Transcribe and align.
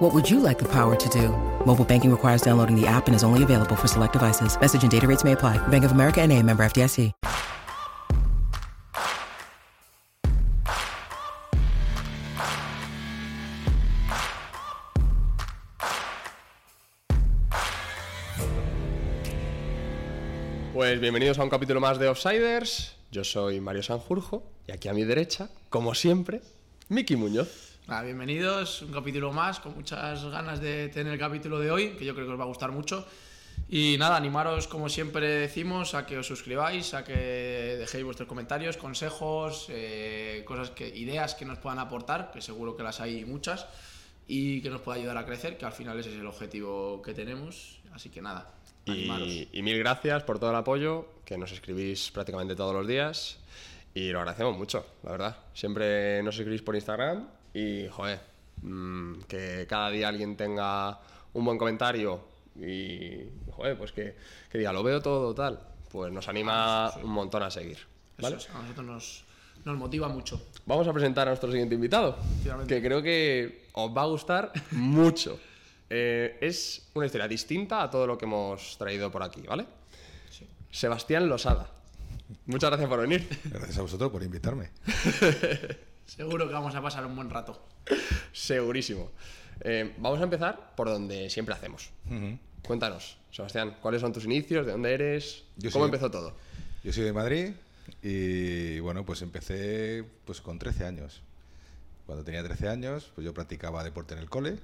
What 0.00 0.14
would 0.14 0.30
you 0.30 0.40
like 0.40 0.58
the 0.58 0.68
power 0.72 0.96
to 0.96 1.08
do? 1.10 1.28
Mobile 1.66 1.84
banking 1.84 2.10
requires 2.10 2.40
downloading 2.40 2.74
the 2.74 2.86
app 2.86 3.06
and 3.06 3.14
is 3.14 3.22
only 3.22 3.42
available 3.42 3.76
for 3.76 3.86
select 3.86 4.14
devices. 4.14 4.58
Message 4.58 4.82
and 4.82 4.90
data 4.90 5.06
rates 5.06 5.24
may 5.24 5.32
apply. 5.32 5.58
Bank 5.68 5.84
of 5.84 5.92
America 5.92 6.22
and 6.22 6.32
a 6.32 6.42
member 6.42 6.64
FDIC. 6.64 7.12
Pues 20.72 20.98
bienvenidos 20.98 21.38
a 21.38 21.42
un 21.42 21.50
capítulo 21.50 21.78
más 21.78 21.98
de 21.98 22.08
Offsiders. 22.08 22.96
Yo 23.12 23.22
soy 23.22 23.60
Mario 23.60 23.82
Sanjurjo 23.82 24.44
y 24.66 24.72
aquí 24.72 24.88
a 24.88 24.94
mi 24.94 25.04
derecha, 25.04 25.50
como 25.68 25.94
siempre, 25.94 26.40
Miki 26.88 27.16
Muñoz. 27.16 27.69
Nada, 27.90 28.02
bienvenidos, 28.02 28.82
un 28.82 28.92
capítulo 28.92 29.32
más, 29.32 29.58
con 29.58 29.74
muchas 29.74 30.24
ganas 30.26 30.60
de 30.60 30.90
tener 30.90 31.12
el 31.12 31.18
capítulo 31.18 31.58
de 31.58 31.72
hoy, 31.72 31.88
que 31.96 32.04
yo 32.04 32.14
creo 32.14 32.24
que 32.24 32.32
os 32.34 32.38
va 32.38 32.44
a 32.44 32.46
gustar 32.46 32.70
mucho. 32.70 33.04
Y 33.68 33.96
nada, 33.98 34.16
animaros, 34.16 34.68
como 34.68 34.88
siempre 34.88 35.26
decimos, 35.26 35.94
a 35.94 36.06
que 36.06 36.16
os 36.16 36.24
suscribáis, 36.24 36.94
a 36.94 37.02
que 37.02 37.16
dejéis 37.80 38.04
vuestros 38.04 38.28
comentarios, 38.28 38.76
consejos, 38.76 39.66
eh, 39.70 40.44
cosas 40.46 40.70
que, 40.70 40.86
ideas 40.86 41.34
que 41.34 41.44
nos 41.44 41.58
puedan 41.58 41.80
aportar, 41.80 42.30
que 42.30 42.40
seguro 42.40 42.76
que 42.76 42.84
las 42.84 43.00
hay 43.00 43.24
muchas, 43.24 43.66
y 44.28 44.62
que 44.62 44.70
nos 44.70 44.82
pueda 44.82 44.96
ayudar 44.96 45.18
a 45.18 45.26
crecer, 45.26 45.58
que 45.58 45.64
al 45.64 45.72
final 45.72 45.98
ese 45.98 46.10
es 46.10 46.14
el 46.14 46.26
objetivo 46.28 47.02
que 47.02 47.12
tenemos. 47.12 47.80
Así 47.92 48.08
que 48.08 48.22
nada, 48.22 48.54
animaros. 48.86 49.26
Y, 49.26 49.48
y 49.50 49.62
mil 49.62 49.76
gracias 49.80 50.22
por 50.22 50.38
todo 50.38 50.50
el 50.50 50.56
apoyo, 50.56 51.08
que 51.24 51.36
nos 51.36 51.50
escribís 51.50 52.12
prácticamente 52.12 52.54
todos 52.54 52.72
los 52.72 52.86
días. 52.86 53.40
Y 53.94 54.10
lo 54.10 54.20
agradecemos 54.20 54.56
mucho, 54.56 54.86
la 55.02 55.10
verdad. 55.10 55.38
Siempre 55.54 56.22
nos 56.22 56.38
escribís 56.38 56.62
por 56.62 56.76
Instagram 56.76 57.39
y, 57.54 57.88
joder, 57.88 58.20
mm, 58.62 59.20
que 59.28 59.66
cada 59.68 59.90
día 59.90 60.08
alguien 60.08 60.36
tenga 60.36 61.00
un 61.32 61.44
buen 61.44 61.58
comentario 61.58 62.20
y, 62.56 63.28
joder, 63.50 63.76
pues 63.78 63.92
que, 63.92 64.16
que 64.50 64.58
diga, 64.58 64.72
lo 64.72 64.82
veo 64.82 65.00
todo 65.00 65.34
tal, 65.34 65.60
pues 65.90 66.12
nos 66.12 66.28
anima 66.28 66.92
un 67.02 67.10
montón 67.10 67.42
a 67.42 67.50
seguir. 67.50 67.78
Eso 67.78 67.88
¿vale? 68.18 68.36
es, 68.36 68.50
a 68.50 68.62
nosotros 68.62 68.86
nos, 68.86 69.24
nos 69.64 69.76
motiva 69.76 70.08
mucho. 70.08 70.40
Vamos 70.66 70.86
a 70.86 70.92
presentar 70.92 71.28
a 71.28 71.30
nuestro 71.30 71.50
siguiente 71.50 71.74
invitado, 71.74 72.18
que 72.66 72.82
creo 72.82 73.02
que 73.02 73.66
os 73.72 73.96
va 73.96 74.02
a 74.02 74.06
gustar 74.06 74.52
mucho. 74.72 75.38
Eh, 75.88 76.38
es 76.40 76.88
una 76.94 77.06
historia 77.06 77.26
distinta 77.26 77.82
a 77.82 77.90
todo 77.90 78.06
lo 78.06 78.16
que 78.16 78.24
hemos 78.24 78.78
traído 78.78 79.10
por 79.10 79.22
aquí, 79.22 79.42
¿vale? 79.42 79.66
Sí. 80.30 80.46
Sebastián 80.70 81.28
Losada. 81.28 81.68
Muchas 82.46 82.70
gracias 82.70 82.88
por 82.88 83.00
venir. 83.00 83.26
Gracias 83.44 83.78
a 83.78 83.82
vosotros 83.82 84.10
por 84.10 84.22
invitarme. 84.22 84.70
Seguro 86.16 86.46
que 86.48 86.54
vamos 86.54 86.74
a 86.74 86.82
pasar 86.82 87.06
un 87.06 87.14
buen 87.14 87.30
rato. 87.30 87.60
Segurísimo. 88.32 89.10
Eh, 89.60 89.94
vamos 89.98 90.20
a 90.20 90.24
empezar 90.24 90.74
por 90.76 90.88
donde 90.88 91.30
siempre 91.30 91.54
hacemos. 91.54 91.90
Cuéntanos, 92.66 93.16
Sebastián, 93.30 93.76
¿cuáles 93.80 94.00
son 94.00 94.12
tus 94.12 94.24
inicios? 94.24 94.66
¿De 94.66 94.72
dónde 94.72 94.92
eres? 94.92 95.44
Yo 95.56 95.70
¿Cómo 95.70 95.84
soy- 95.84 95.88
empezó 95.94 96.10
todo? 96.10 96.34
Yo 96.82 96.92
soy 96.92 97.04
de 97.04 97.12
Madrid 97.12 97.50
y 98.02 98.80
bueno, 98.80 99.04
pues 99.04 99.22
empecé 99.22 100.04
pues 100.24 100.40
con 100.40 100.58
13 100.58 100.84
años. 100.86 101.22
Cuando 102.06 102.24
tenía 102.24 102.42
13 102.42 102.68
años, 102.68 103.12
pues 103.14 103.24
yo 103.24 103.32
practicaba 103.32 103.84
deporte 103.84 104.14
en 104.14 104.20
el 104.20 104.28
cole 104.28 104.58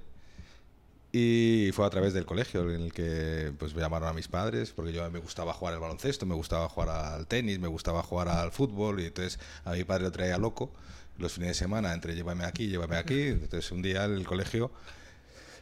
y 1.13 1.71
fue 1.73 1.87
a 1.87 1.91
través 1.91 2.13
del 2.13 2.27
colegio 2.27 2.69
en 2.75 2.83
el 2.83 2.93
que 2.93 3.53
pues 3.59 3.75
me 3.75 3.81
llamaron 3.81 4.09
a 4.09 4.13
mis 4.13 4.27
padres 4.29 4.73
porque 4.73 4.93
yo 4.93 5.09
me 5.11 5.21
gustaba 5.21 5.53
jugar 5.53 5.75
al 5.75 5.81
baloncesto, 5.81 6.27
me 6.27 6.35
gustaba 6.35 6.69
jugar 6.69 6.89
al 6.89 7.27
tenis, 7.29 7.59
me 7.61 7.69
gustaba 7.69 8.03
jugar 8.03 8.29
al 8.29 8.51
fútbol 8.51 9.01
y 9.01 9.07
entonces 9.07 9.39
a 9.65 9.73
mi 9.73 9.85
padre 9.85 10.05
lo 10.05 10.13
traía 10.13 10.37
loco 10.39 10.73
los 11.19 11.33
fines 11.33 11.49
de 11.49 11.55
semana 11.55 11.93
entre 11.95 12.15
llévame 12.15 12.45
aquí, 12.45 12.69
llévame 12.69 12.97
aquí. 12.97 13.21
Entonces 13.29 13.71
un 13.73 13.83
día 13.83 14.05
el 14.05 14.25
colegio 14.27 14.71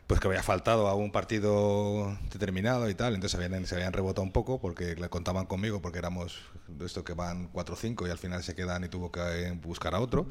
pues 0.06 0.20
que 0.20 0.28
había 0.28 0.42
faltado 0.42 0.87
a 0.88 0.94
un 0.94 1.10
partido 1.10 2.19
determinado 2.31 2.91
y 2.91 2.94
tal, 2.94 3.15
entonces 3.15 3.41
habían, 3.41 3.66
se 3.66 3.75
habían 3.75 3.94
rebotado 3.94 4.22
un 4.22 4.32
poco 4.32 4.60
porque 4.60 4.94
le 4.97 5.09
contaban 5.09 5.47
conmigo 5.47 5.81
porque 5.81 5.98
éramos 5.98 6.37
de 6.69 6.84
esto 6.84 7.04
que 7.04 7.15
van 7.15 7.48
4 7.48 7.75
o 7.75 7.78
5 7.78 8.06
y 8.06 8.10
al 8.10 8.19
final 8.19 8.42
se 8.42 8.54
quedan 8.54 8.84
y 8.84 8.88
tuvo 8.88 9.10
que 9.10 9.20
eh, 9.20 9.53
buscar 9.62 9.94
a 9.94 10.00
otro. 10.00 10.26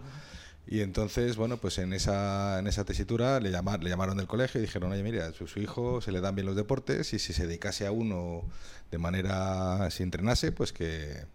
Y 0.68 0.82
entonces, 0.82 1.36
bueno, 1.38 1.58
pues 1.58 1.78
en 1.80 1.92
esa, 1.92 2.60
en 2.60 2.68
esa 2.68 2.86
tesitura 2.86 3.40
le, 3.40 3.50
llama- 3.52 3.78
le 3.78 3.90
llamaron 3.90 4.16
del 4.16 4.28
colegio 4.28 4.60
y 4.60 4.62
dijeron, 4.62 4.92
oye, 4.92 5.02
mira, 5.04 5.34
su, 5.34 5.48
su 5.48 5.60
hijo 5.60 6.02
se 6.02 6.12
le 6.12 6.22
dan 6.22 6.36
bien 6.36 6.46
los 6.46 6.56
deportes 6.56 7.12
y 7.14 7.20
si 7.20 7.34
se 7.34 7.48
dedicase 7.48 7.86
a 7.88 7.92
uno 7.92 8.44
de 8.92 8.98
manera, 9.00 9.90
si 9.90 10.04
entrenase, 10.04 10.52
pues 10.52 10.72
que, 10.72 11.26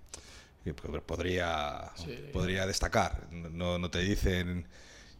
que 0.65 0.75
pod- 0.75 1.03
podría, 1.03 1.91
Sí. 1.97 2.17
podría 2.33 2.67
destacar. 2.67 3.29
No, 3.33 3.79
no 3.79 3.91
te 3.91 4.01
dicen... 4.01 4.67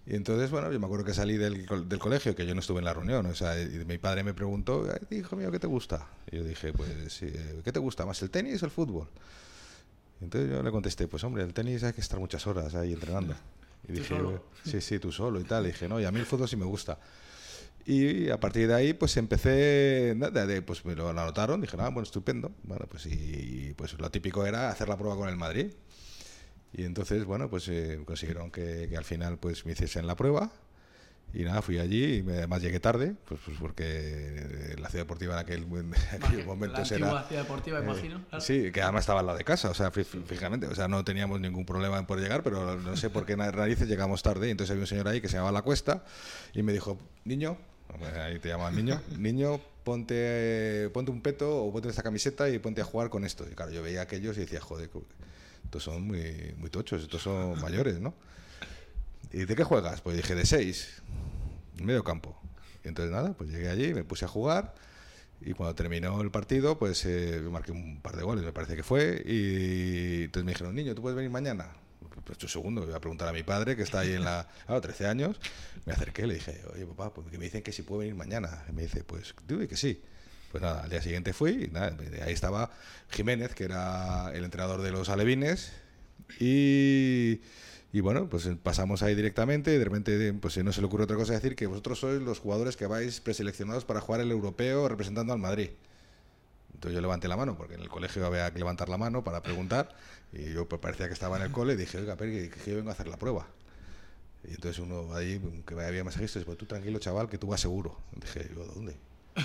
Y 0.07 0.15
entonces, 0.17 0.51
bueno, 0.51 0.73
yo 0.73 0.81
me 0.81 0.87
acuerdo 0.87 1.05
que 1.05 1.13
salí 1.13 1.37
del, 1.37 1.67
del 1.87 1.99
colegio, 1.99 2.35
que 2.35 2.47
yo 2.47 2.55
no 2.55 2.61
estuve 2.61 2.79
en 2.79 2.87
la 2.87 2.95
reunión, 2.95 3.27
o 3.27 3.35
sea, 3.35 3.61
y 3.61 3.85
mi 3.85 3.99
padre 3.99 4.23
me 4.25 4.33
preguntó, 4.33 4.87
"Ay, 4.91 5.19
hijo 5.19 5.37
mío, 5.37 5.51
¿qué 5.51 5.59
te 5.59 5.67
gusta? 5.67 6.07
Y 6.33 6.37
yo 6.37 6.45
dije, 6.45 6.73
pues, 6.73 7.21
eh, 7.23 7.61
¿qué 7.63 7.73
te 7.73 7.79
gusta 7.79 8.07
más, 8.07 8.23
el 8.23 8.31
tenis 8.31 8.63
o 8.63 8.65
el 8.65 8.71
fútbol? 8.71 9.07
Y 10.21 10.25
entonces 10.25 10.51
yo 10.51 10.63
le 10.63 10.71
contesté, 10.71 11.09
pues 11.09 11.23
hombre, 11.25 11.43
el 11.43 11.53
tenis 11.53 11.85
hay 11.85 11.93
que 11.93 12.01
estar 12.01 12.19
muchas 12.19 12.47
horas 12.47 12.75
ahí 12.75 12.93
entrenando. 12.95 13.35
Y 13.85 13.89
¿Tú 13.89 13.93
dije, 14.01 14.17
solo? 14.17 14.45
sí, 14.65 14.81
sí, 14.81 14.99
tú 14.99 15.13
solo 15.13 15.41
y 15.41 15.45
tal. 15.45 15.65
Y 15.65 15.69
dije, 15.69 15.89
no, 15.89 16.01
y 16.01 16.05
a 16.07 16.11
mí 16.11 16.19
el 16.21 16.27
fútbol 16.27 16.49
sí 16.49 16.57
me 16.57 16.65
gusta. 16.65 16.99
Y 17.91 18.29
a 18.29 18.39
partir 18.39 18.69
de 18.69 18.75
ahí, 18.75 18.93
pues 18.93 19.17
empecé, 19.17 20.15
pues 20.67 20.85
me 20.85 20.95
lo 20.95 21.09
anotaron, 21.09 21.63
dije, 21.63 21.75
ah, 21.81 21.85
bueno, 21.89 22.03
estupendo. 22.03 22.53
Bueno, 22.65 22.85
pues 22.87 23.07
y 23.07 23.73
pues 23.77 23.99
lo 23.99 24.11
típico 24.11 24.45
era 24.45 24.69
hacer 24.69 24.89
la 24.91 24.99
prueba 24.99 25.17
con 25.17 25.27
el 25.31 25.37
Madrid. 25.37 25.73
Y 26.75 26.85
entonces, 26.85 27.25
bueno, 27.25 27.49
pues 27.49 27.67
eh, 27.69 27.99
consiguieron 28.05 28.51
que, 28.51 28.89
que 28.91 28.97
al 28.99 29.05
final 29.05 29.39
pues 29.39 29.65
me 29.65 29.73
hiciesen 29.73 30.07
la 30.07 30.17
prueba. 30.17 30.53
Y 31.33 31.45
nada, 31.45 31.63
fui 31.63 31.79
allí 31.79 32.17
y 32.17 32.23
me- 32.23 32.35
además 32.39 32.61
llegué 32.61 32.79
tarde, 32.79 33.15
pues, 33.27 33.41
pues 33.45 33.57
porque 33.59 33.85
eh, 33.87 34.77
la 34.79 34.91
ciudad 34.91 35.05
deportiva 35.05 35.33
en 35.35 35.41
aquel, 35.41 35.63
en 35.73 35.95
aquel 36.23 36.45
momento 36.45 36.77
la 36.83 36.87
era... 36.97 37.25
ciudad 37.27 37.43
deportiva, 37.43 37.79
eh, 37.79 37.85
imagino. 37.85 38.25
claro. 38.29 38.45
Sí, 38.45 38.71
que 38.71 38.83
además 38.83 39.01
estaba 39.01 39.21
al 39.21 39.27
lado 39.27 39.39
de 39.39 39.45
casa, 39.45 39.71
o 39.71 39.75
sea, 39.75 39.91
fíjate, 39.91 40.67
o 40.67 40.75
sea, 40.75 40.89
no 40.89 41.05
teníamos 41.05 41.41
ningún 41.41 41.65
problema 41.65 42.07
poder 42.07 42.23
llegar, 42.25 42.43
pero 42.43 42.77
no 42.79 42.97
sé 42.99 43.09
por 43.09 43.25
qué 43.25 43.35
na- 43.37 43.51
narices 43.51 43.89
llegamos 43.89 44.23
tarde. 44.23 44.49
Y 44.49 44.51
entonces 44.51 44.73
había 44.73 44.83
un 44.83 44.87
señor 44.87 45.09
ahí 45.09 45.23
que 45.23 45.29
se 45.29 45.35
llamaba 45.37 45.53
La 45.53 45.63
Cuesta 45.63 46.05
y 46.53 46.63
me 46.63 46.73
dijo, 46.75 46.99
niño, 47.25 47.57
ahí 48.21 48.39
te 48.39 48.49
llaman 48.49 48.75
niño, 48.77 49.01
niño, 49.19 49.61
ponte, 49.85 50.91
ponte 50.93 51.11
un 51.11 51.21
peto 51.21 51.65
o 51.65 51.73
ponte 51.73 51.89
esta 51.89 52.03
camiseta 52.03 52.49
y 52.49 52.59
ponte 52.59 52.81
a 52.81 52.85
jugar 52.85 53.11
con 53.11 53.25
esto. 53.25 53.47
Y 53.51 53.55
claro, 53.55 53.73
yo 53.73 53.83
veía 53.83 54.01
a 54.01 54.03
aquellos 54.05 54.37
y 54.37 54.41
decía, 54.41 54.61
joder, 54.61 54.91
estos 55.65 55.83
son 55.83 56.07
muy, 56.07 56.55
muy 56.59 56.71
tochos, 56.71 57.03
estos 57.03 57.23
son 57.23 57.61
mayores, 57.63 58.01
¿no? 58.01 58.15
¿Y 59.33 59.45
de 59.45 59.57
qué 59.57 59.65
juegas? 59.65 60.01
Pues 60.01 60.17
dije, 60.17 60.35
de 60.35 60.47
seis, 60.47 61.03
medio 61.83 62.05
campo. 62.05 62.39
Y 62.85 62.89
entonces 62.89 63.13
nada, 63.13 63.33
pues 63.33 63.51
llegué 63.51 63.69
allí, 63.69 63.95
me 63.95 64.05
puse 64.05 64.25
a 64.25 64.29
jugar 64.29 64.75
y 65.41 65.53
cuando 65.53 65.75
terminó 65.75 66.21
el 66.21 66.31
partido, 66.31 66.79
pues 66.79 67.05
eh, 67.07 67.41
marqué 67.51 67.73
un 67.73 68.01
par 68.01 68.17
de 68.17 68.23
goles, 68.23 68.45
me 68.45 68.53
parece 68.53 68.75
que 68.75 68.83
fue. 68.83 69.23
Y 69.25 70.25
entonces 70.25 70.45
me 70.45 70.53
dijeron, 70.53 70.75
niño, 70.75 70.95
¿tú 70.95 71.03
puedes 71.03 71.17
venir 71.17 71.31
mañana? 71.31 71.69
Pues 72.25 72.43
un 72.43 72.49
segundo, 72.49 72.85
voy 72.85 72.95
a 72.95 73.01
preguntar 73.01 73.29
a 73.29 73.33
mi 73.33 73.43
padre, 73.43 73.77
que 73.77 73.83
está 73.83 74.01
ahí 74.01 74.13
en 74.13 74.25
la... 74.25 74.47
Claro, 74.67 74.81
13 74.81 75.07
años. 75.07 75.41
Me 75.87 75.93
acerqué 75.93 76.27
le 76.27 76.35
dije, 76.35 76.61
oye, 76.75 76.87
papá, 76.87 77.13
pues 77.13 77.29
que 77.29 77.39
me 77.39 77.45
dicen 77.45 77.63
que 77.63 77.73
si 77.73 77.83
puedo 77.83 78.01
venir 78.01 78.15
mañana. 78.15 78.65
Y 78.69 78.73
me 78.73 78.83
dice, 78.83 79.05
pues 79.05 79.35
digo 79.47 79.67
que 79.67 79.77
sí. 79.77 80.03
Pues 80.51 80.63
nada, 80.63 80.83
al 80.83 80.91
día 80.91 81.03
siguiente 81.03 81.33
fui 81.33 81.65
y 81.65 81.69
nada, 81.69 81.95
ahí 82.25 82.33
estaba 82.33 82.71
Jiménez, 83.11 83.55
que 83.55 83.65
era 83.65 84.31
el 84.33 84.45
entrenador 84.45 84.81
de 84.83 84.91
los 84.91 85.11
alevines. 85.11 85.73
Y, 86.41 87.41
y 87.93 88.01
bueno, 88.01 88.29
pues 88.29 88.49
pasamos 88.63 89.03
ahí 89.03 89.15
directamente 89.15 89.75
y 89.75 89.79
de 89.79 89.85
repente 89.85 90.33
pues 90.35 90.57
no 90.65 90.73
se 90.73 90.81
le 90.81 90.87
ocurre 90.87 91.05
otra 91.05 91.17
cosa 91.17 91.35
decir 91.35 91.55
que 91.55 91.67
vosotros 91.67 91.99
sois 92.01 92.21
los 92.23 92.39
jugadores 92.39 92.77
que 92.77 92.87
vais 92.87 93.21
preseleccionados 93.21 93.85
para 93.85 94.01
jugar 94.01 94.21
el 94.21 94.31
europeo 94.31 94.89
representando 94.89 95.33
al 95.33 95.39
Madrid. 95.39 95.71
Entonces 96.79 96.95
yo 96.95 97.01
levanté 97.01 97.27
la 97.27 97.37
mano, 97.37 97.57
porque 97.57 97.75
en 97.75 97.81
el 97.81 97.89
colegio 97.89 98.25
había 98.25 98.53
que 98.53 98.59
levantar 98.61 98.89
la 98.89 98.97
mano 98.97 99.25
para 99.25 99.43
preguntar, 99.43 99.97
y 100.33 100.53
yo 100.53 100.69
pues 100.69 100.81
parecía 100.81 101.09
que 101.09 101.13
estaba 101.13 101.37
en 101.37 101.43
el 101.43 101.51
cole 101.51 101.73
y 101.73 101.77
dije, 101.77 101.99
oiga, 101.99 102.15
pero 102.15 102.31
que, 102.31 102.51
que 102.51 102.71
yo 102.71 102.77
vengo 102.77 102.91
a 102.91 102.93
hacer 102.93 103.09
la 103.09 103.17
prueba. 103.17 103.49
Y 104.45 104.51
entonces 104.55 104.79
uno 104.79 105.13
ahí, 105.17 105.41
que 105.67 105.75
había 105.75 106.05
masajistas, 106.05 106.45
pues 106.45 106.57
tú 106.57 106.67
tranquilo 106.67 107.01
chaval, 107.01 107.29
que 107.29 107.37
tú 107.37 107.49
vas 107.49 107.61
seguro. 107.61 107.99
dije, 108.15 108.49
yo, 108.55 108.65
¿dónde? 108.67 108.97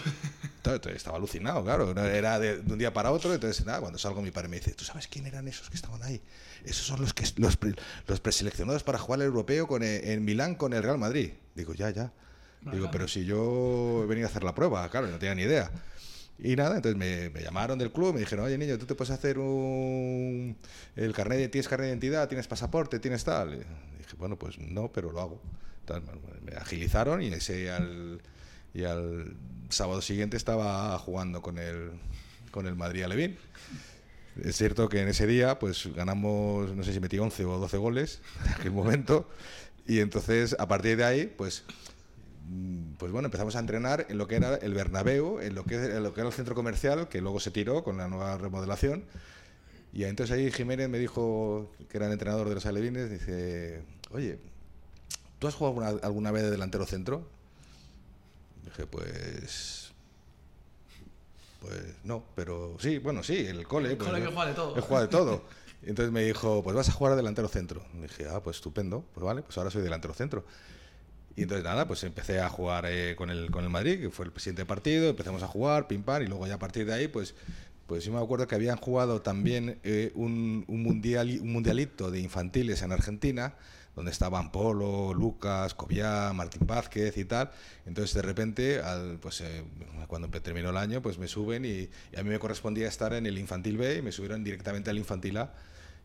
Entonces 0.63 0.95
estaba 0.95 1.17
alucinado, 1.17 1.63
claro, 1.63 1.91
era 2.05 2.39
de, 2.39 2.61
de 2.61 2.71
un 2.73 2.79
día 2.79 2.93
para 2.93 3.11
otro, 3.11 3.33
entonces 3.33 3.65
nada, 3.65 3.79
cuando 3.81 3.97
salgo 3.99 4.21
mi 4.21 4.31
padre 4.31 4.47
me 4.47 4.57
dice, 4.57 4.71
¿tú 4.73 4.85
sabes 4.85 5.07
quién 5.07 5.25
eran 5.25 5.47
esos 5.47 5.69
que 5.69 5.75
estaban 5.75 6.01
ahí? 6.03 6.21
Esos 6.63 6.85
son 6.85 7.01
los 7.01 7.13
que 7.13 7.25
los, 7.37 7.57
pre- 7.57 7.75
los 8.07 8.19
preseleccionados 8.19 8.83
para 8.83 8.97
jugar 8.97 9.19
el 9.21 9.25
europeo 9.27 9.67
con 9.67 9.83
el- 9.83 10.03
en 10.07 10.23
Milán 10.23 10.55
con 10.55 10.73
el 10.73 10.81
Real 10.83 10.97
Madrid. 10.97 11.31
Digo, 11.55 11.73
ya, 11.73 11.89
ya. 11.89 12.11
Digo, 12.71 12.89
pero 12.91 13.07
si 13.09 13.25
yo 13.25 14.03
he 14.03 14.07
venido 14.07 14.27
a 14.27 14.29
hacer 14.29 14.43
la 14.43 14.55
prueba, 14.55 14.87
claro, 14.89 15.07
no 15.07 15.17
tenía 15.17 15.35
ni 15.35 15.41
idea. 15.41 15.69
Y 16.39 16.55
nada, 16.55 16.75
entonces 16.75 16.97
me, 16.97 17.29
me 17.29 17.41
llamaron 17.41 17.77
del 17.77 17.91
club, 17.91 18.13
me 18.13 18.19
dijeron, 18.19 18.45
oye 18.45 18.57
niño, 18.57 18.77
tú 18.77 18.85
te 18.85 18.95
puedes 18.95 19.11
hacer 19.11 19.37
un, 19.39 20.57
el 20.95 21.13
carnet 21.13 21.51
¿tienes 21.51 21.67
carnet 21.67 21.85
de 21.85 21.91
identidad? 21.91 22.27
¿Tienes 22.27 22.47
pasaporte? 22.47 22.99
¿Tienes 22.99 23.23
tal? 23.23 23.53
Y 23.53 23.57
dije, 23.57 24.15
bueno, 24.17 24.37
pues 24.37 24.57
no, 24.57 24.91
pero 24.91 25.11
lo 25.11 25.21
hago. 25.21 25.41
me 26.41 26.55
agilizaron 26.55 27.21
y 27.21 27.27
ese 27.27 27.71
al, 27.71 28.21
y 28.73 28.83
al 28.83 29.35
sábado 29.69 30.01
siguiente 30.01 30.37
estaba 30.37 30.97
jugando 30.99 31.41
con 31.41 31.57
el, 31.59 31.91
con 32.51 32.67
el 32.67 32.75
Madrid 32.75 33.03
Alevín. 33.03 33.37
Es 34.41 34.57
cierto 34.57 34.89
que 34.89 35.01
en 35.01 35.07
ese 35.09 35.27
día 35.27 35.59
pues 35.59 35.93
ganamos, 35.93 36.73
no 36.73 36.83
sé 36.83 36.93
si 36.93 36.99
metí 36.99 37.19
11 37.19 37.45
o 37.45 37.59
12 37.59 37.77
goles 37.77 38.21
en 38.45 38.53
aquel 38.53 38.71
momento 38.71 39.29
y 39.87 39.99
entonces 39.99 40.55
a 40.57 40.67
partir 40.67 40.97
de 40.97 41.03
ahí 41.03 41.33
pues 41.37 41.63
pues 42.97 43.11
bueno, 43.11 43.27
empezamos 43.27 43.55
a 43.55 43.59
entrenar 43.59 44.05
en 44.09 44.17
lo 44.17 44.27
que 44.27 44.35
era 44.35 44.55
el 44.55 44.73
Bernabéu, 44.73 45.39
en 45.39 45.55
lo 45.55 45.63
que, 45.63 45.75
en 45.75 46.03
lo 46.03 46.13
que 46.13 46.21
era 46.21 46.29
el 46.29 46.35
centro 46.35 46.55
comercial, 46.55 47.07
que 47.09 47.21
luego 47.21 47.39
se 47.39 47.51
tiró 47.51 47.83
con 47.83 47.97
la 47.97 48.07
nueva 48.07 48.37
remodelación. 48.37 49.05
Y 49.93 50.05
entonces 50.05 50.35
ahí 50.35 50.51
Jiménez 50.51 50.89
me 50.89 50.97
dijo, 50.97 51.71
que 51.89 51.97
era 51.97 52.07
el 52.07 52.13
entrenador 52.13 52.49
de 52.49 52.55
los 52.55 52.65
alevines, 52.65 53.09
dice, 53.09 53.83
oye, 54.11 54.39
¿tú 55.39 55.47
has 55.47 55.55
jugado 55.55 55.81
alguna, 55.81 56.05
alguna 56.05 56.31
vez 56.31 56.43
de 56.43 56.51
delantero 56.51 56.85
centro? 56.85 57.27
Dije, 58.65 58.87
pues 58.87 59.83
pues 61.63 61.81
no, 62.03 62.25
pero 62.35 62.75
sí, 62.77 62.97
bueno, 62.97 63.23
sí, 63.23 63.37
el 63.37 63.65
cole. 63.65 63.91
El 63.91 63.97
pues, 63.97 64.09
cole 64.09 64.21
que 64.21 64.27
juega 64.27 64.47
de 64.47 64.53
todo. 64.53 64.77
He 64.77 64.81
jugado 64.81 65.05
de 65.05 65.11
todo. 65.11 65.43
Y 65.81 65.89
entonces 65.89 66.11
me 66.11 66.23
dijo, 66.23 66.61
pues 66.61 66.75
vas 66.75 66.89
a 66.89 66.91
jugar 66.91 67.13
a 67.13 67.15
delantero 67.15 67.47
centro. 67.47 67.85
Y 67.93 68.01
dije, 68.01 68.27
ah, 68.29 68.41
pues 68.43 68.57
estupendo, 68.57 69.05
pues 69.13 69.23
vale, 69.23 69.43
pues 69.43 69.57
ahora 69.57 69.71
soy 69.71 69.81
delantero 69.81 70.13
centro. 70.13 70.43
Y 71.35 71.43
entonces 71.43 71.63
nada, 71.63 71.87
pues 71.87 72.03
empecé 72.03 72.39
a 72.39 72.49
jugar 72.49 72.85
eh, 72.87 73.15
con, 73.15 73.29
el, 73.29 73.49
con 73.49 73.63
el 73.63 73.69
Madrid, 73.69 73.99
que 73.99 74.09
fue 74.09 74.25
el 74.25 74.31
siguiente 74.37 74.65
partido, 74.65 75.09
empezamos 75.09 75.41
a 75.41 75.47
jugar, 75.47 75.87
pim 75.87 76.03
pam, 76.03 76.21
y 76.23 76.27
luego 76.27 76.45
ya 76.45 76.55
a 76.55 76.59
partir 76.59 76.85
de 76.85 76.93
ahí, 76.93 77.07
pues, 77.07 77.33
pues 77.87 78.05
yo 78.05 78.13
me 78.13 78.19
acuerdo 78.19 78.47
que 78.47 78.55
habían 78.55 78.77
jugado 78.77 79.21
también 79.21 79.79
eh, 79.83 80.11
un, 80.15 80.63
un, 80.67 80.83
mundial, 80.83 81.39
un 81.41 81.51
mundialito 81.51 82.11
de 82.11 82.19
infantiles 82.19 82.83
en 82.83 82.91
Argentina, 82.91 83.55
donde 83.95 84.11
estaban 84.11 84.51
Polo, 84.51 85.13
Lucas, 85.13 85.73
Cobiá, 85.73 86.33
Martín 86.33 86.65
Vázquez 86.65 87.17
y 87.17 87.25
tal. 87.25 87.51
Entonces, 87.85 88.15
de 88.15 88.21
repente, 88.21 88.79
al, 88.79 89.17
pues, 89.19 89.41
eh, 89.41 89.63
cuando 90.07 90.29
terminó 90.29 90.69
el 90.69 90.77
año, 90.77 91.01
pues 91.01 91.17
me 91.17 91.27
suben 91.27 91.65
y, 91.65 91.89
a 92.17 92.23
mí 92.23 92.29
me 92.29 92.39
correspondía 92.39 92.87
estar 92.87 93.13
en 93.13 93.25
el 93.25 93.37
Infantil 93.37 93.77
B 93.77 93.97
y 93.97 94.01
me 94.01 94.11
subieron 94.11 94.43
directamente 94.43 94.89
al 94.89 94.97
Infantil 94.97 95.37
A. 95.37 95.53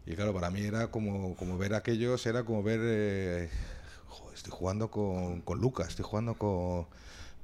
Y 0.06 0.14
claro, 0.14 0.32
para 0.32 0.50
mí 0.50 0.62
era 0.62 0.90
como, 0.90 1.34
como 1.36 1.58
ver 1.58 1.74
aquellos, 1.74 2.24
era 2.26 2.44
como 2.44 2.62
ver, 2.62 3.50
estoy 4.38 4.52
jugando 4.52 4.90
con, 4.90 5.40
con 5.42 5.60
Lucas, 5.60 5.88
estoy 5.88 6.04
jugando 6.04 6.34
con 6.34 6.86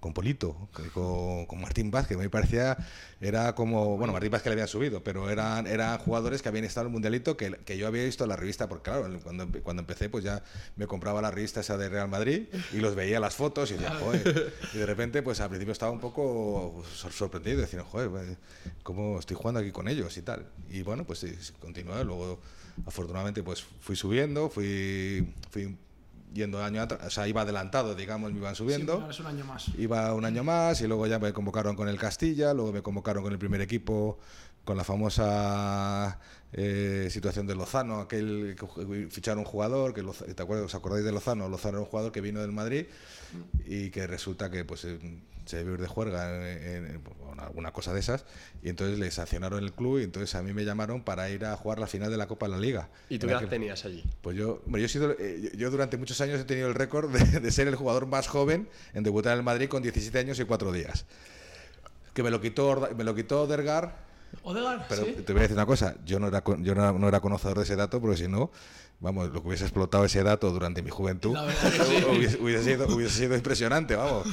con 0.04 0.12
Polito, 0.12 0.54
con, 0.92 1.46
con, 1.46 1.60
Martín 1.62 1.90
Vázquez. 1.90 2.18
Me 2.18 2.28
parecía, 2.28 2.76
era 3.22 3.54
como, 3.54 3.96
bueno, 3.96 4.12
Martín 4.12 4.30
Vázquez 4.32 4.50
le 4.50 4.52
había 4.52 4.66
subido, 4.66 5.02
pero 5.02 5.30
eran, 5.30 5.66
eran 5.66 5.96
jugadores 5.96 6.42
que 6.42 6.50
habían 6.50 6.66
estado 6.66 6.84
en 6.84 6.88
el 6.88 6.92
Mundialito 6.92 7.38
que, 7.38 7.52
que 7.64 7.78
yo 7.78 7.86
había 7.86 8.04
visto 8.04 8.24
en 8.24 8.28
la 8.28 8.36
revista, 8.36 8.68
porque 8.68 8.90
claro, 8.90 9.08
cuando, 9.22 9.48
cuando 9.62 9.80
empecé, 9.80 10.10
pues 10.10 10.22
ya 10.22 10.42
me 10.76 10.86
compraba 10.86 11.22
la 11.22 11.30
revista 11.30 11.60
esa 11.60 11.78
de 11.78 11.88
Real 11.88 12.08
Madrid 12.08 12.48
y 12.74 12.80
los 12.80 12.94
veía 12.94 13.18
las 13.18 13.34
fotos 13.34 13.70
y 13.70 13.74
decía, 13.74 13.94
joder. 13.98 14.52
Y 14.74 14.76
de 14.76 14.84
repente, 14.84 15.22
pues 15.22 15.40
al 15.40 15.48
principio 15.48 15.72
estaba 15.72 15.90
un 15.90 16.00
poco 16.00 16.84
sorprendido, 17.10 17.62
diciendo, 17.62 17.88
joder, 17.90 18.10
pues, 18.10 18.36
¿cómo 18.82 19.18
estoy 19.18 19.38
jugando 19.38 19.60
aquí 19.60 19.70
con 19.70 19.88
ellos 19.88 20.14
y 20.18 20.20
tal? 20.20 20.44
Y 20.68 20.82
bueno, 20.82 21.04
pues 21.04 21.20
sí, 21.20 21.34
continué, 21.58 22.04
luego 22.04 22.40
afortunadamente 22.84 23.42
pues 23.42 23.64
fui 23.80 23.96
subiendo, 23.96 24.50
fui, 24.50 25.32
fui 25.50 25.78
yendo 26.34 26.62
año 26.62 26.82
atrás, 26.82 27.00
o 27.06 27.10
sea, 27.10 27.28
iba 27.28 27.42
adelantado, 27.42 27.94
digamos, 27.94 28.32
me 28.32 28.38
iban 28.38 28.54
subiendo. 28.54 29.10
Sí, 29.12 29.22
un 29.22 29.28
año 29.28 29.44
más. 29.44 29.68
Iba 29.78 30.12
un 30.12 30.24
año 30.24 30.44
más 30.44 30.80
y 30.80 30.86
luego 30.86 31.06
ya 31.06 31.18
me 31.18 31.32
convocaron 31.32 31.76
con 31.76 31.88
el 31.88 31.98
Castilla, 31.98 32.52
luego 32.52 32.72
me 32.72 32.82
convocaron 32.82 33.22
con 33.22 33.32
el 33.32 33.38
primer 33.38 33.60
equipo, 33.60 34.18
con 34.64 34.76
la 34.76 34.84
famosa 34.84 36.18
eh, 36.52 37.08
situación 37.10 37.46
de 37.46 37.54
Lozano, 37.54 38.00
aquel 38.00 38.56
que 38.58 39.08
ficharon 39.10 39.40
un 39.40 39.44
jugador, 39.44 39.94
que 39.94 40.02
¿te 40.02 40.42
acuerdas, 40.42 40.66
os 40.66 40.74
acordáis 40.74 41.04
de 41.04 41.12
Lozano? 41.12 41.48
Lozano 41.48 41.78
era 41.78 41.80
un 41.80 41.86
jugador 41.86 42.12
que 42.12 42.20
vino 42.20 42.40
del 42.40 42.52
Madrid 42.52 42.86
y 43.66 43.90
que 43.90 44.06
resulta 44.06 44.50
que 44.50 44.64
pues 44.64 44.84
eh, 44.84 44.98
se 45.46 45.58
debió 45.58 45.74
ir 45.74 45.80
de 45.80 45.86
juerga 45.86 46.50
en, 46.50 47.02
alguna 47.38 47.72
cosa 47.72 47.92
de 47.92 48.00
esas 48.00 48.24
y 48.62 48.68
entonces 48.68 48.98
le 48.98 49.10
sancionaron 49.10 49.62
el 49.62 49.72
club 49.72 49.98
y 50.00 50.04
entonces 50.04 50.34
a 50.34 50.42
mí 50.42 50.52
me 50.52 50.64
llamaron 50.64 51.02
para 51.02 51.28
ir 51.30 51.44
a 51.44 51.56
jugar 51.56 51.78
la 51.78 51.86
final 51.86 52.10
de 52.10 52.16
la 52.16 52.26
Copa 52.26 52.46
de 52.46 52.52
la 52.52 52.58
Liga. 52.58 52.88
¿Y 53.08 53.18
tú 53.18 53.26
qué 53.26 53.32
edad 53.32 53.48
tenías 53.48 53.84
allí? 53.84 54.04
Pues 54.22 54.36
yo, 54.36 54.62
yo, 54.66 54.76
he 54.76 54.88
sido, 54.88 55.12
eh, 55.18 55.52
yo 55.56 55.70
durante 55.70 55.96
muchos 55.96 56.20
años 56.20 56.40
he 56.40 56.44
tenido 56.44 56.68
el 56.68 56.74
récord 56.74 57.10
de, 57.10 57.40
de, 57.40 57.50
ser 57.50 57.68
el 57.68 57.74
jugador 57.74 58.06
más 58.06 58.28
joven 58.28 58.68
en 58.94 59.02
debutar 59.02 59.32
en 59.32 59.40
el 59.40 59.44
Madrid 59.44 59.68
con 59.68 59.82
17 59.82 60.18
años 60.18 60.38
y 60.40 60.44
4 60.44 60.72
días. 60.72 61.04
Que 62.14 62.22
me 62.22 62.30
lo 62.30 62.40
quitó, 62.40 62.88
me 62.96 63.04
lo 63.04 63.14
quitó 63.14 63.46
Dergar. 63.46 64.04
Odegaard, 64.42 64.82
pero 64.88 65.04
¿sí? 65.04 65.12
te 65.24 65.32
voy 65.32 65.40
a 65.40 65.42
decir 65.42 65.56
una 65.56 65.66
cosa, 65.66 65.96
yo 66.04 66.18
no 66.18 66.26
era, 66.28 66.42
yo 66.58 66.74
no, 66.74 66.98
no 66.98 67.08
era 67.08 67.20
conocedor 67.20 67.58
de 67.58 67.64
ese 67.64 67.76
dato 67.76 68.00
porque 68.00 68.16
si 68.16 68.28
no, 68.28 68.50
vamos, 69.00 69.30
lo 69.30 69.42
que 69.42 69.48
hubiese 69.48 69.64
explotado 69.64 70.04
ese 70.04 70.22
dato 70.22 70.50
durante 70.50 70.82
mi 70.82 70.90
juventud 70.90 71.36
sí. 71.36 72.04
hubiese, 72.10 72.38
hubiese, 72.40 72.64
sido, 72.64 72.94
hubiese, 72.94 73.14
sido, 73.14 73.36
impresionante, 73.36 73.96
vamos. 73.96 74.26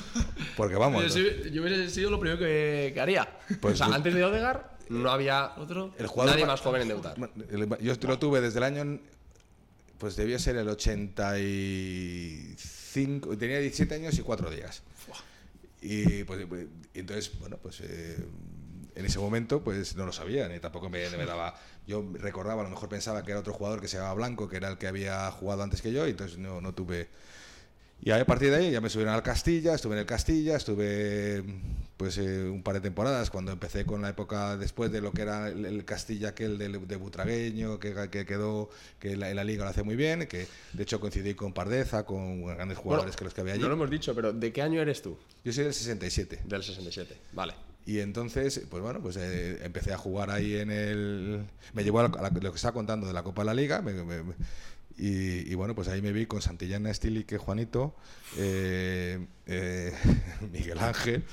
Porque 0.56 0.76
vamos. 0.76 1.14
Yo, 1.14 1.22
yo 1.52 1.62
hubiese 1.62 1.90
sido 1.90 2.10
lo 2.10 2.20
primero 2.20 2.40
que, 2.40 2.92
que 2.94 3.02
haría. 3.02 3.28
Pues, 3.60 3.76
o 3.76 3.86
sea, 3.86 3.96
antes 3.96 4.14
de 4.14 4.24
Odegaard 4.24 4.72
no 4.92 5.10
había 5.10 5.54
¿Otro? 5.58 5.94
el 5.98 6.06
jugador 6.08 6.34
nadie 6.34 6.46
más 6.46 6.62
joven 6.62 6.84
en 6.84 6.90
debutar. 6.90 7.18
Yo 7.82 7.96
lo 8.02 8.20
tuve 8.20 8.42
desde 8.42 8.60
el 8.60 8.64
año, 8.64 9.00
pues 9.98 10.16
debía 10.16 10.38
ser 10.38 10.58
el 10.58 10.68
85, 10.68 13.36
tenía 13.38 13.58
17 13.60 13.96
años 13.96 14.16
y 14.18 14.22
4 14.22 14.50
días. 14.50 14.84
Y 15.82 16.26
pues, 16.26 16.46
entonces, 16.94 17.32
bueno, 17.40 17.58
pues 17.62 17.80
eh, 17.82 18.18
en 18.96 19.06
ese 19.06 19.20
momento 19.20 19.62
pues 19.62 19.96
no 19.96 20.06
lo 20.06 20.12
sabía, 20.12 20.48
ni 20.48 20.60
tampoco 20.60 20.90
me, 20.90 21.10
me, 21.10 21.26
daba... 21.26 21.56
Yo 21.88 22.06
recordaba, 22.14 22.62
a 22.62 22.64
lo 22.64 22.70
mejor 22.70 22.90
pensaba 22.90 23.24
que 23.24 23.32
era 23.32 23.40
otro 23.40 23.54
jugador 23.54 23.82
que 23.82 23.88
se 23.88 23.98
llamaba 23.98 24.16
Blanco, 24.16 24.48
que 24.48 24.58
era 24.58 24.70
el 24.70 24.78
que 24.78 24.88
había 24.88 25.30
jugado 25.32 25.64
antes 25.64 25.82
que 25.82 25.92
yo, 25.92 26.08
y 26.08 26.12
entonces 26.12 26.38
no, 26.38 26.62
no 26.62 26.74
tuve... 26.74 27.10
Y 28.04 28.10
a 28.10 28.26
partir 28.26 28.50
de 28.50 28.58
ahí 28.58 28.72
ya 28.72 28.82
me 28.82 28.90
subieron 28.90 29.14
al 29.14 29.22
Castilla, 29.22 29.76
estuve 29.76 29.94
en 29.94 30.00
el 30.00 30.06
Castilla, 30.08 30.56
estuve 30.56 31.44
pues 31.98 32.18
eh, 32.18 32.46
un 32.50 32.64
par 32.64 32.74
de 32.74 32.82
temporadas 32.82 33.30
cuando 33.30 33.52
empecé 33.52 33.86
con 33.86 34.02
la 34.02 34.10
época 34.10 34.58
después 34.58 34.92
de 34.92 35.02
lo 35.02 35.12
que 35.12 35.22
era 35.22 35.50
el, 35.50 35.66
el 35.68 35.86
Castilla 35.86 36.30
aquel 36.30 36.58
de, 36.58 36.70
de 36.70 36.96
Butragueño, 36.96 37.78
que, 37.78 37.94
que, 38.10 38.26
quedó, 38.26 38.72
que 38.98 39.16
la, 39.16 39.32
la 39.36 39.44
liga 39.44 39.66
lo 39.66 39.70
hace 39.70 39.84
muy 39.84 39.96
bien, 39.96 40.26
que 40.26 40.48
de 40.74 40.82
hecho 40.82 41.00
coincidí 41.00 41.36
con 41.36 41.54
Pardeza, 41.54 42.04
con 42.04 42.44
grandes 42.44 42.80
jugadores 42.80 43.12
bueno, 43.12 43.18
que 43.20 43.24
los 43.26 43.34
que 43.36 43.42
había 43.42 43.54
allí. 43.54 43.62
No 43.62 43.68
lo 43.68 43.76
hemos 43.76 43.92
dicho, 43.92 44.16
pero 44.16 44.34
¿de 44.34 44.52
qué 44.52 44.64
año 44.64 44.82
eres 44.82 45.04
tú? 45.04 45.16
Yo 45.46 45.54
soy 45.54 45.66
del 45.66 45.76
67. 45.76 46.42
Del 46.44 46.64
67, 46.64 47.16
vale. 47.34 47.54
Y 47.86 48.00
entonces, 48.00 48.62
pues 48.70 48.84
bueno, 48.84 49.02
pues 49.02 49.18
eh, 49.18 49.60
empecé 49.64 49.92
a 49.94 49.98
jugar 49.98 50.30
ahí 50.30 50.56
en 50.56 50.72
el... 50.72 51.46
Me 51.74 51.84
llevó 51.84 52.00
a, 52.00 52.04
la, 52.04 52.20
a 52.20 52.22
la, 52.22 52.30
lo 52.30 52.52
que 52.52 52.56
estaba 52.56 52.74
contando 52.74 53.08
de 53.08 53.14
la 53.14 53.24
Copa 53.24 53.42
de 53.42 53.46
la 53.48 53.54
Liga, 53.54 53.82
me, 53.82 53.94
me, 53.94 54.24
y, 54.98 55.52
y, 55.52 55.56
bueno, 55.56 55.74
pues 55.74 55.88
ahí 55.88 56.02
me 56.02 56.12
vi 56.12 56.28
con 56.28 56.42
Santillana 56.42 56.92
Estilique, 56.92 57.38
Juanito, 57.38 57.96
eh, 58.38 59.26
eh, 59.48 59.94
Miguel 60.52 60.78
Ángel. 60.78 61.24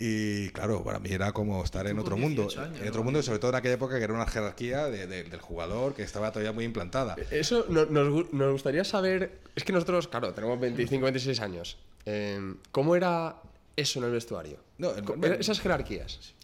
Y 0.00 0.48
claro, 0.50 0.82
para 0.82 0.98
mí 0.98 1.10
era 1.12 1.32
como 1.32 1.62
estar 1.62 1.86
en 1.86 1.98
otro 1.98 2.16
mundo. 2.16 2.48
Años, 2.56 2.80
en 2.80 2.88
otro 2.88 3.04
mundo, 3.04 3.22
sobre 3.22 3.38
todo 3.38 3.50
en 3.50 3.56
aquella 3.56 3.74
época 3.74 3.98
que 3.98 4.04
era 4.04 4.14
una 4.14 4.26
jerarquía 4.26 4.86
de, 4.86 5.06
de, 5.06 5.24
del 5.24 5.40
jugador 5.40 5.94
que 5.94 6.02
estaba 6.02 6.32
todavía 6.32 6.52
muy 6.52 6.64
implantada. 6.64 7.14
Eso 7.30 7.66
nos, 7.68 7.90
nos 7.90 8.52
gustaría 8.52 8.84
saber. 8.84 9.38
Es 9.54 9.64
que 9.64 9.72
nosotros, 9.72 10.08
claro, 10.08 10.32
tenemos 10.32 10.58
25, 10.58 11.04
26 11.04 11.40
años. 11.40 11.76
Eh, 12.06 12.54
¿Cómo 12.72 12.96
era 12.96 13.36
eso 13.76 13.98
en 13.98 14.06
el 14.06 14.12
vestuario? 14.12 14.58
No, 14.78 14.92
esas 15.38 15.60
jerarquías. 15.60 16.34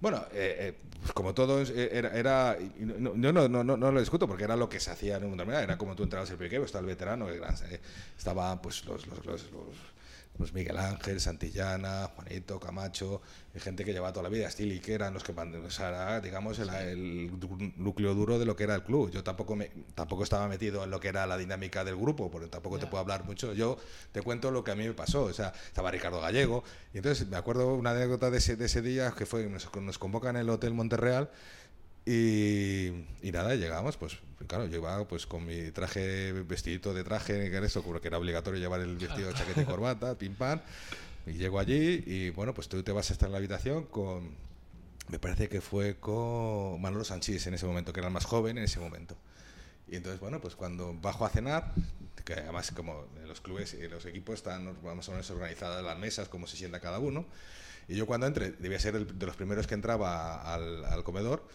Bueno, 0.00 0.18
eh, 0.32 0.56
eh, 0.58 0.74
pues 1.00 1.12
como 1.12 1.32
todo 1.32 1.62
era, 1.62 2.10
era 2.10 2.58
no, 2.78 3.12
no, 3.14 3.32
no, 3.32 3.64
no, 3.64 3.76
no, 3.76 3.92
lo 3.92 4.00
discuto 4.00 4.26
porque 4.26 4.44
era 4.44 4.56
lo 4.56 4.68
que 4.68 4.80
se 4.80 4.90
hachía 4.90 5.16
en 5.16 5.24
un 5.24 5.30
mundo 5.30 5.44
era 5.52 5.78
como 5.78 5.94
tú 5.94 6.02
entrabas 6.02 6.30
el 6.30 6.36
primer 6.36 6.62
estaba 6.62 6.80
el 6.80 6.86
veterano, 6.86 7.28
el 7.28 7.38
gran, 7.38 7.54
eh, 7.70 7.80
estaban 8.18 8.60
pues 8.60 8.84
los, 8.84 9.06
los, 9.06 9.24
los, 9.24 9.50
los 9.52 9.93
pues 10.36 10.52
Miguel 10.52 10.76
Ángel, 10.78 11.20
Santillana, 11.20 12.10
Juanito, 12.14 12.58
Camacho, 12.58 13.22
gente 13.56 13.84
que 13.84 13.92
llevaba 13.92 14.12
toda 14.12 14.24
la 14.24 14.28
vida, 14.28 14.50
Stili, 14.50 14.80
que 14.80 14.94
eran 14.94 15.14
los 15.14 15.22
que, 15.22 15.32
o 15.32 15.70
sea, 15.70 16.20
digamos, 16.20 16.58
el, 16.58 16.70
el, 16.70 17.30
núcleo 17.76 18.14
duro 18.14 18.38
de 18.38 18.44
lo 18.44 18.56
que 18.56 18.64
era 18.64 18.74
el 18.74 18.82
club. 18.82 19.10
Yo 19.12 19.22
tampoco 19.22 19.54
me, 19.54 19.70
tampoco 19.94 20.24
estaba 20.24 20.48
metido 20.48 20.82
en 20.82 20.90
lo 20.90 20.98
que 20.98 21.08
era 21.08 21.26
la 21.26 21.36
dinámica 21.36 21.84
del 21.84 21.96
grupo, 21.96 22.30
porque 22.30 22.48
tampoco 22.48 22.76
yeah. 22.76 22.86
te 22.86 22.90
puedo 22.90 23.00
hablar 23.00 23.24
mucho. 23.24 23.52
Yo 23.52 23.78
te 24.10 24.22
cuento 24.22 24.50
lo 24.50 24.64
que 24.64 24.72
a 24.72 24.74
mí 24.74 24.86
me 24.86 24.94
pasó. 24.94 25.24
O 25.24 25.32
sea, 25.32 25.52
estaba 25.66 25.90
Ricardo 25.92 26.20
Gallego, 26.20 26.64
y 26.92 26.98
entonces 26.98 27.28
me 27.28 27.36
acuerdo 27.36 27.74
una 27.74 27.90
anécdota 27.90 28.30
de 28.30 28.38
ese, 28.38 28.56
de 28.56 28.66
ese 28.66 28.82
día 28.82 29.12
que 29.12 29.26
fue, 29.26 29.46
nos, 29.46 29.72
nos 29.76 29.98
convocan 29.98 30.34
en 30.36 30.42
el 30.42 30.50
Hotel 30.50 30.74
Monterreal. 30.74 31.30
Y, 32.06 32.88
y, 33.22 33.32
nada, 33.32 33.54
llegamos, 33.54 33.96
pues 33.96 34.18
claro, 34.46 34.66
yo 34.66 34.76
iba 34.76 35.06
pues 35.08 35.26
con 35.26 35.46
mi 35.46 35.70
traje, 35.70 36.32
vestidito 36.32 36.92
de 36.92 37.02
traje, 37.02 37.50
que 37.50 37.58
eso, 37.64 37.82
que 38.00 38.08
era 38.08 38.18
obligatorio 38.18 38.60
llevar 38.60 38.80
el 38.80 38.96
vestido 38.96 39.28
de 39.28 39.34
chaqueta 39.34 39.62
y 39.62 39.64
corbata, 39.64 40.14
pim 40.18 40.34
pam, 40.34 40.60
y 41.26 41.32
llego 41.32 41.58
allí 41.58 42.04
y 42.06 42.30
bueno, 42.30 42.52
pues 42.52 42.68
tú 42.68 42.82
te 42.82 42.92
vas 42.92 43.10
a 43.10 43.14
estar 43.14 43.28
en 43.28 43.32
la 43.32 43.38
habitación 43.38 43.84
con, 43.84 44.34
me 45.08 45.18
parece 45.18 45.48
que 45.48 45.60
fue 45.60 45.96
con 45.96 46.80
Manolo 46.80 47.04
Sanchís 47.04 47.46
en 47.46 47.54
ese 47.54 47.66
momento, 47.66 47.92
que 47.92 48.00
era 48.00 48.08
el 48.08 48.14
más 48.14 48.24
joven 48.24 48.58
en 48.58 48.64
ese 48.64 48.80
momento. 48.80 49.16
Y 49.86 49.96
entonces, 49.96 50.20
bueno, 50.20 50.40
pues 50.40 50.56
cuando 50.56 50.94
bajo 50.94 51.26
a 51.26 51.28
cenar, 51.28 51.72
que 52.24 52.32
además 52.34 52.70
como 52.72 53.06
en 53.20 53.28
los 53.28 53.40
clubes 53.40 53.74
y 53.74 53.86
los 53.88 54.06
equipos 54.06 54.36
están 54.36 54.64
más 54.82 55.08
o 55.08 55.12
menos 55.12 55.30
organizadas 55.30 55.84
las 55.84 55.98
mesas, 55.98 56.28
como 56.28 56.46
se 56.46 56.56
sienta 56.56 56.80
cada 56.80 56.98
uno, 56.98 57.26
y 57.86 57.96
yo 57.96 58.06
cuando 58.06 58.26
entré, 58.26 58.52
debía 58.52 58.78
ser 58.78 58.96
el, 58.96 59.18
de 59.18 59.26
los 59.26 59.36
primeros 59.36 59.66
que 59.66 59.74
entraba 59.74 60.54
al, 60.54 60.86
al 60.86 61.04
comedor, 61.04 61.46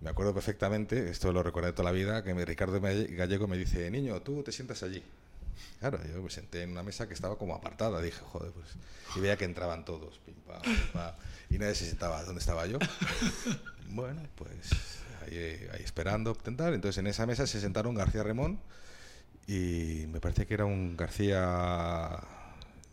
me 0.00 0.10
acuerdo 0.10 0.34
perfectamente, 0.34 1.10
esto 1.10 1.32
lo 1.32 1.42
recuerdo 1.42 1.72
toda 1.74 1.84
la 1.90 1.92
vida, 1.92 2.22
que 2.24 2.34
me- 2.34 2.44
Ricardo 2.44 2.80
Gallego 2.80 3.46
me 3.48 3.56
dice, 3.56 3.90
niño, 3.90 4.20
tú 4.22 4.42
te 4.42 4.52
sientas 4.52 4.82
allí. 4.82 5.02
Claro, 5.80 6.00
yo 6.12 6.20
me 6.22 6.30
senté 6.30 6.62
en 6.62 6.72
una 6.72 6.82
mesa 6.82 7.06
que 7.06 7.14
estaba 7.14 7.36
como 7.36 7.54
apartada, 7.54 8.00
dije, 8.00 8.20
joder, 8.32 8.50
pues... 8.52 8.66
Y 9.16 9.20
veía 9.20 9.36
que 9.36 9.44
entraban 9.44 9.84
todos, 9.84 10.18
pim, 10.26 10.34
pam, 10.46 10.60
pim, 10.62 10.76
pam, 10.92 11.14
y 11.50 11.58
nadie 11.58 11.74
se 11.74 11.86
sentaba. 11.86 12.22
¿Dónde 12.24 12.40
estaba 12.40 12.66
yo? 12.66 12.78
bueno, 13.90 14.22
pues 14.34 14.48
ahí, 15.22 15.36
ahí 15.72 15.82
esperando, 15.84 16.34
tal. 16.34 16.74
Entonces 16.74 16.98
en 16.98 17.06
esa 17.06 17.26
mesa 17.26 17.46
se 17.46 17.60
sentaron 17.60 17.94
García 17.94 18.22
Remón 18.22 18.58
y 19.46 20.06
me 20.08 20.20
parece 20.20 20.46
que 20.46 20.54
era 20.54 20.64
un 20.64 20.96
García... 20.96 22.18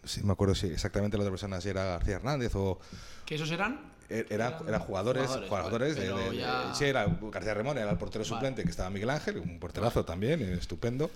Sí, 0.03 0.23
me 0.23 0.33
acuerdo 0.33 0.55
si 0.55 0.67
exactamente 0.67 1.15
la 1.17 1.23
otra 1.23 1.31
persona, 1.31 1.61
si 1.61 1.69
era 1.69 1.83
García 1.85 2.15
Hernández 2.15 2.53
o... 2.55 2.79
¿Que 3.25 3.35
esos 3.35 3.51
eran? 3.51 3.79
Er- 4.11 4.27
Eran, 4.29 4.55
eran 4.67 4.81
jugadores, 4.81 5.23
Jugadores, 5.23 5.49
jugadores, 5.49 5.95
vale, 5.95 6.23
de- 6.23 6.29
de- 6.31 6.37
ya- 6.37 6.73
sí, 6.75 6.85
era 6.85 7.05
García 7.31 7.53
Remón, 7.53 7.77
era 7.77 7.89
el 7.91 7.97
portero 7.97 8.23
Vale. 8.23 8.29
suplente, 8.35 8.63
que 8.63 8.69
estaba 8.69 8.89
Miguel 8.89 9.09
Ángel, 9.09 9.37
un 9.37 9.59
porterazo 9.59 10.03
también, 10.05 10.41
estupendo. 10.41 11.09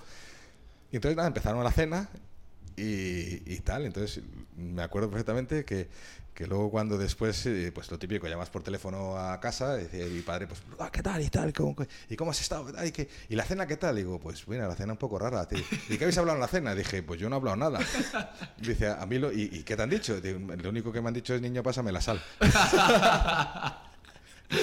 Y 0.91 0.95
entonces 0.97 1.15
nada, 1.17 1.27
empezaron 1.27 1.63
la 1.63 1.71
cena 1.71 2.09
y, 2.77 3.53
y 3.53 3.59
tal. 3.63 3.85
Entonces 3.85 4.23
me 4.55 4.81
acuerdo 4.83 5.09
perfectamente 5.09 5.63
que, 5.65 5.89
que 6.33 6.47
luego 6.47 6.69
cuando 6.69 6.97
después, 6.97 7.45
eh, 7.45 7.71
pues 7.73 7.89
lo 7.91 7.97
típico, 7.97 8.27
llamas 8.27 8.49
por 8.49 8.61
teléfono 8.63 9.17
a 9.17 9.39
casa, 9.39 9.79
y 9.79 9.83
decía 9.83 10.05
mi 10.07 10.21
padre, 10.21 10.47
pues, 10.47 10.61
"Ah, 10.79 10.89
¿qué 10.91 11.01
tal? 11.01 11.21
¿Y 11.21 11.29
tal? 11.29 11.53
¿Cómo, 11.53 11.75
qué- 11.75 11.87
¿Y 12.09 12.15
cómo 12.17 12.31
has 12.31 12.41
estado? 12.41 12.67
¿Y, 12.85 12.91
qué? 12.91 13.07
¿Y 13.29 13.35
la 13.35 13.45
cena 13.45 13.65
qué 13.67 13.77
tal? 13.77 13.95
Digo, 13.95 14.19
pues 14.19 14.45
mira, 14.47 14.67
la 14.67 14.75
cena 14.75 14.93
un 14.93 14.99
poco 14.99 15.17
rara. 15.17 15.47
tío. 15.47 15.59
¿Y 15.89 15.97
qué 15.97 16.03
habéis 16.03 16.17
hablado 16.17 16.35
en 16.37 16.41
la 16.41 16.47
cena? 16.49 16.75
Dije, 16.75 17.03
pues 17.03 17.19
yo 17.19 17.29
no 17.29 17.35
he 17.35 17.39
hablado 17.39 17.55
nada. 17.57 17.79
Dice, 18.57 18.87
a 18.89 19.05
mí 19.05 19.17
lo, 19.19 19.31
¿y, 19.31 19.43
y 19.51 19.63
qué 19.63 19.75
te 19.77 19.83
han 19.83 19.89
dicho? 19.89 20.19
Digo, 20.19 20.39
lo 20.39 20.69
único 20.69 20.91
que 20.91 21.01
me 21.01 21.07
han 21.07 21.13
dicho 21.13 21.33
es, 21.35 21.41
niño, 21.41 21.63
pásame 21.63 21.91
la 21.93 22.01
sal. 22.01 22.21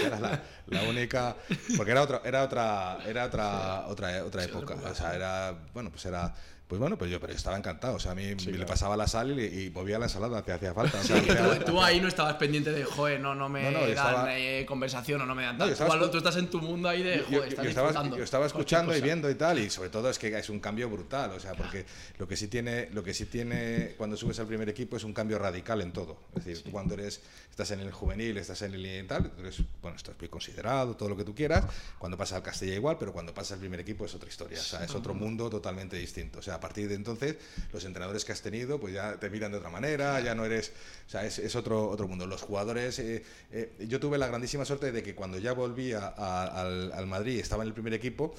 Era 0.07 0.21
la, 0.21 0.41
la 0.69 0.83
única 0.85 1.37
porque 1.77 1.91
era 1.91 2.03
otra 2.03 2.23
era 2.25 2.45
otra 2.45 2.99
era 3.05 3.25
otra 3.25 3.85
otra 3.89 4.25
otra 4.25 4.45
época 4.45 4.75
o 4.77 4.95
sea 4.95 5.13
era 5.17 5.59
bueno 5.75 5.91
pues 5.91 6.07
era 6.07 6.33
pues 6.73 6.81
bueno 6.81 6.97
pues 6.97 7.11
yo 7.11 7.21
pero 7.21 7.35
yo 7.35 7.37
estaba 7.37 7.59
encantado 7.59 7.97
o 7.97 8.01
sea 8.01 8.13
a 8.13 8.15
mí 8.15 8.35
le 8.35 8.65
pasaba 8.65 8.97
la 8.97 9.07
sal 9.07 9.39
y, 9.39 9.65
y 9.67 9.71
movía 9.71 9.99
la 9.99 10.07
ensalada 10.07 10.43
que 10.43 10.53
hacía 10.53 10.73
falta 10.73 10.99
o 10.99 11.03
sea, 11.03 11.21
Que 11.23 11.33
hacía- 11.33 11.59
tú, 11.59 11.73
tú 11.73 11.83
ahí 11.83 12.01
no 12.01 12.09
estabas 12.09 12.37
pendiente 12.37 12.73
de, 12.73 12.83
joder, 12.85 13.21
no, 13.21 13.35
no 13.35 13.51
me 13.51 13.65
No, 13.65 13.73
no, 13.73 13.81
yo 13.81 13.95
dan 13.95 14.07
estaba- 14.07 14.39
eh, 14.39 14.65
conversación 14.65 15.21
o 15.21 15.27
no 15.27 15.35
me 15.35 15.43
dan 15.43 15.59
tal. 15.59 15.69
yo 15.69 15.99
Tú, 15.99 16.11
tú 16.13 16.17
estás 16.17 16.37
en 16.37 16.49
tu 16.49 16.63
mundo 16.63 16.89
ahí 16.89 17.03
de, 17.03 17.19
yo, 17.19 17.25
joder, 17.25 17.41
yo- 17.41 17.45
estás 17.49 17.65
yo 17.65 17.69
estaba, 17.69 18.17
yo 18.17 18.25
estaba 18.25 18.47
escuchando 18.47 18.97
y 18.97 19.03
viendo 19.03 19.29
y 19.29 19.35
tal 19.35 19.59
y 19.59 19.69
sobre 19.69 19.91
todo 19.91 20.09
es 20.09 20.19
que 20.19 20.29
es 20.39 20.49
un 20.49 20.61
cambio 20.61 20.89
brutal 20.89 21.33
o 21.33 21.41
sea 21.41 21.53
porque 21.53 21.85
lo 22.17 22.27
que 22.27 22.39
sí 22.39 22.49
tiene 22.49 22.89
lo 22.95 23.05
que 23.05 23.13
sí 23.13 23.27
tiene 23.27 23.95
cuando 23.99 24.17
subes 24.17 24.39
al 24.41 24.47
primer 24.47 24.71
equipo 24.71 24.97
es 24.97 25.05
un 25.05 25.13
cambio 25.13 25.39
radical 25.39 25.83
en 25.83 25.93
todo. 25.93 26.17
Es 26.37 26.47
decir 26.47 26.65
tú 26.65 26.71
cuando 26.71 26.95
eres 26.95 27.21
estás 27.51 27.71
en 27.73 27.81
el 27.81 27.93
juvenil 27.93 28.39
estás 28.39 28.63
en 28.63 28.73
el 28.73 28.87
y 28.87 29.03
tal 29.07 29.31
eres, 29.39 29.59
bueno 29.83 29.99
estás 29.99 30.17
bien 30.17 30.31
considerado 30.31 30.97
todo 30.97 31.11
lo 31.11 31.17
que 31.19 31.25
tú 31.25 31.35
quieras 31.35 31.67
cuando 31.99 32.17
pasas 32.17 32.37
al 32.39 32.43
Castilla 32.43 32.75
igual 32.75 32.97
pero 32.99 33.13
cuando 33.13 33.35
pasas 33.35 33.53
al 33.53 33.59
primer 33.59 33.81
equipo 33.81 34.07
es 34.07 34.15
otra 34.15 34.31
historia 34.31 34.59
o 34.59 34.63
sea 34.63 34.83
es 34.85 34.95
otro 34.95 35.13
mundo 35.13 35.51
totalmente 35.51 35.97
distinto 35.99 36.39
o 36.39 36.43
sea 36.43 36.59
partir 36.63 36.89
de 36.89 36.95
entonces 36.95 37.37
los 37.75 37.85
entrenadores 37.85 38.25
que 38.25 38.33
has 38.33 38.41
tenido 38.41 38.81
pues 38.81 38.95
ya 38.95 39.19
te 39.21 39.29
miran 39.29 39.53
de 39.53 39.59
otra 39.59 39.69
manera 39.69 40.19
ya 40.21 40.35
no 40.35 40.47
eres 40.47 40.73
o 41.07 41.11
sea 41.11 41.27
es, 41.27 41.55
otro 41.55 41.89
otro 41.91 42.09
mundo. 42.09 42.27
Los 42.27 42.41
jugadores 42.41 42.99
eh, 42.99 43.23
eh, 43.51 43.73
yo 43.87 44.01
tuve 44.01 44.17
la 44.17 44.29
grandísima 44.29 44.65
suerte 44.65 44.91
de 44.93 45.03
que 45.03 45.15
cuando 45.15 45.39
ya 45.39 45.53
volví 45.53 45.93
a- 45.93 46.07
al, 46.09 47.07
Madrid 47.07 47.39
estaba 47.39 47.63
en 47.65 47.69
el 47.69 47.75
primer 47.75 47.93
equipo 47.93 48.35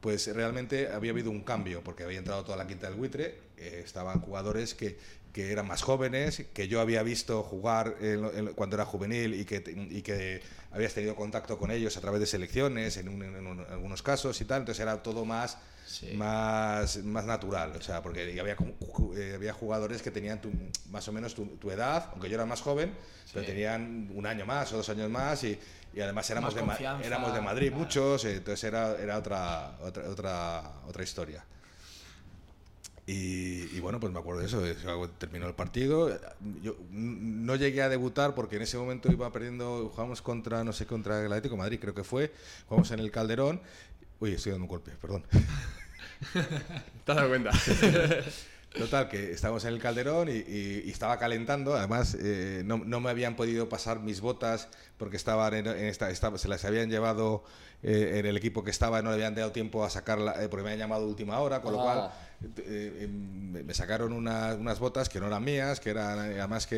pues 0.00 0.26
realmente 0.34 0.88
había 0.88 1.12
habido 1.12 1.30
un 1.30 1.42
cambio 1.42 1.84
porque 1.84 2.02
había 2.02 2.18
entrado 2.18 2.42
toda 2.42 2.56
la 2.56 2.66
quinta 2.66 2.88
del 2.88 2.96
buitre 2.96 3.38
eh, 3.58 3.82
estaban 3.84 4.20
jugadores 4.20 4.74
que 4.74 4.96
que 5.36 5.52
eran 5.52 5.68
más 5.68 5.82
jóvenes, 5.82 6.44
que 6.54 6.66
yo 6.66 6.80
había 6.80 7.02
visto 7.02 7.42
jugar 7.42 7.96
cuando 8.54 8.74
era 8.76 8.86
juvenil 8.86 9.34
y 9.34 9.44
que, 9.44 9.62
y 9.90 10.00
que 10.00 10.40
habías 10.72 10.94
tenido 10.94 11.14
contacto 11.14 11.58
con 11.58 11.70
ellos 11.70 11.94
a 11.98 12.00
través 12.00 12.20
de 12.20 12.26
selecciones 12.26 12.96
en 12.96 13.06
algunos 13.70 14.00
casos 14.02 14.40
y 14.40 14.46
tal, 14.46 14.60
entonces 14.60 14.80
era 14.80 15.02
todo 15.02 15.26
más, 15.26 15.58
Sí. 16.00 16.12
más, 16.14 16.98
más 17.04 17.24
natural, 17.24 17.72
o 17.74 17.80
sea, 17.80 18.02
porque 18.02 18.38
había, 18.38 18.54
eh, 19.16 19.32
había 19.34 19.52
jugadores 19.54 20.02
que 20.02 20.10
tenían 20.10 20.40
tu- 20.42 20.52
más 20.90 21.08
o 21.08 21.12
menos 21.12 21.34
tu, 21.34 21.46
tu 21.56 21.70
edad, 21.70 22.10
aunque 22.12 22.28
yo 22.28 22.34
era 22.34 22.44
más 22.44 22.60
joven, 22.60 22.92
pero 23.32 23.46
tenían 23.46 24.10
un 24.14 24.26
año 24.26 24.44
más 24.44 24.72
o 24.74 24.76
dos 24.76 24.88
años 24.90 25.08
más 25.08 25.42
y, 25.44 25.58
y 25.94 26.00
además 26.00 26.28
éramos, 26.28 26.54
de, 26.54 26.60
éramos 27.02 27.32
de 27.32 27.40
Madrid 27.40 27.68
claro. 27.68 27.82
muchos, 27.82 28.24
entonces 28.26 28.62
era, 28.64 28.96
era 29.00 29.16
otra, 29.16 29.78
otra, 29.82 30.08
otra, 30.10 30.72
otra 30.86 31.02
historia. 31.02 31.44
Y, 33.08 33.74
y 33.76 33.80
bueno, 33.80 34.00
pues 34.00 34.12
me 34.12 34.18
acuerdo 34.18 34.40
de 34.40 34.46
eso. 34.48 34.66
es- 34.66 34.78
Terminó 35.18 35.46
el 35.46 35.54
partido. 35.54 36.18
Yo 36.60 36.76
no 36.90 37.54
llegué 37.54 37.80
a 37.82 37.88
debutar 37.88 38.34
porque 38.34 38.56
en 38.56 38.62
ese 38.62 38.76
momento 38.78 39.10
iba 39.12 39.30
perdiendo. 39.30 39.88
Jugamos 39.94 40.20
contra, 40.22 40.64
no 40.64 40.72
sé, 40.72 40.86
contra 40.86 41.20
el 41.20 41.26
Atlético 41.32 41.54
de 41.54 41.58
Madrid, 41.60 41.78
creo 41.80 41.94
que 41.94 42.02
fue. 42.04 42.32
Jugamos 42.68 42.90
en 42.90 42.98
el 42.98 43.10
Calderón. 43.12 43.60
Uy, 44.18 44.32
estoy 44.32 44.52
dando 44.52 44.64
un 44.64 44.68
golpe, 44.70 44.90
perdón. 45.00 45.24
¿Te 47.04 47.12
has 47.12 47.16
dado 47.16 47.28
cuenta? 47.28 47.50
Total, 48.78 49.08
que 49.08 49.32
estábamos 49.32 49.64
en 49.64 49.72
el 49.72 49.80
Calderón 49.80 50.28
y, 50.28 50.90
estaba 50.90 51.18
calentando. 51.18 51.74
Además, 51.74 52.16
eh, 52.20 52.62
no, 52.64 52.78
me 52.78 53.10
habían 53.10 53.34
podido 53.34 53.68
pasar 53.68 54.00
mis 54.00 54.20
botas 54.20 54.68
porque 54.98 55.16
estaban 55.16 55.54
en, 55.54 55.66
en 55.66 55.86
esta, 55.86 56.10
estaba- 56.10 56.36
se 56.36 56.48
las 56.48 56.64
habían 56.64 56.90
llevado 56.90 57.44
eh, 57.82 58.18
en 58.18 58.26
el 58.26 58.36
equipo 58.36 58.64
que 58.64 58.70
estaba, 58.70 59.02
no 59.02 59.10
le 59.10 59.16
habían 59.16 59.34
dado 59.34 59.52
tiempo 59.52 59.84
a 59.84 59.90
sacarla 59.90 60.42
eh, 60.42 60.48
porque 60.48 60.64
me 60.64 60.70
habían 60.70 60.80
llamado 60.88 61.06
última 61.06 61.38
hora, 61.40 61.60
con 61.62 61.72
lo 61.72 61.80
Ah. 61.80 61.84
cual 61.84 62.10
eh, 62.58 62.98
eh, 63.02 63.08
me 63.08 63.72
sacaron 63.74 64.12
una- 64.12 64.54
unas 64.54 64.78
botas 64.78 65.08
que 65.08 65.20
no 65.20 65.26
eran 65.28 65.42
mías, 65.42 65.80
que 65.80 65.90
eran 65.90 66.18
eh, 66.32 66.38
además 66.38 66.66
que 66.66 66.76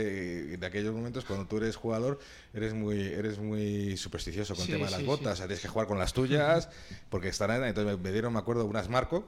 de 0.57 0.67
aquellos 0.67 0.95
momentos 0.95 1.25
cuando 1.25 1.47
tú 1.47 1.57
eres 1.57 1.75
jugador 1.77 2.19
eres 2.55 2.75
muy 2.75 3.01
eres 3.03 3.39
muy 3.39 3.97
supersticioso 3.97 4.55
con 4.55 4.65
Sí, 4.67 4.73
el 4.73 4.79
tema 4.79 4.87
de 4.87 4.93
las 4.93 5.01
sí, 5.01 5.07
botas, 5.07 5.25
sí. 5.27 5.33
o 5.33 5.37
sea, 5.37 5.47
tienes 5.47 5.61
que 5.63 5.69
jugar 5.69 5.89
con 5.89 5.99
las 5.99 6.13
tuyas 6.13 6.69
porque 7.11 7.29
estarán 7.29 7.65
entonces 7.65 7.97
me, 7.97 8.03
me 8.03 8.13
dieron 8.13 8.33
me 8.33 8.39
acuerdo 8.39 8.65
unas 8.67 8.89
Marco 8.89 9.25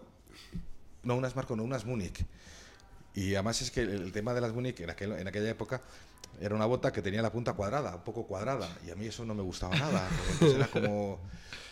no 1.02 1.16
unas 1.16 1.34
Marco, 1.34 1.56
no 1.56 1.62
unas 1.64 1.84
Múnich. 1.86 2.24
Y 3.14 3.34
además 3.34 3.60
es 3.62 3.70
que 3.70 3.80
el, 3.80 3.90
el 3.90 4.12
tema 4.12 4.34
de 4.34 4.40
las 4.40 4.52
Múnich 4.52 4.80
en, 4.80 4.90
aquel- 4.90 5.18
en 5.18 5.26
aquella 5.28 5.50
época 5.50 5.80
era 6.40 6.54
una 6.54 6.64
bota 6.66 6.92
que 6.92 7.02
tenía 7.02 7.20
la 7.22 7.32
punta 7.32 7.52
cuadrada, 7.54 7.96
un 7.96 8.02
poco 8.04 8.26
cuadrada, 8.26 8.68
y 8.86 8.90
a 8.90 8.94
mí 8.96 9.06
eso 9.06 9.24
no 9.24 9.34
me 9.34 9.42
gustaba 9.42 9.76
nada. 9.76 10.08
Entonces 10.32 10.56
era 10.56 10.66
como. 10.68 11.18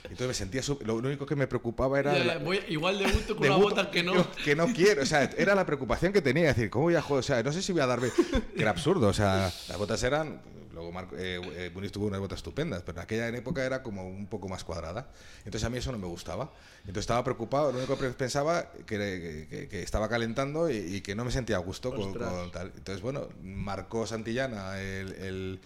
Entonces 0.04 0.28
me 0.28 0.35
sentía. 0.35 0.62
su- 0.62 0.78
Lo 0.85 0.97
único 0.97 1.25
que 1.26 1.37
me 1.37 1.47
preocupaba 1.47 1.99
era. 1.99 2.16
Ya, 2.18 2.25
la- 2.25 2.38
voy- 2.38 2.62
igual 2.68 2.99
debuto 2.99 3.37
con 3.37 3.47
una 3.47 3.54
Debuto, 3.57 3.68
bota 3.76 3.90
que 3.90 4.02
no. 4.02 4.30
que 4.45 4.57
no 4.57 4.66
quiero, 4.73 5.02
o 5.02 5.07
sea, 5.07 5.23
era 5.37 5.54
la 5.54 5.64
preocupación 5.64 6.12
que 6.12 6.21
tenía, 6.23 6.50
es 6.50 6.57
decir, 6.57 6.71
¿cómo 6.71 6.85
voy 6.85 6.97
a 6.97 7.02
jugar? 7.02 7.21
O 7.21 7.23
sea, 7.23 7.42
no 7.42 7.52
sé 7.52 7.62
si 7.62 7.73
voy 7.73 7.83
a 7.83 7.87
darme, 7.87 8.11
que 8.54 8.61
era 8.62 8.71
absurdo, 8.71 9.07
o 9.09 9.12
sea, 9.12 9.52
las 9.68 9.78
botas 9.78 10.02
eran, 10.02 10.40
luego 10.72 10.92
Marco, 10.92 11.16
eh, 11.16 11.40
eh, 11.56 11.70
Muniz 11.75 11.92
tuvo 11.92 12.06
unas 12.06 12.20
botas 12.20 12.38
estupendas, 12.38 12.82
pero 12.82 12.98
en 12.98 13.02
aquella 13.04 13.28
época 13.28 13.64
era 13.64 13.82
como 13.82 14.06
un 14.08 14.26
poco 14.26 14.48
más 14.48 14.64
cuadrada, 14.64 15.08
entonces 15.44 15.64
a 15.64 15.70
mí 15.70 15.78
eso 15.78 15.92
no 15.92 15.98
me 15.98 16.06
gustaba, 16.06 16.52
entonces 16.80 17.00
estaba 17.02 17.25
preocupado, 17.25 17.72
lo 17.72 17.78
único 17.78 17.98
que 17.98 18.08
pensaba 18.10 18.70
que, 18.87 19.46
que- 19.50 19.68
que 19.68 19.82
estaba 19.82 20.08
calentando 20.08 20.70
y, 20.70 20.76
y 20.76 21.00
que 21.00 21.14
no 21.14 21.25
me 21.25 21.30
sentía 21.30 21.56
a 21.56 21.60
gusto 21.60 21.90
con, 21.90 22.12
con 22.40 22.52
tal, 22.52 22.72
entonces 22.76 23.02
bueno, 23.02 23.28
marcó 23.42 24.06
Santillana 24.06 24.80
el- 24.80 25.12
el 25.14 25.60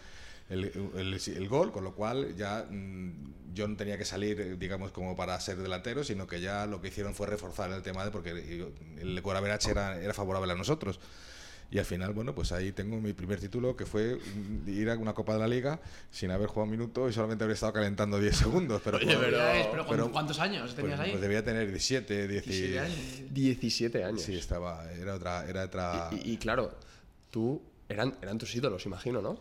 el, 0.50 0.64
el- 0.96 1.14
el 1.36 1.48
gol, 1.48 1.72
con 1.72 1.82
lo 1.82 1.94
cual 1.94 2.36
ya 2.36 2.66
mm, 2.68 3.54
yo 3.54 3.66
no 3.68 3.76
tenía 3.76 3.96
que 3.96 4.04
salir, 4.04 4.58
digamos, 4.58 4.92
como 4.92 5.16
para 5.16 5.38
ser 5.40 5.56
delantero, 5.56 6.04
sino 6.04 6.26
que 6.26 6.40
ya 6.42 6.66
lo 6.66 6.82
que 6.82 6.88
hicieron 6.88 7.14
fue 7.14 7.26
reforzar 7.26 7.70
el 7.72 7.80
tema 7.82 8.04
de 8.04 8.10
porque 8.10 8.30
el 8.30 9.20
Goraverache 9.22 9.70
era, 9.70 9.98
era 9.98 10.12
favorable 10.12 10.52
a 10.52 10.56
nosotros. 10.56 11.00
Y 11.72 11.78
al 11.78 11.86
final, 11.86 12.12
bueno, 12.12 12.34
pues 12.34 12.52
ahí 12.52 12.70
tengo 12.72 13.00
mi 13.00 13.14
primer 13.14 13.40
título, 13.40 13.74
que 13.74 13.86
fue 13.86 14.18
ir 14.66 14.90
a 14.90 14.94
una 14.98 15.14
Copa 15.14 15.32
de 15.32 15.38
la 15.38 15.48
Liga 15.48 15.80
sin 16.10 16.30
haber 16.30 16.46
jugado 16.48 16.64
un 16.64 16.70
minuto 16.72 17.08
y 17.08 17.14
solamente 17.14 17.44
haber 17.44 17.54
estado 17.54 17.72
calentando 17.72 18.20
10 18.20 18.36
segundos. 18.36 18.82
Pero, 18.84 18.98
Oye, 18.98 19.06
pero- 19.18 19.38
pero, 19.70 19.86
¿con- 19.86 19.96
pero- 19.96 20.12
¿cuántos 20.12 20.38
años 20.38 20.64
pues, 20.64 20.76
tenías 20.76 21.00
ahí? 21.00 21.10
pues 21.12 21.22
debía 21.22 21.42
tener 21.42 21.66
17, 21.68 22.28
10, 22.28 22.44
17 22.44 22.78
años. 22.78 22.96
17 23.32 24.04
años. 24.04 24.20
Sí, 24.22 24.36
estaba, 24.36 24.84
era 24.92 25.14
otra, 25.14 25.48
era 25.48 25.64
otra... 25.64 26.10
Y, 26.12 26.32
y 26.32 26.36
claro, 26.36 26.74
tú 27.30 27.62
eran, 27.88 28.18
eran 28.20 28.36
tus 28.36 28.54
ídolos, 28.54 28.84
imagino, 28.84 29.22
¿no? 29.22 29.40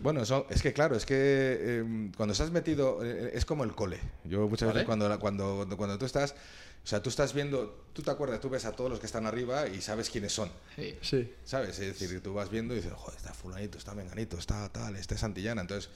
Bueno, 0.00 0.22
eso- 0.22 0.48
es 0.50 0.62
que 0.62 0.72
claro, 0.72 0.96
es 0.96 1.06
que 1.06 1.14
eh, 1.16 2.10
cuando 2.16 2.32
estás 2.32 2.50
metido, 2.50 3.04
eh, 3.04 3.30
es 3.34 3.44
como 3.44 3.62
el 3.62 3.70
cole. 3.72 4.00
Yo 4.24 4.48
muchas 4.48 4.66
¿Vale? 4.66 4.78
veces 4.80 4.86
cuando, 4.86 5.20
cuando, 5.20 5.68
cuando 5.76 5.96
tú 5.96 6.06
estás, 6.06 6.34
o 6.82 6.86
sea, 6.86 7.02
tú 7.02 7.10
estás 7.10 7.34
viendo, 7.34 7.86
tú 7.92 8.02
te 8.02 8.10
acuerdas, 8.10 8.40
tú 8.40 8.48
ves 8.48 8.64
a 8.64 8.72
todos 8.72 8.88
los 8.88 9.00
que 9.00 9.06
están 9.06 9.26
arriba 9.26 9.66
y 9.66 9.80
sabes 9.80 10.08
quiénes 10.08 10.32
son. 10.32 10.50
Sí. 10.76 10.96
Sí. 11.02 11.34
¿Sabes? 11.44 11.78
Es 11.80 11.98
decir, 11.98 12.20
tú 12.22 12.34
vas 12.34 12.48
viendo 12.48 12.74
y 12.74 12.76
dices, 12.76 12.92
joder, 12.92 13.16
está 13.16 13.34
fulanito, 13.34 13.76
está 13.76 13.94
menganito, 13.94 14.38
está 14.38 14.68
tal, 14.68 14.94
está 14.94 15.18
Santillana. 15.18 15.62
Entonces, 15.62 15.90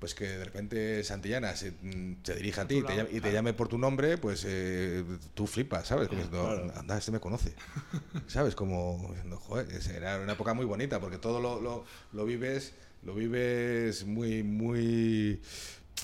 pues 0.00 0.14
que 0.14 0.26
de 0.26 0.44
repente 0.44 1.04
Santillana 1.04 1.54
se, 1.54 1.72
mm, 1.72 2.16
se 2.22 2.34
dirija 2.34 2.62
a 2.62 2.68
ti 2.68 2.78
y 2.78 2.82
te, 2.82 2.96
llame, 2.96 3.10
y 3.10 3.14
te 3.14 3.20
claro. 3.20 3.34
llame 3.34 3.52
por 3.52 3.68
tu 3.68 3.78
nombre, 3.78 4.18
pues 4.18 4.44
eh, 4.46 5.04
tú 5.34 5.46
flipas, 5.46 5.86
¿sabes? 5.86 6.08
Como 6.08 6.22
diciendo, 6.22 6.72
anda, 6.74 6.98
este 6.98 7.12
me 7.12 7.20
conoce. 7.20 7.54
¿Sabes? 8.26 8.54
Como 8.54 9.08
diciendo, 9.10 9.38
joder, 9.38 9.68
era 9.94 10.18
una 10.18 10.32
época 10.32 10.54
muy 10.54 10.64
bonita 10.64 11.00
porque 11.00 11.18
todo 11.18 11.40
lo, 11.40 11.60
lo, 11.60 11.84
lo 12.12 12.24
vives, 12.24 12.72
lo 13.04 13.14
vives 13.14 14.06
muy, 14.06 14.42
muy 14.42 15.40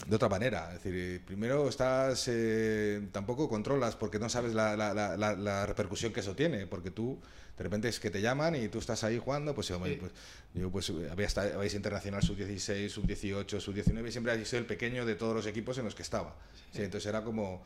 de 0.07 0.17
otra 0.17 0.29
manera. 0.29 0.75
Es 0.75 0.83
decir, 0.85 1.25
primero 1.25 1.69
estás, 1.69 2.25
eh, 2.29 3.09
tampoco 3.13 3.49
controlas 3.49 3.97
porque 3.97 4.19
no 4.19 4.29
sabes 4.29 4.53
la, 4.55 4.77
la- 4.77 4.93
la- 5.17 5.35
la- 5.35 5.67
repercusión 5.67 6.13
que 6.13 6.21
eso 6.21 6.35
tiene, 6.35 6.67
porque 6.67 6.91
tú 6.91 7.19
de 7.57 7.63
repente 7.63 7.89
es 7.89 7.99
que 7.99 8.11
te 8.11 8.21
llaman 8.21 8.55
y 8.57 8.69
tú 8.69 8.79
estás 8.79 9.03
ahí 9.05 9.19
jugando, 9.19 9.55
pues, 9.55 9.69
Sí. 9.69 9.73
pues 9.99 10.13
yo 10.55 10.71
pues 10.71 10.93
había 11.11 11.27
esta- 11.27 11.55
habéis 11.55 11.75
internacional 11.75 12.23
sub-16, 12.23 12.91
sub-18, 12.93 13.59
sub-19 13.61 14.09
y 14.09 14.13
siempre 14.13 14.33
habéis 14.33 14.49
sido 14.49 14.61
el 14.61 14.67
pequeño 14.67 15.07
de 15.07 15.15
todos 15.15 15.35
los 15.35 15.47
equipos 15.47 15.79
en 15.79 15.85
los 15.87 15.95
que 15.95 16.03
estaba. 16.03 16.37
Sí, 16.73 16.83
entonces 16.83 17.07
era 17.09 17.23
como, 17.25 17.63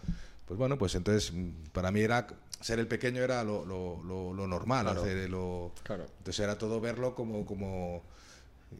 pues 0.46 0.56
bueno, 0.56 0.78
pues 0.78 0.94
entonces 0.94 1.32
para 1.72 1.90
mí 1.90 2.00
era 2.00 2.28
ser 2.60 2.78
el 2.78 2.86
pequeño 2.86 3.22
era 3.22 3.42
lo, 3.42 3.64
lo- 3.66 4.00
lo- 4.04 4.32
lo 4.32 4.46
normal, 4.46 4.84
Claro. 4.84 5.02
hacer 5.02 5.28
lo, 5.28 5.72
Claro. 5.82 6.06
entonces 6.18 6.38
era 6.44 6.56
todo 6.56 6.80
verlo 6.80 7.14
como, 7.16 7.44
como 7.44 8.04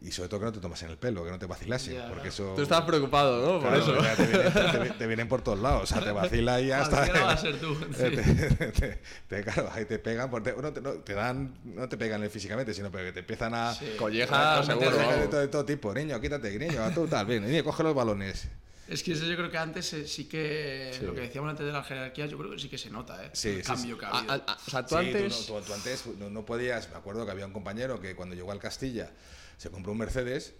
y 0.01 0.11
sobre 0.11 0.29
todo 0.29 0.39
que 0.39 0.45
no 0.45 0.51
te 0.53 0.59
tomas 0.59 0.81
en 0.83 0.89
el 0.89 0.97
pelo, 0.97 1.23
que 1.25 1.31
no 1.31 1.37
te 1.37 1.45
vacilasen, 1.45 1.95
Ya, 1.95 2.07
porque 2.09 2.29
eso 2.29 2.53
Tú 2.55 2.61
estabas 2.61 2.85
preocupado, 2.85 3.41
¿no? 3.45 3.59
Por 3.59 3.69
Claro, 3.69 3.99
eso. 4.01 4.15
Te, 4.15 4.25
vienen, 4.25 4.53
te- 4.53 4.89
te 4.97 5.07
vienen 5.07 5.27
por 5.27 5.41
todos 5.41 5.59
lados, 5.59 5.83
o 5.83 5.85
sea, 5.93 6.03
te 6.03 6.11
vacila 6.11 6.61
y 6.61 6.67
ya 6.67 6.81
está. 6.83 6.97
Cualquiera 6.97 7.25
va 7.25 7.31
a 7.33 7.37
ser 7.37 7.59
tú. 7.59 7.75
Sí. 7.93 8.15
te, 8.15 8.71
te- 8.71 9.01
te- 9.27 9.43
claro, 9.43 9.69
ahí 9.73 9.85
te 9.85 9.99
pegan, 9.99 10.29
porque 10.29 10.53
no, 10.59 10.71
te, 10.71 10.81
no, 10.81 10.91
te 10.93 11.13
dan, 11.13 11.53
no 11.65 11.89
te 11.89 11.97
pegan 11.97 12.27
físicamente, 12.29 12.73
sino 12.73 12.89
que 12.91 13.11
te 13.11 13.19
empiezan 13.19 13.53
a... 13.53 13.73
Sí. 13.73 13.85
Colleja, 13.97 14.59
a 14.59 14.63
seguro. 14.63 14.89
meter 14.91 14.99
de, 14.99 15.05
vamos. 15.11 15.29
todo, 15.29 15.39
de 15.41 15.47
todo 15.49 15.65
tipo, 15.65 15.93
niño, 15.93 16.19
quítate, 16.21 16.57
niño, 16.57 16.81
tú 16.95 17.07
tal, 17.07 17.25
bien, 17.25 17.45
niño, 17.45 17.63
coge 17.63 17.83
los 17.83 17.93
balones. 17.93 18.47
Es 18.87 19.03
que 19.03 19.13
eso 19.13 19.25
yo 19.25 19.35
creo 19.37 19.49
que 19.49 19.57
antes 19.57 19.93
eh, 19.93 20.07
sí 20.07 20.25
que 20.25 20.91
Sí. 20.97 21.05
lo 21.05 21.13
que 21.13 21.21
decíamos 21.21 21.49
antes 21.51 21.65
de 21.65 21.71
las 21.71 21.87
jerarquías, 21.87 22.29
yo 22.29 22.37
creo 22.37 22.51
que 22.51 22.59
sí 22.59 22.67
que 22.67 22.77
se 22.77 22.89
nota, 22.89 23.23
¿eh? 23.23 23.29
Sí, 23.33 23.49
el 23.49 23.55
sí, 23.57 23.61
cambio 23.63 23.95
sí. 23.95 23.99
que 23.99 24.05
ha 24.05 24.09
A- 24.09 24.17
habido. 24.17 24.33
a- 24.33 24.35
a- 24.35 24.55
o 24.55 24.69
sea, 24.69 24.85
tú 24.85 24.95
Sí, 24.99 25.05
antes. 25.07 25.45
Tú, 25.47 25.53
no, 25.53 25.59
tú- 25.59 25.65
tú 25.67 25.73
antes 25.73 26.05
no, 26.17 26.29
no 26.29 26.45
podías, 26.45 26.89
me 26.89 26.95
acuerdo 26.97 27.25
que 27.25 27.31
había 27.31 27.45
un 27.45 27.53
compañero 27.53 27.99
que 28.01 28.15
cuando 28.15 28.35
llegó 28.35 28.51
al 28.51 28.59
Castilla 28.59 29.11
se 29.57 29.69
compró 29.69 29.91
un 29.93 29.99
Mercedes 29.99 30.53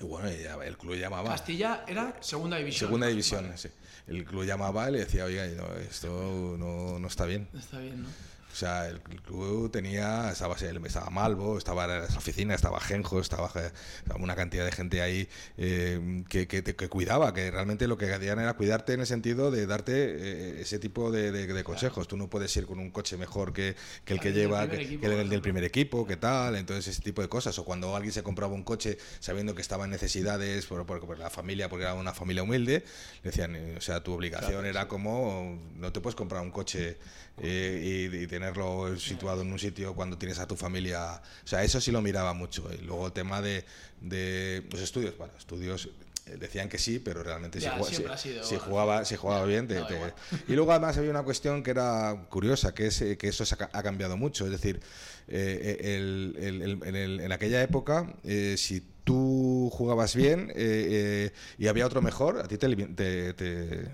y 0.00 0.04
bueno, 0.04 0.30
y 0.30 0.42
ya 0.42 0.54
el 0.64 0.76
club 0.78 0.94
llamaba... 0.96 1.30
Castilla 1.30 1.84
era 1.88 2.16
segunda 2.20 2.56
división. 2.58 2.88
Segunda 2.88 3.06
¿no? 3.06 3.10
división, 3.10 3.44
Vale. 3.46 3.58
sí. 3.58 3.68
El 4.06 4.24
club 4.24 4.44
llamaba 4.44 4.88
y 4.88 4.92
le 4.92 4.98
decía, 5.00 5.24
oiga, 5.24 5.46
no, 5.46 5.74
esto 5.76 6.56
no, 6.58 6.98
no 6.98 7.06
está 7.08 7.24
bien. 7.24 7.48
Está 7.58 7.78
bien, 7.78 8.02
¿no? 8.02 8.08
O 8.52 8.54
sea, 8.54 8.86
el 8.88 9.00
club 9.00 9.70
tenía, 9.70 10.30
estaba, 10.30 10.54
estaba 10.56 11.08
Malvo, 11.10 11.56
estaba 11.56 11.86
la 11.86 12.04
oficina, 12.04 12.54
estaba 12.54 12.78
Genjo, 12.80 13.18
estaba, 13.18 13.46
estaba 13.48 14.22
una 14.22 14.36
cantidad 14.36 14.64
de 14.66 14.72
gente 14.72 15.00
ahí 15.00 15.26
eh, 15.56 16.22
que, 16.28 16.46
que, 16.46 16.62
cuidaba, 16.90 17.32
que 17.32 17.50
realmente 17.50 17.88
lo 17.88 17.96
que 17.96 18.12
hacían 18.12 18.38
era 18.40 18.52
cuidarte 18.54 18.92
en 18.92 19.00
el 19.00 19.06
sentido 19.06 19.50
de 19.50 19.66
darte 19.66 19.92
eh, 19.94 20.60
ese 20.60 20.78
tipo 20.78 21.10
de, 21.10 21.32
de- 21.32 21.46
de 21.46 21.64
consejos. 21.64 22.06
Tú 22.08 22.16
no 22.18 22.28
puedes 22.28 22.54
ir 22.56 22.66
con 22.66 22.78
un 22.78 22.90
coche 22.90 23.16
mejor 23.16 23.52
que, 23.54 23.74
que 24.04 24.12
el 24.12 24.20
que 24.20 24.32
lleva, 24.32 24.68
que, 24.68 24.82
equipo, 24.82 25.00
que 25.08 25.20
el 25.22 25.28
del 25.30 25.40
primer 25.40 25.64
equipo, 25.64 26.06
que 26.06 26.16
tal, 26.18 26.54
entonces 26.56 26.88
ese 26.88 27.02
tipo 27.02 27.22
de 27.22 27.28
cosas. 27.28 27.58
O 27.58 27.64
cuando 27.64 27.96
alguien 27.96 28.12
se 28.12 28.22
compraba 28.22 28.52
un 28.52 28.64
coche 28.64 28.98
sabiendo 29.20 29.54
que 29.54 29.62
estaba 29.62 29.84
en 29.86 29.90
necesidades 29.92 30.66
por, 30.66 30.84
por- 30.84 31.00
por 31.06 31.18
la 31.18 31.30
familia, 31.30 31.70
porque 31.70 31.84
era 31.84 31.94
una 31.94 32.12
familia 32.12 32.42
humilde, 32.42 32.84
le 33.22 33.30
decían, 33.30 33.56
eh, 33.56 33.76
o 33.78 33.80
sea, 33.80 34.02
tu 34.02 34.12
obligación 34.12 34.66
era 34.66 34.88
como, 34.88 35.58
no 35.76 35.90
te 35.90 36.00
puedes 36.02 36.16
comprar 36.16 36.42
un 36.42 36.50
coche 36.50 36.98
eh, 37.38 38.08
y, 38.12 38.16
y 38.16 38.26
tenerlo 38.26 38.96
situado 38.98 39.42
en 39.42 39.52
un 39.52 39.58
sitio 39.58 39.94
cuando 39.94 40.18
tienes 40.18 40.38
a 40.38 40.46
tu 40.46 40.56
familia. 40.56 41.20
O 41.44 41.46
sea, 41.46 41.62
eso 41.64 41.80
sí 41.80 41.90
lo 41.90 42.00
miraba 42.02 42.32
mucho. 42.34 42.68
Y 42.72 42.82
luego 42.84 43.06
el 43.06 43.12
tema 43.12 43.40
de, 43.40 43.64
de 44.00 44.64
los 44.70 44.80
estudios, 44.80 45.16
bueno, 45.16 45.32
estudios 45.38 45.88
eh, 46.26 46.36
decían 46.38 46.68
que 46.68 46.78
sí, 46.78 46.98
pero 46.98 47.22
realmente 47.22 47.58
si, 47.58 47.66
Ya, 47.66 47.72
jugaba, 47.72 48.16
si- 48.16 48.28
sido 48.28 48.44
si 48.44 48.56
jugaba, 48.58 49.04
si 49.04 49.16
jugaba 49.16 49.44
bien, 49.46 49.66
te- 49.66 49.74
Da 49.74 49.86
te- 49.86 50.14
y 50.48 50.54
luego 50.54 50.70
además 50.72 50.96
había 50.98 51.10
una 51.10 51.22
cuestión 51.24 51.62
que 51.62 51.70
era 51.72 52.26
curiosa, 52.28 52.74
que 52.74 52.86
es 52.88 53.00
eh, 53.02 53.16
que 53.16 53.28
eso 53.28 53.44
ha, 53.50 53.56
ca- 53.56 53.70
ha 53.72 53.82
cambiado 53.82 54.16
mucho. 54.16 54.44
Es 54.44 54.52
decir, 54.52 54.80
eh, 55.28 55.78
el- 55.80 56.36
el- 56.38 56.62
el- 56.62 56.80
en, 56.84 56.96
el- 56.96 57.20
en 57.20 57.32
aquella 57.32 57.62
época, 57.62 58.14
eh, 58.24 58.54
si 58.58 58.82
tú 59.04 59.68
jugabas 59.72 60.14
bien 60.14 60.50
eh, 60.50 60.54
eh, 60.54 61.32
y 61.58 61.66
había 61.66 61.86
otro 61.86 62.00
mejor, 62.02 62.38
a 62.38 62.46
ti 62.46 62.56
te- 62.56 63.88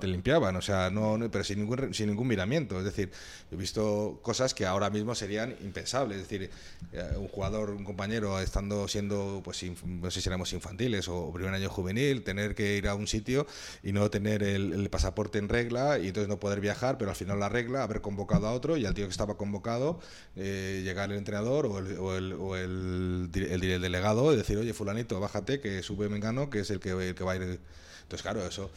te- 0.00 0.06
limpiaban, 0.08 0.56
o 0.56 0.62
sea, 0.62 0.90
no, 0.90 1.16
no- 1.18 1.30
pero 1.30 1.44
sin 1.44 1.60
ningún, 1.60 1.94
sin 1.94 2.08
ningún 2.08 2.26
miramiento. 2.28 2.78
Es 2.78 2.84
decir, 2.84 3.10
he 3.52 3.56
visto 3.56 4.18
cosas 4.22 4.54
que 4.54 4.66
ahora 4.66 4.90
mismo 4.90 5.14
serían 5.14 5.54
impensables. 5.60 6.18
Es 6.18 6.28
decir, 6.28 6.50
eh, 6.92 7.14
un 7.16 7.28
jugador, 7.28 7.70
un 7.70 7.84
compañero, 7.84 8.40
estando 8.40 8.88
siendo, 8.88 9.40
pues, 9.44 9.62
no 9.84 10.10
sé 10.10 10.20
si 10.20 10.28
éramos 10.28 10.52
infantiles 10.52 11.08
o 11.08 11.32
primer 11.32 11.54
año 11.54 11.68
juvenil, 11.70 12.22
tener 12.24 12.54
que 12.54 12.76
ir 12.76 12.88
a 12.88 12.94
un 12.94 13.06
sitio 13.06 13.46
y 13.82 13.92
no 13.92 14.10
tener 14.10 14.42
el, 14.42 14.88
pasaporte 14.90 15.38
en 15.38 15.48
regla 15.48 15.98
y 15.98 16.08
entonces 16.08 16.28
no 16.28 16.40
poder 16.40 16.60
viajar, 16.60 16.98
pero 16.98 17.10
al 17.10 17.16
final 17.16 17.38
la 17.38 17.48
regla, 17.48 17.84
haber 17.84 18.00
convocado 18.00 18.48
a 18.48 18.52
otro 18.52 18.76
y 18.76 18.86
al 18.86 18.94
tío 18.94 19.04
que 19.06 19.10
estaba 19.12 19.36
convocado, 19.36 20.00
eh, 20.36 20.80
llegar 20.84 21.10
el 21.12 21.18
entrenador 21.18 21.66
o 21.66 21.78
el, 21.78 21.96
o 21.98 22.16
el, 22.16 22.32
o 22.32 22.56
el 22.56 23.28
delegado 23.30 24.32
y 24.32 24.36
decir, 24.36 24.58
oye, 24.58 24.72
fulanito, 24.74 25.20
bájate, 25.20 25.60
que 25.60 25.82
sube 25.82 26.08
Mengano, 26.08 26.50
que 26.50 26.60
es 26.60 26.70
el 26.70 26.80
que, 26.80 26.90
el 26.90 27.14
que 27.14 27.24
va 27.24 27.32
a 27.32 27.36
ir. 27.36 27.42
Entonces, 27.42 28.22
claro, 28.22 28.44
eso... 28.46 28.70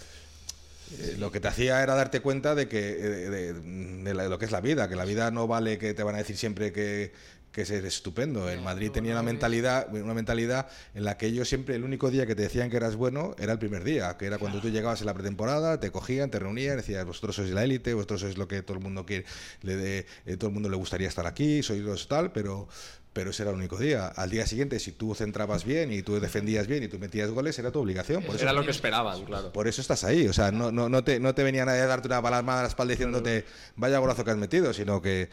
Eh, 1.00 1.16
lo 1.18 1.32
que 1.32 1.40
te 1.40 1.48
hacía 1.48 1.82
era 1.82 1.96
darte 1.96 2.20
cuenta 2.22 2.56
de 2.56 2.68
que 2.68 2.80
eh, 2.92 3.30
de, 3.30 3.54
de 3.54 4.14
la- 4.14 4.24
de 4.24 4.30
lo 4.30 4.38
que 4.38 4.46
es 4.46 4.52
la 4.52 4.62
vida, 4.62 4.88
que 4.90 4.96
la 4.96 5.06
vida 5.06 5.32
no 5.32 5.48
vale 5.48 5.78
que 5.78 5.94
te 5.94 6.04
van 6.04 6.16
a 6.16 6.20
decir 6.20 6.38
siempre 6.38 6.72
que, 6.72 7.12
que 7.52 7.62
es 7.64 7.70
estupendo. 7.72 8.50
En 8.50 8.64
Madrid 8.64 8.90
tenía 8.92 9.12
una 9.14 9.22
mentalidad, 9.24 9.94
una 9.94 10.14
mentalidad 10.14 10.68
en 10.96 11.04
la 11.06 11.18
que 11.18 11.28
ellos 11.28 11.48
siempre 11.48 11.76
el 11.76 11.84
único 11.84 12.10
día 12.12 12.26
que 12.26 12.36
te 12.36 12.42
decían 12.44 12.70
que 12.70 12.78
eras 12.78 12.96
bueno 12.96 13.36
era 13.40 13.54
el 13.54 13.60
primer 13.60 13.84
día, 13.84 14.18
que 14.18 14.26
era 14.26 14.38
cuando 14.40 14.60
tú 14.60 14.70
llegabas 14.70 15.02
en 15.02 15.06
la 15.08 15.14
pretemporada, 15.14 15.80
te 15.80 15.92
cogían, 15.92 16.30
te 16.32 16.40
reunían, 16.40 16.78
decían 16.78 17.06
vosotros 17.08 17.36
sois 17.36 17.52
la 17.52 17.64
élite, 17.64 17.94
vosotros 17.94 18.22
sois 18.22 18.38
lo 18.38 18.48
que 18.48 18.62
todo 18.64 18.78
el 18.78 18.84
mundo 18.84 19.06
quiere, 19.06 19.26
le 19.62 19.76
de- 19.76 20.06
eh, 20.26 20.38
todo 20.38 20.48
el 20.50 20.54
mundo 20.54 20.70
le 20.70 20.76
gustaría 20.78 21.08
estar 21.08 21.26
aquí, 21.28 21.62
sois 21.64 21.82
los 21.82 22.08
tal, 22.08 22.32
pero 22.32 22.68
pero 23.14 23.30
ese 23.30 23.44
era 23.44 23.52
el 23.52 23.58
único 23.58 23.78
día. 23.78 24.08
Al 24.08 24.30
día 24.30 24.46
siguiente, 24.48 24.80
si 24.80 24.92
tú 24.92 25.14
centrabas 25.16 25.64
bien 25.66 25.94
y 25.94 26.02
tú 26.02 26.20
defendías 26.20 26.68
bien 26.68 26.84
y 26.84 26.88
tú 26.88 26.98
metías 27.00 27.30
goles, 27.30 27.58
era 27.60 27.72
tu 27.72 27.80
obligación. 27.80 28.24
Por 28.24 28.36
eso 28.36 28.44
Era 28.44 28.54
lo 28.54 28.66
que 28.66 28.72
esperaban, 28.72 29.24
claro. 29.26 29.54
por 29.54 29.68
eso 29.68 29.82
estás 29.82 30.04
ahí, 30.04 30.28
o 30.28 30.34
sea, 30.34 30.52
no, 30.52 30.72
no, 30.72 30.90
no, 30.90 31.04
te, 31.04 31.20
no 31.20 31.36
te 31.36 31.44
venía 31.44 31.64
nadie 31.66 31.82
a 31.82 31.86
darte 31.88 32.08
una 32.08 32.22
palma 32.22 32.60
a 32.60 32.62
la 32.64 32.68
espalda 32.68 32.92
diciéndote 32.92 33.46
vaya 33.76 34.00
golazo 34.00 34.24
que 34.26 34.32
has 34.32 34.38
metido, 34.38 34.74
sino 34.74 35.02
que... 35.02 35.30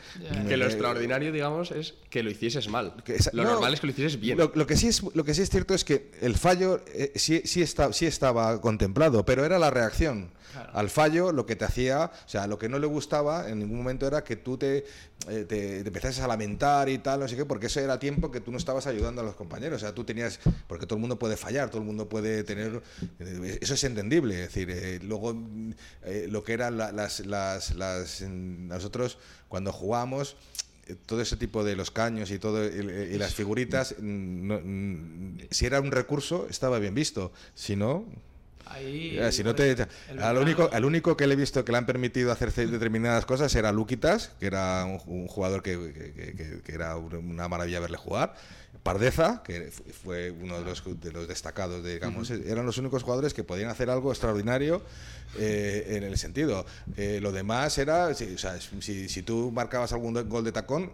Que 0.46 0.56
lo 0.56 0.66
eh, 0.66 0.68
extraordinario, 0.68 1.32
digamos, 1.32 1.70
es 1.70 1.94
que 2.10 2.22
lo 2.22 2.30
hicieses 2.30 2.68
mal. 2.68 2.94
que 3.04 3.16
esa- 3.16 3.30
lo 3.32 3.44
no, 3.44 3.52
normal 3.52 3.74
es 3.74 3.80
que 3.80 3.86
lo 3.86 3.92
hicieses 3.92 4.20
bien. 4.20 4.36
Lo, 4.38 4.52
lo 4.54 4.66
que 4.66 4.76
sí 4.76 4.88
es, 4.88 5.02
lo 5.14 5.24
que 5.24 5.34
sí 5.34 5.42
es 5.42 5.50
cierto 5.50 5.74
es 5.74 5.84
que 5.84 6.10
el 6.20 6.36
fallo 6.36 6.82
eh, 6.94 7.12
sí, 7.16 7.42
sí, 7.44 7.62
está, 7.62 7.92
sí 7.92 8.06
estaba 8.06 8.60
contemplado, 8.60 9.24
pero 9.24 9.44
era 9.44 9.58
la 9.58 9.70
reacción. 9.70 10.30
Al 10.72 10.90
fallo 10.90 11.32
lo 11.32 11.46
que 11.46 11.56
te 11.56 11.64
hacía, 11.64 12.10
o 12.24 12.28
sea, 12.28 12.46
lo 12.46 12.58
que 12.58 12.68
no 12.68 12.78
le 12.78 12.86
gustaba 12.86 13.48
en 13.48 13.58
ningún 13.60 13.78
momento 13.78 14.06
era 14.06 14.24
que 14.24 14.36
tú 14.36 14.56
te, 14.58 14.84
eh, 15.28 15.82
empezases 15.84 16.20
a 16.20 16.26
lamentar 16.28 16.88
y 16.88 16.98
tal, 16.98 17.20
no 17.20 17.28
sé 17.28 17.36
qué, 17.36 17.44
porque 17.44 17.66
eso 17.66 17.80
era 17.80 17.98
tiempo 17.98 18.30
que 18.30 18.40
tú 18.40 18.50
no 18.50 18.58
estabas 18.58 18.86
ayudando 18.86 19.20
a 19.20 19.24
los 19.24 19.34
compañeros. 19.36 19.76
O 19.76 19.80
sea, 19.80 19.94
tú 19.94 20.04
tenías, 20.04 20.40
porque 20.66 20.86
todo 20.86 20.96
el 20.96 21.00
mundo 21.00 21.18
puede 21.18 21.36
fallar, 21.36 21.68
todo 21.70 21.80
el 21.80 21.86
mundo 21.86 22.08
puede 22.08 22.44
tener, 22.44 22.82
eh, 23.18 23.58
eso 23.60 23.74
es 23.74 23.84
entendible. 23.84 24.34
Es 24.34 24.48
decir, 24.54 24.70
eh, 24.70 24.98
luego 25.02 25.36
eh, 26.04 26.26
lo 26.30 26.42
que 26.42 26.52
eran 26.52 26.76
la- 26.78 26.92
las, 26.92 27.20
las, 27.26 28.22
nosotros 28.22 29.18
cuando 29.48 29.72
jugábamos, 29.72 30.36
todo 31.06 31.20
ese 31.20 31.36
tipo 31.36 31.62
de 31.62 31.76
los 31.76 31.90
caños 31.92 32.32
y 32.32 32.38
todo 32.40 32.66
y, 32.66 33.16
las 33.16 33.34
figuritas, 33.34 33.94
mm, 33.98 34.52
mm, 34.52 35.38
si 35.50 35.66
era 35.66 35.80
un 35.80 35.92
recurso 35.92 36.46
estaba 36.50 36.78
bien 36.80 36.94
visto, 36.94 37.32
si 37.54 37.76
no, 37.76 38.06
Ahí. 38.70 39.18
eh, 39.18 39.32
si 39.32 39.42
no 39.44 39.54
te, 39.54 39.70
el 39.72 39.80
al 39.80 39.86
veterano- 40.16 40.40
único, 40.40 40.70
al 40.72 40.84
único 40.84 41.16
que 41.16 41.26
le 41.26 41.34
he 41.34 41.36
visto 41.36 41.64
que 41.64 41.72
le 41.72 41.78
han 41.78 41.86
permitido 41.86 42.32
hacer 42.32 42.50
ce- 42.52 42.66
determinadas 42.66 43.26
cosas 43.26 43.54
era 43.54 43.72
Luquitas, 43.72 44.30
que 44.40 44.46
era 44.46 44.84
un, 44.84 45.00
un 45.06 45.26
jugador 45.26 45.62
que, 45.62 45.72
que- 45.92 46.34
que- 46.34 46.62
que- 46.62 46.72
era 46.72 46.96
un- 46.96 47.14
una 47.14 47.48
maravilla 47.48 47.80
verle 47.80 47.96
jugar. 47.96 48.34
Pardeza, 48.82 49.42
que 49.44 49.70
fu- 49.70 49.82
fue 50.04 50.30
uno 50.30 50.58
de 50.60 50.64
los, 50.64 50.82
de 51.00 51.12
los 51.12 51.28
destacados, 51.28 51.84
digamos, 51.84 52.30
eran 52.30 52.64
los 52.64 52.78
únicos 52.78 53.02
jugadores 53.02 53.34
que 53.34 53.44
podían 53.44 53.68
hacer 53.68 53.90
algo 53.90 54.10
extraordinario 54.10 54.82
eh, 55.38 55.96
en 55.96 56.02
el 56.04 56.16
sentido. 56.16 56.64
Eh, 56.96 57.18
lo 57.20 57.30
demás 57.32 57.76
era, 57.78 58.14
si, 58.14 58.34
o 58.34 58.38
sea, 58.38 58.58
si, 58.60 59.08
si 59.08 59.22
tú 59.22 59.50
marcabas 59.52 59.92
algún 59.92 60.14
de- 60.14 60.22
gol 60.22 60.44
de 60.44 60.52
tacón, 60.52 60.92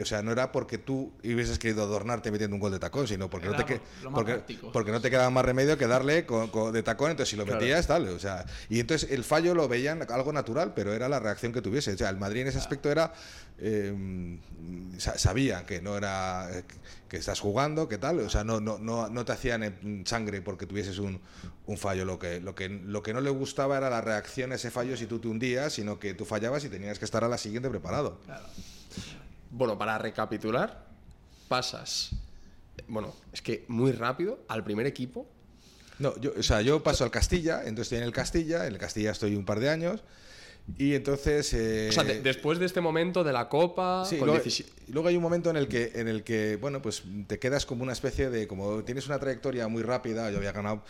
o 0.00 0.04
sea, 0.04 0.22
no 0.22 0.32
era 0.32 0.52
porque 0.52 0.78
tú 0.78 1.12
hubieses 1.22 1.58
querido 1.58 1.82
adornarte 1.82 2.30
metiendo 2.30 2.54
un 2.56 2.60
gol 2.60 2.72
de 2.72 2.78
tacón, 2.78 3.06
sino 3.06 3.28
porque, 3.28 3.48
no 3.48 3.56
te, 3.56 3.80
porque, 4.14 4.42
porque 4.72 4.90
no 4.92 5.00
te 5.00 5.10
quedaba 5.10 5.28
más 5.30 5.44
remedio 5.44 5.76
que 5.76 5.86
darle 5.86 6.24
con- 6.26 6.48
con- 6.48 6.72
de 6.72 6.82
tacón, 6.82 7.10
entonces 7.10 7.30
si 7.30 7.36
lo 7.36 7.44
Claro. 7.44 7.60
metías, 7.60 7.86
tal, 7.86 8.08
o 8.08 8.18
sea, 8.18 8.44
y 8.68 8.80
entonces 8.80 9.10
el 9.10 9.22
fallo 9.24 9.54
lo 9.54 9.68
veían 9.68 10.04
algo 10.10 10.32
natural, 10.32 10.72
pero 10.74 10.92
era 10.94 11.08
la 11.08 11.20
reacción 11.20 11.52
que 11.52 11.60
tuviese. 11.62 11.92
O 11.92 11.98
sea, 11.98 12.08
el 12.10 12.16
Madrid 12.16 12.42
en 12.42 12.48
ese 12.48 12.58
aspecto 12.58 12.90
era, 12.90 13.12
eh, 13.58 14.38
sa- 14.98 15.18
sabían 15.18 15.64
que 15.66 15.80
no 15.80 15.96
era 15.96 16.48
eh, 16.58 16.64
que 17.08 17.18
estás 17.18 17.38
jugando, 17.40 17.88
que 17.88 17.98
tal, 17.98 18.18
o 18.20 18.28
sea, 18.30 18.42
no, 18.44 18.60
no, 18.60 18.78
no, 18.78 19.08
no 19.08 19.24
te 19.24 19.32
hacían 19.32 19.62
en 19.62 20.04
sangre 20.06 20.42
porque 20.42 20.66
tuvieses 20.66 20.98
un, 20.98 21.20
un 21.66 21.78
fallo. 21.78 22.04
Lo 22.04 22.18
que, 22.18 22.40
lo, 22.40 22.54
que, 22.54 22.68
lo 22.68 23.02
que 23.02 23.12
no 23.14 23.20
le 23.20 23.30
gustaba 23.30 23.76
era 23.76 23.90
la 23.90 24.00
reacción 24.00 24.52
a 24.52 24.56
ese 24.56 24.70
fallo 24.70 24.96
si 24.96 25.06
tú 25.06 25.18
te 25.20 25.28
hundías, 25.28 25.72
sino 25.74 25.98
que 26.00 26.14
tú 26.14 26.24
fallabas 26.24 26.64
y 26.64 26.68
tenías 26.68 26.98
que 26.98 27.04
estar 27.04 27.22
a 27.22 27.28
la 27.28 27.38
siguiente 27.38 27.68
preparado. 27.70 28.18
Claro. 28.24 28.44
Bueno, 29.50 29.78
para 29.78 29.98
recapitular, 29.98 30.86
pasas. 31.48 32.10
Bueno, 32.88 33.14
es 33.32 33.42
que 33.42 33.64
muy 33.68 33.92
rápido 33.92 34.40
al 34.48 34.64
primer 34.64 34.86
equipo. 34.86 35.26
No, 35.98 36.14
yo, 36.20 36.32
o 36.38 36.42
sea, 36.42 36.60
yo 36.60 36.82
paso 36.82 37.04
al 37.04 37.10
Castilla, 37.10 37.60
entonces 37.60 37.84
estoy 37.86 37.98
en 37.98 38.04
el 38.04 38.12
Castilla, 38.12 38.66
en 38.66 38.74
el 38.74 38.78
Castilla 38.78 39.12
estoy 39.12 39.34
un 39.34 39.46
par 39.46 39.60
de 39.60 39.70
años, 39.70 40.02
y 40.76 40.94
entonces... 40.94 41.54
eh, 41.54 41.86
O 41.88 41.92
sea, 41.92 42.04
de- 42.04 42.20
después 42.20 42.58
de 42.58 42.66
este 42.66 42.80
momento 42.82 43.24
de 43.24 43.32
la 43.32 43.48
Copa. 43.48 44.04
Sí, 44.04 44.18
con 44.18 44.26
luego, 44.26 44.42
17 44.42 44.70
y 44.88 44.92
luego 44.92 45.08
hay 45.08 45.16
un 45.16 45.22
momento 45.22 45.48
en 45.48 45.56
el 45.56 45.68
que, 45.68 45.92
en 45.94 46.08
el 46.08 46.22
que, 46.22 46.56
bueno, 46.56 46.82
pues 46.82 47.02
te 47.26 47.38
quedas 47.38 47.64
como 47.64 47.82
una 47.82 47.92
especie 47.92 48.28
de, 48.28 48.46
como 48.46 48.84
tienes 48.84 49.06
una 49.06 49.18
trayectoria 49.18 49.68
muy 49.68 49.82
rápida, 49.82 50.30
yo 50.30 50.36
había 50.36 50.52
ganado 50.52 50.82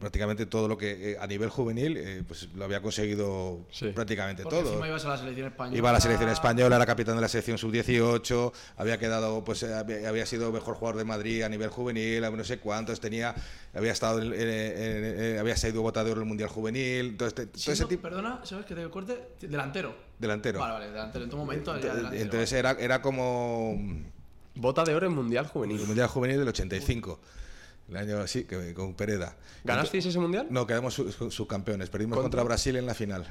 prácticamente 0.00 0.46
todo 0.46 0.66
lo 0.66 0.76
que 0.78 1.12
eh, 1.12 1.16
a 1.20 1.26
nivel 1.26 1.50
juvenil 1.50 1.96
eh, 1.96 2.24
pues 2.26 2.48
lo 2.54 2.64
había 2.64 2.80
conseguido 2.82 3.60
Sí. 3.70 3.88
prácticamente 3.94 4.42
Porque 4.42 4.58
todo. 4.58 4.68
encima 4.70 4.88
ibas 4.88 5.04
a 5.04 5.08
la 5.10 5.18
selección 5.18 5.46
española. 5.48 5.76
Iba 5.78 5.90
a 5.90 5.92
la 5.92 6.00
selección 6.00 6.30
española, 6.30 6.76
era 6.76 6.86
capitán 6.86 7.14
de 7.16 7.20
la 7.20 7.28
selección 7.28 7.58
sub-18, 7.58 8.52
había 8.78 8.98
quedado, 8.98 9.44
pues 9.44 9.62
eh, 9.62 9.74
había, 9.74 10.08
había 10.08 10.24
sido 10.26 10.50
mejor 10.50 10.74
jugador 10.74 10.96
de 10.98 11.04
Madrid 11.04 11.42
a 11.42 11.48
nivel 11.48 11.68
juvenil, 11.68 12.22
no 12.22 12.44
sé 12.44 12.58
cuántos, 12.58 12.98
tenía, 12.98 13.34
había 13.74 13.92
estado, 13.92 14.20
en- 14.22 14.32
en- 14.32 14.40
en- 14.40 15.20
en- 15.20 15.38
había 15.38 15.56
sido 15.56 15.82
botador 15.82 16.12
en 16.16 16.22
el 16.22 16.28
Mundial 16.28 16.48
Juvenil, 16.48 17.06
entonces, 17.10 17.34
te- 17.34 17.46
todo 17.46 17.56
ese 17.56 17.76
Siendo- 17.76 17.88
tipo 17.88 18.02
Perdona, 18.02 18.40
¿sabes 18.44 18.64
que 18.66 18.74
te 18.74 18.88
corte? 18.88 19.20
Delantero. 19.42 19.94
delantero. 20.18 20.58
Vale, 20.60 20.72
vale, 20.72 20.86
delantero. 20.90 21.24
En 21.24 21.30
tu 21.30 21.36
momento 21.36 21.74
delantero. 21.74 22.12
Entonces 22.22 22.52
era, 22.54 22.72
era 22.72 23.02
como 23.02 23.78
Bota 24.54 24.82
de 24.84 24.94
oro 24.94 25.06
en 25.06 25.12
Mundial 25.14 25.46
Juvenil. 25.46 25.80
el 25.80 25.86
Mundial 25.86 26.08
Juvenil 26.08 26.38
del 26.38 26.48
85, 26.48 27.20
el 27.90 27.96
año 27.96 28.18
así, 28.20 28.44
que, 28.44 28.72
con 28.74 28.94
Pereda. 28.94 29.36
¿Ganasteis 29.64 30.06
ese 30.06 30.18
Mundial? 30.18 30.46
No, 30.50 30.66
quedamos 30.66 30.94
su- 30.94 31.10
su- 31.12 31.30
subcampeones, 31.30 31.90
perdimos 31.90 32.16
¿Contra? 32.16 32.22
contra 32.30 32.42
Brasil 32.44 32.76
en 32.76 32.86
la 32.86 32.94
final. 32.94 33.26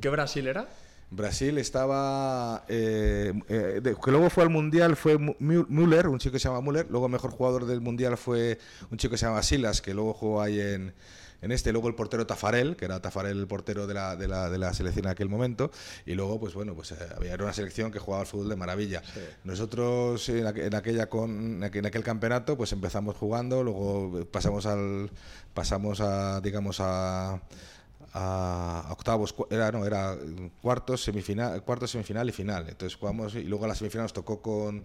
¿Qué 0.00 0.08
Brasil 0.08 0.46
era? 0.46 0.68
Brasil 1.10 1.58
estaba. 1.58 2.64
eh, 2.68 3.32
eh, 3.48 3.80
de- 3.82 3.96
que 4.02 4.10
luego 4.10 4.30
fue 4.30 4.44
al 4.44 4.50
mundial 4.50 4.96
fue 4.96 5.18
Müller, 5.18 6.08
un 6.08 6.18
chico 6.18 6.32
que 6.32 6.38
se 6.38 6.48
llama 6.48 6.60
Müller. 6.62 6.86
Luego 6.90 7.08
mejor 7.08 7.30
jugador 7.32 7.66
del 7.66 7.80
mundial 7.82 8.16
fue 8.16 8.58
un 8.90 8.96
chico 8.98 9.12
que 9.12 9.18
se 9.18 9.26
llama 9.26 9.42
Silas, 9.42 9.82
que 9.82 9.92
luego 9.92 10.14
jugó 10.14 10.40
ahí 10.40 10.58
en, 10.60 10.94
en 11.42 11.52
este. 11.52 11.72
Luego 11.72 11.88
el 11.88 11.94
portero 11.94 12.26
Tafarel, 12.26 12.76
que 12.76 12.86
era 12.86 13.02
Tafarel 13.02 13.38
el 13.38 13.46
portero 13.46 13.86
de 13.86 13.92
la, 13.94 14.16
de 14.16 14.28
la, 14.28 14.48
de 14.48 14.56
la 14.58 14.72
selección 14.72 15.04
en 15.06 15.10
aquel 15.10 15.28
momento. 15.28 15.70
Y 16.06 16.14
luego, 16.14 16.40
pues 16.40 16.54
bueno, 16.54 16.74
pues 16.74 16.92
eh, 16.92 16.96
había 17.14 17.34
era 17.34 17.44
una 17.44 17.52
selección 17.52 17.90
que 17.92 17.98
jugaba 17.98 18.22
al 18.22 18.26
fútbol 18.26 18.48
de 18.48 18.56
maravilla. 18.56 19.02
Nosotros 19.44 20.28
en, 20.30 20.46
aqu- 20.46 20.62
en 20.64 20.74
aquella 20.74 21.08
con, 21.08 21.30
en 21.30 21.60
aqu- 21.62 21.76
en 21.78 21.86
aquel 21.86 22.02
campeonato, 22.02 22.56
pues 22.56 22.72
empezamos 22.72 23.16
jugando, 23.16 23.62
luego 23.62 24.24
pasamos 24.30 24.64
al. 24.66 25.10
pasamos 25.52 26.00
a, 26.00 26.40
digamos, 26.40 26.78
a 26.80 27.40
a 28.14 28.88
octavos, 28.90 29.34
era, 29.50 29.72
no, 29.72 29.86
era 29.86 30.16
cuartos, 30.60 31.02
semifinal, 31.02 31.62
cuartos, 31.62 31.90
semifinal 31.90 32.28
y 32.28 32.32
final. 32.32 32.68
Entonces 32.68 32.98
jugamos 32.98 33.34
y 33.34 33.44
luego 33.44 33.64
a 33.64 33.68
la 33.68 33.74
semifinal 33.74 34.04
nos 34.04 34.12
tocó 34.12 34.42
con, 34.42 34.84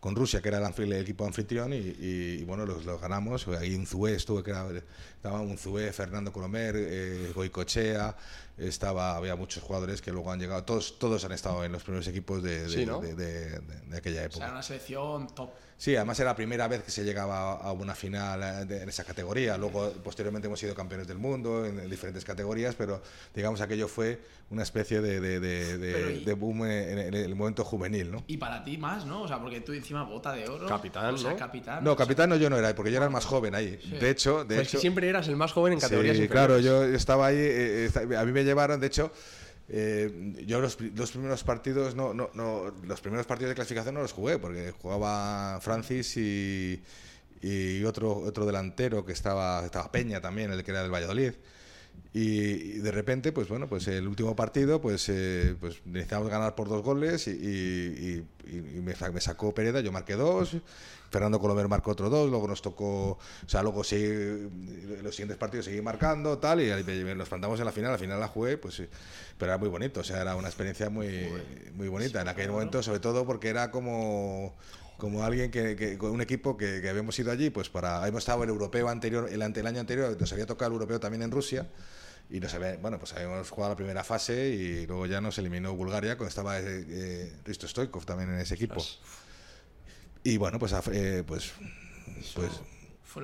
con 0.00 0.14
Rusia, 0.14 0.42
que 0.42 0.48
era 0.48 0.58
el, 0.58 0.92
el 0.92 0.92
equipo 1.00 1.24
anfitrión, 1.26 1.72
y, 1.72 2.44
bueno, 2.44 2.66
los, 2.66 2.84
los 2.84 3.00
ganamos. 3.00 3.48
Ahí 3.48 3.74
Unzué 3.74 4.14
estuvo, 4.14 4.42
que 4.42 4.50
era, 4.50 4.66
estaba 5.14 5.40
Unzué, 5.40 5.92
Fernando 5.92 6.32
Colomer, 6.32 6.74
eh, 6.76 7.32
Goicochea, 7.34 8.14
estaba, 8.58 9.16
había 9.16 9.36
muchos 9.36 9.62
jugadores 9.62 10.00
que 10.02 10.12
luego 10.12 10.32
han 10.32 10.40
llegado, 10.40 10.64
todos, 10.64 10.98
todos 10.98 11.24
han 11.24 11.32
estado 11.32 11.64
en 11.64 11.72
los 11.72 11.82
primeros 11.82 12.06
equipos 12.08 12.42
de, 12.42 12.62
de, 12.62 12.68
Sí, 12.68 12.86
¿no? 12.86 13.00
de- 13.00 13.14
de- 13.14 13.60
de- 13.60 13.80
de 13.88 13.96
aquella 13.96 14.20
O 14.22 14.24
época. 14.24 14.36
sea, 14.38 14.44
era 14.46 14.52
una 14.54 14.62
selección 14.62 15.26
top. 15.34 15.50
Sí, 15.78 15.94
además 15.94 16.18
era 16.20 16.30
la 16.30 16.36
primera 16.36 16.68
vez 16.68 16.82
que 16.84 16.90
se 16.90 17.04
llegaba 17.04 17.52
a 17.52 17.70
una 17.72 17.94
final 17.94 18.42
eh, 18.42 18.64
de- 18.64 18.82
en 18.82 18.88
esa 18.88 19.04
categoría. 19.04 19.58
Luego, 19.58 19.92
posteriormente, 20.02 20.46
hemos 20.46 20.58
sido 20.58 20.74
campeones 20.74 21.06
del 21.06 21.18
mundo 21.18 21.66
en, 21.66 21.78
en 21.78 21.90
diferentes 21.90 22.24
categorías, 22.24 22.74
pero 22.74 23.02
digamos 23.34 23.60
aquello 23.60 23.86
fue 23.86 24.18
una 24.48 24.62
especie 24.62 25.02
de, 25.02 25.20
de, 25.20 25.38
de- 25.38 25.76
de- 25.76 25.92
Pero 25.92 26.10
y- 26.12 26.24
de 26.24 26.32
boom 26.32 26.64
en, 26.64 26.98
en 26.98 27.14
el 27.14 27.34
momento 27.34 27.62
juvenil, 27.62 28.10
¿no? 28.10 28.24
Y 28.26 28.38
para 28.38 28.64
ti 28.64 28.78
más, 28.78 29.04
¿no? 29.04 29.22
O 29.22 29.28
sea, 29.28 29.38
porque 29.38 29.60
tú 29.60 29.74
encima 29.74 30.02
bota 30.04 30.32
de 30.32 30.48
oro. 30.48 30.66
Capitán, 30.66 31.14
o 31.14 31.18
sea, 31.18 31.32
¿no? 31.32 31.36
capitán. 31.36 31.84
No, 31.84 31.92
o 31.92 31.96
sea, 31.96 32.06
capitán 32.06 32.30
no, 32.30 32.36
yo 32.36 32.48
no 32.48 32.56
era, 32.56 32.74
porque 32.74 32.90
yo 32.90 32.96
era 32.96 33.04
el 33.06 33.12
más 33.12 33.26
joven 33.26 33.54
ahí. 33.54 33.76
De 34.00 34.08
hecho, 34.08 34.44
de 34.46 34.54
Pues 34.56 34.68
hecho, 34.68 34.78
siempre 34.78 35.06
eras 35.10 35.28
el 35.28 35.36
más 35.36 35.52
joven 35.52 35.74
en 35.74 35.80
categorías 35.80 36.16
Sí, 36.16 36.26
claro, 36.26 36.58
yo 36.58 36.84
estaba 36.84 37.26
ahí, 37.26 37.36
eh, 37.36 37.84
esta- 37.84 38.00
a 38.00 38.24
mí 38.24 38.32
me 38.32 38.44
llevaron, 38.46 38.80
de 38.80 38.86
hecho, 38.86 39.12
eh, 39.68 40.34
yo 40.46 40.60
los, 40.60 40.80
los 40.80 41.10
primeros 41.10 41.42
partidos 41.44 41.94
no, 41.94 42.14
no, 42.14 42.30
no, 42.34 42.72
los 42.84 43.00
primeros 43.00 43.26
partidos 43.26 43.50
de 43.50 43.54
clasificación 43.56 43.94
no 43.94 44.02
los 44.02 44.12
jugué, 44.12 44.38
porque 44.38 44.72
jugaba 44.72 45.60
Francis 45.60 46.16
y, 46.16 46.82
y 47.42 47.84
otro, 47.84 48.16
otro 48.16 48.46
delantero 48.46 49.04
que 49.04 49.12
estaba, 49.12 49.64
estaba 49.64 49.90
Peña 49.90 50.20
también, 50.20 50.52
el 50.52 50.64
que 50.64 50.70
era 50.70 50.82
del 50.82 50.92
Valladolid. 50.92 51.32
Y, 52.12 52.78
de 52.78 52.90
repente, 52.92 53.32
pues 53.32 53.48
bueno, 53.48 53.68
pues 53.68 53.88
el 53.88 54.06
último 54.08 54.34
partido, 54.34 54.80
pues, 54.80 55.08
eh, 55.08 55.54
pues 55.60 55.80
necesitábamos 55.84 56.30
ganar 56.30 56.54
por 56.54 56.68
dos 56.68 56.82
goles 56.82 57.26
y, 57.28 58.24
me, 58.82 58.94
me 59.12 59.20
sacó 59.20 59.52
Pereda, 59.52 59.80
yo 59.80 59.92
marqué 59.92 60.14
dos, 60.14 60.56
Fernando 61.16 61.40
Colomer 61.40 61.66
marcó 61.66 61.92
otro 61.92 62.10
dos, 62.10 62.28
luego 62.28 62.46
nos 62.46 62.60
tocó, 62.60 63.12
o 63.12 63.18
sea, 63.46 63.62
luego 63.62 63.82
sí, 63.82 63.96
los 65.02 65.14
siguientes 65.14 65.38
partidos 65.38 65.64
seguí 65.64 65.80
marcando, 65.80 66.36
tal, 66.36 66.60
y 66.60 66.68
nos 67.14 67.28
plantamos 67.30 67.58
en 67.58 67.64
la 67.64 67.72
final, 67.72 67.90
la 67.92 67.96
final 67.98 68.20
la 68.20 68.28
jugué, 68.28 68.58
pues 68.58 68.74
sí, 68.74 68.86
pero 69.38 69.52
era 69.52 69.56
muy 69.58 69.70
bonito, 69.70 70.00
o 70.00 70.04
sea, 70.04 70.20
era 70.20 70.36
una 70.36 70.48
experiencia 70.48 70.90
muy, 70.90 71.26
muy 71.74 71.88
bonita 71.88 72.20
en 72.20 72.28
aquel 72.28 72.50
momento, 72.50 72.82
sobre 72.82 73.00
todo 73.00 73.24
porque 73.24 73.48
era 73.48 73.70
como 73.70 74.54
como 74.98 75.24
alguien 75.24 75.50
que, 75.50 75.74
que- 75.76 75.96
con 75.98 76.10
un 76.10 76.20
equipo 76.20 76.56
que, 76.58 76.80
que 76.82 76.88
habíamos 76.90 77.18
ido 77.18 77.30
allí 77.30 77.50
pues 77.50 77.68
para 77.70 78.06
hemos 78.08 78.20
estado 78.22 78.42
el 78.44 78.48
europeo 78.48 78.88
anterior 78.88 79.28
el, 79.30 79.42
ante, 79.42 79.60
el 79.60 79.66
año 79.66 79.80
anterior 79.80 80.16
nos 80.18 80.32
había 80.32 80.46
tocado 80.46 80.68
el 80.70 80.72
europeo 80.74 80.98
también 81.00 81.22
en 81.22 81.30
Rusia 81.30 81.66
y 82.30 82.40
nos 82.40 82.54
había- 82.54 82.76
bueno 82.78 82.98
pues 82.98 83.12
habíamos 83.12 83.50
jugado 83.50 83.72
la 83.74 83.76
primera 83.76 84.04
fase 84.04 84.48
y 84.48 84.86
luego 84.86 85.04
ya 85.04 85.20
nos 85.20 85.36
eliminó 85.36 85.74
Bulgaria 85.74 86.16
cuando 86.16 86.28
estaba 86.30 86.58
eh, 86.60 86.84
eh, 86.88 87.32
Risto 87.44 87.68
Stoikov 87.68 88.06
también 88.06 88.30
en 88.30 88.38
ese 88.40 88.54
equipo 88.54 88.76
y 90.26 90.36
bueno 90.38 90.58
pues 90.58 90.74
eh, 90.92 91.22
pues 91.26 91.52
pues 92.34 92.60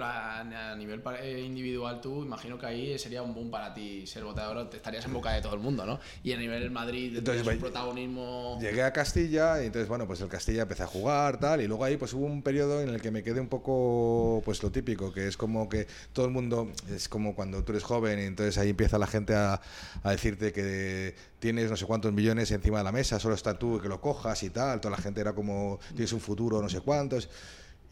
a 0.01 0.75
nivel 0.77 1.03
eh, 1.21 1.41
individual, 1.45 2.01
tú 2.01 2.23
imagino 2.23 2.57
que 2.59 2.67
ahí 2.67 2.99
sería 2.99 3.23
un 3.23 3.35
boom 3.35 3.51
para 3.51 3.75
ti 3.75 4.07
ser 4.07 4.23
oro, 4.25 4.69
te 4.69 4.77
estarías 4.77 5.05
en 5.05 5.13
boca 5.13 5.33
de 5.33 5.43
todo 5.43 5.55
el 5.55 5.61
mundo, 5.61 5.85
¿no? 5.85 5.99
Y 6.23 6.33
a 6.33 6.37
nivel 6.37 6.71
Madrid, 6.71 7.17
Entonces, 7.19 7.43
un 7.43 7.47
vaya- 7.49 7.61
protagonismo. 7.61 8.59
Llegué 8.61 8.83
a 8.83 8.93
Castilla 8.93 9.63
y 9.63 9.67
entonces, 9.67 9.89
bueno, 9.89 10.07
pues 10.07 10.21
el 10.21 10.29
Castilla 10.29 10.63
empecé 10.63 10.85
a 10.85 10.87
jugar, 10.87 11.41
tal, 11.41 11.61
y 11.61 11.67
luego 11.67 11.85
ahí 11.85 11.97
pues 11.97 12.13
hubo 12.15 12.27
un 12.27 12.43
periodo 12.43 12.81
en 12.81 12.89
el 12.89 13.01
que 13.01 13.11
me 13.11 13.23
quedé 13.23 13.41
un 13.41 13.49
poco, 13.49 14.41
pues 14.45 14.63
lo 14.63 14.71
típico, 14.71 15.13
que 15.13 15.27
es 15.27 15.37
como 15.37 15.69
que 15.69 15.87
todo 16.13 16.27
el 16.27 16.33
mundo, 16.33 16.71
es 16.91 17.09
como 17.09 17.35
cuando 17.35 17.65
tú 17.65 17.73
eres 17.73 17.83
joven 17.83 18.19
y 18.21 18.23
entonces 18.23 18.57
ahí 18.59 18.71
empieza 18.71 18.99
la 18.99 19.07
gente 19.07 19.35
a, 19.35 19.61
a 20.03 20.11
decirte 20.11 20.53
que 20.53 21.15
tienes 21.39 21.71
no 21.71 21.77
sé 21.77 21.87
cuántos 21.87 22.13
millones 22.13 22.51
encima 22.53 22.79
de 22.79 22.85
la 22.85 22.93
mesa, 22.93 23.19
solo 23.19 23.35
está 23.35 23.59
tú 23.59 23.81
que 23.81 23.89
lo 23.89 24.01
cojas 24.01 24.43
y 24.43 24.51
tal, 24.51 24.81
toda 24.81 24.97
la 24.97 25.03
gente 25.03 25.21
era 25.21 25.35
como, 25.35 25.81
tienes 25.89 26.13
un 26.13 26.21
futuro, 26.21 26.63
no 26.63 26.69
sé 26.69 26.81
cuántos. 26.81 27.29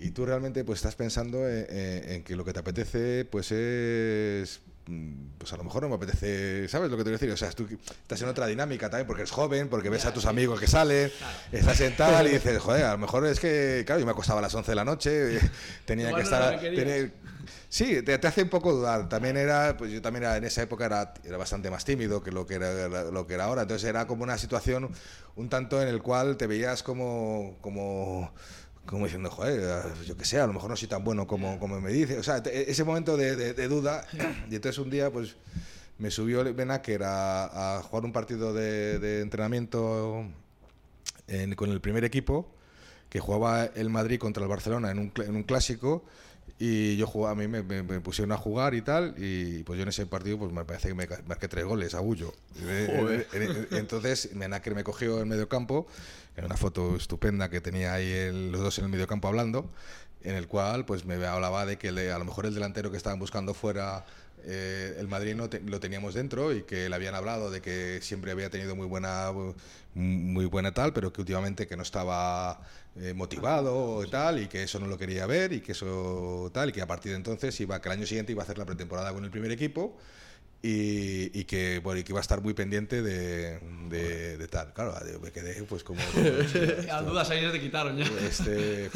Y 0.01 0.11
tú 0.13 0.25
realmente 0.27 0.65
pues 0.65 0.79
estás 0.79 0.97
pensando 0.97 1.47
en, 1.49 1.67
en- 1.69 2.11
en 2.13 2.23
que 2.25 2.35
lo 2.35 2.45
que 2.45 2.53
te 2.55 2.59
apetece 2.61 3.25
pues 3.27 3.53
es 3.53 4.61
mm, 4.87 5.13
pues 5.39 5.53
a 5.53 5.57
lo 5.59 5.65
mejor 5.65 5.83
no 5.83 5.91
me 5.91 5.95
apetece, 5.97 6.67
¿sabes 6.69 6.91
lo 6.91 6.97
que 6.97 7.05
te 7.05 7.11
quiero 7.11 7.19
decir? 7.19 7.31
O 7.31 7.37
sea, 7.37 7.51
tú 7.53 7.69
estás 8.03 8.21
en 8.23 8.29
otra 8.29 8.47
dinámica 8.47 8.89
también 8.89 9.07
porque 9.07 9.23
eres 9.23 9.31
joven, 9.31 9.69
porque 9.69 9.91
ves 9.91 10.07
a 10.07 10.13
tus 10.15 10.25
amigos 10.27 10.59
que 10.59 10.67
salen, 10.67 11.11
estás 11.53 11.81
en 11.83 11.95
tal 11.97 12.27
y 12.27 12.31
dices, 12.31 12.59
joder, 12.61 12.85
a 12.85 12.93
lo 12.93 12.99
mejor 12.99 13.27
es 13.27 13.39
que, 13.41 13.83
claro, 13.87 14.01
yo 14.01 14.07
me 14.07 14.13
acostaba 14.13 14.39
a 14.39 14.43
las 14.43 14.55
11 14.55 14.71
de 14.73 14.75
la 14.77 14.85
noche, 14.85 15.39
tenía 15.85 16.09
Igual 16.09 16.23
que 16.23 16.29
era 16.29 16.97
estar... 16.97 17.13
Sí, 17.69 18.03
te, 18.03 18.19
te 18.19 18.27
hace 18.27 18.43
un 18.43 18.49
poco 18.49 18.73
dudar. 18.73 19.09
También 19.09 19.37
era, 19.37 19.77
pues 19.77 19.93
yo 19.93 20.03
también 20.03 20.25
era, 20.25 20.37
en 20.37 20.45
esa 20.45 20.63
época 20.63 20.87
era, 20.87 21.15
era 21.25 21.37
bastante 21.37 21.71
más 21.71 21.85
tímido 21.85 22.21
que 22.23 22.33
lo 22.33 22.45
que 22.47 22.55
era 22.55 22.89
lo 23.11 23.27
que 23.29 23.35
era 23.35 23.45
ahora. 23.45 23.63
Entonces 23.63 23.89
era 23.89 24.07
como 24.09 24.25
una 24.25 24.39
situación 24.39 24.91
un 25.37 25.49
tanto 25.49 25.81
en 25.81 25.87
el 25.89 26.03
cual 26.03 26.37
te 26.37 26.47
veías 26.49 26.83
como 26.83 27.57
como 27.61 28.33
como 28.87 29.05
diciendo, 29.05 29.31
joder, 29.31 29.85
yo 30.05 30.17
que 30.17 30.25
sé, 30.25 30.41
a 30.41 30.47
lo 30.47 30.53
mejor 30.53 30.71
no 30.71 30.77
soy 30.77 30.89
tan 30.89 31.05
bueno 31.05 31.27
como, 31.27 31.59
como 31.59 31.81
me 31.81 31.91
dice. 31.93 32.19
O 32.19 32.23
sea, 32.23 32.43
te- 32.43 32.71
ese 32.71 32.83
momento 32.85 33.17
de, 33.17 33.35
duda. 33.69 34.05
Y 34.51 34.57
entonces 34.57 34.79
un 34.79 34.91
día, 34.91 35.11
pues 35.11 35.37
me 35.99 36.11
subió 36.11 36.43
Benaker 36.55 37.03
a, 37.05 37.77
a 37.79 37.83
jugar 37.83 38.05
un 38.05 38.13
partido 38.13 38.53
de, 38.53 38.99
entrenamiento 39.21 40.25
en- 41.29 41.55
con 41.55 41.71
el 41.71 41.81
primer 41.81 42.05
equipo, 42.05 42.51
que 43.09 43.21
jugaba 43.21 43.65
el 43.65 43.91
Madrid 43.91 44.19
contra 44.19 44.43
el 44.43 44.49
Barcelona 44.49 44.91
en 44.91 44.99
un, 44.99 45.13
en 45.19 45.37
un 45.37 45.43
clásico. 45.43 46.05
Y 46.59 46.97
yo 46.99 47.07
jugaba, 47.07 47.33
a 47.33 47.35
mí 47.35 47.49
me, 47.49 47.63
me- 47.63 47.83
me 47.83 48.01
pusieron 48.01 48.33
a 48.33 48.37
jugar 48.37 48.75
y 48.75 48.83
tal, 48.83 49.15
y 49.17 49.63
pues 49.63 49.79
yo 49.79 49.83
en 49.85 49.89
ese 49.89 50.05
partido 50.05 50.39
pues 50.39 50.53
me 50.53 50.65
parece 50.67 50.89
que 50.89 50.95
me 50.95 51.09
marqué 51.27 51.49
tres 51.49 51.65
goles 51.65 51.95
a 51.95 52.01
Bullo. 52.01 52.35
Eh, 52.63 53.27
eh, 53.33 53.67
Entonces 53.73 54.35
Menaker 54.35 54.75
me 54.75 54.85
cogió 54.85 55.21
en 55.23 55.29
medio 55.29 55.49
campo, 55.49 55.87
en 56.37 56.45
una 56.45 56.59
foto 56.59 56.97
estupenda 56.97 57.49
que 57.49 57.63
tenía 57.63 57.95
ahí 57.95 58.11
el- 58.11 58.53
los 58.53 58.61
dos 58.61 58.79
en 58.79 58.85
el 58.85 58.91
medio 58.91 59.07
campo 59.07 59.29
hablando, 59.29 59.71
en 60.23 60.37
el 60.37 60.49
cual 60.49 60.85
pues 60.85 61.07
me 61.07 61.15
hablaba 61.25 61.65
de 61.65 61.79
que 61.79 61.93
le- 61.93 62.13
a 62.13 62.19
lo 62.19 62.27
mejor 62.27 62.45
el 62.45 62.53
delantero 62.55 62.91
que 62.91 62.99
estaban 62.99 63.19
buscando 63.19 63.55
fuera 63.55 64.05
eh, 64.45 64.97
el 64.99 65.09
Madrid 65.09 65.35
no 65.35 65.49
te- 65.49 65.61
lo 65.61 65.81
teníamos 65.81 66.15
dentro 66.15 66.53
y 66.55 66.63
que 66.63 66.89
le 66.89 66.95
habían 66.95 67.15
hablado 67.15 67.51
de 67.51 67.61
que 67.61 68.01
siempre 68.03 68.31
había 68.33 68.51
tenido 68.51 68.75
muy 68.77 68.87
buena 68.87 69.31
muy 69.95 70.45
buena 70.47 70.73
tal, 70.73 70.93
pero 70.93 71.13
que 71.13 71.21
últimamente 71.21 71.67
que 71.67 71.77
no 71.77 71.83
estaba 71.83 72.61
eh, 72.97 73.13
motivado 73.13 74.05
y 74.05 74.09
tal 74.11 74.41
y 74.41 74.47
que 74.47 74.63
eso 74.63 74.79
no 74.79 74.87
lo 74.87 74.97
quería 74.97 75.27
ver 75.27 75.53
y 75.53 75.61
que 75.61 75.73
eso 75.73 76.51
tal 76.55 76.69
y 76.69 76.73
que 76.73 76.81
a 76.81 76.87
partir 76.87 77.11
de 77.13 77.17
entonces 77.17 77.59
iba 77.61 77.81
que 77.81 77.89
el 77.89 77.95
año 77.99 78.07
siguiente 78.07 78.31
iba 78.33 78.43
a 78.43 78.45
hacer 78.45 78.57
la 78.59 78.67
pretemporada 78.67 79.13
con 79.13 79.25
el 79.25 79.31
primer 79.33 79.51
equipo 79.51 79.97
y, 80.63 81.37
y 81.39 81.45
que 81.45 81.81
bueno 81.83 82.01
y 82.01 82.05
que 82.05 82.13
iba 82.13 82.21
a 82.21 82.23
estar 82.23 82.41
muy 82.43 82.53
pendiente 82.55 83.03
de, 83.03 83.59
de- 83.89 84.37
de 84.37 84.49
tal. 84.49 84.73
Claro, 84.75 84.95
me 85.23 85.33
quedé 85.33 85.63
pues 85.65 85.83
como 85.83 86.01
Las 86.87 87.07
dudas 87.07 87.31
ahí 87.31 87.41
se 87.41 87.51
te 87.51 87.61
quitaron 87.61 87.97
ya. 87.97 88.05
este, 88.29 88.91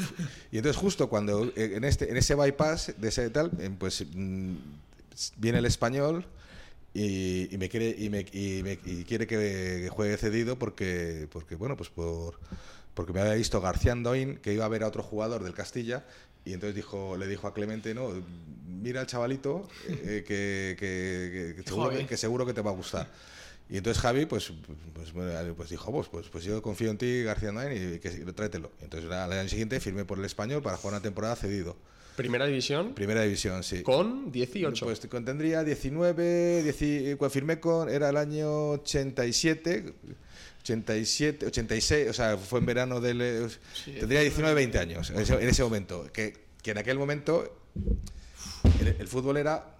y 0.52 0.58
entonces 0.58 0.76
justo 0.80 1.08
cuando 1.08 1.50
en 1.56 1.82
este 1.84 2.10
en 2.10 2.16
ese 2.18 2.34
bypass 2.34 2.94
de 2.98 3.08
ese 3.08 3.30
tal 3.30 3.50
eh, 3.58 3.70
pues 3.78 4.04
mm, 4.14 4.54
viene 5.36 5.58
el 5.58 5.66
español 5.66 6.26
y, 6.92 7.52
y 7.54 7.58
me 7.58 7.68
quiere 7.68 7.94
y, 7.98 8.08
me, 8.10 8.20
y, 8.32 8.62
me- 8.62 8.78
y 8.84 9.04
quiere 9.04 9.26
que 9.26 9.88
juegue 9.92 10.16
cedido 10.16 10.58
porque 10.58 11.28
porque 11.32 11.56
bueno 11.56 11.76
pues 11.76 11.90
por 11.90 12.38
porque 12.94 13.12
me 13.12 13.20
había 13.20 13.34
visto 13.34 13.60
García 13.60 13.92
Andoin 13.92 14.36
que 14.36 14.52
iba 14.52 14.64
a 14.64 14.68
ver 14.68 14.84
a 14.84 14.88
otro 14.88 15.02
jugador 15.02 15.42
del 15.42 15.54
Castilla 15.54 16.04
Y 16.46 16.52
entonces 16.52 16.74
dijo, 16.76 17.16
le 17.16 17.26
dijo 17.26 17.48
a 17.48 17.54
Clemente, 17.54 17.94
no, 17.94 18.10
mira 18.68 19.00
al 19.00 19.06
chavalito 19.06 19.66
eh, 19.88 20.22
que, 20.28 20.76
que- 20.78 21.54
que- 21.56 21.62
seguro, 21.66 21.88
que, 22.02 22.06
que 22.06 22.16
seguro 22.18 22.44
que 22.46 22.52
te 22.52 22.60
va 22.60 22.70
a 22.70 22.74
gustar. 22.74 23.08
Y 23.70 23.78
entonces 23.78 24.00
Javi, 24.02 24.26
pues, 24.26 24.52
pues, 24.92 25.12
bueno, 25.14 25.54
pues 25.56 25.70
dijo, 25.70 25.90
pues, 25.90 26.06
pues, 26.08 26.28
pues 26.28 26.44
yo 26.44 26.60
confío 26.60 26.90
en 26.90 26.98
ti, 26.98 27.22
García 27.22 27.50
Nain, 27.50 27.94
y 27.94 27.98
que 27.98 28.10
tráetelo. 28.10 28.70
Entonces 28.82 29.10
al 29.10 29.32
año 29.32 29.48
siguiente 29.48 29.80
firmé 29.80 30.04
por 30.04 30.18
el 30.18 30.24
español 30.26 30.60
para 30.62 30.76
jugar 30.76 30.92
una 30.96 31.02
temporada 31.02 31.34
cedido. 31.34 31.76
Primera 32.16 32.46
división 32.46 32.94
Primera 32.94 33.22
división, 33.22 33.62
sí. 33.62 33.82
con 33.82 34.30
18. 34.30 34.84
Pues 34.84 35.00
con- 35.06 35.24
tendría 35.24 35.64
19, 35.64 36.62
10 36.62 37.16
cuando 37.16 37.30
firmé 37.30 37.58
con, 37.60 37.88
era 37.88 38.08
el 38.10 38.16
año 38.16 38.70
87, 38.70 39.92
87, 40.60 41.46
86, 41.46 42.08
o 42.08 42.12
sea, 42.12 42.36
fue 42.38 42.60
en 42.60 42.66
verano 42.66 43.00
del... 43.00 43.20
eh, 43.20 43.46
tendría 43.98 44.20
19, 44.20 44.54
20 44.54 44.78
años 44.78 45.10
en 45.10 45.18
ese, 45.18 45.34
en 45.34 45.48
ese 45.48 45.62
momento. 45.62 46.06
Que, 46.12 46.32
que 46.62 46.70
en 46.70 46.78
aquel 46.78 46.98
momento 46.98 47.52
el, 48.80 48.96
el 48.98 49.08
fútbol 49.08 49.36
era... 49.36 49.73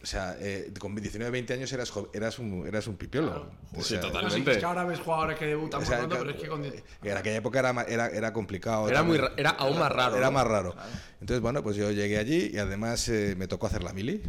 O 0.00 0.06
sea, 0.06 0.36
eh, 0.38 0.72
con 0.78 0.94
19, 0.94 1.30
20 1.30 1.54
años 1.54 1.72
eras, 1.72 1.92
eras, 2.12 2.38
un, 2.38 2.64
eras 2.66 2.86
un 2.86 2.96
pipiolo. 2.96 3.50
O 3.74 3.82
Sí, 3.82 3.90
sea, 3.94 4.00
totalmente. 4.00 4.52
Es 4.52 4.58
que 4.58 4.64
ahora 4.64 4.84
ves 4.84 5.00
jugadores 5.00 5.38
que 5.38 5.46
debutan 5.46 5.82
o 5.82 5.86
pronto, 5.86 6.16
pero 6.18 6.30
es 6.30 6.36
que 6.36 6.46
con... 6.48 6.64
en 6.64 7.16
aquella 7.16 7.36
época 7.36 7.58
era, 7.58 7.82
era, 7.82 8.06
era 8.08 8.32
complicado. 8.32 8.88
Era, 8.88 9.02
muy, 9.02 9.18
también. 9.18 9.34
era 9.38 9.50
aún 9.50 9.78
más 9.78 9.90
raro. 9.90 10.16
Era 10.16 10.26
¿no? 10.26 10.32
más 10.32 10.46
raro. 10.46 10.74
Entonces, 11.20 11.40
bueno, 11.42 11.62
pues 11.64 11.74
yo 11.76 11.90
llegué 11.90 12.16
allí 12.18 12.50
y 12.54 12.58
además 12.58 13.08
eh, 13.08 13.34
me 13.36 13.48
tocó 13.48 13.66
hacer 13.66 13.82
la 13.82 13.92
mili. 13.92 14.22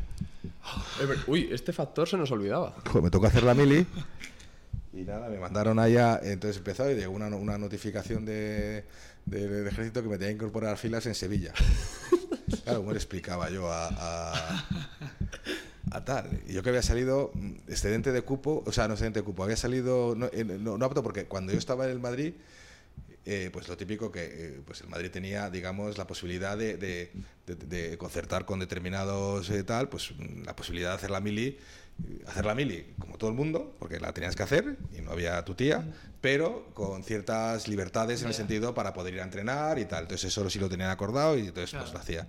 Eh, 1.02 1.16
Uy, 1.28 1.50
este 1.52 1.72
factor 1.72 2.08
se 2.10 2.18
nos 2.18 2.32
olvidaba. 2.32 2.76
Pues 2.92 3.04
me 3.04 3.12
tocó 3.12 3.28
hacer 3.28 3.44
la 3.44 3.54
mili. 3.54 3.86
Y 4.92 5.04
nada, 5.04 5.30
me 5.30 5.38
mandaron 5.38 5.78
allá. 5.78 6.20
Entonces 6.24 6.58
empezó 6.58 6.90
y 6.90 6.96
llegó 6.96 7.14
una, 7.14 7.28
una 7.28 7.60
notificación 7.60 8.26
de, 8.26 8.86
de- 9.26 9.48
del 9.48 9.68
ejército 9.68 10.02
que 10.02 10.10
me 10.10 10.18
tenía 10.18 10.30
que 10.30 10.36
incorporar 10.36 10.74
a 10.74 10.78
filas 10.78 11.06
en 11.06 11.14
Sevilla. 11.14 11.54
Claro, 12.64 12.80
¿cómo 12.80 12.92
le 12.92 12.98
explicaba 12.98 13.50
yo 13.52 13.72
a, 13.72 13.88
a, 13.88 14.66
a 15.92 16.04
tal? 16.06 16.42
Y 16.48 16.54
yo 16.54 16.64
que 16.64 16.70
había 16.70 16.82
salido 16.84 17.32
mm, 17.34 17.52
excedente 17.70 18.12
de 18.12 18.22
cupo, 18.22 18.64
o 18.66 18.72
sea, 18.72 18.88
no 18.88 18.94
excedente 18.94 19.20
de 19.20 19.24
cupo, 19.26 19.44
había 19.44 19.58
salido 19.58 20.14
no, 20.16 20.28
eh, 20.32 20.44
no- 20.44 20.78
no 20.78 20.86
apto 20.86 21.02
porque 21.04 21.26
cuando 21.26 21.52
yo 21.52 21.58
estaba 21.60 21.86
en 21.86 21.92
el 21.92 22.00
Madrid, 22.00 22.34
eh, 23.26 23.50
pues 23.52 23.68
lo 23.68 23.78
típico 23.78 24.12
que 24.12 24.24
eh, 24.26 24.62
pues 24.66 24.82
el 24.82 24.88
Madrid 24.88 25.12
tenía, 25.12 25.50
digamos, 25.50 25.98
la 25.98 26.08
posibilidad 26.08 26.58
de, 26.58 26.78
de- 26.78 27.12
de- 27.48 27.56
de 27.90 27.98
concertar 27.98 28.46
con 28.46 28.60
determinados 28.60 29.50
eh, 29.50 29.64
tal, 29.64 29.90
pues 29.90 30.12
mm, 30.18 30.44
la 30.46 30.56
posibilidad 30.56 30.90
de 30.92 30.96
hacer 30.96 31.12
la 31.12 31.20
mili, 31.20 31.48
eh, 32.08 32.24
hacer 32.28 32.46
la 32.46 32.56
mili 32.56 32.94
como 33.00 33.18
todo 33.18 33.30
el 33.30 33.36
mundo, 33.36 33.76
porque 33.80 34.00
la 34.00 34.14
tenías 34.14 34.36
que 34.36 34.44
hacer 34.44 34.78
y 34.98 35.02
no 35.02 35.12
había 35.12 35.44
tu 35.46 35.54
tía, 35.54 35.86
pero 36.22 36.68
con 36.74 37.04
ciertas 37.04 37.68
libertades 37.68 38.22
en 38.22 38.28
el 38.28 38.34
sentido 38.34 38.74
para 38.74 38.94
poder 38.94 39.14
ir 39.14 39.22
a 39.22 39.24
entrenar 39.24 39.78
y 39.80 39.86
tal. 39.86 40.04
Entonces 40.04 40.32
eso 40.32 40.50
sí 40.50 40.58
lo 40.60 40.70
tenían 40.70 40.90
acordado 40.90 41.38
y 41.38 41.42
entonces 41.48 41.72
pues 41.80 41.94
lo 41.94 42.00
hacía. 42.00 42.28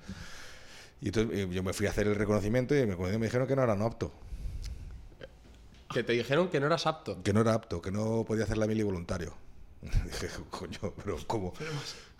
Y 1.00 1.06
entonces 1.08 1.38
eh, 1.38 1.48
yo 1.50 1.62
me 1.62 1.72
fui 1.72 1.86
a 1.86 1.90
hacer 1.90 2.06
el 2.06 2.14
reconocimiento 2.14 2.76
y 2.76 2.86
me, 2.86 2.96
me 2.96 3.26
dijeron 3.26 3.46
que 3.46 3.56
no 3.56 3.62
era 3.62 3.74
no 3.74 3.86
apto, 3.86 4.12
Que 5.92 6.02
te 6.02 6.12
dijeron 6.12 6.48
que 6.48 6.60
no 6.60 6.66
eras 6.66 6.86
apto. 6.86 7.22
que 7.22 7.32
no 7.32 7.40
era 7.40 7.54
apto, 7.54 7.80
que 7.82 7.90
no 7.90 8.24
podía 8.26 8.44
hacer 8.44 8.58
la 8.58 8.66
mili 8.66 8.82
voluntario. 8.82 9.34
Dije, 9.82 10.28
coño, 10.50 10.78
pero 11.02 11.16
¿cómo? 11.26 11.54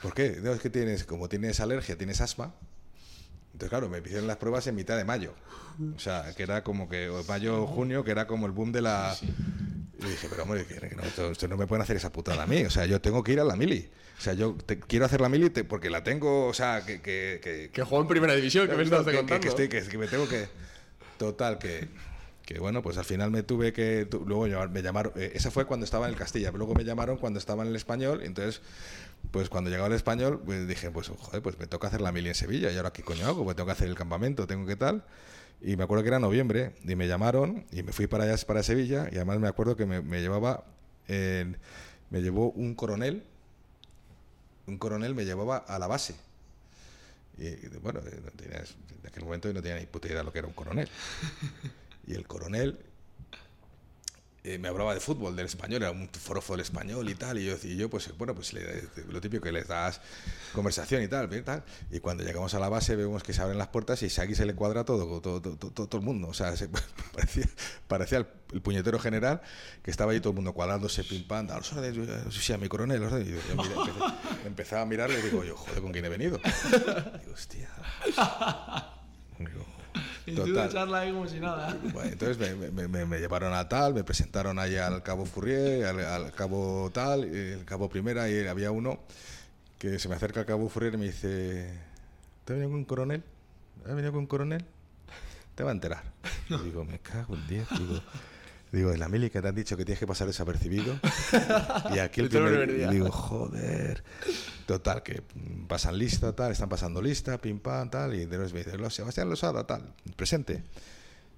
¿Por 0.03 0.15
qué? 0.15 0.39
No, 0.43 0.53
es 0.53 0.61
que 0.61 0.71
tienes, 0.71 1.05
como 1.05 1.29
tienes 1.29 1.61
alergia, 1.61 1.97
tienes 1.97 2.21
asma. 2.21 2.55
Entonces, 3.53 3.69
claro, 3.69 3.89
me 3.91 3.99
hicieron 3.99 4.27
las 4.27 4.39
pruebas 4.39 4.67
en 4.67 4.75
mitad 4.75 4.97
de 4.97 5.05
mayo. 5.05 5.35
O 5.95 5.99
sea, 5.99 6.35
que 6.35 6.43
era 6.43 6.65
como 6.65 6.89
que, 6.89 7.11
o 7.11 7.23
mayo, 7.25 7.67
junio, 7.67 8.03
que 8.03 8.11
era 8.13 8.27
como 8.27 8.47
el 8.47 8.53
boom 8.53 8.73
de 8.73 8.81
la... 8.83 9.15
Y 10.03 10.07
dije, 10.11 10.29
pero 10.31 10.43
hombre, 10.45 10.65
que, 10.65 10.75
que 10.77 10.97
no, 10.97 11.03
ustedes 11.31 11.49
no 11.49 11.57
me 11.57 11.67
pueden 11.67 11.83
hacer 11.83 11.97
esa 11.97 12.11
putada 12.11 12.43
a 12.45 12.47
mí. 12.47 12.63
O 12.65 12.71
sea, 12.71 12.87
yo 12.87 13.01
tengo 13.01 13.23
que 13.23 13.33
ir 13.33 13.41
a 13.41 13.45
la 13.45 13.57
mili. 13.57 13.91
O 14.19 14.21
sea, 14.23 14.33
yo 14.35 14.55
te- 14.67 14.79
quiero 14.81 15.05
hacer 15.05 15.21
la 15.21 15.29
mili 15.29 15.51
te- 15.51 15.65
porque 15.65 15.91
la 15.91 16.03
tengo, 16.05 16.47
o 16.47 16.55
sea, 16.55 16.85
que... 16.85 17.01
que, 17.01 17.41
que- 17.43 17.71
Que 17.73 17.83
jugó 17.83 18.01
en 18.03 18.09
primera 18.09 18.35
división, 18.35 18.69
que 18.69 18.77
me 18.77 18.83
estás 18.83 19.05
que- 19.07 19.17
contando. 19.17 19.47
estoy- 19.49 19.69
que- 19.69 19.99
me 19.99 20.07
tengo 20.09 20.29
que... 20.29 20.47
Total, 21.19 21.59
que... 21.59 21.89
Que 22.45 22.59
bueno, 22.59 22.83
pues 22.83 22.99
al 22.99 23.05
final 23.05 23.31
me 23.31 23.45
tuve 23.45 23.73
que. 23.73 24.07
tu- 24.11 24.25
Luego 24.27 24.49
me 24.71 24.83
llamaron. 24.83 25.13
eh, 25.15 25.31
esa 25.35 25.53
fue 25.53 25.67
cuando 25.67 25.85
estaba 25.85 26.07
en 26.07 26.13
el 26.15 26.19
Castilla. 26.19 26.51
Luego 26.51 26.75
me 26.75 26.83
llamaron 26.85 27.17
cuando 27.17 27.39
estaba 27.39 27.63
en 27.63 27.69
el 27.69 27.77
español. 27.77 28.23
Entonces, 28.25 28.61
pues 29.31 29.49
cuando 29.49 29.71
llegaba 29.71 29.87
el 29.87 29.93
español, 29.95 30.43
pues 30.45 30.67
dije, 30.67 30.91
pues 30.91 31.07
joder, 31.17 31.43
pues 31.43 31.57
me 31.61 31.69
toca 31.69 31.87
hacer 31.87 32.01
la 32.01 32.11
mili 32.11 32.29
en 32.31 32.35
Sevilla. 32.35 32.73
¿Y 32.73 32.77
ahora 32.77 32.93
qué 32.93 33.05
coño 33.05 33.25
hago? 33.29 33.45
Pues 33.45 33.55
tengo 33.57 33.67
que 33.67 33.73
hacer 33.75 33.87
el 33.87 33.95
campamento, 33.95 34.49
tengo 34.49 34.67
que 34.67 34.75
tal. 34.75 35.05
Y 35.63 35.77
me 35.77 35.85
acuerdo 35.85 36.03
que 36.03 36.09
era 36.09 36.19
noviembre. 36.19 36.73
Y 36.85 36.95
me 36.97 37.07
llamaron 37.09 37.65
y 37.73 37.83
me 37.83 37.93
fui 37.93 38.07
para 38.07 38.25
allá, 38.25 38.37
para 38.47 38.63
Sevilla. 38.63 39.09
Y 39.13 39.17
además 39.17 39.39
me 39.41 39.49
acuerdo 39.49 39.77
que 39.77 39.87
me, 39.87 40.01
me 40.03 40.21
llevaba. 40.21 40.65
en- 41.09 41.57
me 42.11 42.23
llevó 42.23 42.51
un 42.53 42.75
coronel. 42.75 43.23
Un 44.67 44.79
coronel 44.79 45.15
me 45.15 45.25
llevaba 45.25 45.59
a 45.59 45.79
la 45.79 45.87
base. 45.87 46.15
Y 47.39 47.55
bueno, 47.79 48.01
eh, 48.01 48.21
no 48.25 48.31
tenías- 48.33 48.75
en 49.01 49.07
aquel 49.09 49.25
momento 49.25 49.49
yo 49.49 49.55
no 49.55 49.63
tenía 49.63 49.79
ni 49.79 49.87
puta 49.87 50.09
idea 50.09 50.19
de 50.19 50.25
lo 50.25 50.33
que 50.33 50.39
era 50.41 50.49
un 50.49 50.55
coronel. 50.55 50.89
Y 52.07 52.15
el 52.15 52.27
coronel 52.27 52.79
eh, 54.43 54.59
me 54.59 54.69
hablaba 54.69 54.95
de 54.95 55.01
fútbol, 55.01 55.37
del 55.37 55.47
español, 55.47 55.83
era 55.83 55.91
un 55.91 56.09
forofo 56.09 56.55
del 56.55 56.61
español 56.63 57.09
y 57.11 57.15
tal. 57.15 57.39
Y 57.39 57.47
yo, 57.47 57.57
y 57.63 57.77
yo 57.77 57.91
pues 57.91 58.11
bueno, 58.17 58.35
pues 58.35 58.53
le- 58.55 58.89
lo 59.09 59.21
típico 59.21 59.43
que 59.45 59.53
les 59.53 59.69
das 59.69 60.01
conversación 60.55 61.03
y 61.03 61.09
tal, 61.09 61.29
bien, 61.29 61.45
tal. 61.45 61.63
Y 61.91 62.01
cuando 62.01 62.25
llegamos 62.25 62.55
a 62.55 62.59
la 62.59 62.69
base 62.69 62.97
vemos 62.97 63.23
que 63.23 63.33
se 63.33 63.43
abren 63.43 63.59
las 63.59 63.69
puertas 63.69 64.03
y 64.03 64.21
aquí 64.21 64.35
se 64.35 64.47
le 64.47 64.55
cuadra 64.55 64.85
todo, 64.85 65.21
todo, 65.21 65.41
todo, 65.43 65.57
todo- 65.57 65.87
todo 65.87 65.99
el 66.01 66.05
mundo. 66.05 66.29
O 66.29 66.35
sea, 66.35 66.57
se- 66.57 66.69
parecía, 67.13 67.45
parecía 67.87 68.19
el, 68.19 68.27
el 68.53 68.63
puñetero 68.63 68.99
general 68.99 69.43
que 69.83 69.91
estaba 69.91 70.13
ahí 70.13 70.21
todo 70.21 70.31
el 70.31 70.37
mundo 70.37 70.53
cuadrándose, 70.55 71.05
pim 71.05 71.27
pam, 71.27 71.47
tal, 71.47 71.59
"Los 71.59 71.73
órdenes, 71.73 72.09
sí, 72.35 72.53
a 72.53 72.59
mi 72.59 72.69
coronel. 72.69 73.01
los 73.01 73.13
órdenes". 73.13 73.29
Y 73.29 73.49
yo 73.49 73.63
miré, 73.63 73.75
empecé- 73.75 74.47
empezaba 74.47 74.83
a 74.83 74.87
mirarle 74.87 75.19
y 75.19 75.23
digo, 75.23 75.45
yo, 75.45 75.57
joder, 75.57 75.83
¿con 75.83 75.93
quién 75.93 76.05
he 76.07 76.09
venido? 76.09 76.39
Digo, 77.21 77.33
hostia. 77.35 77.69
Digo, 79.39 79.65
Y 80.33 80.35
tú 80.35 80.53
de 80.55 80.69
charla 80.69 81.01
ahí 81.01 81.13
como 81.13 81.27
si 81.29 81.41
nada. 81.41 81.77
Bueno, 81.93 82.11
entonces 82.13 82.39
me, 82.39 82.71
me- 82.71 82.89
me- 82.89 83.07
me 83.07 83.19
llevaron 83.19 83.53
a 83.55 83.69
tal, 83.69 83.95
me 83.95 84.05
presentaron 84.05 84.59
ahí 84.59 84.77
al 84.77 85.03
cabo 85.03 85.25
Fourier, 85.27 85.85
al, 85.87 86.01
al 86.01 86.33
cabo 86.33 86.91
tal, 86.93 87.25
el 87.25 87.65
cabo 87.65 87.89
primera, 87.89 88.29
y 88.31 88.47
había 88.47 88.71
uno 88.71 89.01
que 89.79 89.99
se 89.99 90.09
me 90.09 90.15
acerca 90.15 90.41
al 90.41 90.47
cabo 90.47 90.69
Fourier 90.69 90.95
y 90.95 90.97
me 90.99 91.07
dice, 91.07 91.71
¿te 92.45 92.53
ha 92.53 92.57
venido 92.57 92.71
con 92.71 92.79
un 92.81 92.85
coronel? 92.85 93.23
¿Has 93.85 93.95
venido 93.95 94.13
con 94.13 94.21
un 94.21 94.27
coronel? 94.27 94.65
Te 95.55 95.63
va 95.65 95.71
a 95.71 95.73
enterar. 95.73 96.03
Y 96.51 96.57
digo, 96.59 96.85
me 96.85 96.99
cago 96.99 97.35
en 97.35 97.47
10. 97.47 97.69
Digo, 97.79 98.01
digo, 98.73 98.93
en 98.93 99.01
la 99.01 99.09
mili 99.09 99.31
que 99.31 99.41
te 99.43 99.49
han 99.49 99.55
dicho 99.55 99.77
que 99.77 99.85
tienes 99.85 99.99
que 99.99 100.07
pasar 100.07 100.27
desapercibido. 100.27 100.99
Y 101.95 101.99
aquí 101.99 102.21
el 102.21 102.27
es 102.27 102.31
primer, 102.33 102.71
y 102.71 102.87
digo, 102.93 103.11
joder. 103.11 104.03
Total, 104.67 105.03
que 105.03 105.23
mm, 105.35 105.67
pasan 105.67 105.99
lista, 105.99 106.35
tal, 106.35 106.53
están 106.53 106.69
pasando 106.69 107.03
lista, 107.03 107.39
pim 107.39 107.59
pam, 107.59 107.91
tal, 107.91 108.15
y 108.15 108.27
de 108.27 108.39
me 108.39 108.47
dice, 108.47 108.79
"Lo- 108.79 108.91
Sebastián 108.91 109.29
Losada, 109.29 109.67
tal, 109.67 109.93
presente. 110.17 110.63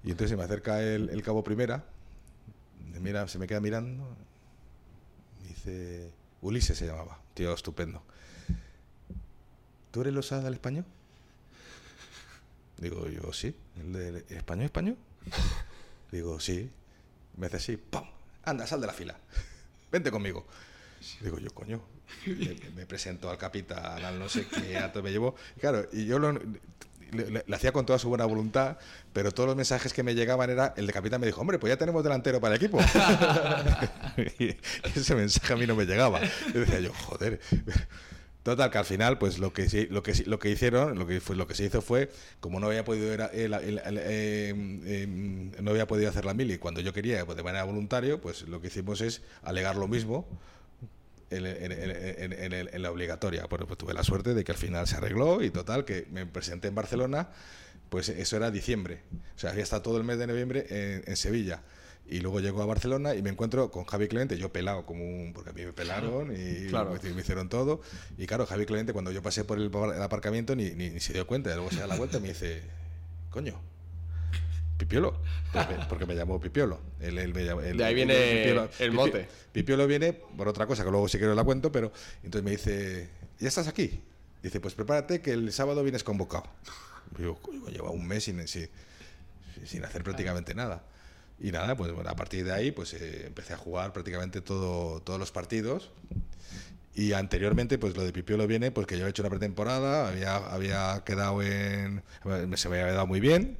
Y 0.03 0.11
entonces 0.11 0.29
se 0.31 0.37
me 0.37 0.43
acerca 0.43 0.81
el, 0.83 1.09
el 1.09 1.23
cabo 1.23 1.43
primera, 1.43 1.83
me 2.91 2.99
mira, 2.99 3.27
se 3.27 3.39
me 3.39 3.47
queda 3.47 3.59
mirando, 3.61 4.03
me 5.41 5.47
dice, 5.47 6.11
Ulises 6.41 6.77
se 6.77 6.85
llamaba, 6.85 7.19
tío 7.33 7.53
estupendo. 7.53 8.03
¿Tú 9.91 10.01
eres 10.01 10.13
Losada 10.13 10.43
del 10.43 10.53
español? 10.53 10.85
Digo, 12.77 13.07
yo 13.07 13.31
sí, 13.33 13.55
¿el 13.79 13.93
del 13.93 14.15
el 14.29 14.37
español 14.37 14.65
español? 14.65 14.97
Digo, 16.11 16.39
sí. 16.39 16.69
Me 17.37 17.47
hace 17.47 17.57
así, 17.57 17.77
¡pum! 17.77 18.03
Anda, 18.43 18.67
sal 18.67 18.81
de 18.81 18.87
la 18.87 18.93
fila. 18.93 19.17
Vente 19.91 20.11
conmigo. 20.11 20.45
Digo, 21.21 21.39
yo, 21.39 21.53
coño. 21.53 21.81
Me, 22.75 22.85
presento 22.85 23.29
al 23.29 23.37
capitán, 23.37 24.03
al 24.03 24.19
no 24.19 24.29
sé 24.29 24.45
qué, 24.47 24.77
a 24.77 24.91
todo 24.91 25.03
me 25.03 25.11
llevó. 25.11 25.35
Y 25.57 25.59
claro, 25.59 25.87
y 25.91 26.05
yo 26.05 26.19
lo, 26.19 26.39
hacía 27.53 27.71
con 27.71 27.85
toda 27.85 27.99
su 27.99 28.09
buena 28.09 28.25
voluntad, 28.25 28.77
pero 29.11 29.31
todos 29.31 29.47
los 29.47 29.55
mensajes 29.55 29.93
que 29.93 30.03
me 30.03 30.15
llegaban 30.15 30.49
era, 30.49 30.73
el 30.77 30.87
de 30.87 30.93
capitán 30.93 31.19
me 31.21 31.27
dijo, 31.27 31.41
hombre, 31.41 31.59
pues 31.59 31.71
ya 31.71 31.77
tenemos 31.77 32.03
delantero 32.03 32.39
para 32.39 32.55
el 32.55 32.61
equipo. 32.61 32.79
y 34.39 34.55
ese 34.95 35.15
mensaje 35.15 35.53
a 35.53 35.55
mí 35.55 35.67
no 35.67 35.75
me 35.75 35.85
llegaba. 35.85 36.21
Yo 36.53 36.59
decía 36.59 36.79
yo, 36.79 36.93
joder. 36.93 37.39
Total, 38.43 38.69
que 38.69 38.77
al 38.77 38.83
final, 38.85 39.17
pues 39.17 39.39
lo 39.39 39.53
que 39.53 39.87
lo 39.89 40.03
que 40.03 40.13
lo 40.25 40.37
que 40.37 40.49
hicieron, 40.49 40.99
lo 40.99 41.07
que 41.07 41.21
fue, 41.21 41.35
lo 41.37 41.47
que 41.47 41.55
se 41.55 41.63
hizo 41.63 41.81
fue, 41.81 42.11
como 42.41 42.59
no 42.59 42.67
había 42.67 42.83
podido 42.83 43.13
era- 43.13 43.27
el- 43.27 43.53
eh, 43.63 44.53
no 45.61 45.71
había 45.71 45.87
podido 45.87 46.09
hacer 46.09 46.25
la 46.25 46.33
mili 46.33 46.57
cuando 46.57 46.81
yo 46.81 46.91
quería, 46.93 47.25
pues 47.25 47.37
de 47.37 47.43
manera 47.43 47.63
voluntario, 47.63 48.19
pues 48.19 48.41
lo 48.49 48.59
que 48.61 48.67
hicimos 48.67 48.99
es 49.01 49.21
alegar 49.43 49.77
lo 49.77 49.87
mismo 49.87 50.27
en, 51.29 51.45
en- 51.45 52.81
la 52.81 52.91
obligatoria. 52.91 53.45
Bueno, 53.49 53.65
pues 53.67 53.77
tuve 53.77 53.93
la 53.93 54.03
suerte 54.03 54.33
de 54.33 54.43
que 54.43 54.51
al 54.51 54.57
final 54.57 54.87
se 54.87 54.95
arregló 54.97 55.41
y 55.41 55.49
total, 55.49 55.85
que 55.85 56.05
me 56.11 56.25
presenté 56.25 56.67
en 56.67 56.75
Barcelona, 56.75 57.29
pues 57.89 58.09
eso 58.09 58.37
era 58.37 58.51
diciembre. 58.51 59.01
O 59.35 59.39
sea, 59.39 59.51
había 59.51 59.63
estado 59.63 59.81
todo 59.81 59.97
el 59.97 60.03
mes 60.03 60.17
de 60.19 60.27
noviembre 60.27 60.65
en 61.05 61.15
Sevilla. 61.15 61.61
Y 62.05 62.19
luego 62.19 62.39
llego 62.41 62.61
a 62.61 62.65
Barcelona 62.65 63.15
y 63.15 63.21
me 63.21 63.29
encuentro 63.29 63.71
con 63.71 63.85
Javi 63.85 64.07
Clemente, 64.07 64.37
yo 64.37 64.51
pelado 64.51 64.85
como 64.85 65.03
un... 65.05 65.31
porque 65.33 65.51
a 65.51 65.53
mí 65.53 65.63
me 65.63 65.71
pelaron 65.73 66.31
y 66.35 66.67
Claro. 66.67 66.91
me, 67.01 67.13
me 67.13 67.21
hicieron 67.21 67.47
todo. 67.49 67.81
Y 68.17 68.27
claro, 68.27 68.45
Javi 68.45 68.65
Clemente 68.65 68.91
cuando 68.93 69.11
yo 69.11 69.21
pasé 69.23 69.43
por 69.45 69.57
el, 69.57 69.71
par- 69.71 69.95
el 69.95 70.01
aparcamiento 70.01 70.55
ni, 70.55 70.71
ni- 70.71 70.89
ni 70.89 70.99
se 70.99 71.13
dio 71.13 71.25
cuenta. 71.25 71.49
Y 71.51 71.55
luego 71.55 71.71
se 71.71 71.79
da 71.79 71.87
la 71.87 71.95
vuelta 71.95 72.17
y 72.17 72.21
me 72.21 72.27
dice, 72.29 72.61
coño, 73.29 73.59
Pipiolo, 74.77 75.15
porque, 75.87 76.05
me 76.05 76.15
llamó 76.15 76.39
Pipiolo. 76.41 76.79
Él- 76.99 77.17
él 77.17 77.33
me 77.33 77.45
llamó- 77.45 77.61
él- 77.61 77.77
De 77.77 77.85
ahí 77.85 77.95
viene 77.95 78.49
el 78.79 78.91
mote. 78.91 79.27
Pipiolo 79.51 79.87
viene 79.87 80.11
por 80.13 80.47
otra 80.47 80.67
cosa 80.67 80.83
que 80.83 80.91
luego 80.91 81.07
si 81.07 81.17
quiero 81.17 81.35
la 81.35 81.43
cuento, 81.43 81.71
pero 81.71 81.91
entonces 82.23 82.43
me 82.43 82.51
dice, 82.51 83.09
¿ya 83.39 83.47
estás 83.47 83.67
aquí? 83.67 84.01
Dice, 84.41 84.59
pues 84.59 84.73
prepárate 84.73 85.21
que 85.21 85.31
el 85.31 85.53
sábado 85.53 85.83
vienes 85.83 86.03
convocado. 86.03 86.43
Digo, 87.17 87.35
"Coño, 87.41 87.67
lleva 87.69 87.91
un 87.91 88.05
mes 88.05 88.25
sin, 88.25 88.45
sin, 88.47 88.67
sin 89.63 89.85
hacer 89.85 90.03
prácticamente 90.03 90.53
nada. 90.53 90.83
Y 91.39 91.51
nada, 91.51 91.75
pues 91.75 91.91
bueno, 91.91 92.09
a 92.09 92.15
partir 92.15 92.45
de 92.45 92.53
ahí 92.53 92.71
pues 92.71 92.93
eh, 92.93 93.25
empecé 93.27 93.53
a 93.53 93.57
jugar 93.57 93.91
prácticamente 93.93 94.41
todo, 94.41 95.01
todos 95.01 95.19
los 95.19 95.31
partidos. 95.31 95.91
Y 96.95 97.13
anteriormente, 97.13 97.79
pues 97.79 97.95
lo 97.97 98.03
de 98.05 98.13
Pipiolo 98.13 98.45
viene 98.45 98.69
porque 98.71 98.99
yo 98.99 99.07
he 99.07 99.09
hecho 99.09 99.23
una 99.23 99.31
pretemporada, 99.31 100.07
había, 100.09 100.35
había 100.35 101.01
quedado 101.05 101.41
en. 101.41 102.03
se 102.55 102.69
me 102.69 102.79
había 102.81 102.93
dado 102.93 103.07
muy 103.07 103.19
bien. 103.19 103.57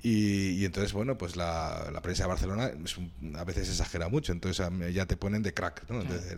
Y, 0.00 0.50
y 0.60 0.64
entonces, 0.64 0.92
bueno, 0.92 1.18
pues 1.18 1.34
la, 1.34 1.90
la 1.92 2.00
prensa 2.02 2.22
de 2.22 2.28
Barcelona 2.28 2.70
es 2.84 2.96
un- 2.96 3.10
a 3.36 3.42
veces 3.42 3.68
exagera 3.68 4.08
mucho, 4.08 4.30
entonces 4.30 4.64
ya 4.94 5.06
te 5.06 5.16
ponen 5.16 5.42
de 5.42 5.52
crack. 5.52 5.90
¿no? 5.90 6.00
Entonces, 6.02 6.36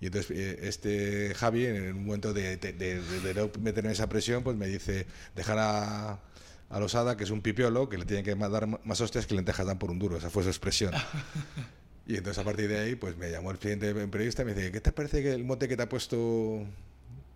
y 0.00 0.06
entonces 0.06 0.30
eh, 0.34 0.58
este 0.62 1.34
Javi, 1.34 1.66
en 1.66 1.96
un 1.96 2.06
momento 2.06 2.32
de, 2.32 2.56
de- 2.56 2.72
de- 2.72 3.02
de 3.02 3.34
no 3.34 3.50
meterme 3.60 3.92
esa 3.92 4.08
presión, 4.08 4.42
pues 4.42 4.56
me 4.56 4.68
dice: 4.68 5.06
dejar 5.36 5.58
a, 5.58 6.18
a 6.70 6.78
Losada, 6.80 7.16
que 7.16 7.24
es 7.24 7.30
un 7.30 7.40
pipiolo, 7.40 7.88
que 7.88 7.96
le 7.98 8.04
tienen 8.04 8.24
que 8.24 8.34
dar 8.34 8.66
más 8.84 9.00
hostias 9.00 9.26
que 9.26 9.34
lentejas 9.34 9.66
dan 9.66 9.78
por 9.78 9.90
un 9.90 9.98
duro. 9.98 10.16
Esa 10.16 10.30
fue 10.30 10.42
su 10.42 10.48
expresión. 10.48 10.92
Y 12.10 12.16
entonces 12.16 12.38
a 12.38 12.44
partir 12.44 12.68
de 12.70 12.78
ahí, 12.78 12.94
pues 12.94 13.18
me 13.18 13.30
llamó 13.30 13.50
el 13.50 13.58
siguiente 13.58 13.92
periodista 14.06 14.40
y 14.40 14.46
me 14.46 14.54
dice, 14.54 14.72
¿qué 14.72 14.80
te 14.80 14.92
parece 14.92 15.22
que 15.22 15.30
el 15.34 15.44
mote 15.44 15.68
que 15.68 15.76
te 15.76 15.82
ha 15.82 15.88
puesto 15.90 16.64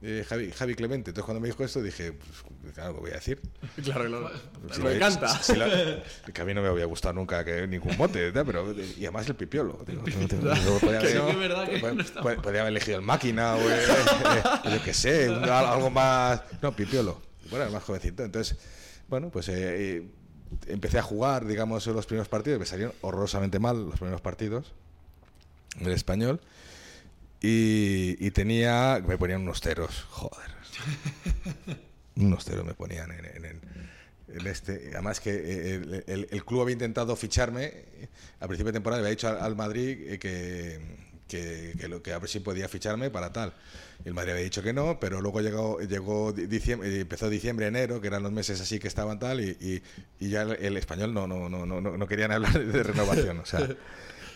eh, 0.00 0.24
Javi, 0.26 0.50
Javi 0.50 0.74
Clemente? 0.74 1.10
Entonces 1.10 1.26
cuando 1.26 1.42
me 1.42 1.48
dijo 1.48 1.62
esto 1.62 1.82
dije, 1.82 2.12
pues 2.14 2.72
claro, 2.74 2.94
¿qué 2.94 3.00
voy 3.00 3.10
a 3.10 3.14
decir? 3.16 3.38
Claro, 3.84 4.06
claro. 4.08 4.30
Si 4.72 4.80
me 4.80 4.94
encanta. 4.94 5.28
si 5.42 5.56
lo- 5.56 5.66
que 6.32 6.40
a 6.40 6.44
mí 6.46 6.54
no 6.54 6.62
me 6.62 6.68
había 6.68 6.86
gustado 6.86 7.12
nunca 7.12 7.44
que 7.44 7.66
ningún 7.66 7.98
mote, 7.98 8.18
¿verdad? 8.30 8.44
pero 8.46 8.72
y 8.72 9.02
además 9.04 9.28
el 9.28 9.34
pipiolo. 9.34 9.76
podía 10.80 11.00
Que 11.00 11.18
haber- 11.18 12.66
elegido 12.68 12.96
el 12.98 13.04
máquina 13.04 13.56
o 13.56 13.60
eh, 13.60 13.76
eh, 14.64 14.70
yo 14.72 14.82
qué 14.82 14.94
sé, 14.94 15.26
algo 15.26 15.90
más... 15.90 16.40
No, 16.62 16.74
pipiolo. 16.74 17.20
Bueno, 17.50 17.70
más 17.70 17.82
jovencito. 17.82 18.24
Entonces, 18.24 18.56
bueno, 19.12 19.28
pues 19.28 19.46
eh, 19.50 19.54
eh, 19.98 20.06
empecé 20.68 20.98
a 20.98 21.02
jugar, 21.02 21.44
digamos, 21.46 21.86
en 21.86 21.92
los 21.92 22.06
primeros 22.06 22.28
partidos. 22.28 22.58
Me 22.58 22.64
salieron 22.64 22.94
horrorosamente 23.02 23.58
mal 23.58 23.84
los 23.90 23.96
primeros 23.96 24.22
partidos 24.22 24.72
del 25.78 25.92
español. 25.92 26.40
Y, 27.42 28.30
tenía... 28.30 29.04
Me 29.06 29.18
ponían 29.18 29.42
unos 29.42 29.60
ceros, 29.60 30.06
joder. 30.08 30.50
unos 32.16 32.42
ceros 32.42 32.64
me 32.64 32.72
ponían 32.72 33.10
en, 33.12 33.24
en- 33.44 33.60
en 34.28 34.46
este. 34.46 34.92
Además 34.94 35.20
que 35.20 35.30
eh, 35.34 35.74
el, 35.74 36.04
el- 36.06 36.28
el 36.30 36.44
club 36.46 36.62
había 36.62 36.72
intentado 36.72 37.14
ficharme 37.16 37.84
a 38.40 38.46
principio 38.46 38.72
de 38.72 38.76
temporada, 38.76 39.00
había 39.00 39.10
dicho 39.10 39.28
al, 39.28 39.56
Madrid 39.56 40.18
que, 40.18 40.80
que, 41.38 41.74
que 41.78 41.88
lo- 41.88 42.02
que 42.02 42.12
a 42.12 42.18
ver 42.18 42.28
si 42.28 42.40
podía 42.40 42.68
ficharme 42.68 43.10
para 43.10 43.32
tal. 43.32 43.52
Y 44.04 44.08
el 44.08 44.14
Madrid 44.14 44.32
había 44.32 44.44
dicho 44.44 44.62
que 44.62 44.72
no, 44.72 44.98
pero 45.00 45.20
luego 45.20 45.40
llegó, 45.40 45.80
llegó 45.80 46.32
di- 46.32 46.46
diciembre, 46.46 46.88
eh, 46.88 47.00
empezó 47.00 47.28
diciembre, 47.28 47.66
enero, 47.66 48.00
que 48.00 48.06
eran 48.08 48.22
los 48.22 48.32
meses 48.32 48.60
así 48.60 48.78
que 48.78 48.88
estaban 48.88 49.18
tal, 49.18 49.40
y, 49.40 49.50
y- 49.60 49.82
y 50.24 50.28
ya 50.30 50.42
el, 50.42 50.52
el 50.52 50.76
español 50.76 51.12
no, 51.14 51.26
no, 51.26 51.48
no, 51.48 51.66
no, 51.66 51.80
no 51.80 52.06
querían 52.06 52.32
hablar 52.32 52.52
de 52.64 52.82
renovación. 52.82 53.38
O 53.40 53.46
sea, 53.46 53.68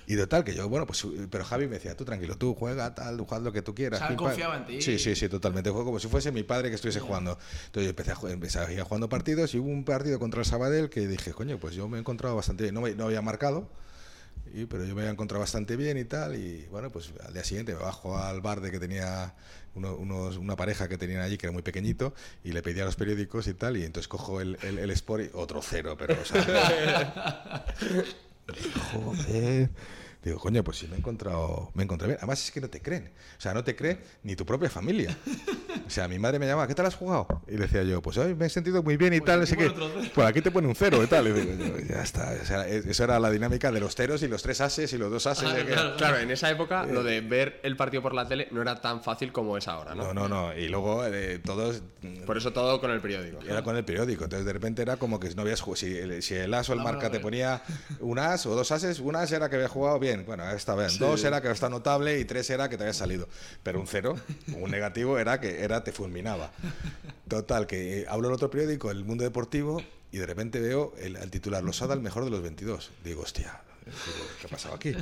y 0.09 0.17
total, 0.17 0.45
que 0.45 0.55
yo, 0.55 0.69
bueno, 0.69 0.87
pues, 0.87 1.05
pero 1.31 1.45
Javi 1.45 1.67
me 1.67 1.75
decía, 1.75 1.97
tú 1.97 2.05
tranquilo, 2.05 2.37
tú 2.37 2.55
juega, 2.55 2.95
tal, 2.95 3.27
haz 3.29 3.43
lo 3.43 3.53
que 3.53 3.61
tú 3.63 3.75
quieras. 3.75 3.99
O 3.99 4.01
sea, 4.01 4.09
pim, 4.09 4.17
pam". 4.17 4.27
confiaba 4.27 4.57
en 4.57 4.65
ti. 4.67 4.81
Sí, 4.81 5.01
sí, 5.01 5.17
sí, 5.17 5.29
totalmente. 5.29 5.73
Fue 5.73 5.83
como 5.83 5.99
si 5.99 6.07
fuese 6.07 6.31
mi 6.31 6.45
padre 6.45 6.69
que 6.69 6.77
estuviese 6.77 7.01
jugando. 7.01 7.33
Entonces 7.67 7.83
yo 7.85 7.91
empecé 7.91 8.13
a, 8.13 8.31
empecé 8.33 8.59
a 8.61 8.73
ir 8.73 8.81
jugando 8.83 9.09
partidos 9.09 9.53
y 9.55 9.59
hubo 9.59 9.69
un 9.69 9.85
partido 9.85 10.21
contra 10.21 10.39
el 10.41 10.47
Sabadell 10.47 10.91
que 10.91 11.09
dije, 11.09 11.33
coño, 11.33 11.59
pues 11.59 11.75
yo 11.75 11.89
me 11.89 11.97
he 11.97 12.01
encontrado 12.01 12.37
bastante 12.37 12.63
bien. 12.63 12.75
No, 12.77 12.83
me- 12.83 12.95
no 12.95 13.07
había 13.07 13.21
marcado, 13.21 13.69
y, 14.55 14.67
pero 14.67 14.85
yo 14.85 14.95
me 14.95 15.03
había 15.03 15.13
encontrado 15.13 15.41
bastante 15.41 15.77
bien 15.77 15.99
y 15.99 16.05
tal. 16.05 16.35
Y 16.37 16.67
bueno, 16.71 16.91
pues 16.91 17.13
al 17.27 17.33
día 17.33 17.45
siguiente 17.45 17.75
me 17.75 17.81
bajo 17.81 18.17
al 18.19 18.41
bar 18.41 18.61
de 18.61 18.71
que 18.71 18.79
tenía 18.79 19.35
uno- 19.75 19.95
unos- 19.97 20.37
una 20.39 20.57
pareja 20.57 20.89
que 20.89 20.97
tenían 20.99 21.21
allí 21.21 21.37
que 21.37 21.47
era 21.47 21.53
muy 21.53 21.63
pequeñito 21.63 22.15
y 22.45 22.53
le 22.53 22.63
pedía 22.63 22.85
los 22.85 22.97
periódicos 22.97 23.47
y 23.49 23.55
tal. 23.55 23.77
Y 23.77 23.85
entonces 23.85 24.09
cojo 24.09 24.41
el, 24.41 24.57
el, 24.63 24.79
el 24.79 24.91
Sport 24.91 25.25
y 25.25 25.31
otro 25.35 25.61
cero, 25.63 25.97
pero 25.99 26.17
o 26.21 26.25
sea, 26.25 27.65
Joder. 28.93 29.71
Digo, 30.27 30.41
coño, 30.41 30.65
pues 30.65 30.79
sí 30.79 30.89
me 30.89 30.97
he 30.97 30.99
encontrado, 30.99 31.71
me 31.75 31.85
encontré 31.85 32.09
bien. 32.09 32.19
Además 32.19 32.43
es 32.45 32.51
que 32.51 32.61
no 32.61 32.69
te 32.69 32.83
creen. 32.83 33.13
O 33.39 33.41
sea, 33.41 33.55
no 33.55 33.63
te 33.63 33.77
cree 33.77 33.99
ni 34.25 34.35
tu 34.35 34.45
propia 34.45 34.69
familia. 34.69 35.17
O 35.87 35.89
sea, 35.89 36.09
mi 36.09 36.19
madre 36.19 36.41
me 36.41 36.47
llamaba, 36.49 36.67
¿qué 36.67 36.75
tal 36.75 36.87
has 36.87 36.97
jugado? 36.97 37.29
Y 37.47 37.53
le 37.53 37.59
decía 37.69 37.85
yo, 37.85 38.03
pues 38.03 38.19
hoy 38.19 38.35
me 38.35 38.47
he 38.47 38.49
sentido 38.49 38.83
muy 38.83 38.97
bien 38.97 39.13
y 39.15 39.21
Pues 39.21 39.27
tal, 39.27 39.39
no 39.39 39.43
aquí 39.45 39.51
sé 39.53 39.57
qué. 39.57 39.71
cero. 39.73 39.89
Pues 40.13 40.27
aquí 40.27 40.41
te 40.43 40.51
pone 40.51 40.67
un 40.67 40.75
cero 40.75 41.01
y 41.05 41.07
tal. 41.07 41.29
Y 41.29 41.33
digo, 41.33 41.65
yo, 41.65 41.79
ya 41.89 42.03
está. 42.03 42.37
O 42.43 42.45
sea, 42.45 42.67
es- 42.67 42.87
eso 42.87 43.05
era 43.05 43.21
la 43.21 43.31
dinámica 43.31 43.71
de 43.71 43.79
los 43.79 43.95
ceros 43.95 44.21
y 44.25 44.27
los 44.27 44.43
tres 44.43 44.61
ases 44.61 44.93
y 44.93 44.99
los 44.99 45.13
dos 45.13 45.29
ases. 45.29 45.49
Ah, 45.49 45.65
claro. 45.65 45.97
Claro, 45.97 46.19
en 46.19 46.33
esa 46.33 46.51
época 46.51 46.85
lo 46.87 47.05
de 47.05 47.21
ver 47.21 47.61
el 47.63 47.77
partido 47.77 48.03
por 48.03 48.13
la 48.13 48.27
tele 48.27 48.49
no 48.51 48.63
era 48.63 48.81
tan 48.81 49.05
fácil 49.05 49.31
como 49.31 49.57
es 49.57 49.69
ahora, 49.69 49.95
¿no? 49.95 50.13
No, 50.13 50.13
no, 50.13 50.29
no. 50.29 50.57
Y 50.59 50.67
luego 50.67 51.07
eh, 51.07 51.39
todos 51.39 51.83
Por 52.27 52.37
eso 52.37 52.53
todo 52.53 52.81
con 52.81 52.91
el 52.91 53.01
periódico. 53.01 53.39
Era 53.49 53.63
con 53.63 53.77
el 53.77 53.85
periódico, 53.85 54.25
entonces 54.25 54.45
de 54.45 54.53
repente 54.53 54.83
era 54.83 54.97
como 54.97 55.21
que 55.21 55.33
no 55.37 55.43
habías 55.43 55.61
jugado. 55.61 55.77
Si 55.77 55.97
el, 55.97 56.21
si 56.25 56.35
el 56.35 56.53
as 56.53 56.69
o 56.69 56.73
el 56.73 56.81
marca 56.81 57.11
te 57.11 57.19
eh. 57.19 57.21
ponía 57.21 57.63
un 58.01 58.19
as 58.19 58.45
o 58.47 58.57
dos 58.57 58.73
ases, 58.73 58.99
un 58.99 59.15
as 59.15 59.31
era 59.31 59.49
que 59.49 59.55
había 59.57 59.69
jugado 59.69 60.01
bien, 60.01 60.16
bueno, 60.25 60.49
esta 60.51 60.75
vez. 60.75 60.99
Dos 60.99 61.25
era 61.25 61.41
que 61.41 61.51
está 61.51 61.69
notable 61.69 62.19
y 62.19 62.25
tres 62.25 62.49
era 62.51 62.69
que 62.69 62.77
te 62.77 62.85
había 62.85 62.95
salido. 62.95 63.29
Pero 63.63 63.81
un 63.81 63.87
cero, 63.87 64.17
un 64.57 64.71
negativo, 64.71 65.19
era 65.19 65.41
que 65.41 65.63
era 65.63 65.85
te 65.85 65.93
fulminaba. 65.93 66.53
Total, 67.29 67.67
que 67.67 68.01
eh, 68.01 68.07
hablo 68.09 68.29
en 68.29 68.35
otro 68.35 68.51
periódico, 68.51 68.91
El 68.91 69.05
Mundo 69.05 69.25
Deportivo, 69.25 69.83
y 70.13 70.19
de 70.19 70.27
repente 70.27 70.61
veo 70.61 70.95
el, 70.99 71.17
el 71.17 71.31
titular, 71.31 71.63
Losada, 71.63 71.95
el 71.95 72.01
mejor 72.01 72.25
de 72.25 72.31
los 72.31 72.43
22. 72.43 72.93
Digo, 73.05 73.23
hostia. 73.23 73.61
digo, 73.85 74.29
¿Qué 74.41 74.47
ha 74.47 74.51
pasado 74.51 74.75
aquí? 74.75 74.95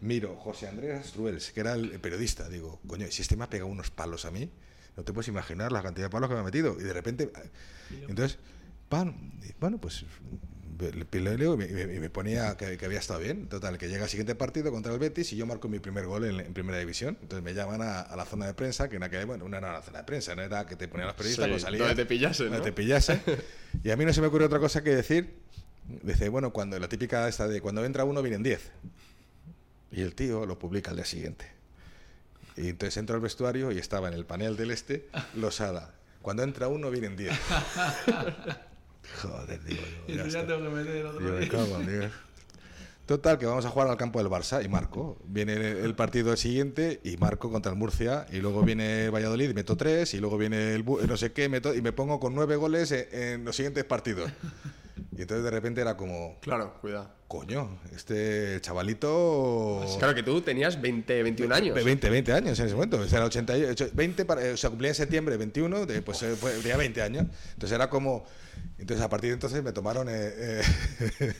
Miro, 0.00 0.36
José 0.36 0.68
Andrés 0.68 1.14
Ruels, 1.14 1.52
que 1.52 1.60
era 1.60 1.74
el 1.74 2.00
periodista. 2.00 2.48
Digo, 2.48 2.80
coño, 2.86 3.06
si 3.10 3.22
este 3.22 3.36
me 3.36 3.44
ha 3.44 3.50
pegado 3.50 3.70
unos 3.70 3.90
palos 3.90 4.24
a 4.24 4.30
mí, 4.30 4.50
no 4.96 5.04
te 5.04 5.12
puedes 5.12 5.28
imaginar 5.28 5.72
la 5.72 5.82
cantidad 5.82 6.06
de 6.06 6.10
palos 6.10 6.28
que 6.28 6.34
me 6.34 6.40
ha 6.40 6.44
metido. 6.44 6.76
Y 6.80 6.82
de 6.82 6.92
repente, 6.92 7.30
entonces, 8.08 8.38
pan, 8.88 9.32
bueno, 9.60 9.78
pues 9.78 10.04
y 10.78 11.56
me, 11.56 11.86
me- 12.00 12.10
ponía 12.10 12.56
que, 12.56 12.76
que 12.76 12.84
había 12.86 12.98
estado 12.98 13.20
bien. 13.20 13.48
Total, 13.48 13.78
que 13.78 13.88
llega 13.88 14.04
el 14.04 14.10
siguiente 14.10 14.34
partido 14.34 14.70
contra 14.70 14.92
el 14.92 14.98
Betis 14.98 15.32
y 15.32 15.36
yo 15.36 15.46
marco 15.46 15.68
mi 15.68 15.78
primer 15.78 16.06
gol 16.06 16.24
en, 16.24 16.40
en 16.40 16.52
primera 16.54 16.78
división. 16.78 17.16
Entonces 17.22 17.42
me 17.42 17.54
llaman 17.54 17.82
a, 17.82 18.00
a 18.00 18.16
la 18.16 18.24
zona 18.24 18.46
de 18.46 18.54
prensa, 18.54 18.88
que 18.88 18.96
en 18.96 19.02
aquella, 19.02 19.24
bueno, 19.24 19.48
no 19.48 19.56
era 19.56 19.72
la 19.72 19.82
zona 19.82 19.98
de 19.98 20.04
prensa, 20.04 20.34
no 20.34 20.42
era 20.42 20.66
que 20.66 20.76
te 20.76 20.88
ponían 20.88 21.06
los 21.08 21.16
periodistas 21.16 21.44
Sí, 21.44 21.50
cuando 21.50 21.64
salías, 21.64 21.88
donde 21.88 22.02
te 22.04 22.06
pillasen, 22.08 22.46
donde 22.46 22.58
¿no? 22.58 22.64
te 22.64 22.72
pillase. 22.72 23.20
Y 23.84 23.90
a 23.90 23.96
mí 23.96 24.04
no 24.06 24.12
se 24.12 24.20
me 24.20 24.26
ocurre 24.28 24.44
otra 24.46 24.58
cosa 24.58 24.82
que 24.82 24.94
decir. 24.94 25.34
Dice, 26.02 26.28
bueno, 26.30 26.52
cuando 26.52 26.78
la 26.78 26.88
típica 26.88 27.28
esta 27.28 27.46
de 27.46 27.60
cuando 27.60 27.84
entra 27.84 28.04
uno 28.04 28.22
vienen 28.22 28.42
10. 28.42 28.60
Y 29.92 30.00
el 30.02 30.14
tío 30.14 30.46
lo 30.46 30.58
publica 30.58 30.90
al 30.90 30.96
día 30.96 31.04
siguiente. 31.04 31.46
Y 32.56 32.70
entonces 32.70 32.96
entro 32.96 33.14
al 33.16 33.20
vestuario 33.22 33.70
y 33.70 33.78
estaba 33.78 34.08
en 34.08 34.14
el 34.14 34.24
panel 34.24 34.56
del 34.56 34.70
este 34.70 35.06
Losada. 35.34 35.94
Cuando 36.22 36.42
entra 36.42 36.68
uno 36.68 36.90
vienen 36.90 37.16
10. 37.16 37.32
Joder, 39.22 39.62
digo 39.64 39.82
yo. 40.08 40.12
Y 40.14 40.16
ya 40.16 40.24
tú 40.24 40.28
ya 40.30 40.46
tengo 40.46 40.62
que 40.62 40.68
meter 40.68 41.06
otro 41.06 41.20
Yo 41.20 41.32
me 41.34 41.40
día. 41.40 41.48
cago 41.48 41.80
en 41.80 41.86
Dios. 42.00 42.12
Total, 43.06 43.38
que 43.38 43.46
vamos 43.46 43.64
a 43.64 43.70
jugar 43.70 43.88
al 43.88 43.96
campo 43.96 44.18
del 44.18 44.28
Barça 44.28 44.64
y 44.64 44.68
marco. 44.68 45.16
Viene 45.26 45.52
el, 45.52 45.62
el 45.62 45.94
partido 45.94 46.36
siguiente 46.36 47.00
y 47.04 47.16
marco 47.18 47.52
contra 47.52 47.70
el 47.70 47.78
Murcia. 47.78 48.26
Y 48.32 48.38
luego 48.38 48.62
viene 48.62 49.04
el 49.04 49.10
Valladolid 49.12 49.48
y 49.50 49.54
meto 49.54 49.76
tres. 49.76 50.12
Y 50.14 50.18
luego 50.18 50.36
viene 50.36 50.74
el 50.74 50.84
Bu- 50.84 51.00
no 51.06 51.16
sé 51.16 51.30
qué 51.32 51.48
meto, 51.48 51.72
y 51.72 51.82
me 51.82 51.92
pongo 51.92 52.18
con 52.18 52.34
nueve 52.34 52.56
goles 52.56 52.90
en, 52.90 53.06
en 53.12 53.44
los 53.44 53.54
siguientes 53.54 53.84
partidos. 53.84 54.28
Y 55.16 55.20
entonces 55.22 55.44
de 55.44 55.50
repente 55.52 55.80
era 55.80 55.96
como, 55.96 56.36
Claro, 56.40 56.74
cuidado. 56.80 57.08
coño, 57.28 57.78
este 57.94 58.60
chavalito. 58.60 59.84
Claro 59.98 60.14
que 60.14 60.22
tú 60.24 60.40
tenías 60.40 60.80
20, 60.80 61.22
21 61.22 61.54
años. 61.54 61.74
De 61.76 61.84
20, 61.84 62.10
20 62.10 62.32
años 62.32 62.58
en 62.58 62.66
ese 62.66 62.74
momento. 62.74 62.98
O 62.98 63.06
sea, 63.06 63.18
era 63.18 63.26
88, 63.26 63.90
20 63.94 64.24
para, 64.24 64.52
o 64.52 64.56
sea, 64.56 64.68
cumplía 64.70 64.90
en 64.90 64.94
septiembre 64.96 65.36
21, 65.36 65.86
de- 65.86 66.02
pues 66.02 66.22
eh, 66.24 66.34
tenía 66.60 66.76
20 66.76 67.02
años. 67.02 67.26
Entonces 67.52 67.74
era 67.76 67.88
como. 67.88 68.24
Entonces 68.78 69.04
a 69.04 69.08
partir 69.08 69.30
de 69.30 69.34
entonces 69.34 69.62
me 69.62 69.72
tomaron. 69.72 70.08
eh, 70.10 70.12
eh, 70.36 70.62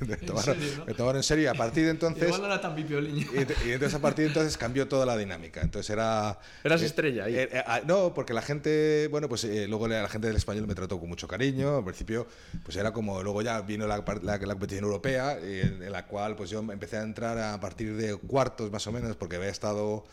me, 0.07 0.17
tomaron 0.17 0.55
serio, 0.55 0.73
no? 0.79 0.87
me 0.87 0.95
tomaron 0.95 1.17
en 1.19 1.23
serio. 1.23 1.45
Y 1.45 1.47
a 1.49 1.55
partir 1.55 1.85
de 1.85 1.91
entonces. 1.91 2.25
Igual 2.25 2.41
no 2.41 2.47
era 2.47 2.61
tan. 2.61 2.77
Y, 2.79 3.69
y 3.69 3.73
entonces 3.73 3.95
a 3.95 3.99
partir 4.01 4.25
de 4.25 4.29
entonces 4.29 4.57
cambió 4.57 4.89
toda 4.89 5.05
la 5.05 5.17
dinámica. 5.17 5.61
Entonces 5.61 5.91
era... 5.91 6.39
Eras 6.65 6.81
eh, 6.83 6.87
estrella 6.87 7.25
ahí. 7.25 7.37
eh, 7.37 7.49
eh, 7.53 7.63
ah, 7.67 7.81
no, 7.87 8.15
porque 8.15 8.33
la 8.33 8.43
gente, 8.43 9.09
bueno, 9.11 9.29
pues 9.29 9.45
eh, 9.45 9.67
luego 9.69 9.87
la 9.89 10.09
gente 10.09 10.29
del 10.29 10.37
español 10.37 10.67
me 10.67 10.75
trató 10.75 10.99
con 10.99 11.09
mucho 11.09 11.29
cariño. 11.29 11.77
Al 11.77 11.85
principio, 11.85 12.27
pues 12.65 12.77
era 12.77 12.93
como, 12.93 13.23
luego 13.23 13.43
ya 13.43 13.61
vino 13.61 13.87
la, 13.87 14.05
par- 14.05 14.25
la, 14.25 14.39
la 14.39 14.55
competición 14.55 14.85
europea, 14.85 15.39
en, 15.39 15.83
en 15.83 15.93
la 15.93 16.07
cual 16.07 16.37
pues 16.37 16.49
yo 16.51 16.61
empecé 16.61 16.97
a 16.97 17.03
entrar 17.03 17.39
a 17.39 17.61
partir 17.61 17.97
de 17.97 18.17
cuartos 18.17 18.71
más 18.71 18.87
o 18.87 18.93
menos, 18.93 19.17
porque 19.17 19.37
había 19.37 19.49
estado, 19.51 20.05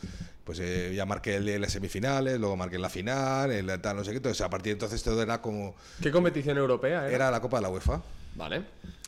pues 0.44 0.58
eh, 0.60 0.92
ya 0.94 1.06
marqué 1.06 1.36
el- 1.36 1.60
las 1.60 1.72
semifinales, 1.72 2.38
luego 2.38 2.56
marqué 2.56 2.78
la 2.78 2.90
final, 2.90 3.50
el 3.50 3.80
tal, 3.80 3.96
no 3.96 4.04
sé 4.04 4.10
qué. 4.10 4.18
Entonces 4.18 4.40
a 4.42 4.50
partir 4.50 4.70
de 4.70 4.72
entonces 4.72 5.02
todo 5.02 5.22
era 5.22 5.40
como, 5.40 5.74
¿Qué 6.02 6.10
competición 6.10 6.58
europea 6.58 7.08
era? 7.14 7.30
la 7.30 7.40
Copa 7.40 7.58
de 7.58 7.62
la 7.62 7.68
UEFA. 7.70 8.02
Vale. 8.36 8.64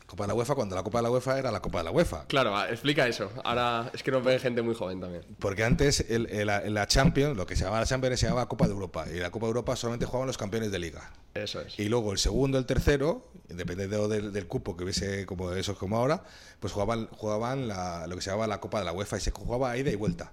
Copa 0.06 0.22
de 0.22 0.28
la 0.28 0.34
UEFA, 0.34 0.54
cuando 0.54 0.76
la 0.76 0.84
Copa 0.84 0.98
de 0.98 1.02
la 1.02 1.10
UEFA 1.10 1.36
era 1.36 1.50
la 1.50 1.60
Copa 1.60 1.78
de 1.78 1.84
la 1.84 1.90
UEFA. 1.90 2.26
Claro, 2.28 2.52
va, 2.52 2.68
explica 2.70 3.08
eso. 3.08 3.28
Ahora 3.42 3.90
es 3.92 4.04
que 4.04 4.12
nos 4.12 4.22
ven 4.22 4.38
gente 4.38 4.62
muy 4.62 4.76
joven 4.76 5.00
también. 5.00 5.24
Porque 5.40 5.64
antes 5.64 5.98
el- 6.08 6.26
el- 6.30 6.46
la, 6.46 6.60
la 6.60 6.86
Champions, 6.86 7.36
lo 7.36 7.44
que 7.44 7.56
se 7.56 7.64
llamaba 7.64 7.80
la 7.80 7.86
Champions, 7.86 8.20
se 8.20 8.26
llamaba 8.26 8.46
Copa 8.48 8.66
de 8.68 8.72
Europa. 8.72 9.04
Y 9.12 9.18
la 9.18 9.30
Copa 9.32 9.46
de 9.46 9.50
Europa 9.50 9.74
solamente 9.74 10.06
jugaban 10.06 10.28
los 10.28 10.38
campeones 10.38 10.70
de 10.70 10.78
liga. 10.78 11.10
Eso 11.34 11.60
es. 11.60 11.76
Y 11.80 11.88
luego 11.88 12.12
el 12.12 12.18
segundo, 12.18 12.56
el 12.56 12.66
tercero, 12.66 13.26
dependiendo 13.48 14.06
del, 14.06 14.32
del 14.32 14.46
cupo 14.46 14.76
que 14.76 14.84
hubiese 14.84 15.26
como 15.26 15.50
esos 15.52 15.76
como 15.76 15.96
ahora, 15.98 16.22
pues 16.60 16.72
jugaban, 16.72 17.08
jugaban 17.08 17.66
la- 17.66 18.06
lo 18.06 18.14
que 18.14 18.22
se 18.22 18.30
llamaba 18.30 18.46
la 18.46 18.60
Copa 18.60 18.78
de 18.78 18.84
la 18.84 18.92
UEFA 18.92 19.16
y 19.16 19.20
se 19.20 19.32
jugaba 19.32 19.72
a 19.72 19.76
ida 19.76 19.90
y 19.90 19.96
vuelta. 19.96 20.30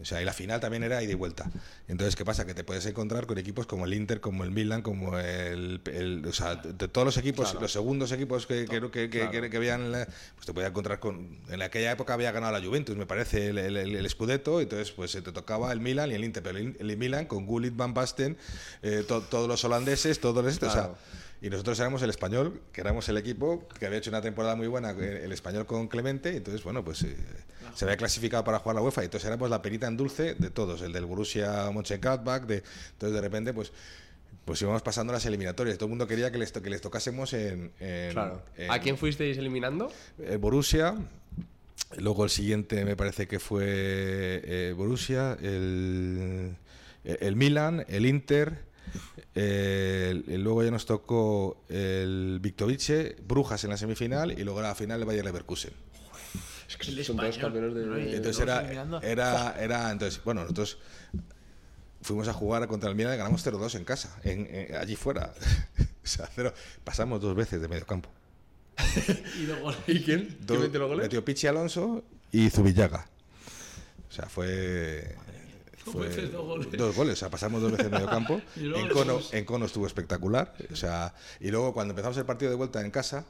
O 0.00 0.04
sea, 0.04 0.22
y 0.22 0.24
la 0.24 0.32
final 0.32 0.60
también 0.60 0.82
era 0.82 1.02
ida 1.02 1.12
y 1.12 1.14
vuelta. 1.14 1.50
Entonces, 1.86 2.16
¿qué 2.16 2.24
pasa? 2.24 2.46
Que 2.46 2.54
te 2.54 2.64
puedes 2.64 2.86
encontrar 2.86 3.26
con 3.26 3.36
equipos 3.38 3.66
como 3.66 3.84
el 3.84 3.92
Inter, 3.94 4.20
como 4.20 4.44
el 4.44 4.50
Milan, 4.50 4.80
como 4.82 5.18
el. 5.18 5.80
el- 5.92 6.24
o 6.26 6.32
sea, 6.32 6.54
de 6.56 6.88
todos 6.88 7.04
los 7.04 7.16
equipos, 7.18 7.54
los 7.60 7.70
segundos 7.72 8.10
equipos 8.12 8.46
que, 8.46 8.64
que, 8.64 8.80
que, 8.90 9.10
que- 9.10 9.56
habían. 9.56 9.92
la- 9.92 10.06
Pues 10.06 10.46
te 10.46 10.54
podías 10.54 10.70
encontrar 10.70 11.00
con. 11.00 11.38
En 11.50 11.60
aquella 11.62 11.92
época 11.92 12.14
había 12.14 12.32
ganado 12.32 12.58
la 12.58 12.64
Juventus, 12.66 12.96
me 12.96 13.06
parece, 13.06 13.48
el, 13.48 13.58
el, 13.58 13.76
el- 13.76 14.08
Scudetto. 14.10 14.60
Entonces, 14.60 14.90
pues 14.92 15.10
se 15.10 15.20
te 15.22 15.32
tocaba 15.32 15.70
el 15.72 15.80
Milan 15.80 16.10
y 16.10 16.14
el 16.14 16.24
Inter. 16.24 16.42
Pero 16.42 16.58
el, 16.58 16.96
Milan 16.96 17.26
con 17.26 17.44
Gullit, 17.46 17.76
Van 17.76 17.92
Basten, 17.94 18.36
eh, 18.82 19.04
to- 19.06 19.20
todos 19.22 19.48
los 19.48 19.62
holandeses, 19.64 20.18
todos 20.20 20.42
los. 20.44 20.56
O 20.56 20.60
sea, 20.60 20.70
Claro. 20.72 20.96
y 21.42 21.50
nosotros 21.50 21.78
éramos 21.80 22.00
el 22.02 22.10
español, 22.10 22.60
que 22.72 22.80
éramos 22.80 23.08
el 23.10 23.16
equipo 23.18 23.68
que 23.78 23.86
había 23.86 23.98
hecho 23.98 24.10
una 24.10 24.20
temporada 24.22 24.56
muy 24.56 24.66
buena, 24.66 24.92
eh, 24.92 25.22
el 25.24 25.32
español 25.32 25.66
con 25.66 25.88
Clemente, 25.88 26.36
entonces, 26.36 26.62
bueno, 26.64 26.84
pues 26.84 27.02
eh, 27.02 27.16
se 27.74 27.84
había 27.84 27.96
clasificado 27.96 28.44
para 28.44 28.58
jugar 28.58 28.76
la 28.76 28.82
UEFA, 28.82 29.02
y 29.02 29.04
entonces 29.06 29.26
éramos 29.28 29.50
la 29.50 29.62
perita 29.62 29.86
en 29.86 29.96
dulce 29.96 30.34
de 30.34 30.50
todos, 30.50 30.82
el 30.82 30.92
del 30.92 31.04
Borussia 31.06 31.70
Mönchengladbach, 31.72 32.42
de, 32.44 32.62
entonces 32.92 33.14
de 33.14 33.20
repente, 33.20 33.52
pues 33.52 33.72
pues 34.44 34.60
íbamos 34.62 34.82
pasando 34.82 35.12
las 35.12 35.24
eliminatorias, 35.26 35.76
todo 35.76 35.86
el 35.86 35.90
mundo 35.90 36.06
quería 36.08 36.32
que 36.32 36.38
les, 36.38 36.50
to- 36.50 36.62
que 36.62 36.70
les 36.70 36.80
tocásemos 36.80 37.32
en, 37.34 37.70
en- 37.78 38.12
Claro. 38.12 38.42
en- 38.56 38.70
¿A 38.70 38.80
quién 38.80 38.96
fuisteis 38.96 39.36
eliminando? 39.38 39.92
el 40.18 40.38
Borussia, 40.38 40.96
luego 41.98 42.24
el 42.24 42.30
siguiente 42.30 42.84
me 42.84 42.96
parece 42.96 43.28
que 43.28 43.38
fue 43.38 43.64
eh, 43.66 44.74
Borussia, 44.76 45.36
el, 45.40 46.56
el 47.04 47.36
Milan, 47.36 47.84
el 47.88 48.06
Inter, 48.06 48.64
el- 49.34 50.24
el- 50.28 50.42
luego 50.42 50.64
ya 50.64 50.70
nos 50.70 50.86
tocó 50.86 51.62
el 51.68 52.38
Victovice, 52.40 53.16
Brujas 53.26 53.62
en 53.64 53.70
la 53.70 53.76
semifinal 53.76 54.32
y 54.32 54.42
luego 54.42 54.62
la 54.62 54.74
final 54.74 55.00
el 55.00 55.06
Bayer 55.06 55.24
Leverkusen. 55.24 55.72
Que 56.80 57.04
son 57.04 57.16
dos 57.16 57.26
español, 57.26 57.40
campeones 57.40 57.74
de. 57.74 57.86
¿no? 57.86 57.96
Entonces 57.98 58.42
era, 58.42 59.00
era, 59.02 59.54
era, 59.60 59.90
entonces, 59.90 60.20
bueno, 60.24 60.42
nosotros 60.42 60.78
fuimos 62.02 62.28
a 62.28 62.32
jugar 62.32 62.66
contra 62.66 62.88
el 62.88 62.96
Milan 62.96 63.14
y 63.14 63.18
ganamos 63.18 63.44
0-2 63.46 63.74
en 63.76 63.84
casa, 63.84 64.16
en, 64.24 64.48
en- 64.54 64.74
allí 64.76 64.96
fuera. 64.96 65.32
o 65.78 66.06
sea, 66.06 66.28
cero- 66.34 66.54
pasamos 66.84 67.20
dos 67.20 67.34
veces 67.36 67.60
de 67.60 67.68
medio 67.68 67.86
campo. 67.86 68.08
Y 69.38 69.44
luego 69.46 69.72
¿Y 69.86 70.00
quién? 70.02 70.24
¿Quién 70.26 70.38
Dos- 70.46 70.58
metió 70.60 70.80
los 70.80 70.88
goles? 70.88 71.04
Metió 71.04 71.24
Pichi 71.24 71.46
Alonso 71.46 72.02
y 72.32 72.48
Zubillaga. 72.50 73.06
O 74.08 74.12
sea, 74.12 74.26
fue. 74.26 75.16
Dos 75.84 75.94
fue 75.94 76.08
veces 76.08 76.32
dos 76.32 76.44
goles. 76.46 76.68
dos 76.72 76.94
goles, 76.96 77.12
o 77.14 77.16
sea, 77.16 77.30
pasamos 77.30 77.62
dos 77.62 77.70
veces 77.72 77.86
en 77.86 77.92
medio 77.92 78.06
campo. 78.08 78.40
En, 78.56 78.88
cono, 78.88 79.20
en 79.32 79.44
cono 79.44 79.66
estuvo 79.66 79.86
espectacular. 79.86 80.54
O 80.72 80.76
sea, 80.76 81.14
y 81.40 81.50
luego 81.50 81.72
cuando 81.74 81.92
empezamos 81.92 82.16
el 82.18 82.24
partido 82.26 82.50
de 82.50 82.56
vuelta 82.56 82.80
en 82.80 82.90
casa, 82.90 83.24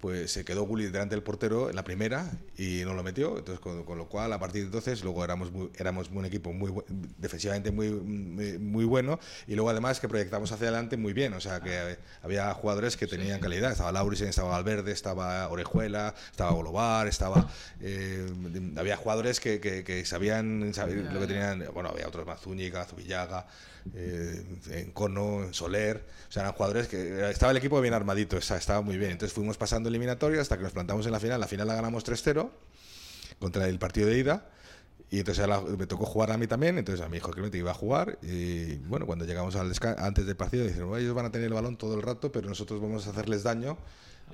pues 0.00 0.32
se 0.32 0.44
quedó 0.44 0.64
Gulli 0.64 0.86
delante 0.86 1.14
del 1.14 1.22
portero 1.22 1.70
en 1.70 1.76
la 1.76 1.84
primera 1.84 2.30
y 2.58 2.82
no 2.84 2.94
lo 2.94 3.02
metió. 3.02 3.38
Entonces, 3.38 3.60
con, 3.60 3.84
con 3.84 3.98
lo 3.98 4.08
cual, 4.08 4.32
a 4.32 4.38
partir 4.38 4.62
de 4.62 4.66
entonces, 4.66 5.02
luego 5.04 5.22
éramos 5.24 5.52
muy- 5.52 5.70
éramos 5.78 6.10
un 6.10 6.24
equipo 6.24 6.52
muy 6.52 6.72
defensivamente 7.18 7.70
muy, 7.70 7.90
muy, 7.90 8.58
muy 8.58 8.84
bueno 8.84 9.18
y 9.46 9.54
luego 9.54 9.70
además 9.70 10.00
que 10.00 10.08
proyectamos 10.08 10.50
hacia 10.52 10.68
adelante 10.68 10.96
muy 10.96 11.12
bien. 11.12 11.32
O 11.34 11.40
sea, 11.40 11.60
que 11.60 11.98
había 12.22 12.52
jugadores 12.54 12.96
que 12.96 13.06
tenían 13.06 13.38
calidad. 13.40 13.72
Estaba 13.72 13.92
Laurisen, 13.92 14.28
estaba 14.28 14.50
Valverde, 14.50 14.92
estaba 14.92 15.48
Orejuela, 15.48 16.14
estaba 16.30 16.50
Bolovar, 16.52 17.06
estaba. 17.06 17.48
eh, 17.80 18.26
había 18.76 18.96
jugadores 18.96 19.40
que, 19.40 19.60
que, 19.60 19.84
que 19.84 20.04
sabían 20.04 20.72
sab- 20.72 21.12
lo 21.12 21.20
que 21.20 21.26
tenían. 21.26 21.64
Bueno, 21.72 21.90
había 21.90 22.08
otros 22.08 22.26
más, 22.26 22.40
Zúñiga, 22.40 22.84
Zubillaga, 22.86 23.46
eh, 23.94 24.44
en 24.70 24.90
Cono, 24.92 25.44
en 25.44 25.54
Soler. 25.54 26.04
O 26.28 26.32
sea, 26.32 26.42
eran 26.42 26.54
jugadores 26.54 26.88
que. 26.88 27.30
Estaba 27.30 27.52
el 27.52 27.58
equipo 27.58 27.80
bien 27.80 27.94
armadito, 27.94 28.36
estaba 28.36 28.80
muy 28.82 28.96
bien. 28.98 29.12
Entonces 29.12 29.32
fuimos 29.34 29.56
pasando 29.56 29.88
eliminatorias 29.88 30.42
hasta 30.42 30.56
que 30.56 30.62
nos 30.64 30.72
plantamos 30.72 31.06
en 31.06 31.12
la 31.12 31.20
final. 31.20 31.40
La 31.40 31.46
final 31.48 31.66
la 31.68 31.74
ganamos 31.74 32.04
3-0 32.04 32.50
contra 33.38 33.68
el 33.68 33.78
partido 33.78 34.08
de 34.08 34.18
ida. 34.18 34.48
Y 35.08 35.20
entonces 35.20 35.46
la- 35.46 35.60
me 35.60 35.86
tocó 35.86 36.04
jugar 36.04 36.32
a 36.32 36.36
mí 36.36 36.48
también, 36.48 36.78
entonces 36.78 37.04
a 37.04 37.08
mi 37.08 37.18
hijo 37.18 37.30
Clemente 37.30 37.56
iba 37.56 37.70
a 37.70 37.74
jugar 37.74 38.18
y 38.22 38.74
bueno, 38.88 39.06
cuando 39.06 39.24
llegamos 39.24 39.54
al 39.54 39.72
antes 39.98 40.26
del 40.26 40.34
partido 40.34 40.64
"Bueno, 40.64 40.96
ellos 40.96 41.14
van 41.14 41.26
a 41.26 41.30
tener 41.30 41.46
el 41.46 41.52
balón 41.54 41.76
todo 41.76 41.94
el 41.94 42.02
rato, 42.02 42.32
pero 42.32 42.48
nosotros 42.48 42.80
vamos 42.80 43.06
a 43.06 43.10
hacerles 43.10 43.44
daño 43.44 43.78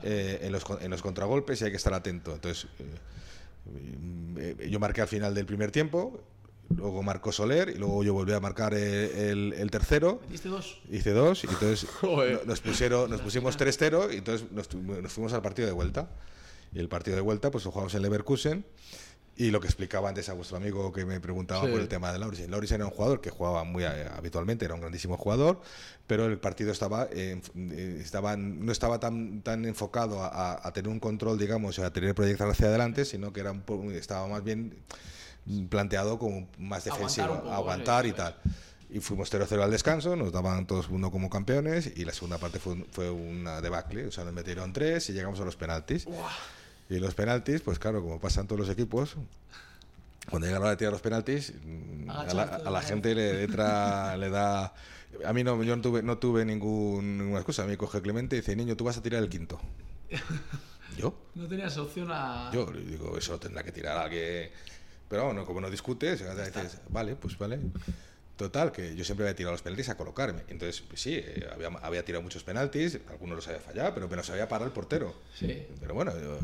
eh, 0.03 0.39
en, 0.41 0.51
los, 0.51 0.65
con- 0.65 0.83
en 0.83 0.91
los 0.91 1.03
contragolpes 1.03 1.61
y 1.61 1.65
hay 1.67 1.71
que 1.73 1.77
estar 1.77 1.93
atento. 1.93 2.33
Entonces 2.33 2.69
eh, 2.79 4.55
eh, 4.59 4.69
yo 4.71 4.81
marqué 4.81 5.03
al 5.03 5.09
final 5.09 5.35
del 5.35 5.45
primer 5.45 5.71
tiempo, 5.71 6.21
luego 6.77 7.03
marcó 7.03 7.33
Soler 7.33 7.69
y 7.71 7.75
luego 7.75 8.03
yo 8.03 8.15
volví 8.15 8.33
a 8.33 8.41
marcar 8.41 8.75
el, 8.75 8.83
el- 8.83 9.53
el 9.55 9.71
tercero. 9.71 10.21
metiste 10.23 10.49
dos. 10.49 10.81
Hice 10.91 11.11
dos 11.13 11.45
y 11.45 11.49
entonces 11.49 11.87
nos 12.47 12.61
pusieron 12.61 13.11
nos 13.11 13.21
pusimos 13.21 13.59
3-0 13.59 14.13
y 14.15 14.17
entonces 14.19 14.51
nos, 14.53 14.73
nos 14.75 15.13
fuimos 15.13 15.33
al 15.33 15.43
partido 15.43 15.67
de 15.69 15.75
vuelta. 15.75 16.09
Y 16.75 16.79
el 16.79 16.89
partido 16.89 17.17
de 17.17 17.23
vuelta 17.23 17.51
pues 17.51 17.65
lo 17.65 17.71
jugamos 17.71 17.95
en 17.95 18.03
Leverkusen 18.03 18.65
y 19.37 19.51
lo 19.51 19.61
que 19.61 19.67
explicaba 19.67 20.09
antes 20.11 20.29
a 20.29 20.35
vuestro 20.35 20.57
amigo 20.59 20.93
que 20.93 21.05
me 21.07 21.19
preguntaba 21.21 21.65
Sí. 21.65 21.71
por 21.71 21.81
el 21.81 21.89
tema 21.89 22.13
de 22.13 22.19
Laurisen. 22.19 22.51
Laurisen 22.51 22.77
era 22.77 22.87
un 22.87 22.91
jugador 22.93 23.21
que 23.23 23.31
jugaba 23.31 23.65
muy 23.65 23.85
habitualmente, 23.85 24.65
era 24.67 24.75
un 24.75 24.81
grandísimo 24.81 25.17
jugador, 25.17 25.61
pero 26.07 26.27
el 26.27 26.39
partido 26.39 26.71
estaba, 26.71 27.09
eh, 27.11 27.41
estaba 27.99 28.37
no 28.37 28.71
estaba 28.73 29.01
tan, 29.01 29.41
tan 29.43 29.65
enfocado 29.65 30.23
a, 30.23 30.61
a- 30.67 30.73
tener 30.75 30.91
un 30.91 31.01
control, 31.01 31.39
digamos, 31.39 31.79
a 31.79 31.91
tener 31.93 32.15
proyección 32.15 32.51
hacia 32.51 32.67
adelante, 32.69 33.05
sino 33.07 33.33
que 33.33 33.41
era 33.41 33.53
un 33.53 33.63
estaba 33.93 34.27
más 34.29 34.45
bien 34.45 34.77
planteado 35.69 36.19
como 36.19 36.49
más 36.59 36.87
Aguantar 36.87 36.93
defensivo, 37.09 37.37
poco, 37.41 37.53
aguantar 37.53 38.07
y 38.07 38.13
tal. 38.13 38.37
Y 38.91 39.01
fuimos 39.01 39.33
0-0 39.33 39.63
al 39.63 39.71
descanso, 39.71 40.17
nos 40.17 40.33
daban 40.33 40.67
todos 40.67 40.89
uno 40.91 41.11
como 41.11 41.31
campeones 41.31 41.93
y 41.97 42.05
la 42.05 42.13
segunda 42.13 42.39
parte 42.39 42.59
fue, 42.59 42.85
fue 42.93 43.11
una 43.11 43.61
debacle, 43.63 44.07
o 44.07 44.13
sea, 44.13 44.25
nos 44.25 44.35
metieron 44.35 44.73
tres 44.73 45.09
y 45.09 45.13
llegamos 45.15 45.41
a 45.41 45.45
los 45.45 45.57
penaltis. 45.57 46.07
Y 46.91 46.99
los 46.99 47.15
penaltis, 47.15 47.63
pues 47.63 47.79
claro, 47.79 48.03
como 48.03 48.21
pasan 48.21 48.47
todos 48.47 48.61
los 48.61 48.69
equipos, 48.69 49.17
cuando 50.29 50.47
llega 50.47 50.59
la 50.59 50.65
hora 50.67 50.71
de 50.73 50.77
tirar 50.77 50.93
los 50.93 51.01
penaltis, 51.01 51.55
mm, 51.65 52.11
a 52.11 52.25
la, 52.35 52.43
a 52.43 52.71
la 52.71 52.81
¿no? 52.83 52.87
gente 52.87 53.15
le, 53.15 53.45
entra- 53.49 54.17
le 54.19 54.29
da... 54.31 54.75
A 55.25 55.33
mí 55.33 55.43
no, 55.43 55.63
yo 55.63 55.75
no 55.77 55.83
tuve, 55.83 56.03
no 56.03 56.19
tuve 56.19 56.45
ningún- 56.45 57.19
ninguna 57.19 57.39
excusa. 57.39 57.63
A 57.65 57.67
mí 57.67 57.77
coge 57.77 58.01
Clemente 58.03 58.37
y 58.37 58.41
dice, 58.41 58.55
niño, 58.57 58.77
tú 58.77 58.85
vas 58.85 58.97
a 58.99 59.03
tirar 59.03 59.23
el 59.23 59.29
quinto. 59.29 59.59
¿Yo? 60.99 61.15
No 61.35 61.47
tenías 61.49 61.77
opción 61.79 62.09
a. 62.11 62.51
Yo 62.53 62.67
digo, 62.67 63.17
eso 63.17 63.39
tendrá 63.39 63.63
que 63.63 63.73
tirar 63.73 63.97
alguien. 63.97 64.51
Pero 65.13 65.27
bueno, 65.27 65.45
como 65.45 65.61
no 65.61 65.69
discutes, 65.71 66.21
dices, 66.21 66.81
vale, 66.89 67.17
pues 67.17 67.37
vale. 67.37 67.59
Total, 68.35 68.73
que 68.73 68.97
yo 68.97 69.05
siempre 69.05 69.27
había 69.27 69.37
tirado 69.37 69.53
los 69.53 69.61
penaltis 69.61 69.91
a 69.91 69.95
colocarme. 69.99 70.41
Entonces, 70.49 70.81
pues 70.89 71.03
sí, 71.03 71.17
eh, 71.17 71.47
había, 71.53 71.69
había 71.83 72.03
tirado 72.03 72.23
muchos 72.23 72.43
penaltis, 72.43 72.99
algunos 73.11 73.37
los 73.37 73.47
había 73.47 73.61
fallado, 73.61 73.93
pero 73.93 74.09
me 74.09 74.17
los 74.17 74.31
había 74.31 74.49
parado 74.49 74.65
el 74.69 74.73
portero. 74.73 75.15
Sí. 75.39 75.67
Pero 75.81 75.93
bueno, 75.93 76.19
yo- 76.19 76.39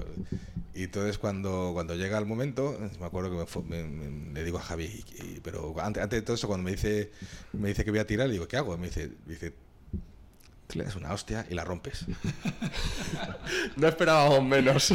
y 0.75 0.83
entonces 0.85 1.17
cuando, 1.17 1.71
cuando 1.73 1.95
llega 1.97 2.19
el 2.19 2.27
momento, 2.27 2.79
me 3.01 3.07
acuerdo 3.07 3.31
que 3.47 3.61
me 3.63 3.83
me- 3.85 4.11
me- 4.11 4.35
le 4.35 4.45
digo 4.45 4.59
a 4.59 4.63
Javi, 4.63 5.03
y- 5.19 5.41
pero 5.41 5.75
antes, 5.81 6.03
antes 6.03 6.19
de 6.19 6.23
todo 6.27 6.35
eso, 6.37 6.47
cuando 6.47 6.65
me 6.65 6.73
dice, 6.73 7.11
me 7.55 7.69
dice 7.69 7.87
que 7.87 7.91
voy 7.91 8.01
a 8.01 8.07
tirar, 8.07 8.27
le 8.27 8.35
digo, 8.35 8.47
¿qué 8.47 8.59
hago? 8.59 8.77
Me 8.77 8.89
dice, 8.89 9.11
me 9.25 9.33
dice 9.33 9.55
"Te 10.69 10.79
le 10.79 10.85
das 10.85 10.95
una 10.97 11.13
hostia 11.13 11.45
y 11.51 11.55
la 11.55 11.65
rompes. 11.65 12.05
No 13.77 13.89
esperábamos 13.89 14.43
menos. 14.45 14.91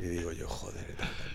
Y 0.00 0.02
digo 0.02 0.32
yo, 0.32 0.48
joder. 0.48 0.84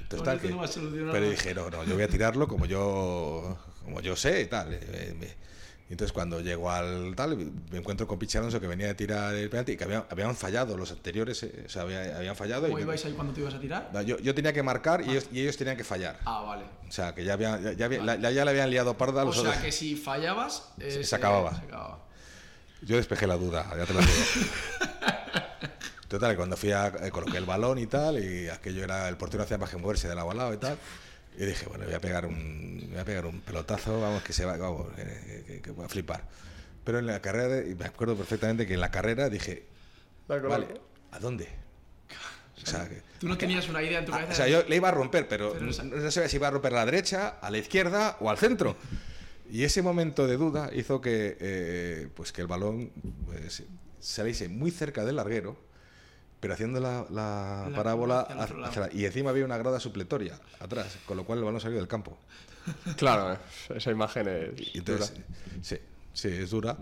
tal, 0.09 0.23
tal. 0.23 0.39
Que- 0.39 0.49
no 0.49 0.61
pero 0.61 1.05
nada. 1.05 1.19
dije, 1.19 1.53
no, 1.53 1.69
no, 1.69 1.83
yo 1.83 1.93
voy 1.93 2.03
a 2.03 2.07
tirarlo 2.07 2.47
como 2.47 2.65
yo, 2.65 3.57
como 3.83 4.01
yo 4.01 4.15
sé 4.15 4.41
y 4.41 4.45
tal. 4.47 4.73
eh, 4.73 5.15
me- 5.19 5.47
y 5.89 5.93
entonces 5.93 6.11
cuando 6.11 6.41
llego 6.41 6.69
al 6.69 7.13
tal, 7.15 7.37
me 7.37 7.77
encuentro 7.77 8.05
con 8.07 8.19
Pichi 8.19 8.37
Alonso 8.37 8.59
que 8.59 8.67
venía 8.67 8.87
de 8.87 8.95
tirar 8.95 9.33
el 9.33 9.49
penalti 9.49 9.71
y 9.73 9.77
que 9.77 9.85
había- 9.85 10.05
habían 10.09 10.35
fallado 10.35 10.75
los 10.75 10.91
anteriores, 10.91 11.41
eh, 11.43 11.63
o 11.65 11.69
sea, 11.69 11.83
había- 11.83 12.17
habían 12.17 12.35
fallado. 12.35 12.63
¿Cómo 12.63 12.77
ibais 12.79 13.05
ahí 13.05 13.13
cuando 13.13 13.31
te 13.33 13.39
ibas 13.39 13.53
a 13.53 13.59
tirar? 13.59 13.89
No, 13.93 14.01
yo, 14.01 14.17
yo 14.19 14.35
tenía 14.35 14.51
que 14.51 14.63
marcar 14.63 15.01
y 15.01 15.11
ellos, 15.11 15.27
y 15.31 15.39
ellos 15.41 15.55
tenían 15.55 15.77
que 15.77 15.85
fallar. 15.85 16.19
Ah, 16.25 16.41
vale. 16.41 16.63
O 16.87 16.91
sea, 16.91 17.15
que 17.15 17.23
ya, 17.23 17.33
había, 17.33 17.61
ya, 17.61 17.71
ya 17.73 17.85
había- 17.85 18.03
la- 18.03 18.17
ya 18.31 18.43
le 18.43 18.51
habían 18.51 18.69
liado 18.69 18.97
parda 18.97 19.21
a 19.21 19.23
O 19.23 19.27
los 19.27 19.35
sea 19.35 19.49
otros. 19.49 19.63
que 19.63 19.71
si 19.71 19.95
fallabas. 19.95 20.69
eh, 20.79 21.03
se 21.05 21.15
acababa. 21.15 21.51
se 21.57 21.65
acababa. 21.65 21.99
Yo 22.81 22.95
despejé 22.97 23.27
la 23.27 23.37
duda, 23.37 23.65
ya 23.77 23.85
te 23.85 23.93
lo 23.93 23.99
digo. 23.99 24.11
Total, 26.07 26.35
cuando 26.37 26.55
fui 26.55 26.71
a 26.71 26.87
eh, 26.87 27.11
coloqué 27.11 27.37
el 27.37 27.45
balón 27.45 27.79
y 27.79 27.87
tal, 27.87 28.23
y 28.23 28.47
aquello 28.47 28.83
era 28.83 29.09
el 29.09 29.17
portero 29.17 29.43
hacía 29.43 29.57
más 29.57 29.69
que 29.69 29.77
moverse 29.77 30.07
del 30.07 30.15
lado 30.15 30.31
al 30.31 30.37
lado 30.37 30.53
y 30.53 30.57
tal. 30.57 30.77
Y 31.37 31.45
dije, 31.45 31.65
bueno, 31.67 31.85
voy 31.85 31.93
a 31.93 31.99
pegar 31.99 32.25
un, 32.25 32.87
voy 32.89 32.99
a 32.99 33.03
pegar 33.05 33.25
un 33.25 33.41
pelotazo, 33.41 33.99
vamos, 33.99 34.23
que 34.23 34.31
se 34.33 34.45
va, 34.45 34.55
vamos, 34.57 34.87
que, 34.95 35.43
que- 35.45 35.61
que 35.61 35.71
voy 35.71 35.85
a 35.85 35.89
flipar. 35.89 36.23
Pero 36.83 36.99
en 36.99 37.05
la 37.07 37.21
carrera, 37.21 37.67
y 37.69 37.75
me 37.75 37.85
acuerdo 37.85 38.15
perfectamente 38.15 38.65
que 38.65 38.75
en 38.75 38.79
la 38.79 38.89
carrera 38.89 39.29
dije, 39.29 39.67
De 40.29 40.39
vale, 40.39 40.67
¿a 41.11 41.19
dónde? 41.19 41.47
O 42.63 42.65
sea, 42.65 42.87
que- 42.89 43.01
Tú 43.19 43.27
no 43.27 43.37
tenías 43.37 43.67
una 43.69 43.83
idea 43.83 43.99
en 43.99 44.05
tu 44.05 44.13
Ah, 44.13 44.19
cabeza. 44.21 44.33
o 44.33 44.35
sea, 44.35 44.47
yo 44.47 44.63
le 44.67 44.75
iba 44.77 44.87
a 44.87 44.91
romper, 44.91 45.27
pero, 45.27 45.53
Pero 45.53 45.65
no, 45.65 45.83
no 45.95 46.11
sabía 46.11 46.29
si 46.29 46.37
iba 46.37 46.47
a 46.47 46.51
romper 46.51 46.73
a 46.73 46.77
la 46.77 46.85
derecha, 46.85 47.35
a 47.41 47.51
la 47.51 47.57
izquierda 47.59 48.15
o 48.19 48.29
al 48.29 48.37
centro. 48.37 48.75
Y 49.49 49.63
ese 49.63 49.81
momento 49.81 50.27
de 50.27 50.37
duda 50.37 50.69
hizo 50.73 50.99
que, 51.01 51.37
eh, 51.39 52.09
pues 52.15 52.31
que 52.31 52.41
el 52.41 52.47
balón 52.47 52.91
pues, 53.25 53.63
saliese 53.99 54.49
muy 54.49 54.71
cerca 54.71 55.05
del 55.05 55.15
larguero, 55.17 55.57
pero 56.39 56.53
haciendo 56.53 56.79
la, 56.79 57.05
la 57.09 57.67
La 57.69 57.75
parábola 57.75 58.21
hacia 58.21 58.65
hacia- 58.65 58.89
y 58.93 59.05
encima 59.05 59.29
había 59.31 59.45
una 59.45 59.57
grada 59.57 59.79
supletoria 59.79 60.39
atrás, 60.59 60.97
con 61.05 61.17
lo 61.17 61.25
cual 61.25 61.39
el 61.39 61.45
balón 61.45 61.61
salió 61.61 61.77
del 61.77 61.87
campo. 61.87 62.17
Claro, 62.97 63.37
esa 63.73 63.91
imagen 63.91 64.27
es. 64.27 64.75
Y 64.75 64.79
entonces, 64.79 65.13
dura. 65.13 65.25
sí, 65.61 65.77
sí, 66.13 66.27
es 66.27 66.49
dura. 66.49 66.77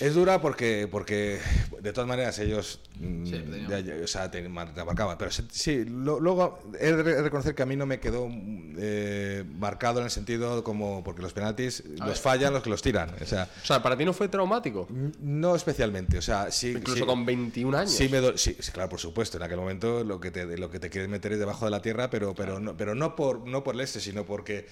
Es 0.00 0.14
dura 0.14 0.40
porque, 0.40 0.88
porque 0.90 1.38
de 1.80 1.92
todas 1.92 2.08
maneras 2.08 2.38
ellos 2.38 2.80
mm, 2.98 3.26
Sí, 3.26 3.44
ya- 3.68 3.80
ya- 3.80 3.94
o 4.02 4.06
sea, 4.06 4.30
te, 4.30 4.46
mar- 4.48 4.74
te 4.74 4.82
marcaban. 4.84 5.16
Pero 5.18 5.30
sí, 5.30 5.84
lo- 5.84 6.20
luego 6.20 6.58
he 6.80 6.92
de 6.92 7.02
re- 7.02 7.22
reconocer 7.22 7.54
que 7.54 7.62
a 7.62 7.66
mí 7.66 7.76
no 7.76 7.86
me 7.86 8.00
quedó 8.00 8.28
mm, 8.28 8.76
eh, 8.78 9.44
marcado 9.58 9.98
en 10.00 10.06
el 10.06 10.10
sentido 10.10 10.64
como 10.64 11.04
porque 11.04 11.22
los 11.22 11.32
penaltis 11.32 11.82
los 11.98 12.06
ver. 12.08 12.16
fallan 12.16 12.52
los 12.52 12.62
que 12.62 12.70
los 12.70 12.82
tiran. 12.82 13.14
O 13.20 13.26
sea, 13.26 13.48
O 13.62 13.66
sea, 13.66 13.82
para 13.82 13.96
ti 13.96 14.04
no 14.04 14.12
fue 14.12 14.28
traumático. 14.28 14.88
no 15.20 15.54
especialmente. 15.54 16.18
O 16.18 16.22
sea, 16.22 16.50
sí, 16.50 16.70
Incluso 16.70 17.00
sí- 17.00 17.06
con 17.06 17.24
21 17.26 17.76
años. 17.76 17.92
Sí, 17.92 18.08
me 18.08 18.18
do- 18.18 18.36
sí, 18.38 18.54
claro, 18.72 18.88
por 18.88 19.00
supuesto. 19.00 19.36
En 19.36 19.42
aquel 19.44 19.58
momento 19.58 20.02
lo 20.04 20.20
que 20.20 20.30
te, 20.30 20.56
lo 20.58 20.70
que 20.70 20.80
te 20.80 20.90
quieres 20.90 21.08
meter 21.10 21.32
es 21.32 21.38
debajo 21.38 21.64
de 21.66 21.70
la 21.70 21.82
tierra, 21.82 22.10
pero, 22.10 22.34
pero, 22.34 22.58
no, 22.60 22.76
pero 22.76 22.94
no, 22.94 23.14
por, 23.16 23.46
no 23.46 23.62
por 23.62 23.74
el 23.74 23.82
este, 23.82 24.00
sino 24.00 24.24
porque 24.24 24.66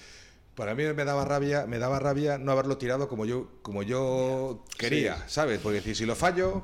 para 0.55 0.75
mí 0.75 0.83
me 0.83 1.05
daba 1.05 1.25
rabia, 1.25 1.65
me 1.67 1.79
daba 1.79 1.99
rabia 1.99 2.37
no 2.37 2.51
haberlo 2.51 2.77
tirado 2.77 3.07
como 3.07 3.25
yo, 3.25 3.49
como 3.61 3.83
yo 3.83 4.63
quería, 4.77 5.27
¿sabes? 5.27 5.59
Porque 5.59 5.77
decir, 5.77 5.95
si 5.95 6.05
lo 6.05 6.15
fallo, 6.15 6.63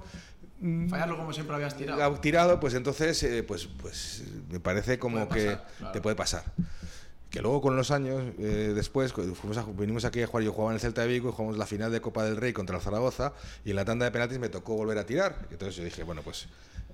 Fallarlo 0.89 1.15
como 1.15 1.31
siempre 1.31 1.55
habías 1.55 1.77
tirado. 1.77 2.19
tirado, 2.19 2.59
pues 2.59 2.73
entonces, 2.73 3.23
eh, 3.23 3.43
pues, 3.43 3.67
pues 3.81 4.23
me 4.51 4.59
parece 4.59 4.99
como 4.99 5.29
que 5.29 5.57
claro. 5.77 5.91
te 5.93 6.01
puede 6.01 6.17
pasar. 6.17 6.43
Que 7.29 7.41
luego 7.41 7.61
con 7.61 7.77
los 7.77 7.91
años, 7.91 8.21
eh, 8.39 8.73
después, 8.75 9.13
a- 9.13 9.65
vinimos 9.77 10.03
aquí 10.03 10.21
a 10.21 10.27
jugar, 10.27 10.43
yo 10.43 10.51
jugaba 10.51 10.71
en 10.71 10.75
el 10.75 10.81
Celta 10.81 11.01
de 11.03 11.07
Vigo 11.07 11.29
y 11.29 11.31
jugamos 11.31 11.57
la 11.57 11.65
final 11.65 11.91
de 11.93 12.01
Copa 12.01 12.25
del 12.25 12.35
Rey 12.35 12.51
contra 12.53 12.75
el 12.75 12.81
Zaragoza 12.81 13.33
y 13.63 13.69
en 13.69 13.77
la 13.77 13.85
tanda 13.85 14.03
de 14.05 14.11
penaltis 14.11 14.37
me 14.39 14.49
tocó 14.49 14.73
volver 14.75 14.97
a 14.97 15.05
tirar. 15.05 15.47
Entonces 15.49 15.75
yo 15.77 15.83
dije, 15.85 16.03
bueno, 16.03 16.23
pues 16.23 16.47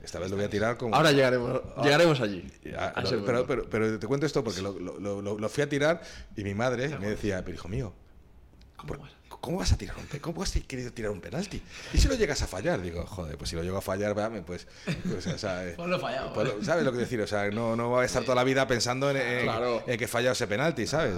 esta 0.06 0.20
vez 0.20 0.30
lo 0.30 0.36
voy 0.38 0.46
a 0.46 0.50
tirar 0.50 0.78
como... 0.78 0.96
Ahora 0.96 1.12
llegaremos, 1.12 1.62
llegaremos 1.84 2.22
allí. 2.22 2.48
Ah, 2.78 2.94
a 2.96 3.02
no, 3.02 3.08
ese 3.08 3.18
pero, 3.20 3.46
pero, 3.46 3.70
pero 3.70 4.00
te 4.00 4.08
cuento 4.08 4.26
esto 4.26 4.44
porque 4.44 4.62
lo, 4.62 4.72
lo- 4.80 5.22
lo- 5.22 5.38
lo 5.40 5.50
fui 5.50 5.64
a 5.64 5.70
tirar 5.70 6.02
y 6.36 6.44
mi 6.44 6.54
madre 6.54 6.98
me 7.00 7.08
decía, 7.10 7.44
pero 7.44 7.56
hijo 7.56 7.68
mío, 7.68 7.94
¿por- 8.88 9.00
¿cómo 9.42 9.58
vas 9.60 9.72
a 9.72 9.78
tirar 9.78 9.96
un 9.98 10.06
¿Cómo 10.20 10.42
has 10.42 10.52
querido 10.68 10.92
tirar 10.92 11.12
un 11.12 11.22
penalti? 11.22 11.62
¿Y 11.94 11.98
si 11.98 12.08
lo 12.08 12.16
llegas 12.16 12.42
a 12.42 12.48
fallar? 12.48 12.82
Digo, 12.82 13.06
joder, 13.06 13.38
pues 13.38 13.50
si 13.50 13.56
lo 13.56 13.64
llego 13.64 13.78
a 13.78 13.82
fallar, 13.82 14.16
pues, 14.46 14.68
pues, 15.08 15.28
o 15.28 15.38
sea, 15.38 15.68
eh, 15.68 15.74
Pues 15.76 15.88
lo 15.88 15.98
he 15.98 16.00
fallado, 16.00 16.34
pues 16.34 16.50
¿Sabes 16.64 16.84
lo 16.84 16.92
que 16.92 17.00
decir? 17.00 17.22
O 17.22 17.28
sea, 17.28 17.50
no, 17.52 17.76
no 17.76 17.90
voy 17.90 18.04
a 18.04 18.06
estar 18.06 18.24
toda 18.24 18.36
la 18.36 18.44
vida 18.44 18.66
pensando 18.68 19.12
en, 19.12 19.18
en- 19.18 19.44
Claro. 19.44 19.84
en 19.86 19.98
que 19.98 20.06
he 20.06 20.08
fallado 20.08 20.34
ese 20.34 20.48
penalti, 20.48 20.88
¿sabes? 20.88 21.14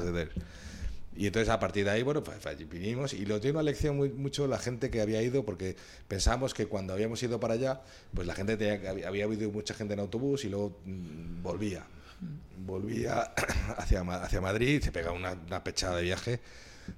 Y 1.18 1.26
entonces 1.26 1.50
a 1.50 1.60
partir 1.60 1.84
de 1.84 1.90
ahí, 1.92 2.04
bueno, 2.04 2.24
pues 2.24 2.38
vinimos 2.70 3.14
y 3.14 3.26
lo 3.26 3.40
tiene 3.42 3.56
una 3.58 3.64
lección 3.64 3.98
muy, 3.98 4.10
mucho 4.10 4.46
la 4.48 4.60
gente 4.60 4.92
que 4.92 5.02
había 5.02 5.22
ido, 5.24 5.44
porque 5.44 5.76
pensamos 6.08 6.54
que 6.54 6.68
cuando 6.68 6.94
habíamos 6.94 7.22
ido 7.24 7.40
para 7.40 7.56
allá, 7.56 7.82
pues 8.14 8.28
la 8.28 8.36
gente 8.36 8.56
tenía, 8.56 8.92
había, 9.08 9.24
habido 9.26 9.50
mucha 9.50 9.74
gente 9.74 9.96
en 9.96 10.00
autobús 10.00 10.46
y 10.46 10.50
luego 10.50 10.78
mm, 10.86 11.42
volvía. 11.42 11.88
Volvía 12.66 13.22
hacia, 13.78 14.02
hacia 14.02 14.42
Madrid 14.42 14.82
se 14.84 14.92
pegaba 14.92 15.16
una, 15.18 15.32
una 15.34 15.64
pechada 15.64 15.98
de 15.98 16.04
viaje 16.04 16.40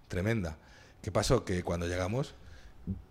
tremenda. 0.10 0.58
¿Qué 1.02 1.12
pasó? 1.12 1.46
Que 1.46 1.64
cuando 1.64 1.88
llegamos, 1.88 2.34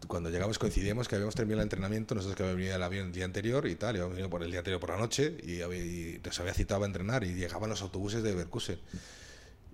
cuando 0.09 0.29
llegamos 0.29 0.59
coincidimos 0.59 1.09
que 1.09 1.15
habíamos 1.15 1.35
terminado 1.35 1.63
el 1.63 1.67
entrenamiento, 1.67 2.15
nosotros 2.15 2.37
que 2.37 2.43
habíamos 2.43 2.59
venido 2.59 2.77
el 2.77 2.83
avión 2.83 3.07
el 3.07 3.13
día 3.13 3.25
anterior 3.25 3.67
y 3.67 3.77
tal, 3.77 3.97
y 3.97 3.99
habíamos 3.99 4.13
venido 4.13 4.29
por 4.31 4.43
el 4.43 4.51
día 4.51 4.61
anterior 4.61 4.79
por 4.81 4.91
la 4.91 4.99
noche 4.99 5.39
y, 5.43 5.63
había- 5.63 6.21
nos 6.23 6.39
había 6.41 6.53
citado 6.53 6.83
a 6.83 6.87
entrenar 6.87 7.25
y 7.25 7.35
llegaban 7.35 7.71
los 7.71 7.81
autobuses 7.81 8.23
de 8.23 8.35
Berkusen. 8.35 8.79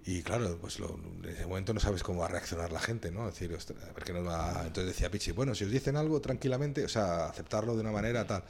Y 0.07 0.22
claro, 0.22 0.59
pues 0.61 0.78
lo- 0.80 0.98
en 1.22 1.24
ese 1.30 1.46
momento 1.46 1.72
no 1.72 1.80
sabes 1.80 2.02
cómo 2.02 2.20
va 2.20 2.26
a 2.26 2.28
reaccionar 2.28 2.70
la 2.72 2.80
gente, 2.80 3.11
¿no? 3.11 3.26
Es 3.28 3.34
decir, 3.34 3.55
"Ostras, 3.55 3.82
a 3.84 3.92
ver 3.92 4.05
qué 4.05 4.12
nos 4.12 4.26
va... 4.26 4.62
Entonces 4.66 4.86
decía 4.92 5.11
Pichi, 5.11 5.32
bueno, 5.32 5.55
si 5.55 5.64
os 5.64 5.70
dicen 5.70 5.96
algo 5.96 6.20
tranquilamente, 6.20 6.84
o 6.84 6.88
sea, 6.88 7.26
aceptarlo 7.26 7.74
de 7.74 7.80
una 7.80 7.90
manera 7.92 8.26
tal. 8.26 8.44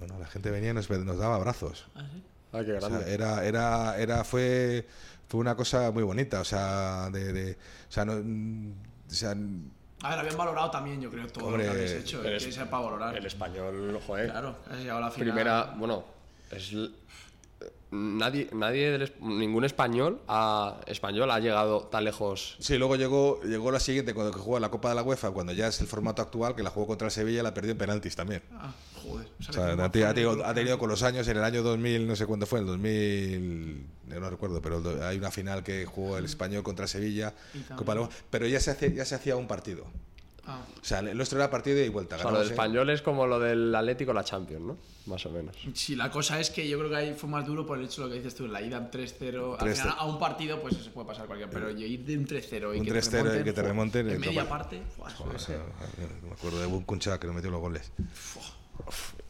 No, 0.00 0.06
no, 0.06 0.18
la 0.18 0.26
gente 0.26 0.50
venía 0.50 0.70
y 0.70 0.74
nos, 0.74 0.88
nos 0.88 1.18
daba 1.18 1.34
abrazos. 1.36 1.86
Ah, 1.94 2.62
qué 2.64 2.72
O 2.72 2.80
sea, 2.80 2.88
grande. 2.88 3.12
era, 3.12 3.44
era, 3.44 3.98
era, 3.98 4.24
fue, 4.24 4.86
fue 5.28 5.40
una 5.40 5.54
cosa 5.56 5.90
muy 5.90 6.02
bonita, 6.04 6.40
o 6.40 6.44
sea, 6.44 7.10
de, 7.10 7.32
de- 7.34 7.52
o 7.52 7.92
sea, 7.92 8.04
no, 8.06 8.12
o 8.14 9.12
sea, 9.14 9.32
A 9.32 10.10
ver, 10.10 10.18
habían 10.20 10.36
valorado 10.38 10.70
también, 10.70 11.00
yo 11.02 11.10
creo, 11.10 11.26
todo 11.26 11.46
Hombre, 11.48 11.66
lo 11.66 11.72
que 11.72 11.78
habéis 11.80 11.92
hecho. 11.92 12.22
el 12.24 12.34
es- 12.36 12.44
que 12.46 12.52
sea 12.52 12.70
para 12.70 12.84
valorar. 12.84 13.14
El 13.16 13.26
español, 13.26 14.00
joder. 14.06 14.30
Claro, 14.30 14.56
has 14.70 14.78
llegado 14.78 14.98
a 14.98 15.02
la 15.02 15.10
final. 15.10 15.28
Primera, 15.28 15.74
bueno, 15.76 16.04
es 16.50 16.72
nadie, 17.90 18.48
nadie 18.52 18.90
del 18.90 19.02
es- 19.02 19.12
ningún 19.20 19.64
español 19.64 20.20
a 20.28 20.80
español 20.86 21.30
ha 21.30 21.38
llegado 21.40 21.80
tan 21.90 22.04
lejos. 22.04 22.56
Sí, 22.58 22.76
luego 22.78 22.96
llegó, 22.96 23.40
llegó 23.42 23.70
la 23.70 23.80
siguiente 23.80 24.14
cuando 24.14 24.32
que 24.32 24.38
jugó 24.38 24.58
la 24.60 24.70
Copa 24.70 24.90
de 24.90 24.94
la 24.94 25.02
UEFA, 25.02 25.30
cuando 25.30 25.52
ya 25.52 25.68
es 25.68 25.80
el 25.80 25.86
formato 25.86 26.22
actual, 26.22 26.54
que 26.54 26.62
la 26.62 26.70
jugó 26.70 26.86
contra 26.86 27.06
el 27.06 27.12
Sevilla, 27.12 27.42
la 27.42 27.54
perdió 27.54 27.72
en 27.72 27.78
penaltis 27.78 28.14
también. 28.16 28.42
Ah, 28.52 28.72
joder. 29.02 29.26
O 29.48 29.52
sea, 29.52 29.66
ha, 29.72 29.84
ha 29.84 29.90
tenido, 30.14 30.44
ha 30.44 30.54
con 30.78 30.88
los 30.88 31.02
años, 31.02 31.26
en 31.28 31.36
el 31.36 31.44
año 31.44 31.62
2000, 31.62 32.06
no 32.06 32.16
sé 32.16 32.26
cuándo 32.26 32.46
fue, 32.46 32.60
el 32.60 32.66
2000, 32.66 33.86
yo 34.08 34.20
no 34.20 34.30
recuerdo, 34.30 34.60
pero 34.62 34.80
el 34.80 35.02
hay 35.02 35.18
una 35.18 35.30
final 35.30 35.62
que 35.62 35.86
jugó 35.86 36.18
el 36.18 36.24
español 36.24 36.62
contra 36.62 36.84
el 36.84 36.88
Sevilla, 36.88 37.34
Copa 37.76 37.92
de 37.92 38.00
la 38.00 38.06
UEFA, 38.06 38.16
pero 38.30 38.46
ya 38.46 38.60
se, 38.60 38.70
hace, 38.70 38.92
ya 38.92 39.04
se 39.04 39.14
hacía 39.14 39.36
un 39.36 39.46
partido. 39.46 39.84
Ah, 40.50 40.60
O 40.80 40.84
sea, 40.84 41.00
el 41.00 41.14
nuestro 41.16 41.38
era 41.38 41.50
partido 41.50 41.78
y 41.84 41.88
vuelta. 41.90 42.16
O 42.16 42.18
sea, 42.18 42.30
lo 42.30 42.38
del 42.38 42.46
en- 42.48 42.52
español 42.54 42.88
es 42.90 43.02
como 43.02 43.26
lo 43.26 43.38
del 43.38 43.74
Atlético 43.74 44.14
la 44.14 44.24
Champions, 44.24 44.64
¿no? 44.64 44.76
Más 45.06 45.24
o 45.26 45.30
menos. 45.30 45.54
Sí, 45.74 45.94
la 45.94 46.10
cosa 46.10 46.40
es 46.40 46.50
que 46.50 46.66
yo 46.68 46.78
creo 46.78 46.90
que 46.90 46.96
ahí 46.96 47.14
fue 47.14 47.28
más 47.28 47.46
duro 47.46 47.66
por 47.66 47.78
el 47.78 47.84
hecho 47.84 48.02
de 48.02 48.08
lo 48.08 48.12
que 48.12 48.18
dices 48.18 48.34
tú, 48.34 48.46
la 48.48 48.60
ida 48.62 48.78
en 48.78 48.90
3-0. 48.90 49.56
Al 49.58 49.66
3-0. 49.68 49.74
final, 49.82 49.94
a 49.98 50.04
un 50.06 50.18
partido, 50.18 50.60
pues 50.60 50.76
se 50.76 50.90
puede 50.90 51.06
pasar 51.06 51.26
cualquiera, 51.26 51.50
pero 51.52 51.70
yo 51.70 51.86
ir 51.86 52.04
de 52.04 52.16
un 52.16 52.26
3-0 52.26 52.74
y 52.74 52.80
Un 52.80 52.84
que 52.86 52.92
3-0 52.92 53.34
y 53.34 53.38
te 53.38 53.44
que 53.44 53.52
te 53.52 53.62
remonten, 53.62 54.06
remonten, 54.06 54.06
jo, 54.06 54.10
eh, 54.10 54.14
En 54.14 54.20
media 54.20 54.48
parte, 54.48 54.80
me 56.26 56.32
acuerdo 56.32 56.60
de 56.60 56.66
Bunkuncha 56.66 57.18
que 57.20 57.26
nos 57.26 57.36
metió 57.36 57.50
los 57.50 57.60
goles. 57.60 57.92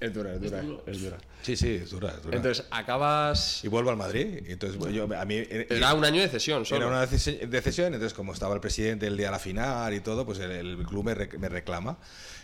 Es 0.00 0.14
dura, 0.14 0.34
es 0.34 0.40
dura, 0.40 0.62
es 0.86 1.02
dura. 1.02 1.18
Sí, 1.42 1.56
sí, 1.56 1.74
es 1.82 1.90
dura, 1.90 2.10
es 2.10 2.22
dura. 2.22 2.36
Entonces, 2.36 2.64
acabas. 2.70 3.64
y 3.64 3.68
vuelvo 3.68 3.90
al 3.90 3.96
Madrid. 3.96 4.44
Y 4.46 4.52
entonces, 4.52 4.78
yo, 4.94 5.04
a 5.16 5.24
mí, 5.24 5.34
eh, 5.36 5.66
Era 5.70 5.94
un 5.94 6.04
año 6.04 6.20
de 6.20 6.28
cesión 6.28 6.64
solo. 6.64 6.86
Era 6.86 6.88
una 6.96 7.04
decisi- 7.06 7.40
decisión, 7.48 7.86
entonces 7.94 8.14
como 8.14 8.32
estaba 8.32 8.54
el 8.54 8.60
presidente 8.60 9.06
el 9.06 9.16
día 9.16 9.26
de 9.26 9.32
la 9.32 9.38
final 9.38 9.92
y 9.94 10.00
todo, 10.00 10.24
pues 10.24 10.38
el, 10.38 10.50
el 10.52 10.86
club 10.86 11.04
me, 11.04 11.14
rec- 11.16 11.36
me 11.38 11.48
reclama. 11.48 11.98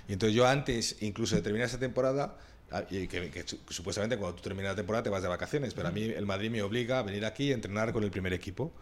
Y 0.09 0.15
entonces 0.15 0.35
yo 0.35 0.47
antes, 0.47 0.97
incluso 1.01 1.37
de 1.37 1.43
terminar 1.43 1.69
esa 1.69 1.79
temporada, 1.79 2.37
ah, 2.73 2.83
y 2.91 3.07
que, 3.07 3.31
que 3.31 3.47
su- 3.47 3.61
supuestamente 3.69 4.17
cuando 4.17 4.37
tú 4.37 4.43
terminas 4.43 4.73
la 4.73 4.77
temporada 4.77 5.03
te 5.05 5.11
vas 5.11 5.23
de 5.23 5.29
vacaciones, 5.29 5.75
pero 5.75 5.89
a 5.89 5.91
mí 5.93 6.03
el 6.03 6.27
Madrid 6.27 6.51
me 6.51 6.63
obliga 6.63 6.99
a 6.99 7.03
venir 7.03 7.25
aquí 7.25 7.53
a 7.53 7.55
entrenar 7.55 7.93
con 7.93 8.03
el 8.05 8.11
primer 8.11 8.33
equipo. 8.33 8.73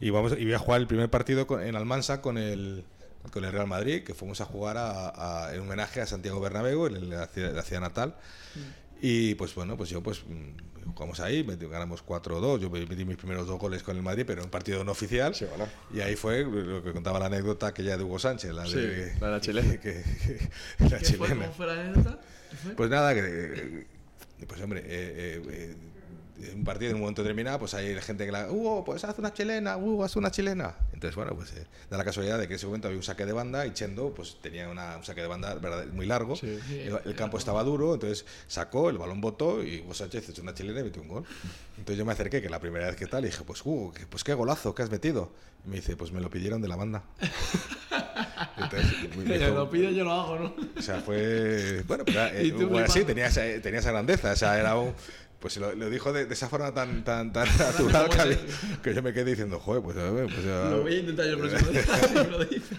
Y, 0.00 0.08
vamos, 0.10 0.32
y 0.38 0.44
voy 0.44 0.54
a 0.54 0.58
jugar 0.58 0.80
el 0.80 0.86
primer 0.86 1.10
partido 1.10 1.46
con- 1.46 1.62
en 1.62 1.76
Almansa 1.76 2.20
con 2.22 2.38
el, 2.38 2.84
con 3.30 3.44
el 3.44 3.52
Real 3.52 3.66
Madrid, 3.66 4.02
que 4.02 4.14
fuimos 4.14 4.40
a 4.40 4.44
jugar 4.44 4.76
a- 4.76 5.46
a- 5.46 5.54
en 5.54 5.60
homenaje 5.60 6.00
a 6.00 6.06
Santiago 6.06 6.40
Bernabéu, 6.40 6.86
en 6.86 7.08
la 7.10 7.26
ciudad, 7.28 7.54
la 7.54 7.62
ciudad 7.62 7.80
natal. 7.82 8.16
Y 9.00 9.34
pues 9.36 9.54
bueno, 9.54 9.76
pues 9.76 9.90
yo 9.90 10.02
pues 10.02 10.22
mm, 10.26 10.92
jugamos 10.94 11.18
ahí, 11.20 11.42
ganamos 11.42 12.02
4-2, 12.04 12.60
yo 12.60 12.70
metí 12.70 13.04
mis 13.04 13.16
primeros 13.16 13.46
dos 13.46 13.58
goles 13.58 13.82
con 13.82 13.96
el 13.96 14.02
Madrid, 14.02 14.24
pero 14.26 14.40
en 14.42 14.46
un 14.46 14.50
partido 14.50 14.84
no 14.84 14.92
oficial. 14.92 15.34
Sí, 15.34 15.44
bueno. 15.46 15.66
Y 15.92 16.00
ahí 16.00 16.14
fue 16.16 16.44
lo 16.44 16.82
que 16.84 16.92
contaba 16.92 17.18
la 17.18 17.26
anécdota 17.26 17.72
que 17.74 17.82
ya 17.84 17.96
de 17.96 18.04
Hugo 18.04 18.18
Sánchez, 18.18 18.52
la 18.52 18.66
Sí, 18.66 18.74
de, 18.76 19.14
la 19.20 19.26
de 19.26 19.32
la 19.32 19.40
chilena. 19.40 19.70
que- 19.80 20.02
que- 20.02 20.48
la 20.78 20.98
¿Qué 20.98 21.04
fue? 21.16 21.28
chilena. 21.28 21.34
¿Cómo 21.46 21.52
fue 21.54 21.66
la 21.66 21.72
anécdota? 21.80 22.20
Pues 22.76 22.90
nada, 22.90 23.14
que, 23.14 23.20
eh, 23.24 23.86
pues 24.46 24.60
hombre, 24.60 24.80
eh, 24.80 24.84
eh, 24.88 25.42
eh, 25.50 25.76
un 26.54 26.64
partido 26.64 26.90
en 26.90 26.96
un 26.96 27.02
momento 27.02 27.22
determinado, 27.22 27.58
pues 27.60 27.74
hay 27.74 27.94
gente 28.00 28.26
que 28.26 28.32
la, 28.32 28.50
Hugo, 28.50 28.84
pues 28.84 29.04
haz 29.04 29.18
una 29.18 29.32
chilena, 29.32 29.76
Hugo, 29.76 30.04
haz 30.04 30.16
una 30.16 30.30
chilena. 30.30 30.74
Entonces, 30.92 31.14
bueno, 31.14 31.34
pues 31.36 31.52
eh, 31.52 31.66
da 31.90 31.98
la 31.98 32.04
casualidad 32.04 32.38
de 32.38 32.48
que 32.48 32.54
en 32.54 32.56
ese 32.56 32.66
momento 32.66 32.88
había 32.88 32.98
un 32.98 33.04
saque 33.04 33.26
de 33.26 33.32
banda 33.32 33.64
y 33.66 33.72
Chendo, 33.72 34.12
pues 34.14 34.38
tenía 34.42 34.68
una, 34.68 34.96
un 34.96 35.04
saque 35.04 35.20
de 35.20 35.26
banda 35.28 35.54
verdad- 35.54 35.86
muy 35.92 36.06
largo, 36.06 36.34
Sí. 36.36 36.58
el, 36.70 36.98
el 37.04 37.14
campo 37.14 37.38
estaba 37.38 37.62
duro, 37.62 37.94
entonces 37.94 38.24
sacó, 38.48 38.90
el 38.90 38.98
balón 38.98 39.20
botó 39.20 39.62
y 39.62 39.80
Hugo 39.80 39.94
Sánchez 39.94 40.28
echó 40.30 40.42
una 40.42 40.54
chilena 40.54 40.80
y 40.80 40.84
metió 40.84 41.02
un 41.02 41.08
gol. 41.08 41.24
Entonces 41.78 41.96
yo 41.98 42.04
me 42.04 42.12
acerqué, 42.12 42.40
que 42.42 42.48
la 42.50 42.60
primera 42.60 42.86
vez 42.86 42.96
que 42.96 43.06
tal, 43.06 43.22
y 43.24 43.26
dije, 43.28 43.44
pues 43.44 43.60
Hugo, 43.64 43.92
que- 43.92 44.06
pues 44.06 44.24
qué 44.24 44.34
golazo 44.34 44.74
que 44.74 44.82
has 44.82 44.90
metido. 44.90 45.30
Y 45.64 45.68
me 45.68 45.76
dice, 45.76 45.96
pues 45.96 46.10
me 46.12 46.20
lo 46.20 46.28
pidieron 46.30 46.60
de 46.60 46.68
la 46.68 46.76
banda. 46.76 47.04
Entonces, 48.56 49.16
me 49.16 49.38
lo 49.38 49.70
pido, 49.70 49.90
yo 49.90 50.04
lo 50.04 50.12
hago, 50.12 50.38
¿no? 50.38 50.54
o 50.78 50.82
sea, 50.82 51.00
fue. 51.00 51.82
Bueno, 51.86 52.04
pero 52.04 52.20
era- 52.20 52.42
Y 52.42 52.48
eh, 52.48 52.52
tú 52.52 52.68
bueno, 52.68 52.86
sí, 52.86 52.92
flipando. 53.02 53.06
tenía 53.06 53.26
esa, 53.26 53.62
tenía 53.62 53.80
esa 53.80 53.90
grandeza. 53.92 54.32
O 54.32 54.36
sea, 54.36 54.58
era 54.58 54.76
un. 54.76 54.94
Pues 55.42 55.56
lo, 55.58 55.74
lo 55.74 55.90
dijo 55.90 56.12
de, 56.12 56.24
de 56.26 56.32
esa 56.34 56.48
forma 56.48 56.72
tan, 56.72 57.02
tan, 57.04 57.32
tan 57.32 57.46
natural 57.58 58.38
que, 58.82 58.94
yo 58.94 59.02
me 59.02 59.12
quedé 59.12 59.24
diciendo, 59.30 59.58
joder, 59.58 59.82
pues, 59.82 59.96
a 59.98 60.10
ver, 60.10 60.26
pues 60.32 60.44
ya- 60.46 60.70
Lo 60.70 60.82
voy 60.82 60.94
a 60.94 60.98
intentar 61.00 61.26
yo 61.26 61.32
el 61.32 61.38
próximo 61.40 61.70
día, 61.72 61.82
si 62.08 62.14
me 62.14 62.24
lo 62.28 62.44
dice. 62.44 62.76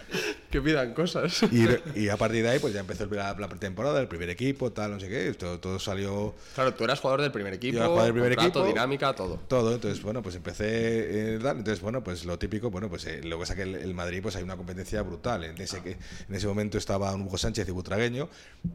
Que 0.49 0.61
pidan 0.61 0.93
cosas. 0.93 1.41
Y, 1.51 1.65
y 1.99 2.09
a 2.09 2.15
partir 2.17 2.43
de 2.43 2.49
ahí, 2.49 2.59
pues 2.59 2.73
ya 2.73 2.79
empezó 2.79 3.05
la, 3.07 3.33
la 3.37 3.49
pretemporada, 3.49 3.99
el 3.99 4.07
primer 4.07 4.29
equipo, 4.29 4.71
tal, 4.71 4.91
no 4.91 4.99
sé 4.99 5.09
qué. 5.09 5.33
Todo, 5.33 5.59
todo 5.59 5.79
salió. 5.79 6.35
Claro, 6.53 6.73
tú 6.75 6.83
eras 6.83 6.99
jugador 6.99 7.21
del 7.21 7.31
primer 7.31 7.53
equipo. 7.55 7.73
Yo 7.73 7.79
era 7.79 7.87
jugador 7.87 8.05
del 8.05 8.13
primer 8.13 8.35
contrato, 8.37 8.59
equipo. 8.59 8.67
dinámica, 8.73 9.13
todo. 9.15 9.39
Todo, 9.47 9.73
entonces, 9.73 10.01
bueno, 10.03 10.21
pues 10.21 10.35
empecé. 10.35 10.65
eh, 10.67 11.39
entonces, 11.43 11.81
bueno, 11.81 12.03
pues 12.03 12.23
lo 12.25 12.37
típico, 12.37 12.69
bueno, 12.69 12.87
pues 12.87 13.03
eh, 13.07 13.21
lo 13.23 13.37
que 13.37 13.41
pasa 13.41 13.55
que 13.55 13.63
el, 13.63 13.73
el 13.75 13.93
Madrid, 13.95 14.19
pues 14.21 14.35
hay 14.35 14.43
una 14.43 14.55
competencia 14.55 15.01
brutal. 15.01 15.43
En 15.43 15.59
ese, 15.59 15.81
que, 15.81 15.97
en 16.29 16.35
ese 16.35 16.45
momento 16.45 16.77
estaban 16.77 17.21
Hugo 17.23 17.37
Sánchez 17.39 17.67
y 17.67 17.71
Butragueño. 17.71 18.29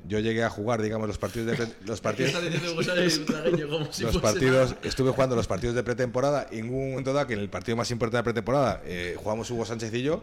Yo 0.09 0.19
llegué 0.19 0.43
a 0.43 0.51
jugar, 0.51 0.83
digamos, 0.83 1.07
los 1.07 1.19
partidos 1.19 1.57
de. 1.57 1.59
Los 1.87 2.01
¿Qué 2.01 2.03
partidos, 2.03 2.31
está 2.33 2.41
diciendo 2.43 2.73
Hugo 2.73 2.83
Sánchez 2.83 3.17
y 3.17 3.19
Butragueño? 3.21 3.69
Como 3.79 3.93
si 3.93 4.03
los 4.03 4.13
fuese 4.13 4.21
partidos, 4.21 4.71
nada. 4.71 4.81
estuve 4.85 5.11
jugando 5.11 5.37
los 5.37 5.47
partidos 5.47 5.75
de 5.75 5.83
pretemporada 5.83 6.47
y 6.51 6.59
en 6.59 6.73
un 6.75 6.91
momento 6.91 7.13
dado 7.13 7.27
que 7.27 7.35
en 7.35 7.41
el 7.41 7.49
partido 7.49 7.77
más 7.77 7.91
importante 7.91 8.19
de 8.19 8.23
pretemporada 8.25 8.81
eh, 8.85 9.17
jugamos 9.19 9.51
Hugo 9.51 9.65
Sánchez 9.65 9.93
y 9.95 10.03
yo, 10.03 10.23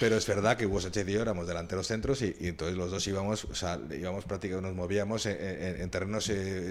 pero 0.00 0.16
es 0.16 0.26
verdad 0.26 0.56
que 0.56 0.66
Hugo 0.66 0.80
Sánchez 0.80 1.06
y 1.08 1.12
yo 1.12 1.22
éramos 1.22 1.46
delanteros 1.46 1.86
centros 1.86 2.22
y, 2.22 2.34
y 2.40 2.48
entonces 2.48 2.76
los 2.76 2.90
dos 2.90 3.06
íbamos, 3.06 3.44
o 3.44 3.54
sea, 3.54 3.78
íbamos 3.96 4.24
prácticamente, 4.24 4.68
nos 4.68 4.76
movíamos 4.76 5.26
en, 5.26 5.36
en- 5.40 5.80
en 5.82 5.90
terrenos 5.90 6.28
eh, 6.30 6.70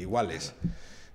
iguales. 0.00 0.52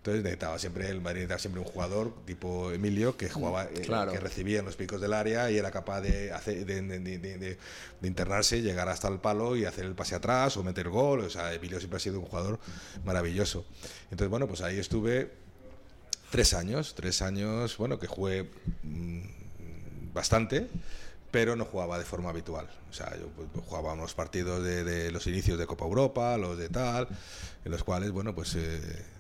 Entonces 0.07 0.23
necesitaba 0.23 0.57
siempre 0.57 0.89
el 0.89 1.01
Madrid 1.01 1.27
necesitaba 1.27 1.39
siempre 1.39 1.61
un 1.61 1.67
jugador 1.67 2.13
tipo 2.25 2.71
Emilio 2.71 3.17
que 3.17 3.29
jugaba, 3.29 3.65
eh, 3.65 3.81
que 4.09 4.19
recibía 4.21 4.59
en 4.59 4.65
los 4.65 4.77
picos 4.77 5.01
del 5.01 5.11
área 5.11 5.51
y 5.51 5.57
era 5.57 5.69
capaz 5.69 5.99
de, 5.99 6.31
hacer, 6.31 6.65
de, 6.65 7.57
internarse, 8.01 8.61
llegar 8.61 8.87
hasta 8.87 9.09
el 9.09 9.19
palo 9.19 9.57
y 9.57 9.65
hacer 9.65 9.83
el 9.83 9.95
pase 9.95 10.15
atrás 10.15 10.55
o 10.55 10.63
meter 10.63 10.87
gol. 10.87 11.19
O 11.19 11.29
sea, 11.29 11.53
Emilio 11.53 11.79
siempre 11.79 11.97
ha 11.97 11.99
sido 11.99 12.21
un 12.21 12.25
jugador 12.25 12.57
maravilloso. 13.03 13.65
Entonces, 14.03 14.29
bueno, 14.29 14.47
pues 14.47 14.61
ahí 14.61 14.79
estuve 14.79 15.29
tres 16.31 16.53
años, 16.53 16.95
tres 16.95 17.21
años, 17.21 17.75
bueno, 17.75 17.99
que 17.99 18.07
jugué 18.07 18.49
mm, 18.83 20.13
bastante, 20.13 20.69
pero 21.31 21.57
no 21.57 21.65
jugaba 21.65 21.99
de 21.99 22.05
forma 22.05 22.29
habitual. 22.29 22.69
O 22.89 22.93
sea, 22.93 23.13
yo 23.19 23.27
pues, 23.35 23.49
jugaba 23.65 23.91
unos 23.91 24.13
partidos 24.13 24.63
de, 24.63 24.85
de 24.85 25.11
los 25.11 25.27
inicios 25.27 25.59
de 25.59 25.67
Copa 25.67 25.83
Europa, 25.83 26.37
los 26.37 26.57
de 26.57 26.69
tal, 26.69 27.09
en 27.65 27.71
los 27.73 27.83
cuales, 27.83 28.11
bueno, 28.11 28.33
pues... 28.33 28.55
eh, 28.55 29.16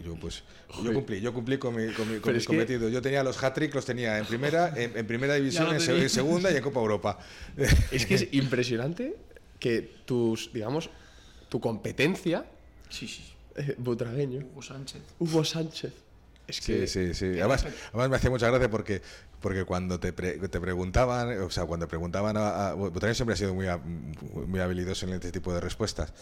yo 0.00 0.14
pues 0.16 0.42
yo 0.82 0.92
cumplí, 0.92 1.20
yo 1.20 1.32
cumplí 1.34 1.58
con 1.58 1.74
mi, 1.74 1.92
con 1.92 2.10
mi, 2.12 2.18
con 2.20 2.32
mis 2.32 2.42
es 2.42 2.46
que- 2.48 2.54
cometidos. 2.54 2.90
Yo 2.92 3.02
tenía 3.02 3.22
los 3.22 3.42
hat-trick, 3.42 3.74
los 3.74 3.84
tenía 3.84 4.18
en 4.18 4.24
primera, 4.26 4.72
en, 4.76 4.96
en 4.96 5.06
primera 5.06 5.34
división, 5.34 5.66
lo 5.66 5.72
en, 5.74 6.08
segunda 6.08 6.50
y 6.50 6.56
en 6.56 6.62
Copa 6.62 6.80
Europa. 6.80 7.18
Es 7.90 8.06
que 8.06 8.14
es 8.14 8.28
impresionante 8.32 9.14
que 9.58 9.82
tus, 10.04 10.52
digamos, 10.52 10.90
tu 11.48 11.60
competencia, 11.60 12.44
Sí, 12.88 13.06
sí. 13.08 13.22
eh, 13.56 13.74
butragueño, 13.78 14.40
Hugo 14.52 14.62
Sánchez. 14.62 15.02
Hugo 15.18 15.44
Sánchez. 15.44 15.92
Es 16.46 16.60
que 16.60 16.86
Sí, 16.88 17.08
sí, 17.08 17.14
sí. 17.14 17.38
Además, 17.40 17.64
además 17.90 18.10
me 18.10 18.16
hacía 18.16 18.28
mucha 18.30 18.48
gracia 18.50 18.68
porque, 18.68 19.00
porque 19.40 19.64
cuando 19.64 20.00
te, 20.00 20.12
pre- 20.12 20.38
te 20.38 20.60
preguntaban, 20.60 21.40
o 21.40 21.50
sea, 21.50 21.64
cuando 21.66 21.86
preguntaban 21.86 22.36
a, 22.36 22.70
a 22.70 22.74
Botanero 22.74 23.14
siempre 23.14 23.34
ha 23.34 23.36
sido 23.36 23.54
muy, 23.54 23.66
muy 24.46 24.60
habilidoso 24.60 25.06
en 25.06 25.12
este 25.14 25.30
tipo 25.30 25.54
de 25.54 25.60
respuestas. 25.60 26.12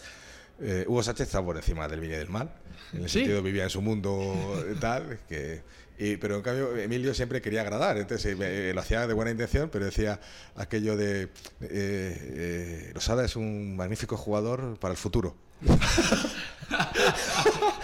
Eh, 0.61 0.85
Hugo 0.87 1.01
Sánchez 1.03 1.27
estaba 1.27 1.45
por 1.45 1.57
encima 1.57 1.87
del 1.87 1.99
bien 1.99 2.13
y 2.13 2.15
del 2.17 2.29
mal. 2.29 2.51
En 2.93 3.03
el 3.03 3.09
Sí. 3.09 3.19
sentido 3.19 3.41
vivía 3.41 3.63
en 3.63 3.69
su 3.69 3.81
mundo 3.81 4.63
y 4.71 4.75
tal, 4.79 5.19
que, 5.29 5.61
y- 5.97 6.17
pero 6.17 6.35
en 6.35 6.41
cambio 6.41 6.75
Emilio 6.77 7.13
siempre 7.13 7.41
quería 7.41 7.61
agradar, 7.61 7.97
entonces 7.97 8.33
eh, 8.39 8.69
eh, 8.69 8.71
lo 8.73 8.81
hacía 8.81 9.07
de 9.07 9.13
buena 9.13 9.31
intención, 9.31 9.69
pero 9.71 9.85
decía 9.85 10.19
aquello 10.55 10.95
de 10.97 11.23
eh, 11.23 11.29
eh, 11.61 12.91
Losada 12.93 13.23
es 13.25 13.35
un 13.35 13.75
magnífico 13.75 14.17
jugador 14.17 14.77
para 14.79 14.91
el 14.93 14.97
futuro. 14.97 15.35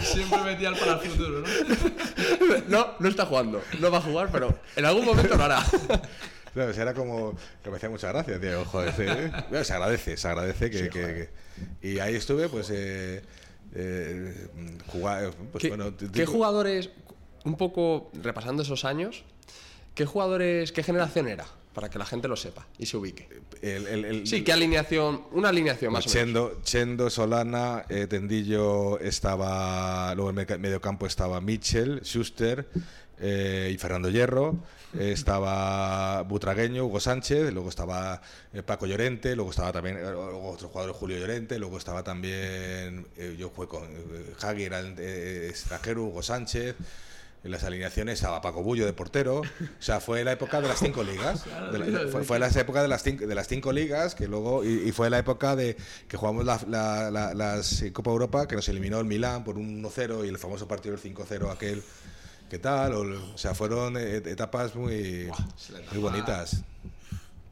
Siempre 0.00 0.38
metía 0.44 0.68
el 0.70 0.76
para 0.76 0.92
el 0.94 1.00
futuro, 1.00 1.40
¿no? 1.40 2.58
no, 2.68 2.86
no 2.98 3.08
está 3.08 3.26
jugando, 3.26 3.62
no 3.80 3.90
va 3.90 3.98
a 3.98 4.02
jugar, 4.02 4.28
pero 4.32 4.58
en 4.76 4.84
algún 4.84 5.04
momento 5.04 5.36
lo 5.36 5.44
hará. 5.44 5.64
Claro, 6.54 6.72
era 6.72 6.94
como 6.94 7.34
que 7.62 7.70
me 7.70 7.76
hacía 7.76 7.90
mucha 7.90 8.08
gracia, 8.08 8.40
tío. 8.40 8.64
Joder, 8.64 8.94
sí, 8.94 9.04
bueno, 9.50 9.64
se 9.64 9.72
agradece, 9.72 10.16
se 10.16 10.28
agradece 10.28 10.70
que, 10.70 10.88
que- 10.88 11.28
que- 11.80 11.88
Y 11.88 11.98
ahí 11.98 12.14
estuve, 12.14 12.48
pues, 12.48 12.70
eh, 12.70 13.22
eh, 13.74 14.48
jugar, 14.88 15.32
pues 15.52 15.62
¿Qué, 15.62 15.68
bueno... 15.68 15.92
qué 16.12 16.26
jugadores, 16.26 16.90
un 17.44 17.56
poco 17.56 18.10
repasando 18.22 18.62
esos 18.62 18.84
años, 18.84 19.24
qué 19.94 20.06
jugadores, 20.06 20.72
qué 20.72 20.82
generación 20.82 21.28
era? 21.28 21.46
Para 21.74 21.90
que 21.90 21.98
la 21.98 22.06
gente 22.06 22.26
lo 22.26 22.34
sepa 22.36 22.66
y 22.78 22.86
se 22.86 22.96
ubique. 22.96 23.28
el- 23.62 23.86
el- 23.86 24.04
el- 24.04 24.26
Sí, 24.26 24.42
qué 24.42 24.52
alineación, 24.52 25.22
una 25.32 25.50
alineación 25.50 25.92
más 25.92 26.06
o 26.06 26.08
menos. 26.08 26.24
Chendo, 26.24 26.60
Chendo, 26.64 27.10
Solana, 27.10 27.84
eh, 27.88 28.06
Tendillo 28.08 28.98
estaba. 29.00 30.12
Luego 30.16 30.30
en 30.30 30.60
medio 30.60 30.80
campo 30.80 31.06
estaba 31.06 31.40
Mitchell, 31.40 32.00
Schuster 32.04 32.68
eh, 33.20 33.70
y 33.72 33.78
Fernando 33.78 34.08
Hierro. 34.10 34.56
Eh, 34.94 35.12
estaba 35.12 36.22
Butragueño, 36.22 36.84
Hugo 36.86 37.00
Sánchez, 37.00 37.52
luego 37.52 37.68
estaba 37.68 38.20
eh, 38.52 38.62
Paco 38.62 38.86
Llorente, 38.86 39.34
luego 39.36 39.50
estaba 39.50 39.72
también 39.72 39.96
eh, 39.98 40.10
luego 40.10 40.50
otro 40.50 40.68
jugador 40.68 40.92
Julio 40.94 41.18
Llorente, 41.18 41.58
luego 41.58 41.76
estaba 41.78 42.02
también. 42.04 43.06
eh, 43.16 43.36
yo 43.38 43.50
jugué 43.50 43.68
con 43.68 43.82
Hagi, 44.40 44.64
era 44.64 44.78
el, 44.80 44.94
eh, 44.98 45.48
extranjero, 45.48 46.04
Hugo 46.04 46.22
Sánchez. 46.22 46.74
En 47.44 47.52
las 47.52 47.62
alineaciones 47.62 48.14
estaba 48.14 48.40
Paco 48.40 48.64
Bullo 48.64 48.84
de 48.84 48.92
portero. 48.92 49.40
O 49.42 49.44
sea, 49.78 50.00
fue 50.00 50.24
la 50.24 50.32
época 50.32 50.60
de 50.60 50.66
las 50.66 50.80
cinco 50.80 51.04
ligas. 51.04 51.44
De 51.72 51.78
la- 51.78 52.08
fue, 52.10 52.24
fue 52.24 52.38
la 52.40 52.48
época 52.48 52.82
de 52.82 52.88
las 52.88 53.04
cinco, 53.04 53.28
de 53.28 53.34
las 53.34 53.46
cinco 53.46 53.70
ligas, 53.70 54.16
que 54.16 54.26
luego. 54.26 54.64
Y, 54.64 54.88
y 54.88 54.92
fue 54.92 55.08
la 55.08 55.18
época 55.20 55.54
de 55.54 55.76
que 56.08 56.16
jugamos 56.16 56.44
la, 56.44 56.58
la- 56.66 57.62
Copa 57.92 58.10
Europa, 58.10 58.48
que 58.48 58.56
nos 58.56 58.68
eliminó 58.68 58.98
el 58.98 59.04
Milán 59.04 59.44
por 59.44 59.56
un 59.56 59.80
1-0 59.84 60.24
y 60.26 60.28
el 60.28 60.36
famoso 60.38 60.66
partido 60.66 60.96
del 60.96 61.14
5-0 61.14 61.52
aquel. 61.52 61.82
¿Qué 62.48 62.58
tal? 62.58 62.94
O, 62.94 63.00
o 63.34 63.38
sea, 63.38 63.54
fueron 63.54 63.96
eh, 63.96 64.16
etapas 64.16 64.74
muy, 64.74 65.28
muy 65.92 65.98
bonitas. 66.00 66.62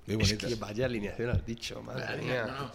Muy 0.06 0.14
Es 0.22 0.28
bonitas. 0.30 0.48
que 0.50 0.54
vaya 0.56 0.86
alineación 0.86 1.30
has 1.30 1.44
dicho, 1.44 1.82
madre 1.82 2.16
mía. 2.22 2.46
no, 2.46 2.58
no. 2.64 2.70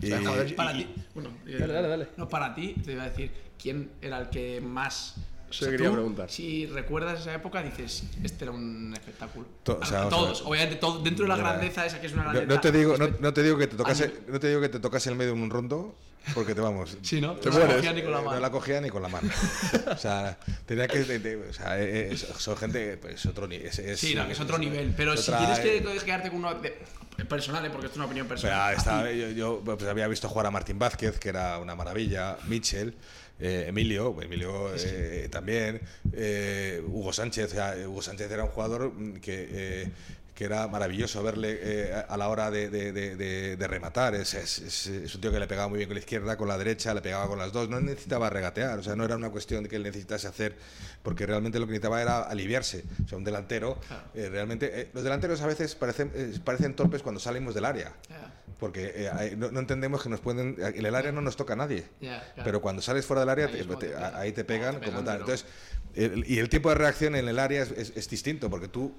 Y- 0.00 0.12
O 0.12 0.18
sea, 0.20 0.28
joder, 0.30 0.56
Para 0.56 0.72
y- 0.76 0.84
ti, 0.84 0.94
bueno, 1.14 1.30
eh, 1.46 1.56
Dale, 1.58 1.72
dale, 1.72 1.88
dale. 1.88 2.08
No, 2.16 2.28
para 2.28 2.54
ti, 2.54 2.74
te 2.84 2.92
iba 2.92 3.04
a 3.04 3.08
decir, 3.08 3.30
¿quién 3.60 3.90
era 4.02 4.18
el 4.18 4.28
que 4.30 4.60
más. 4.60 5.14
Eso 5.50 5.66
quería 5.70 5.88
tú, 5.88 5.92
preguntar. 5.94 6.30
Si 6.30 6.66
recuerdas 6.66 7.20
esa 7.20 7.34
época, 7.34 7.62
dices, 7.62 8.04
este 8.22 8.44
era 8.44 8.52
un 8.52 8.92
espectáculo. 8.94 9.46
To- 9.64 9.78
o 9.80 9.84
sea, 9.84 10.02
A- 10.02 10.06
o 10.06 10.10
sea, 10.10 10.18
Todos, 10.18 10.42
obviamente, 10.42 10.76
todo, 10.76 11.00
dentro 11.02 11.24
de 11.24 11.28
la 11.28 11.36
grandeza 11.36 11.84
esa 11.86 12.00
que 12.00 12.06
es 12.06 12.12
una 12.12 12.24
No, 12.24 12.30
grandeza. 12.32 12.54
no 12.54 12.60
te 12.60 12.72
digo, 12.72 12.96
no, 12.96 13.06
espe- 13.08 13.18
no 13.20 13.32
te 13.34 13.42
digo 13.42 13.58
que 13.58 13.66
te 13.66 13.76
tocase, 13.76 14.12
no 14.28 14.38
te 14.40 14.48
digo 14.48 14.60
que 14.60 14.68
te 14.68 14.78
tocase 14.80 15.10
el 15.10 15.16
medio 15.16 15.32
en 15.32 15.40
un 15.42 15.50
rondo, 15.50 15.94
porque 16.34 16.54
te 16.54 16.60
vamos. 16.60 16.96
Sí, 17.02 17.20
¿no? 17.20 17.34
Te 17.36 17.48
No 17.50 17.58
la 17.58 17.64
mueres. 17.64 17.76
cogía 17.76 17.92
ni 17.94 18.02
con 18.02 18.10
la 18.12 18.18
Eh, 18.18 18.22
mano. 18.22 18.34
No 18.36 18.40
la 18.40 18.50
cogía 18.50 18.80
ni 18.80 18.90
con 18.90 19.02
la 19.02 19.08
mano. 19.08 19.28
O 19.92 19.96
sea, 19.96 20.38
tenía 20.66 20.86
que. 20.86 20.98
de- 21.04 21.18
de- 21.18 21.36
o 21.48 21.52
sea, 21.52 21.80
eh, 21.80 22.12
eh, 22.12 22.16
son 22.16 22.56
gente, 22.56 22.96
pues 22.98 23.24
otro 23.26 23.46
nivel. 23.48 23.66
Es, 23.66 23.78
es- 23.78 23.98
Sí, 24.00 24.14
no, 24.14 24.26
que 24.26 24.32
es 24.32 24.40
otro 24.40 24.58
nivel. 24.58 24.92
Pero 24.96 25.14
es 25.14 25.20
si 25.24 25.30
otra- 25.30 25.40
tienes 25.56 25.58
que 25.60 26.04
quedarte 26.04 26.28
con 26.30 26.38
uno 26.38 26.54
de- 26.54 26.78
personal, 27.28 27.62
¿eh? 27.66 27.70
porque 27.70 27.86
esto 27.86 27.94
es 27.94 27.96
una 27.98 28.06
opinión 28.06 28.26
Pero, 28.26 28.40
personal. 28.40 28.60
ah, 28.60 28.72
estaba- 28.72 29.10
yo, 29.12 29.28
yo, 29.30 29.60
pues, 29.62 29.82
había 29.84 30.08
visto 30.08 30.26
jugar 30.28 30.46
a 30.46 30.50
Martín 30.50 30.78
Vázquez, 30.78 31.18
que 31.18 31.28
era 31.28 31.58
una 31.58 31.74
maravilla, 31.74 32.38
Mitchell, 32.46 32.94
eh, 33.40 33.64
Emilio, 33.68 34.14
Emilio 34.20 34.74
eh, 34.74 35.28
también, 35.30 35.80
eh, 36.12 36.82
Hugo 36.86 37.12
Sánchez. 37.12 37.54
Hugo 37.86 38.02
Sánchez 38.02 38.30
era 38.30 38.44
un 38.44 38.50
jugador 38.50 38.92
que, 39.20 39.90
que 40.40 40.46
era 40.46 40.66
maravilloso 40.68 41.22
verle 41.22 41.58
eh, 41.60 41.92
a 42.08 42.16
la 42.16 42.30
hora 42.30 42.50
de, 42.50 42.70
de- 42.70 42.92
de- 42.92 43.14
de- 43.14 43.56
de 43.58 43.66
rematar. 43.68 44.14
Es, 44.14 44.32
es- 44.32 44.58
es- 44.60 44.86
es 44.86 45.14
un 45.14 45.20
tío 45.20 45.30
que 45.30 45.38
le 45.38 45.46
pegaba 45.46 45.68
muy 45.68 45.76
bien 45.76 45.86
con 45.90 45.96
la 45.96 46.00
izquierda, 46.00 46.38
con 46.38 46.48
la 46.48 46.56
derecha, 46.56 46.94
le 46.94 47.02
pegaba 47.02 47.28
con 47.28 47.38
las 47.38 47.52
dos. 47.52 47.68
No 47.68 47.78
necesitaba 47.78 48.30
regatear, 48.30 48.78
o 48.78 48.82
sea, 48.82 48.96
no 48.96 49.04
era 49.04 49.16
una 49.16 49.28
cuestión 49.28 49.64
de 49.64 49.68
que 49.68 49.76
él 49.76 49.82
necesitase 49.82 50.26
hacer, 50.28 50.56
porque 51.02 51.26
realmente 51.26 51.58
lo 51.58 51.66
que 51.66 51.72
necesitaba 51.72 52.00
era 52.00 52.22
aliviarse. 52.22 52.84
O 53.04 53.06
sea, 53.06 53.18
un 53.18 53.24
delantero, 53.24 53.78
eh, 54.14 54.30
realmente. 54.30 54.80
eh, 54.80 54.88
los 54.94 55.04
delanteros 55.04 55.42
a 55.42 55.46
veces 55.46 55.74
parecen, 55.74 56.10
parecen 56.42 56.72
torpes 56.74 57.02
cuando 57.02 57.20
salimos 57.20 57.54
del 57.54 57.66
área. 57.66 57.92
Porque 58.58 59.10
no, 59.36 59.50
no 59.50 59.60
entendemos 59.60 60.02
que 60.02 60.08
nos 60.08 60.20
pueden. 60.20 60.56
En 60.58 60.86
el 60.86 60.94
área 60.94 61.12
no 61.12 61.20
nos 61.20 61.36
toca 61.36 61.52
a 61.52 61.56
nadie. 61.56 61.84
Pero 62.44 62.62
cuando 62.62 62.80
sales 62.80 63.04
fuera 63.04 63.20
del 63.20 63.28
área, 63.28 63.44
Ahí 63.44 63.52
te- 63.52 63.60
es 63.60 63.66
cuando 63.66 63.80
te- 63.80 63.88
te 63.88 63.92
pegan. 63.94 64.14
ahí 64.16 64.32
te 64.32 64.44
pegan, 64.44 64.74
como 64.86 65.04
tal. 65.04 65.20
Entonces, 65.20 65.46
el- 65.94 66.24
y 66.30 66.38
el 66.38 66.48
tiempo 66.48 66.70
de 66.70 66.76
reacción 66.76 67.14
en 67.14 67.28
el 67.28 67.38
área 67.38 67.62
es- 67.62 67.92
es 67.94 68.08
distinto, 68.08 68.48
porque 68.48 68.68
tú. 68.68 68.94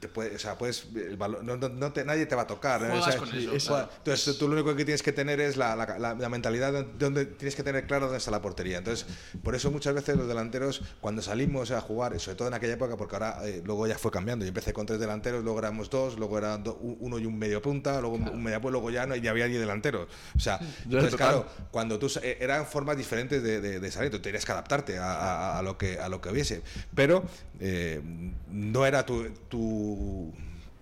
Te 0.00 0.08
puedes, 0.08 0.34
o 0.34 0.38
sea, 0.38 0.58
puedes, 0.58 0.86
el 0.94 1.16
balón- 1.18 1.42
no, 1.42 1.56
no- 1.56 1.68
no 1.70 1.92
te- 1.92 2.04
nadie 2.04 2.26
te 2.26 2.34
va 2.34 2.42
a 2.42 2.46
tocar. 2.46 2.82
¿no? 2.82 2.88
Juegas 2.88 3.08
O 3.08 3.10
sea, 3.10 3.18
con 3.18 3.30
sí, 3.30 3.38
eso, 3.44 3.54
es- 3.54 3.64
claro. 3.66 3.88
Entonces, 3.98 4.36
tú 4.38 4.46
lo 4.46 4.54
único 4.54 4.76
que 4.76 4.84
tienes 4.84 5.02
que 5.02 5.12
tener 5.12 5.40
es 5.40 5.56
la, 5.56 5.74
la- 5.74 5.98
la- 5.98 6.14
la 6.14 6.28
mentalidad 6.28 6.72
de 6.72 6.86
donde 6.98 7.24
tienes 7.24 7.56
que 7.56 7.62
tener 7.62 7.86
claro 7.86 8.04
dónde 8.06 8.18
está 8.18 8.30
la 8.30 8.42
portería. 8.42 8.78
Entonces, 8.78 9.06
por 9.42 9.54
eso 9.54 9.70
muchas 9.70 9.94
veces 9.94 10.16
los 10.16 10.28
delanteros, 10.28 10.82
cuando 11.00 11.22
salimos 11.22 11.70
a 11.70 11.80
jugar, 11.80 12.14
y 12.14 12.18
sobre 12.18 12.36
todo 12.36 12.48
en 12.48 12.54
aquella 12.54 12.74
época, 12.74 12.96
porque 12.96 13.16
ahora 13.16 13.38
eh, 13.44 13.62
luego 13.64 13.86
ya 13.86 13.96
fue 13.96 14.10
cambiando. 14.10 14.44
Yo 14.44 14.48
empecé 14.50 14.72
con 14.74 14.84
tres 14.84 15.00
delanteros, 15.00 15.42
luego 15.42 15.58
éramos 15.58 15.88
dos, 15.88 16.18
luego 16.18 16.40
do- 16.40 16.74
un- 16.76 16.98
uno 17.00 17.18
y 17.18 17.24
un 17.26 17.38
medio 17.38 17.62
punta, 17.62 17.98
luego 18.00 18.16
un 18.16 18.42
medio 18.42 18.60
punta, 18.60 18.72
luego 18.72 18.90
ya 18.90 19.06
no 19.06 19.16
ya 19.16 19.30
había 19.30 19.48
ni 19.48 19.54
delanteros. 19.54 20.08
O 20.36 20.40
sea, 20.40 20.58
entonces, 20.84 21.16
claro, 21.16 21.46
cuando 21.70 21.98
tú 21.98 22.10
eh, 22.22 22.36
eran 22.40 22.66
formas 22.66 22.96
diferentes 22.98 23.42
de, 23.42 23.60
de, 23.62 23.80
de 23.80 23.90
salir, 23.90 24.10
tú 24.10 24.18
tenías 24.20 24.44
que 24.44 24.52
adaptarte 24.52 24.98
a, 24.98 25.12
a- 25.14 25.58
a 25.58 25.62
lo 25.62 25.78
que 25.78 25.98
a 25.98 26.08
lo 26.10 26.20
que 26.20 26.28
hubiese, 26.28 26.62
pero 26.94 27.24
eh, 27.60 28.00
no 28.46 28.86
era 28.86 29.04
tu, 29.04 29.30
tu, 29.48 30.32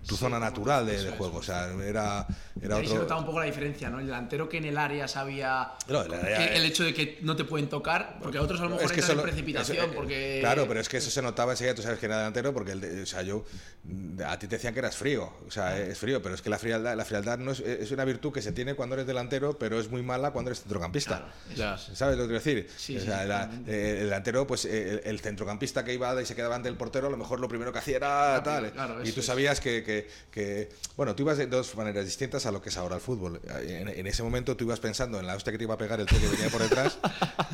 tu 0.07 0.15
zona 0.15 0.39
natural 0.39 0.85
de, 0.85 1.01
de 1.03 1.11
juego, 1.11 1.39
o 1.39 1.43
sea, 1.43 1.67
era, 1.83 2.27
era 2.61 2.77
Ahí 2.77 2.87
se 2.87 2.93
notaba 2.93 3.03
otro. 3.03 3.17
un 3.19 3.25
poco 3.25 3.39
la 3.39 3.45
diferencia, 3.45 3.89
¿no? 3.89 3.99
El 3.99 4.05
delantero 4.05 4.47
que 4.47 4.57
en 4.57 4.65
el 4.65 4.77
área 4.77 5.07
sabía 5.07 5.71
No, 5.87 6.03
el 6.03 6.13
área- 6.13 6.37
que 6.37 6.55
el 6.57 6.65
hecho 6.65 6.83
de 6.83 6.93
que 6.93 7.19
no 7.21 7.35
te 7.35 7.43
pueden 7.43 7.67
tocar, 7.69 8.17
porque 8.21 8.37
a 8.37 8.41
otros 8.41 8.59
a 8.59 8.63
lo 8.63 8.69
mejor 8.71 8.85
Es 8.85 8.91
que 8.91 8.99
en 9.01 9.05
solo- 9.07 9.23
precipitación, 9.23 9.77
eso, 9.77 9.85
eh, 9.87 9.91
porque... 9.95 10.37
Claro, 10.41 10.65
pero 10.67 10.79
es 10.79 10.89
que 10.89 10.97
eso 10.97 11.09
se 11.09 11.21
notaba 11.21 11.53
enseguida, 11.53 11.75
tú 11.75 11.81
sabes 11.81 11.99
que 11.99 12.05
era 12.05 12.17
delantero, 12.17 12.53
porque 12.53 12.71
el 12.73 12.81
de- 12.81 13.01
o 13.03 13.05
sea, 13.05 13.21
yo, 13.23 13.43
a 14.25 14.37
ti 14.39 14.47
te 14.47 14.55
decían 14.55 14.73
que 14.73 14.79
eras 14.79 14.95
frío, 14.95 15.31
o 15.47 15.51
sea, 15.51 15.77
es 15.79 15.97
frío, 15.97 16.21
pero 16.21 16.35
es 16.35 16.41
que 16.41 16.49
la 16.49 16.57
frialdad, 16.59 16.95
la 16.95 17.05
frialdad 17.05 17.37
no 17.37 17.51
es, 17.51 17.59
es 17.59 17.91
una 17.91 18.05
virtud 18.05 18.31
que 18.31 18.41
se 18.41 18.51
tiene 18.51 18.73
cuando 18.75 18.95
eres 18.95 19.07
delantero, 19.07 19.57
pero 19.57 19.79
es 19.79 19.89
muy 19.89 20.01
mala 20.03 20.31
cuando 20.31 20.49
eres 20.51 20.61
centrocampista. 20.61 21.27
Ya. 21.55 21.77
¿Sabes 21.77 22.17
lo 22.17 22.23
que 22.23 22.29
quiero 22.39 22.43
decir? 22.43 22.69
Sí, 22.77 22.97
O 22.97 22.99
sí, 22.99 23.05
sea, 23.05 23.25
la- 23.25 23.41
totalmente. 23.45 23.71
eh, 23.71 23.97
el 23.99 24.03
delantero, 24.05 24.45
pues 24.47 24.65
eh, 24.65 25.01
el, 25.03 25.09
el 25.15 25.19
centrocampista 25.19 25.83
que 25.83 25.93
iba 25.93 26.21
y 26.21 26.25
se 26.25 26.35
quedaba 26.35 26.55
ante 26.55 26.69
el 26.69 26.75
portero, 26.75 27.07
a 27.07 27.09
lo 27.09 27.17
mejor 27.17 27.39
lo 27.39 27.47
primero 27.47 27.71
que 27.71 27.79
hacía 27.79 27.97
era 27.97 28.41
tal. 28.43 28.71
claro, 28.71 29.03
y 29.03 29.11
tú 29.11 29.21
sabías 29.21 29.59
que, 29.59 29.83
que- 29.83 29.94
que- 30.31 30.69
bueno, 30.97 31.15
tú 31.15 31.23
ibas 31.23 31.37
de 31.37 31.47
dos 31.47 31.75
maneras 31.75 32.05
distintas 32.05 32.45
a 32.45 32.51
lo 32.51 32.61
que 32.61 32.69
es 32.69 32.77
ahora 32.77 32.95
el 32.95 33.01
fútbol. 33.01 33.39
En, 33.67 33.87
en 33.89 34.07
ese 34.07 34.23
momento 34.23 34.55
tú 34.57 34.63
ibas 34.65 34.79
pensando 34.79 35.19
en 35.19 35.27
la 35.27 35.35
hostia 35.35 35.51
que 35.51 35.57
te 35.57 35.63
iba 35.65 35.73
a 35.75 35.77
pegar 35.77 35.99
el 35.99 36.05
tío 36.07 36.19
que 36.19 36.27
venía 36.27 36.49
por 36.49 36.61
detrás, 36.61 36.97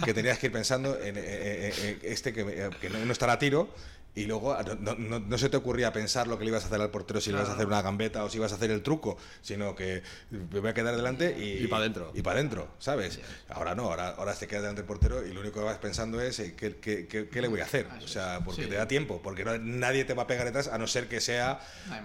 que 0.06 0.14
tenías 0.14 0.38
que 0.40 0.48
ir 0.48 0.52
pensando 0.52 0.96
en, 1.00 1.18
eh, 1.18 1.22
eh, 1.24 1.74
eh, 1.78 2.00
este 2.04 2.34
que, 2.34 2.70
que 2.80 2.90
no, 2.90 3.04
no 3.06 3.12
estará 3.12 3.34
a 3.34 3.40
tiro. 3.40 3.70
Y 4.14 4.26
luego 4.26 4.58
no, 4.82 4.96
no- 4.96 5.20
no 5.20 5.38
se 5.38 5.48
te 5.50 5.56
ocurría 5.58 5.94
pensar 5.94 6.28
lo 6.28 6.38
que 6.38 6.44
le 6.44 6.50
ibas 6.50 6.64
a 6.64 6.68
hacer 6.68 6.82
al 6.82 6.90
portero, 6.90 7.22
si 7.22 7.30
le 7.32 7.38
ibas 7.38 7.50
a 7.50 7.54
hacer 7.54 7.66
una 7.66 7.82
gambeta 7.82 8.24
o 8.26 8.30
si 8.30 8.38
ibas 8.38 8.52
a 8.52 8.56
hacer 8.56 8.70
el 8.72 8.84
truco, 8.84 9.18
sino 9.42 9.74
que 9.76 10.04
me 10.32 10.60
voy 10.60 10.70
a 10.70 10.74
quedar 10.74 10.96
delante 10.96 11.38
y, 11.40 11.64
Y 11.64 11.68
pa' 11.68 11.80
dentro. 11.80 12.12
Y 12.14 12.22
para 12.22 12.40
adentro, 12.40 12.68
¿sabes? 12.80 13.20
Ahora 13.50 13.74
no, 13.74 13.84
ahora, 13.84 14.10
ahora 14.10 14.34
te 14.36 14.48
quedas 14.48 14.64
delante 14.64 14.82
del 14.82 14.88
portero 14.88 15.26
y 15.26 15.32
lo 15.34 15.40
único 15.40 15.60
que 15.60 15.66
vas 15.66 15.78
pensando 15.78 16.20
es 16.20 16.40
eh, 16.40 16.56
¿qué, 16.58 16.76
qué- 16.78 17.08
qué- 17.08 17.30
qué 17.30 17.42
le 17.42 17.48
voy 17.48 17.62
a 17.62 17.64
hacer? 17.64 17.88
O 18.04 18.08
sea, 18.08 18.42
porque 18.44 18.64
Sí. 18.64 18.70
te 18.70 18.76
da 18.76 18.88
tiempo, 18.88 19.22
porque 19.24 19.46
no- 19.46 19.58
nadie 19.58 20.04
te 20.04 20.14
va 20.14 20.24
a 20.24 20.28
pegar 20.28 20.46
detrás 20.46 20.68
a 20.68 20.78
no 20.78 20.88
ser 20.88 21.08
que 21.08 21.22
sea 21.22 21.60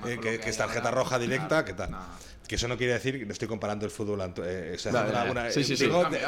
eh, 0.07 0.18
que, 0.22 0.30
que 0.30 0.40
que 0.40 0.50
es 0.50 0.57
tarjeta 0.57 0.90
roja 0.92 1.18
directa, 1.18 1.48
Claro, 1.48 1.64
¿qué 1.64 1.72
tal? 1.74 1.90
no. 1.90 2.07
Que 2.47 2.55
eso 2.55 2.68
no 2.68 2.76
quiere 2.76 2.92
decir 2.92 3.18
que 3.18 3.26
no 3.26 3.32
estoy 3.32 3.49
comparando 3.49 3.84
el 3.84 3.90
fútbol. 3.90 4.20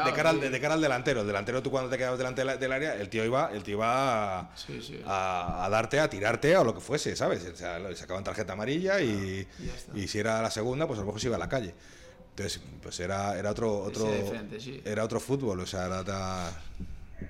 de, 0.03 0.13
cara 0.15 0.29
al, 0.31 0.41
sí. 0.41 0.49
de 0.49 0.59
cara 0.59 0.73
al 0.73 0.81
delantero. 0.81 1.21
El 1.21 1.27
delantero, 1.27 1.63
tú 1.63 1.71
cuando 1.71 1.89
te 1.89 1.97
quedabas 1.97 2.17
delante 2.17 2.41
de 2.41 2.45
la- 2.45 2.57
del 2.57 2.71
área, 2.71 2.93
el 2.95 3.07
tío 3.09 3.23
iba, 3.23 3.49
el 3.53 3.63
tío 3.63 3.75
iba 3.75 4.39
a, 4.39 4.55
Sí, 4.57 4.81
sí. 4.81 5.01
a- 5.05 5.65
a 5.65 5.69
darte, 5.69 5.99
a 5.99 6.09
tirarte 6.09 6.55
o 6.57 6.63
lo 6.63 6.73
que 6.73 6.81
fuese, 6.81 7.15
¿sabes? 7.15 7.45
O 7.45 7.55
sea, 7.55 7.79
le 7.79 7.95
sacaban 7.95 8.23
tarjeta 8.23 8.53
amarilla 8.53 8.99
y, 9.01 9.47
está. 9.75 9.97
y 9.97 10.07
si 10.07 10.19
era 10.19 10.41
la 10.41 10.51
segunda, 10.51 10.85
pues 10.87 10.97
a 10.99 11.01
lo 11.01 11.05
mejor 11.07 11.21
se 11.21 11.27
iba 11.27 11.35
a 11.37 11.39
la 11.39 11.49
calle. 11.49 11.73
Entonces, 12.31 12.61
pues 12.81 12.99
era, 12.99 13.37
era 13.37 13.51
otro, 13.51 13.79
otro, 13.79 14.09
sí. 14.59 14.81
era 14.85 15.03
otro 15.03 15.19
fútbol, 15.19 15.59
o 15.61 15.65
sea, 15.65 15.85
era 15.87 16.03
ta- 16.03 16.51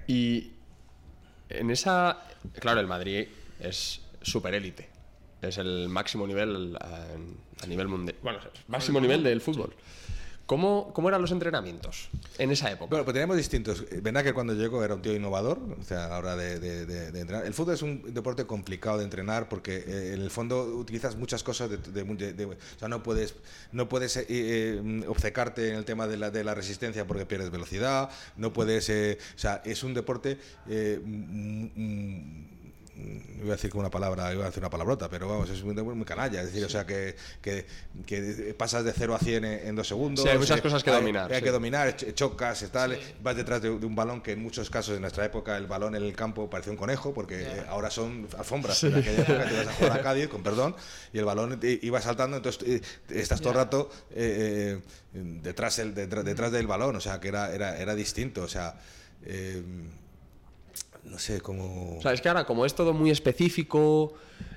Y 0.08 0.52
en 1.50 1.70
esa. 1.72 2.18
Claro, 2.60 2.80
el 2.80 2.88
Madrid 2.88 3.28
es 3.60 4.02
super 4.22 4.54
élite. 4.54 4.90
Es 5.42 5.58
el 5.58 5.88
máximo 5.90 6.28
nivel 6.28 6.78
a, 6.80 7.06
a 7.64 7.68
nivel 7.68 7.88
mundial. 7.88 8.18
Bueno, 8.22 8.40
máximo 8.68 9.00
nivel 9.00 9.24
del 9.24 9.42
fútbol. 9.42 9.74
¿Cómo, 10.46 10.92
¿Cómo 10.96 11.10
eran 11.10 11.22
los 11.22 11.32
entrenamientos 11.32 12.10
en 12.40 12.50
esa 12.50 12.72
época? 12.72 12.90
Bueno, 12.90 13.06
pues 13.06 13.14
teníamos 13.14 13.38
distintos. 13.38 13.86
que 14.24 14.34
cuando 14.34 14.56
llegó 14.56 14.84
era 14.84 14.96
un 14.96 15.02
tío 15.04 15.14
innovador, 15.16 15.60
o 15.80 15.84
sea, 15.84 16.06
a 16.06 16.10
la 16.10 16.18
hora 16.18 16.36
de, 16.36 16.60
de- 16.60 16.88
de- 16.88 17.12
de 17.12 17.20
entrenar. 17.20 17.46
El 17.46 17.54
fútbol 17.54 17.76
es 17.76 17.84
un 17.84 18.12
deporte 18.16 18.46
complicado 18.48 18.98
de 18.98 19.04
entrenar 19.04 19.48
porque 19.48 19.76
eh, 19.86 20.14
en 20.16 20.22
el 20.24 20.32
fondo 20.32 20.64
utilizas 20.64 21.16
muchas 21.18 21.44
cosas 21.44 21.70
de, 21.70 21.78
de- 21.78 22.04
de- 22.04 22.34
de- 22.34 22.46
o 22.46 22.56
sea, 22.80 22.88
no 22.88 23.04
puedes, 23.04 23.36
no 23.74 23.88
puedes 23.88 24.18
eh, 24.18 24.26
eh, 24.28 25.04
obcecarte 25.08 25.70
en 25.70 25.76
el 25.76 25.86
tema 25.86 26.08
de 26.08 26.18
la, 26.18 26.32
de 26.32 26.44
la 26.44 26.56
resistencia 26.56 27.06
porque 27.06 27.28
pierdes 27.28 27.52
velocidad, 27.52 28.10
no 28.36 28.52
puedes, 28.52 28.90
eh, 28.90 29.20
o 29.36 29.38
sea, 29.40 29.62
es 29.64 29.84
un 29.84 29.94
deporte 29.94 30.40
eh, 30.68 31.00
mm, 31.06 31.66
mm, 31.76 32.59
iba 33.42 33.54
a 33.54 33.56
decir 33.56 33.70
con 33.70 33.80
una 33.82 33.90
palabra, 33.90 34.34
iba 34.34 34.44
a 34.44 34.48
decir 34.48 34.62
una 34.62 34.70
palabrota, 34.70 35.10
pero 35.10 35.28
vamos, 35.28 35.50
es 35.50 35.64
muy, 35.64 35.74
muy 35.76 36.06
canalla. 36.06 36.42
Es 36.42 36.48
decir, 36.48 36.66
o 36.66 36.70
sea, 36.70 36.86
que, 36.86 37.16
que, 37.42 37.66
que 38.06 38.54
pasas 38.58 38.84
de 38.84 38.94
0 38.94 39.16
a 39.16 39.20
100 39.20 39.46
en, 39.46 39.68
en 39.70 39.76
dos 39.76 39.88
segundos. 39.88 40.24
Sí, 40.24 40.30
hay 40.30 40.38
muchas 40.38 40.60
eh, 40.60 40.62
cosas 40.62 40.84
que 40.84 40.90
hay- 40.90 40.98
dominar, 40.98 41.32
Hay 41.32 41.40
sí. 41.40 41.44
que 41.44 41.52
dominar, 41.52 41.96
ch- 41.96 42.14
chocas, 42.14 42.62
y 42.64 42.68
tal, 42.68 43.00
vas 43.24 43.36
detrás 43.36 43.62
de, 43.62 43.70
de 43.80 43.86
un 43.86 43.96
balón 43.96 44.22
que 44.22 44.34
en 44.34 44.42
muchos 44.44 44.70
casos 44.70 44.96
en 44.96 45.02
nuestra 45.02 45.26
época 45.26 45.56
el 45.58 45.68
balón 45.68 45.96
en 45.96 46.04
el 46.04 46.16
campo 46.16 46.50
parecía 46.50 46.72
un 46.72 46.78
conejo, 46.78 47.14
porque 47.14 47.42
eh, 47.44 47.64
ahora 47.70 47.90
son 47.90 48.28
alfombras. 48.38 48.84
En 48.84 48.96
aquella 48.96 49.22
época 49.22 49.46
te 49.48 49.54
ibas 49.54 49.68
a 49.68 49.74
jugar 49.74 50.00
a 50.00 50.02
Cádiz, 50.04 50.28
con 50.28 50.44
perdón, 50.44 50.76
y 51.14 51.20
el 51.20 51.26
balón 51.26 51.60
iba 51.62 52.02
saltando, 52.02 52.38
entonces 52.38 52.64
eh, 52.68 52.82
estás 53.10 53.40
todo 53.40 53.50
el 53.52 53.56
rato 53.56 53.90
eh, 54.12 54.80
eh, 55.14 55.22
detrás, 55.42 55.80
el, 55.80 55.94
detrás, 55.94 56.26
detrás 56.26 56.52
del 56.52 56.68
balón, 56.68 56.96
o 56.96 57.02
sea, 57.02 57.20
que 57.20 57.30
era, 57.30 57.54
era, 57.54 57.78
era 57.78 57.96
distinto, 57.96 58.44
o 58.44 58.48
sea. 58.48 58.80
eh, 59.26 59.64
no 61.10 61.18
sé 61.20 61.42
cómo. 61.42 61.98
O 61.98 62.02
sea, 62.02 62.14
es 62.14 62.22
que 62.22 62.30
ahora, 62.30 62.46
como 62.46 62.66
es 62.66 62.76
todo 62.76 62.94
muy 62.94 63.10
específico, 63.10 64.14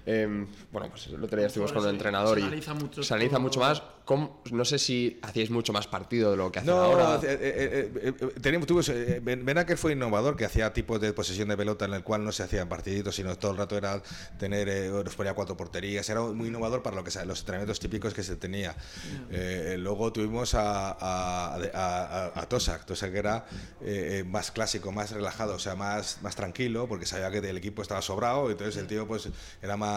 em, 0.06 0.46
bueno, 0.72 0.88
pues 0.90 1.06
el 1.08 1.22
otro 1.22 1.38
día 1.38 1.46
estuvimos 1.46 1.72
con 1.72 1.82
un 1.82 1.88
Sí, 1.88 1.94
entrenador 1.94 2.34
se 2.38 2.40
y 2.44 2.46
analiza 2.46 2.74
mucho 2.74 3.02
se 3.02 3.14
analiza 3.14 3.36
todo. 3.36 3.42
mucho 3.42 3.60
más. 3.60 3.82
¿Cómo- 4.04 4.42
no 4.50 4.64
sé 4.64 4.80
si 4.80 5.20
hacíais 5.22 5.48
mucho 5.50 5.72
más 5.72 5.86
partido 5.86 6.32
de 6.32 6.36
lo 6.36 6.50
que 6.50 6.58
hacen 6.58 6.70
No, 6.74 6.80
ahora. 6.82 7.20
eh, 7.22 7.38
eh, 7.40 7.90
eh, 8.02 8.12
eh, 8.20 8.26
teníamos, 8.40 8.66
tuvimos, 8.66 8.88
eh, 8.88 9.20
Ben- 9.22 9.44
Benaker 9.44 9.78
fue 9.78 9.92
innovador, 9.92 10.36
que 10.36 10.44
hacía 10.44 10.72
tipos 10.72 11.00
de 11.00 11.12
posesión 11.12 11.48
de 11.48 11.56
pelota 11.56 11.84
en 11.84 11.94
el 11.94 12.02
cual 12.02 12.24
no 12.24 12.32
se 12.32 12.42
hacían 12.42 12.68
partiditos, 12.68 13.14
sino 13.14 13.36
todo 13.38 13.52
el 13.52 13.58
rato 13.58 13.76
era 13.76 14.02
tener, 14.40 14.68
eh, 14.68 14.88
nos 14.90 15.14
ponía 15.14 15.34
cuatro 15.34 15.56
porterías, 15.56 16.08
era 16.10 16.20
muy 16.20 16.48
innovador 16.48 16.82
para 16.82 16.96
lo 16.96 17.04
que 17.04 17.10
los 17.24 17.38
entrenamientos 17.40 17.78
típicos 17.78 18.12
que 18.12 18.24
se 18.24 18.34
tenía. 18.34 18.74
Eh, 19.30 19.76
luego 19.78 20.12
tuvimos 20.12 20.54
a, 20.54 20.90
a, 20.90 21.54
a, 21.54 21.56
a- 22.26 22.40
a 22.40 22.48
Tosak, 22.48 22.84
Tosak 22.84 23.14
era 23.14 23.46
eh, 23.82 24.18
eh, 24.20 24.24
más 24.24 24.50
clásico, 24.50 24.90
más 24.90 25.12
relajado, 25.12 25.54
o 25.54 25.58
sea, 25.60 25.76
más, 25.76 26.18
más 26.22 26.34
tranquilo, 26.34 26.88
porque 26.88 27.06
sabía 27.06 27.30
que 27.30 27.38
el 27.48 27.56
equipo 27.56 27.82
estaba 27.82 28.02
sobrado, 28.02 28.48
y 28.48 28.52
entonces 28.52 28.76
el 28.78 28.88
tío 28.88 29.06
pues 29.06 29.28
era 29.62 29.76
más, 29.76 29.91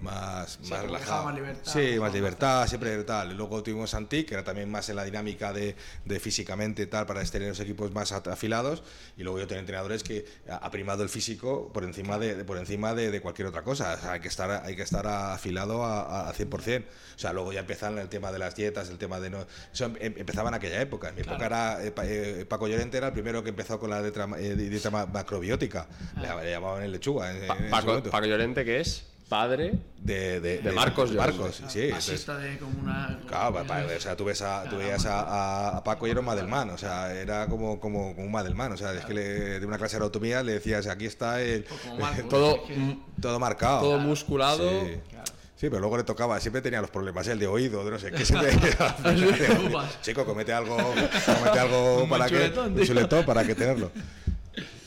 más, 0.00 0.58
Sí, 0.62 0.70
más 0.70 0.82
relajado. 0.82 1.24
más 1.24 1.34
libertad, 1.34 1.72
Sí, 1.72 1.90
más 1.90 1.98
más 2.00 2.14
libertad, 2.14 2.66
siempre 2.66 3.04
tal. 3.04 3.36
Luego 3.36 3.62
tuvimos 3.62 3.90
Santi, 3.90 4.24
que 4.24 4.32
era 4.32 4.42
también 4.42 4.70
más 4.70 4.88
en 4.88 4.96
la 4.96 5.04
dinámica 5.04 5.52
de, 5.52 5.76
de 6.06 6.20
físicamente 6.20 6.86
tal, 6.86 7.04
para 7.06 7.22
tener 7.24 7.48
los 7.50 7.60
equipos 7.60 7.92
más 7.92 8.10
afilados. 8.12 8.82
Y 9.18 9.22
luego 9.24 9.38
yo 9.40 9.46
tengo 9.46 9.60
entrenadores 9.60 10.02
que 10.02 10.24
ha 10.48 10.70
primado 10.70 11.02
el 11.02 11.10
físico 11.10 11.70
por 11.74 11.84
encima 11.84 12.18
de, 12.18 12.34
de- 12.34 12.44
por 12.44 12.56
encima 12.56 12.94
de, 12.94 13.10
de 13.10 13.20
cualquier 13.20 13.48
otra 13.48 13.62
cosa. 13.62 13.94
O 13.94 14.00
sea, 14.00 14.12
hay 14.12 14.20
que 14.20 14.28
estar, 14.28 14.50
hay 14.64 14.74
que 14.74 14.82
estar 14.82 15.06
afilado 15.06 15.84
a, 15.84 16.00
a, 16.00 16.30
a 16.30 16.34
100%. 16.34 16.84
O 17.16 17.18
sea, 17.18 17.34
luego 17.34 17.52
ya 17.52 17.60
empezaron 17.60 17.98
el 17.98 18.08
tema 18.08 18.32
de 18.32 18.38
las 18.38 18.54
dietas, 18.56 18.88
el 18.88 18.96
tema 18.96 19.20
de 19.20 19.28
no. 19.28 19.46
Eso 19.70 19.84
em- 19.84 19.96
em- 20.00 20.14
empezaba 20.16 20.48
en 20.48 20.54
aquella 20.54 20.80
época. 20.80 21.10
En 21.10 21.16
mi 21.16 21.20
época 21.20 21.44
era 21.44 21.84
eh, 21.84 21.90
Pa- 21.90 22.06
eh, 22.06 22.46
Paco 22.48 22.66
Llorente 22.68 22.96
era 22.96 23.08
el 23.08 23.12
primero 23.12 23.42
que 23.42 23.50
empezó 23.50 23.78
con 23.78 23.90
la 23.90 24.00
dieta, 24.02 24.26
eh, 24.38 24.54
dieta 24.56 24.88
ma- 24.90 25.04
macrobiótica. 25.04 25.86
Le, 26.16 26.42
le 26.44 26.50
llamaban 26.52 26.82
el 26.84 26.92
lechuga. 26.92 27.30
en- 27.36 27.46
Pa- 27.46 27.56
en 27.58 27.70
Paco. 27.70 28.02
Paco 28.04 28.24
Llorente, 28.26 28.64
que 28.64 28.80
es 28.80 29.04
padre. 29.30 29.78
de, 29.96 30.40
de, 30.40 30.58
de 30.58 30.72
Marcos 30.72 31.10
Llorente. 31.10 31.38
Marcos, 31.38 31.56
sí. 31.56 31.64
Así 31.64 31.80
entonces- 31.84 32.20
está 32.20 32.36
de 32.36 32.58
como 32.58 32.80
una. 32.80 33.18
Claro, 33.26 33.54
pa- 33.54 33.64
pa- 33.64 33.84
o 33.96 34.00
sea, 34.00 34.14
tú, 34.16 34.24
ves 34.26 34.42
a, 34.42 34.64
tú 34.68 34.76
veías 34.76 35.06
a, 35.06 35.20
a- 35.20 35.76
a 35.78 35.84
Paco 35.84 36.06
y 36.06 36.10
era 36.10 36.20
un 36.20 36.26
Madelman, 36.26 36.68
o 36.70 36.76
sea, 36.78 37.14
era 37.14 37.46
como, 37.46 37.80
como, 37.80 38.14
como 38.14 38.26
un 38.26 38.32
Madelman, 38.32 38.72
o 38.72 38.76
sea, 38.76 38.92
es 38.92 39.04
que 39.06 39.14
le- 39.14 39.60
de 39.60 39.64
una 39.66 39.78
clase 39.78 39.96
de 39.96 40.02
anatomía 40.04 40.42
le 40.42 40.52
decías, 40.54 40.86
aquí 40.88 41.06
está 41.06 41.40
el, 41.40 41.64
como 41.64 41.96
Marcos, 42.00 42.28
Todo, 42.28 42.56
es 42.56 42.60
que- 42.62 42.98
todo 43.20 43.38
marcado. 43.38 43.80
todo 43.82 43.98
musculado. 43.98 44.68
Sí. 44.68 44.96
Claro. 45.08 45.24
Sí, 45.56 45.68
pero 45.68 45.80
luego 45.80 45.98
le 45.98 46.04
tocaba, 46.04 46.40
siempre 46.40 46.62
tenía 46.62 46.80
los 46.80 46.88
problemas, 46.90 47.28
el 47.28 47.38
de 47.38 47.46
oído, 47.46 47.84
de 47.84 47.90
no 47.90 47.98
sé 47.98 48.10
qué. 48.10 48.24
se 48.24 48.34
te- 48.34 49.66
Upas. 49.68 50.00
Chico, 50.02 50.24
comete 50.24 50.52
algo, 50.54 50.76
comete 50.76 51.58
algo 51.58 52.02
Un 52.04 52.08
para 52.08 52.24
que, 52.26 52.30
chuletón, 52.34 52.72
un 52.78 52.86
chuletón 52.86 53.24
para 53.26 53.44
que 53.44 53.54
tenerlo. 53.54 53.90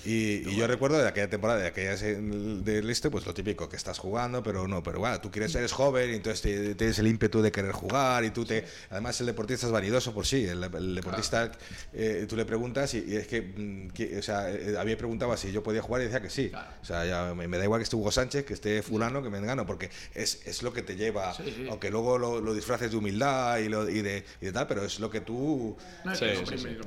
Y, 0.05 0.49
y 0.49 0.55
yo 0.55 0.67
recuerdo 0.67 0.97
de 0.97 1.07
aquella 1.07 1.29
temporada, 1.29 1.59
de 1.59 1.67
aquella 1.67 1.95
del 1.95 2.89
este, 2.89 3.09
pues 3.09 3.25
lo 3.25 3.33
típico, 3.33 3.69
que 3.69 3.75
estás 3.77 3.99
jugando, 3.99 4.43
pero 4.43 4.67
no, 4.67 4.83
pero 4.83 4.99
bueno, 4.99 5.19
tú 5.21 5.31
quieres, 5.31 5.53
eres 5.55 5.71
joven 5.71 6.11
y 6.11 6.15
entonces 6.15 6.75
tienes 6.77 6.99
el 6.99 7.07
ímpetu 7.07 7.41
de 7.41 7.51
querer 7.51 7.71
jugar 7.71 8.23
y 8.25 8.31
tú 8.31 8.43
te... 8.45 8.65
Además 8.89 9.19
el 9.21 9.27
deportista 9.27 9.65
es 9.65 9.71
vanidoso 9.71 10.13
por 10.13 10.25
sí, 10.25 10.45
el, 10.45 10.63
el 10.63 10.95
deportista, 10.95 11.51
eh, 11.93 12.25
tú 12.27 12.35
le 12.35 12.45
preguntas 12.45 12.93
y, 12.93 13.03
y 13.07 13.15
es 13.15 13.27
que, 13.27 13.41
mm, 13.41 13.89
que- 13.91 14.17
o 14.17 14.21
sea, 14.21 14.49
eh, 14.51 14.75
a 14.77 14.83
mí 14.83 14.91
me 14.91 14.97
preguntaba 14.97 15.37
si 15.37 15.51
yo 15.51 15.63
podía 15.63 15.81
jugar 15.81 16.01
y 16.01 16.05
decía 16.05 16.21
que 16.21 16.29
sí. 16.29 16.49
Claro. 16.49 16.67
O 16.81 16.85
sea, 16.85 17.05
ya 17.05 17.33
me, 17.33 17.47
me 17.47 17.57
da 17.57 17.63
igual 17.63 17.79
que 17.79 17.83
esté 17.83 17.95
Hugo 17.95 18.11
Sánchez, 18.11 18.45
que 18.45 18.53
esté 18.53 18.81
fulano, 18.83 19.23
que 19.23 19.29
me 19.29 19.39
gano, 19.41 19.65
porque 19.65 19.89
es, 20.13 20.41
es 20.45 20.63
lo 20.63 20.73
que 20.73 20.81
te 20.81 20.95
lleva, 20.95 21.33
Sí, 21.33 21.43
sí. 21.55 21.67
aunque 21.69 21.89
luego 21.89 22.17
lo, 22.17 22.41
lo 22.41 22.53
disfraces 22.53 22.91
de 22.91 22.97
humildad 22.97 23.57
y, 23.59 23.69
lo, 23.69 23.89
y, 23.89 24.01
de, 24.01 24.23
y 24.41 24.45
de 24.47 24.51
tal, 24.51 24.67
pero 24.67 24.83
es 24.83 24.99
lo 24.99 25.09
que 25.09 25.21
tú... 25.21 25.75
Sí, 26.13 26.25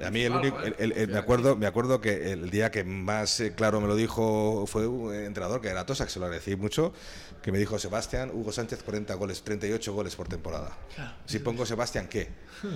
A 0.04 0.10
mí 0.10 0.22
el 0.22 0.32
único, 0.32 0.56
joder. 0.58 0.76
el- 0.78 0.92
el- 0.92 1.08
me 1.08 1.18
acuerdo, 1.18 1.56
me 1.56 1.66
acuerdo 1.66 2.00
que 2.00 2.32
el 2.32 2.50
día 2.50 2.70
que 2.70 2.84
más 3.06 3.40
eh, 3.40 3.54
claro 3.54 3.80
me 3.80 3.86
lo 3.86 3.96
dijo 3.96 4.66
fue 4.66 4.86
un 4.86 5.14
entrenador 5.14 5.60
que 5.62 5.68
era 5.68 5.86
Tosa, 5.86 6.04
que 6.04 6.10
se 6.10 6.18
lo 6.18 6.26
agradecí 6.26 6.56
mucho, 6.56 6.92
que 7.42 7.52
me 7.52 7.58
dijo 7.58 7.78
Sebastián, 7.78 8.30
Hugo 8.34 8.52
Sánchez 8.52 8.82
40 8.82 9.14
goles, 9.14 9.42
38 9.42 9.94
goles 9.94 10.14
por 10.16 10.28
temporada. 10.28 10.76
Claro. 10.94 11.12
Si 11.24 11.38
pongo 11.38 11.64
Sebastián, 11.64 12.08
¿qué? 12.08 12.28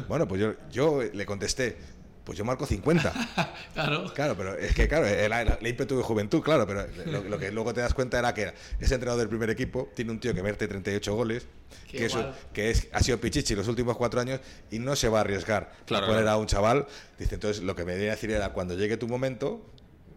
Bueno, 0.08 0.26
pues 0.26 0.40
yo, 0.40 0.54
yo 0.70 1.02
le 1.02 1.26
contesté, 1.26 1.76
pues 2.24 2.38
yo 2.38 2.44
marco 2.44 2.64
50. 2.66 3.12
Claro. 3.74 4.12
Claro, 4.14 4.36
pero 4.36 4.56
es 4.58 4.74
que, 4.74 4.88
claro, 4.88 5.06
el, 5.06 5.32
el- 5.32 5.56
el 5.60 5.66
ímpetu 5.66 5.96
de 5.96 6.02
juventud, 6.02 6.42
claro, 6.42 6.66
pero 6.66 6.86
lo, 7.06 7.22
lo 7.24 7.38
que 7.38 7.50
luego 7.52 7.72
te 7.72 7.80
das 7.80 7.94
cuenta 7.94 8.18
era 8.18 8.34
que 8.34 8.52
ese 8.80 8.94
entrenador 8.94 9.20
del 9.20 9.28
primer 9.28 9.48
equipo 9.50 9.88
tiene 9.94 10.10
un 10.10 10.20
tío 10.20 10.34
que 10.34 10.42
mete 10.42 10.66
38 10.68 11.14
goles, 11.14 11.46
Qué 11.90 11.98
que, 11.98 12.04
eso, 12.06 12.18
igual. 12.20 12.34
que 12.52 12.70
es, 12.70 12.88
ha 12.92 13.00
sido 13.02 13.18
Pichichi 13.20 13.54
los 13.54 13.68
últimos 13.68 13.96
cuatro 13.96 14.20
años 14.20 14.40
y 14.70 14.78
no 14.80 14.96
se 14.96 15.08
va 15.08 15.18
a 15.18 15.20
arriesgar 15.22 15.72
Claro, 15.86 16.04
a 16.04 16.08
poner 16.08 16.22
claro. 16.24 16.36
a 16.36 16.40
un 16.40 16.46
chaval. 16.46 16.86
Dice, 17.18 17.36
entonces 17.36 17.62
lo 17.62 17.74
que 17.76 17.84
me 17.84 17.94
venía 17.94 18.08
a 18.12 18.14
decir 18.16 18.30
era, 18.32 18.52
cuando 18.52 18.74
llegue 18.76 18.96
tu 18.96 19.06
momento, 19.08 19.64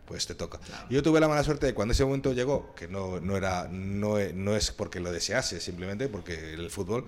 pues 0.05 0.25
te 0.27 0.35
toca. 0.35 0.59
Y 0.89 0.93
yo 0.95 1.03
tuve 1.03 1.19
la 1.19 1.27
mala 1.27 1.43
suerte 1.43 1.65
de 1.67 1.73
cuando 1.73 1.93
ese 1.93 2.03
momento 2.05 2.33
llegó, 2.33 2.73
que 2.75 2.87
no, 2.87 3.19
no, 3.19 3.37
era, 3.37 3.67
no, 3.71 4.15
no 4.33 4.55
es 4.55 4.71
porque 4.71 4.99
lo 4.99 5.11
desease, 5.11 5.59
simplemente 5.59 6.07
porque 6.09 6.53
el 6.53 6.69
fútbol, 6.69 7.05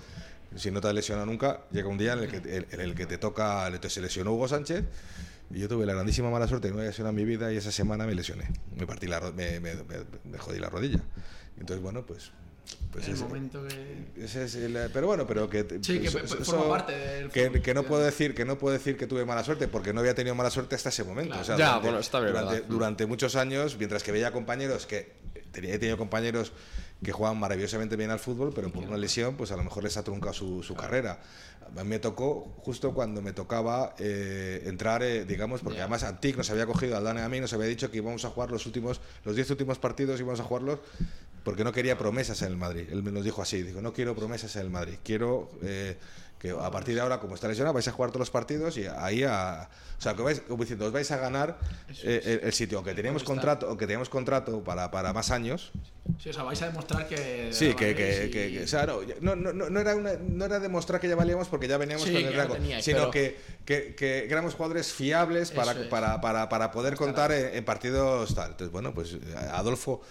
si 0.55 0.71
no 0.71 0.79
te 0.81 0.87
has 0.87 0.93
lesionado 0.93 1.25
nunca, 1.25 1.61
llega 1.71 1.87
un 1.89 1.97
día 1.97 2.13
en 2.13 2.19
el 2.19 2.29
que, 2.29 2.37
en- 2.57 2.67
en 2.71 2.79
el 2.81 2.95
que 2.95 3.05
te 3.05 3.17
toca, 3.17 3.65
se 3.89 4.01
lesionó 4.01 4.33
Hugo 4.33 4.47
Sánchez. 4.47 4.85
Y 5.51 5.59
yo 5.59 5.67
tuve 5.67 5.85
la 5.85 5.93
grandísima 5.93 6.29
mala 6.31 6.47
suerte 6.47 6.69
de 6.69 6.73
no 6.73 7.09
en 7.09 7.15
mi 7.15 7.23
vida 7.25 7.53
y 7.53 7.57
esa 7.57 7.71
semana 7.71 8.05
me 8.07 8.15
lesioné. 8.15 8.49
Me 8.75 8.87
partí 8.87 9.05
la 9.07 9.19
me, 9.31 9.59
me, 9.59 9.75
me- 9.75 9.83
me 10.23 10.37
jodí 10.39 10.57
la 10.59 10.69
rodilla. 10.69 10.99
Entonces, 11.59 11.83
bueno, 11.83 12.05
pues. 12.05 12.31
Pues 12.91 13.07
el 13.07 13.13
ese- 13.15 13.23
momento 13.23 13.65
que. 13.67 14.23
ese 14.23 14.43
es 14.45 14.55
el- 14.55 14.89
pero 14.93 15.07
bueno, 15.07 15.25
pero 15.27 15.49
que 15.49 15.65
Sí, 15.81 15.99
que 15.99 16.07
eso- 16.07 16.19
forma 16.43 16.69
parte 16.69 16.91
del 16.97 17.29
que, 17.29 17.47
fútbol, 17.47 17.61
que 17.61 17.73
no 17.73 17.83
puedo 17.83 18.03
decir 18.03 18.33
que 18.35 18.45
no 18.45 18.57
puedo 18.57 18.73
decir 18.73 18.97
que 18.97 19.07
tuve 19.07 19.25
mala 19.25 19.43
suerte 19.43 19.67
porque 19.67 19.93
no 19.93 19.99
había 20.01 20.15
tenido 20.15 20.35
mala 20.35 20.49
suerte 20.49 20.75
hasta 20.75 20.89
ese 20.89 21.03
momento. 21.03 21.29
Claro. 21.29 21.41
O 21.41 21.45
sea, 21.45 21.57
Ya, 21.57 21.65
durante, 21.67 21.87
bueno, 21.87 21.99
está 21.99 22.19
bien, 22.19 22.31
durante, 22.31 22.53
¿verdad? 22.53 22.67
durante 22.69 23.05
muchos 23.05 23.35
años, 23.35 23.75
mientras 23.77 24.03
que 24.03 24.11
veía 24.11 24.31
compañeros 24.31 24.85
que 24.85 25.13
tenía, 25.51 25.73
he 25.73 25.79
tenido 25.79 25.97
compañeros 25.97 26.51
que 27.03 27.11
jugaban 27.11 27.37
maravillosamente 27.39 27.95
bien 27.97 28.09
al 28.09 28.19
fútbol, 28.19 28.51
pero 28.55 28.71
por 28.71 28.83
una 28.83 28.97
lesión, 28.97 29.35
pues 29.35 29.51
a 29.51 29.57
lo 29.57 29.63
mejor 29.63 29.83
les 29.83 29.97
ha 29.97 30.03
truncado 30.03 30.33
su, 30.33 30.63
su 30.63 30.75
carrera. 30.75 31.19
A 31.77 31.83
mí 31.83 31.89
me 31.89 31.99
tocó 31.99 32.55
justo 32.59 32.93
cuando 32.93 33.21
me 33.21 33.33
tocaba 33.33 33.95
eh, 33.99 34.63
entrar, 34.65 35.03
eh, 35.03 35.25
digamos, 35.25 35.61
porque 35.61 35.77
Ya. 35.77 35.83
además 35.83 36.03
Antic 36.03 36.37
nos 36.37 36.49
había 36.51 36.65
cogido, 36.65 36.95
Aldana 36.95 37.21
y 37.21 37.23
a 37.23 37.29
mí 37.29 37.39
nos 37.39 37.51
había 37.53 37.67
dicho 37.67 37.91
que 37.91 37.97
íbamos 37.97 38.23
a 38.23 38.29
jugar 38.29 38.49
los 38.51 38.65
últimos, 38.65 39.01
los 39.23 39.35
10 39.35 39.49
últimos 39.51 39.77
partidos 39.79 40.19
íbamos 40.19 40.39
a 40.39 40.43
jugarlos 40.43 40.79
porque 41.45 41.63
no 41.63 41.71
quería 41.71 41.95
promesas 41.95 42.41
en 42.41 42.47
el 42.49 42.57
Madrid. 42.57 42.87
Él 42.91 43.03
me 43.03 43.11
nos 43.11 43.23
dijo 43.23 43.41
así, 43.43 43.61
dijo, 43.61 43.79
no 43.79 43.93
quiero 43.93 44.15
promesas 44.15 44.55
en 44.55 44.63
el 44.63 44.71
Madrid, 44.71 44.95
quiero 45.03 45.51
eh, 45.61 45.95
que 46.45 46.51
a 46.59 46.71
partir 46.71 46.95
de 46.95 47.01
ahora, 47.01 47.19
como 47.19 47.35
está 47.35 47.47
lesionado, 47.47 47.73
vais 47.73 47.87
a 47.87 47.91
jugar 47.91 48.11
todos 48.11 48.19
los 48.19 48.31
partidos 48.31 48.77
y 48.77 48.85
ahí 48.85 49.23
a... 49.23 49.67
O 49.97 50.01
sea, 50.01 50.13
que 50.13 50.21
vais, 50.21 50.41
como 50.41 50.61
diciendo, 50.63 50.85
os 50.85 50.91
vais 50.91 51.09
a 51.11 51.17
ganar 51.17 51.57
eh, 52.03 52.21
el, 52.25 52.39
el 52.47 52.53
sitio, 52.53 52.77
aunque 52.79 52.93
teníamos 52.93 53.23
contrato, 53.23 53.67
aunque 53.69 53.85
teníamos 53.85 54.09
contrato 54.09 54.61
para, 54.63 54.91
para 54.91 55.13
más 55.13 55.31
años, 55.31 55.71
Sí, 56.21 56.29
o 56.29 56.33
sea, 56.33 56.43
vais 56.43 56.61
a 56.61 56.67
demostrar 56.67 57.07
que. 57.07 57.49
Sí, 57.51 57.73
que, 57.73 57.93
valéis 57.93 57.95
que, 58.19 58.25
y- 58.27 58.29
que- 58.31 58.51
que- 58.51 58.63
o 58.63 58.67
sea, 58.67 58.85
no, 58.85 58.99
no, 59.21 59.35
no, 59.35 59.53
no, 59.53 59.69
no 59.71 59.79
era 59.79 59.95
una, 59.95 60.13
no 60.21 60.45
era 60.45 60.59
demostrar 60.59 61.01
que 61.01 61.07
ya 61.09 61.15
valíamos 61.15 61.47
porque 61.47 61.67
ya 61.67 61.77
veníamos 61.79 62.05
Sí, 62.05 62.13
con 62.13 62.21
el 62.25 62.33
rango, 62.35 62.55
sino 62.79 63.09
pero- 63.09 63.11
que, 63.11 63.95
que, 63.95 64.27
éramos 64.29 64.53
jugadores 64.53 64.93
fiables 64.93 65.49
para, 65.49 65.73
para, 65.89 66.21
para, 66.21 66.47
para 66.47 66.71
poder 66.71 66.95
contar 66.95 67.31
en, 67.31 67.55
en 67.55 67.65
partidos 67.65 68.35
tal. 68.35 68.51
Entonces, 68.51 68.71
bueno, 68.71 68.93
pues 68.93 69.13
eh, 69.13 69.19
Adolfo 69.51 70.01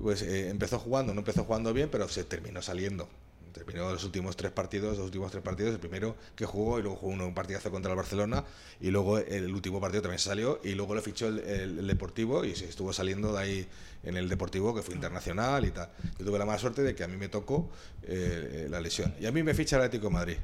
pues, 0.00 0.22
eh, 0.22 0.50
empezó 0.50 0.78
jugando, 0.78 1.14
no 1.14 1.20
empezó 1.20 1.42
jugando 1.42 1.72
bien, 1.72 1.88
pero 1.90 2.08
se 2.08 2.22
terminó 2.22 2.62
saliendo. 2.62 3.08
Terminó 3.52 3.90
los 3.92 4.04
últimos 4.04 4.36
tres 4.36 4.52
partidos, 4.52 4.96
los 4.96 5.04
últimos 5.06 5.30
tres 5.30 5.42
partidos, 5.42 5.72
el 5.74 5.80
primero 5.80 6.16
que 6.36 6.46
jugó 6.46 6.78
y 6.78 6.82
luego 6.82 6.96
jugó 6.96 7.12
uno, 7.12 7.26
un 7.26 7.34
partidazo 7.34 7.70
contra 7.70 7.90
el 7.92 7.96
Barcelona 7.96 8.44
y 8.80 8.90
luego 8.90 9.18
el 9.18 9.52
último 9.52 9.80
partido 9.80 10.02
también 10.02 10.18
salió 10.18 10.60
y 10.64 10.74
luego 10.74 10.94
lo 10.94 11.02
fichó 11.02 11.28
el, 11.28 11.40
el- 11.40 11.78
el 11.80 11.86
Deportivo 11.86 12.44
y 12.44 12.54
se 12.54 12.66
estuvo 12.68 12.92
saliendo 12.92 13.32
de 13.32 13.38
ahí 13.40 13.66
en 14.04 14.16
el 14.16 14.28
Deportivo 14.28 14.74
que 14.74 14.82
fue 14.82 14.94
internacional 14.94 15.64
y 15.64 15.70
tal. 15.70 15.88
Yo 16.18 16.24
tuve 16.26 16.38
la 16.38 16.46
mala 16.46 16.58
suerte 16.58 16.82
de 16.82 16.94
que 16.94 17.04
a 17.04 17.08
mí 17.08 17.16
me 17.16 17.28
tocó 17.28 17.70
eh, 18.04 18.66
la 18.70 18.80
lesión 18.80 19.14
y 19.20 19.26
a 19.26 19.32
mí 19.32 19.42
me 19.42 19.54
ficha 19.54 19.76
el 19.76 19.82
Atlético 19.82 20.06
de 20.08 20.12
Madrid. 20.14 20.36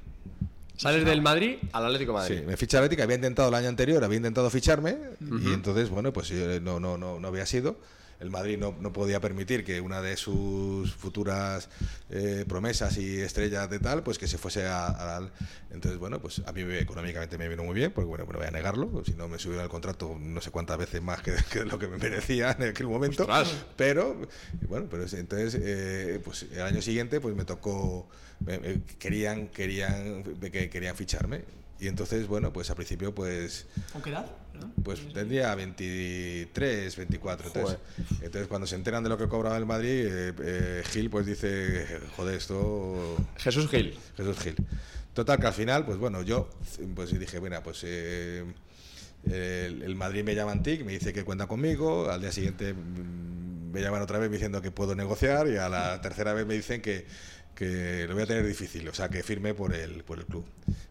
Sales 0.77 1.07
del 1.07 1.23
Madrid 1.23 1.57
al 1.73 1.87
Atlético 1.87 2.13
de 2.13 2.19
Madrid. 2.19 2.39
Sí, 2.41 2.45
me 2.47 2.57
ficha 2.59 2.77
el 2.79 2.85
Atlético, 2.85 3.03
había 3.05 3.17
intentado 3.17 3.49
el 3.49 3.55
año 3.55 3.69
anterior, 3.69 4.05
había 4.05 4.19
intentado 4.19 4.51
ficharme 4.51 4.99
y 5.21 5.53
entonces, 5.55 5.89
bueno, 5.89 6.13
pues 6.13 6.31
eh, 6.33 6.61
no, 6.63 6.79
no, 6.81 6.99
no, 6.99 7.19
no 7.19 7.29
había 7.29 7.47
sido. 7.47 7.79
El 8.19 8.31
Madrid 8.31 8.57
no, 8.59 8.75
no 8.81 8.93
podía 8.93 9.21
permitir 9.21 9.65
que 9.65 9.81
una 9.81 10.01
de 10.01 10.17
sus 10.17 10.95
futuras 10.95 11.69
eh, 12.11 12.45
promesas 12.49 12.97
y 12.97 13.21
estrellas 13.21 13.69
de 13.69 13.79
tal, 13.79 14.03
pues 14.03 14.19
que 14.19 14.27
se 14.27 14.39
fuese 14.39 14.65
a- 14.67 15.17
al... 15.17 15.33
Entonces, 15.71 15.99
bueno, 15.99 16.21
pues 16.21 16.41
a 16.47 16.53
mí 16.53 16.65
me- 16.65 16.79
económicamente 16.79 17.37
me 17.37 17.49
vino 17.49 17.63
muy 17.65 17.75
bien, 17.75 17.93
porque 17.93 18.09
bueno, 18.09 18.25
no 18.25 18.39
voy 18.39 18.47
a 18.47 18.51
negarlo, 18.51 19.03
si 19.05 19.13
no 19.13 19.29
me 19.29 19.39
subieron 19.39 19.65
el 19.65 19.71
contrato 19.71 20.17
no 20.19 20.41
sé 20.41 20.51
cuántas 20.51 20.79
veces 20.79 21.03
más 21.03 21.21
que, 21.23 21.35
que 21.53 21.65
lo 21.65 21.79
que 21.79 21.89
me 21.89 21.99
merecía 21.99 22.57
en 22.59 22.71
aquel 22.71 22.87
momento. 22.87 23.25
Ostras. 23.25 23.55
Pero, 23.77 24.21
bueno, 24.69 24.87
pero 24.91 25.05
es- 25.05 25.13
entonces, 25.13 25.59
eh, 25.63 26.21
pues 26.25 26.47
el 26.53 26.63
año 26.63 26.81
siguiente, 26.81 27.21
pues 27.21 27.35
me 27.37 27.45
tocó, 27.45 28.09
me- 28.41 28.59
me- 28.59 28.83
querían, 28.99 29.49
querían, 29.49 30.23
que 30.41 30.71
querían 30.71 30.97
ficharme. 30.97 31.45
Y 31.79 31.89
entonces, 31.89 32.27
bueno, 32.27 32.55
pues 32.55 32.71
al 32.71 32.77
principio, 32.77 33.15
pues, 33.15 33.67
¿Con 33.93 34.01
qué 34.01 34.09
edad? 34.09 34.25
Pues 34.83 35.13
tendría 35.13 35.55
23, 35.55 36.97
24. 36.97 37.47
Entonces, 37.49 37.79
entonces, 38.23 38.49
cuando 38.49 38.67
se 38.67 38.77
enteran 38.77 39.03
de 39.03 39.09
lo 39.09 39.19
que 39.19 39.29
cobraba 39.29 39.57
el 39.57 39.67
Madrid, 39.67 40.07
eh, 40.07 40.33
eh, 40.43 40.83
Gil 40.91 41.11
pues 41.11 41.27
dice, 41.27 42.01
joder, 42.17 42.37
esto... 42.37 43.17
Jesús 43.39 43.69
Gil. 43.69 43.99
Jesús 44.17 44.39
Gil. 44.39 44.57
Total, 45.15 45.39
que 45.41 45.47
al 45.47 45.55
final, 45.55 45.85
pues 45.85 45.99
bueno, 45.99 46.23
yo 46.23 46.49
pues 46.95 47.19
dije, 47.19 47.39
bueno, 47.39 47.63
pues 47.63 47.83
eh, 47.85 48.45
el, 49.25 49.83
el 49.83 49.95
Madrid 49.95 50.23
me 50.25 50.35
llama 50.35 50.53
Antic, 50.53 50.85
me 50.85 50.93
dice 50.93 51.13
que 51.13 51.25
cuenta 51.25 51.47
conmigo, 51.47 52.11
al 52.11 52.21
día 52.21 52.33
siguiente 52.33 52.75
mm, 52.75 53.73
me 53.73 53.81
llaman 53.81 54.03
otra 54.03 54.19
vez 54.19 54.31
diciendo 54.31 54.63
que 54.63 54.71
puedo 54.71 54.95
negociar 54.95 55.49
y 55.49 55.57
a 55.57 55.69
la 55.69 56.01
tercera 56.01 56.33
vez 56.33 56.47
me 56.47 56.55
dicen 56.55 56.81
que, 56.81 57.07
que 57.57 58.07
lo 58.07 58.15
voy 58.15 58.23
a 58.23 58.27
tener 58.27 58.47
difícil, 58.47 58.87
o 58.87 58.95
sea, 58.95 59.09
que 59.09 59.23
firme 59.23 59.55
por 59.55 59.75
el, 59.75 60.05
por 60.05 60.19
el 60.19 60.27
club. 60.27 60.45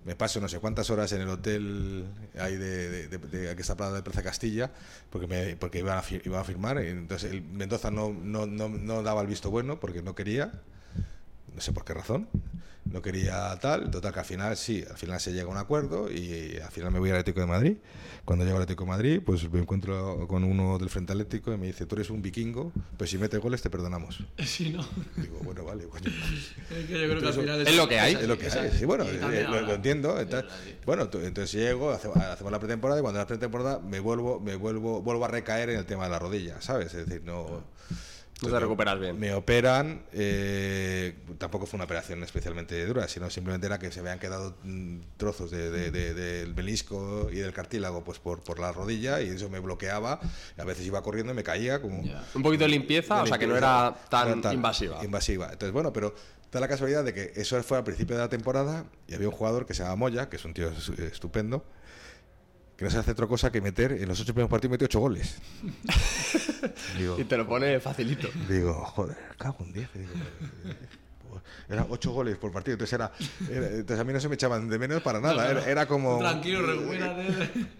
Me 0.03 0.15
paso 0.15 0.41
no 0.41 0.49
sé 0.49 0.59
cuántas 0.59 0.89
horas 0.89 1.11
en 1.13 1.21
el 1.21 1.29
hotel 1.29 2.05
ahí 2.37 2.57
de, 2.57 3.07
de, 3.07 3.55
que 3.55 3.61
está 3.61 3.77
Plaza 3.77 3.93
de 3.93 4.01
Plaza 4.01 4.23
Castilla, 4.23 4.71
porque, 5.11 5.27
me, 5.27 5.55
porque 5.55 5.79
iban, 5.79 5.97
a, 5.97 6.03
iban 6.23 6.41
a 6.41 6.43
firmar, 6.43 6.79
entonces 6.79 7.31
el 7.31 7.43
Mendoza 7.43 7.91
no, 7.91 8.11
no, 8.11 8.47
no, 8.47 8.67
no 8.67 9.03
daba 9.03 9.21
el 9.21 9.27
visto 9.27 9.51
bueno 9.51 9.79
porque 9.79 10.01
no 10.01 10.15
quería, 10.15 10.51
no 11.55 11.61
sé 11.61 11.71
por 11.71 11.85
qué 11.85 11.93
razón, 11.93 12.27
no 12.85 13.01
quería 13.01 13.57
tal, 13.59 13.89
total 13.89 14.13
que 14.13 14.19
al 14.19 14.25
final 14.25 14.55
sí, 14.57 14.83
al 14.87 14.97
final 14.97 15.19
se 15.19 15.31
llega 15.33 15.45
a 15.45 15.47
un 15.51 15.57
acuerdo 15.57 16.11
y 16.11 16.57
al 16.63 16.69
final 16.71 16.91
me 16.91 16.99
voy 16.99 17.09
al 17.09 17.15
Atlético 17.17 17.39
de 17.41 17.47
Madrid. 17.47 17.77
Cuando 18.25 18.43
llego 18.45 18.57
al 18.57 18.63
Atlético 18.63 18.83
de 18.85 18.89
Madrid, 18.89 19.21
pues 19.25 19.51
me 19.51 19.59
encuentro 19.59 20.27
con 20.27 20.43
uno 20.43 20.77
del 20.77 20.89
Frente 20.89 21.11
Atlético 21.13 21.51
y 21.53 21.57
me 21.57 21.67
dice, 21.67 21.85
tú 21.85 21.95
eres 21.95 22.09
un 22.11 22.21
vikingo, 22.21 22.71
pero 22.97 23.07
si 23.07 23.17
metes 23.17 23.39
goles 23.39 23.61
te 23.61 23.69
perdonamos. 23.69 24.23
Sí, 24.45 24.69
¿no? 24.71 24.87
Digo, 25.15 25.39
bueno, 25.43 25.63
vale, 25.63 25.85
coño. 25.85 26.05
Es 26.71 26.85
que 26.85 26.93
yo 27.01 27.07
creo 27.09 27.19
que 27.21 27.27
al 27.27 27.33
final 27.33 27.67
es 27.67 27.75
lo 27.75 27.87
que 27.87 27.99
hay. 27.99 28.13
Es 28.15 28.27
lo 28.27 28.37
que 28.37 28.49
hay, 28.51 28.71
sí, 28.71 28.85
bueno, 28.85 29.03
eh, 29.05 29.45
lo, 29.49 29.61
lo 29.61 29.73
entiendo. 29.73 30.15
Es 30.17 30.23
entonces- 30.23 30.51
bueno, 30.85 31.03
entonces 31.03 31.51
llego, 31.51 31.89
hace- 31.91 32.09
hacemos 32.09 32.51
la 32.51 32.59
pretemporada 32.59 32.99
y 32.99 33.03
cuando 33.03 33.19
la 33.19 33.27
pretemporada 33.27 33.79
me 33.79 33.99
vuelvo, 33.99 34.39
me 34.39 34.55
vuelvo, 34.55 35.01
vuelvo 35.01 35.25
a 35.25 35.27
recaer 35.27 35.69
en 35.71 35.77
el 35.79 35.85
tema 35.85 36.03
de 36.05 36.11
la 36.11 36.19
rodilla, 36.19 36.61
¿sabes? 36.61 36.93
Es 36.93 37.07
decir, 37.07 37.23
no. 37.25 37.63
No 38.41 38.49
te 38.49 38.59
recuperas 38.59 38.99
bien. 38.99 39.17
Me 39.17 39.33
operan, 39.33 40.03
eh, 40.11 41.15
tampoco 41.37 41.65
fue 41.65 41.77
una 41.77 41.85
operación 41.85 42.21
especialmente 42.23 42.85
dura, 42.85 43.07
sino 43.07 43.29
simplemente 43.29 43.65
era 43.67 43.79
que 43.79 43.91
se 43.91 44.01
me 44.01 44.09
habían 44.09 44.19
quedado 44.19 44.57
mm, 44.63 44.99
trozos 45.17 45.51
de- 45.51 45.71
de- 45.71 45.89
de- 45.91 46.13
del 46.13 46.53
menisco 46.53 47.29
y 47.31 47.37
del 47.37 47.53
cartílago 47.53 48.03
pues 48.03 48.19
por, 48.19 48.41
por 48.43 48.59
la 48.59 48.71
rodilla 48.73 49.21
y 49.21 49.29
eso 49.29 49.49
me 49.49 49.59
bloqueaba. 49.59 50.19
y 50.57 50.61
a 50.61 50.65
veces 50.65 50.85
iba 50.85 51.01
corriendo 51.01 51.31
y 51.31 51.35
me 51.35 51.43
caía 51.43 51.81
como. 51.81 52.03
Ya. 52.03 52.23
Un 52.35 52.43
poquito 52.43 52.65
de 52.65 52.69
limpieza, 52.69 53.21
o 53.23 53.25
sea 53.25 53.37
que 53.37 53.47
no 53.47 53.55
era 53.55 53.95
tan 54.09 54.41
invasiva. 54.53 55.03
Invasiva. 55.03 55.45
Entonces, 55.53 55.71
bueno, 55.71 55.93
pero 55.93 56.13
da 56.51 56.59
la 56.59 56.67
casualidad 56.67 57.03
de 57.03 57.13
que 57.13 57.31
eso 57.35 57.61
fue 57.63 57.77
al 57.77 57.83
principio 57.83 58.15
de 58.17 58.21
la 58.21 58.29
temporada 58.29 58.85
y 59.07 59.13
había 59.15 59.29
un 59.29 59.33
jugador 59.35 59.65
que 59.65 59.73
se 59.73 59.83
llama 59.83 59.95
Moya, 59.95 60.29
que 60.29 60.35
es 60.35 60.45
un 60.45 60.53
tío 60.53 60.69
es- 60.69 60.89
estupendo, 60.99 61.65
que 62.77 62.85
no 62.85 62.91
se 62.91 62.97
hace 62.97 63.11
otra 63.11 63.27
cosa 63.27 63.51
que 63.51 63.61
meter 63.61 63.93
en 63.93 64.07
los 64.07 64.19
ocho 64.19 64.33
primeros 64.33 64.49
partidos 64.49 64.71
metió 64.71 64.85
ocho 64.85 64.99
goles. 64.99 65.35
digo, 66.97 67.19
Y 67.19 67.23
te 67.23 67.37
lo 67.37 67.47
pone 67.47 67.79
facilito. 67.79 68.27
digo, 68.49 68.73
joder, 68.85 69.17
cago 69.37 69.57
en 69.61 69.73
diez. 69.73 69.89
Digo, 69.93 70.11
eh, 70.65 70.75
eran 71.69 71.87
ocho 71.89 72.11
goles 72.11 72.37
por 72.37 72.51
partido, 72.51 72.73
entonces 72.75 72.93
era, 72.93 73.11
era- 73.49 73.67
entonces 73.67 73.99
a 73.99 74.03
mí 74.03 74.13
no 74.13 74.19
se 74.19 74.29
me 74.29 74.35
echaban 74.35 74.69
de 74.69 74.79
menos 74.79 75.01
para 75.01 75.19
nada, 75.19 75.49
era, 75.49 75.65
era 75.69 75.85
como 75.87 76.19
Tranquilo, 76.19 76.61
recupérate. 76.65 77.25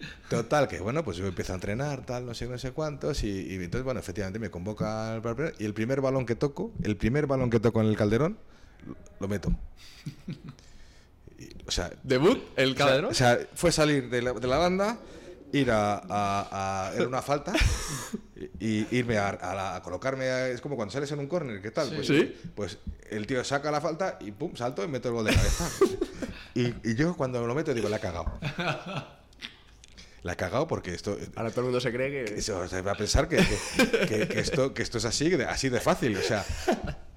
Total, 0.30 0.68
que 0.68 0.80
bueno, 0.80 1.04
pues 1.04 1.16
yo 1.16 1.26
empiezo 1.26 1.52
a 1.52 1.56
entrenar, 1.56 2.04
tal, 2.04 2.26
no 2.26 2.34
sé, 2.34 2.46
no 2.48 2.58
sé 2.58 2.72
cuántos, 2.72 3.22
y, 3.24 3.28
y 3.30 3.54
entonces, 3.54 3.84
bueno, 3.84 4.00
efectivamente 4.00 4.38
me 4.38 4.50
convoca 4.50 5.14
al 5.14 5.22
primer- 5.22 5.54
y 5.58 5.64
el 5.64 5.72
primer 5.74 6.00
balón 6.00 6.26
que 6.26 6.34
toco, 6.34 6.72
el 6.82 6.96
primer 6.96 7.26
balón 7.26 7.48
que 7.50 7.60
toco 7.60 7.80
en 7.80 7.86
el 7.88 7.96
calderón, 7.96 8.38
lo 9.20 9.28
meto. 9.28 9.54
O 11.66 11.70
sea, 11.70 11.90
¿Debut? 12.02 12.42
¿El 12.56 12.72
o 12.72 12.76
sea, 12.76 12.86
Calderón? 12.86 13.10
o 13.10 13.14
sea, 13.14 13.38
fue 13.54 13.72
salir 13.72 14.08
de 14.08 14.22
la, 14.22 14.32
de 14.32 14.46
la 14.46 14.58
banda, 14.58 14.98
ir 15.52 15.70
a, 15.70 15.94
a- 15.96 16.88
a- 16.88 16.94
Era 16.94 17.08
una 17.08 17.22
falta. 17.22 17.52
Y, 18.60 18.80
y 18.80 18.88
irme 18.98 19.16
a, 19.18 19.30
a 19.30 19.54
la- 19.54 19.76
a 19.76 19.82
colocarme. 19.82 20.26
a- 20.26 20.48
es 20.48 20.60
como 20.60 20.76
cuando 20.76 20.92
sales 20.92 21.10
en 21.12 21.18
un 21.20 21.26
córner, 21.26 21.60
¿qué 21.62 21.70
tal? 21.70 21.90
Pues, 21.94 22.06
Sí. 22.06 22.34
pues 22.54 22.78
el 23.10 23.26
tío 23.26 23.42
saca 23.44 23.70
la 23.70 23.80
falta 23.80 24.18
y 24.20 24.30
pum, 24.30 24.54
salto 24.54 24.84
y 24.84 24.88
meto 24.88 25.08
el 25.08 25.14
gol 25.14 25.24
de 25.24 25.34
cabeza. 25.34 25.68
y, 26.54 26.66
y 26.88 26.94
yo 26.94 27.16
cuando 27.16 27.44
lo 27.46 27.54
meto 27.54 27.72
digo, 27.74 27.88
la 27.88 27.96
he 27.96 28.00
cagado. 28.00 28.26
La 30.22 30.32
he 30.32 30.36
cagado 30.36 30.66
porque 30.66 30.92
esto. 30.92 31.16
Ahora 31.36 31.50
todo 31.50 31.60
el 31.60 31.64
mundo 31.66 31.80
se 31.80 31.92
cree 31.92 32.26
que... 32.26 32.42
Sea, 32.42 32.56
va 32.82 32.92
a 32.92 32.96
pensar 32.96 33.28
que, 33.28 33.36
que- 33.38 34.06
que- 34.06 34.28
que 34.28 34.40
esto, 34.40 34.74
que 34.74 34.82
esto 34.82 34.98
es 34.98 35.04
así, 35.04 35.32
así 35.48 35.68
de 35.68 35.80
fácil. 35.80 36.16
O 36.16 36.22
sea, 36.22 36.44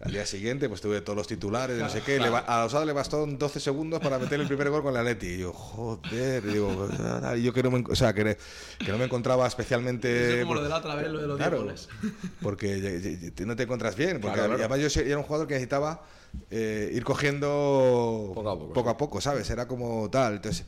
al 0.01 0.11
día 0.13 0.25
siguiente, 0.25 0.69
pues 0.69 0.79
tuve 0.79 1.01
todos 1.01 1.17
los 1.17 1.27
titulares, 1.27 1.77
no 1.77 1.89
sé 1.89 2.01
qué. 2.01 2.19
le 2.19 2.29
ba- 2.29 2.39
a 2.47 2.63
Osado 2.65 2.85
le 2.85 2.93
bastó 2.93 3.25
12 3.25 3.59
segundos 3.59 3.99
para 3.99 4.17
meter 4.17 4.39
el 4.39 4.47
primer 4.47 4.69
gol 4.69 4.81
con 4.81 4.93
la 4.93 5.03
Leti. 5.03 5.27
Y 5.27 5.37
yo, 5.39 5.51
joder, 5.51 6.45
y 6.45 6.51
digo, 6.53 6.87
ah, 6.99 7.35
yo 7.35 7.51
que 7.51 7.61
no 7.63 7.69
me, 7.71 7.83
o 7.89 7.95
sea, 7.95 8.13
que, 8.13 8.37
que 8.79 8.91
no 8.91 8.97
me 8.97 9.05
encontraba 9.05 9.45
especialmente. 9.45 10.37
Es 10.39 10.41
como 10.43 10.55
lo 10.55 10.63
de 10.63 10.69
la 10.69 10.77
otra 10.77 10.95
vez, 10.95 11.09
lo 11.09 11.19
de 11.19 11.27
los 11.27 11.37
10 11.37 11.47
Claro, 11.49 11.63
goles. 11.63 11.89
porque 12.41 13.29
no 13.45 13.55
te 13.57 13.63
encuentras 13.63 13.95
bien. 13.97 14.21
Porque 14.21 14.35
Claro, 14.37 14.55
claro. 14.55 14.73
además 14.73 14.93
yo 14.93 15.01
era 15.01 15.17
un 15.17 15.23
jugador 15.23 15.47
que 15.47 15.55
necesitaba 15.55 16.05
eh, 16.49 16.91
ir 16.93 17.03
cogiendo 17.03 18.31
Poco 18.35 18.49
a 18.49 18.57
poco, 18.57 18.73
poco, 18.73 18.89
a 18.89 18.97
poco, 18.97 19.21
¿sabes? 19.21 19.49
Era 19.49 19.67
como 19.67 20.09
tal. 20.09 20.35
Entonces, 20.35 20.65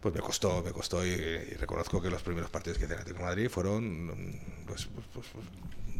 pues 0.00 0.14
me 0.14 0.20
costó, 0.20 0.62
me 0.62 0.72
costó 0.72 1.04
y, 1.04 1.10
y 1.10 1.54
reconozco 1.58 2.00
que 2.00 2.08
los 2.08 2.22
primeros 2.22 2.50
partidos 2.50 2.78
que 2.78 2.84
hice 2.84 2.94
en 2.94 3.00
Atlético 3.00 3.22
de 3.22 3.28
Madrid 3.30 3.48
fueron 3.50 4.06
mm, 4.06 4.40
pues, 4.66 4.86
pues, 4.86 5.06
pues, 5.12 5.26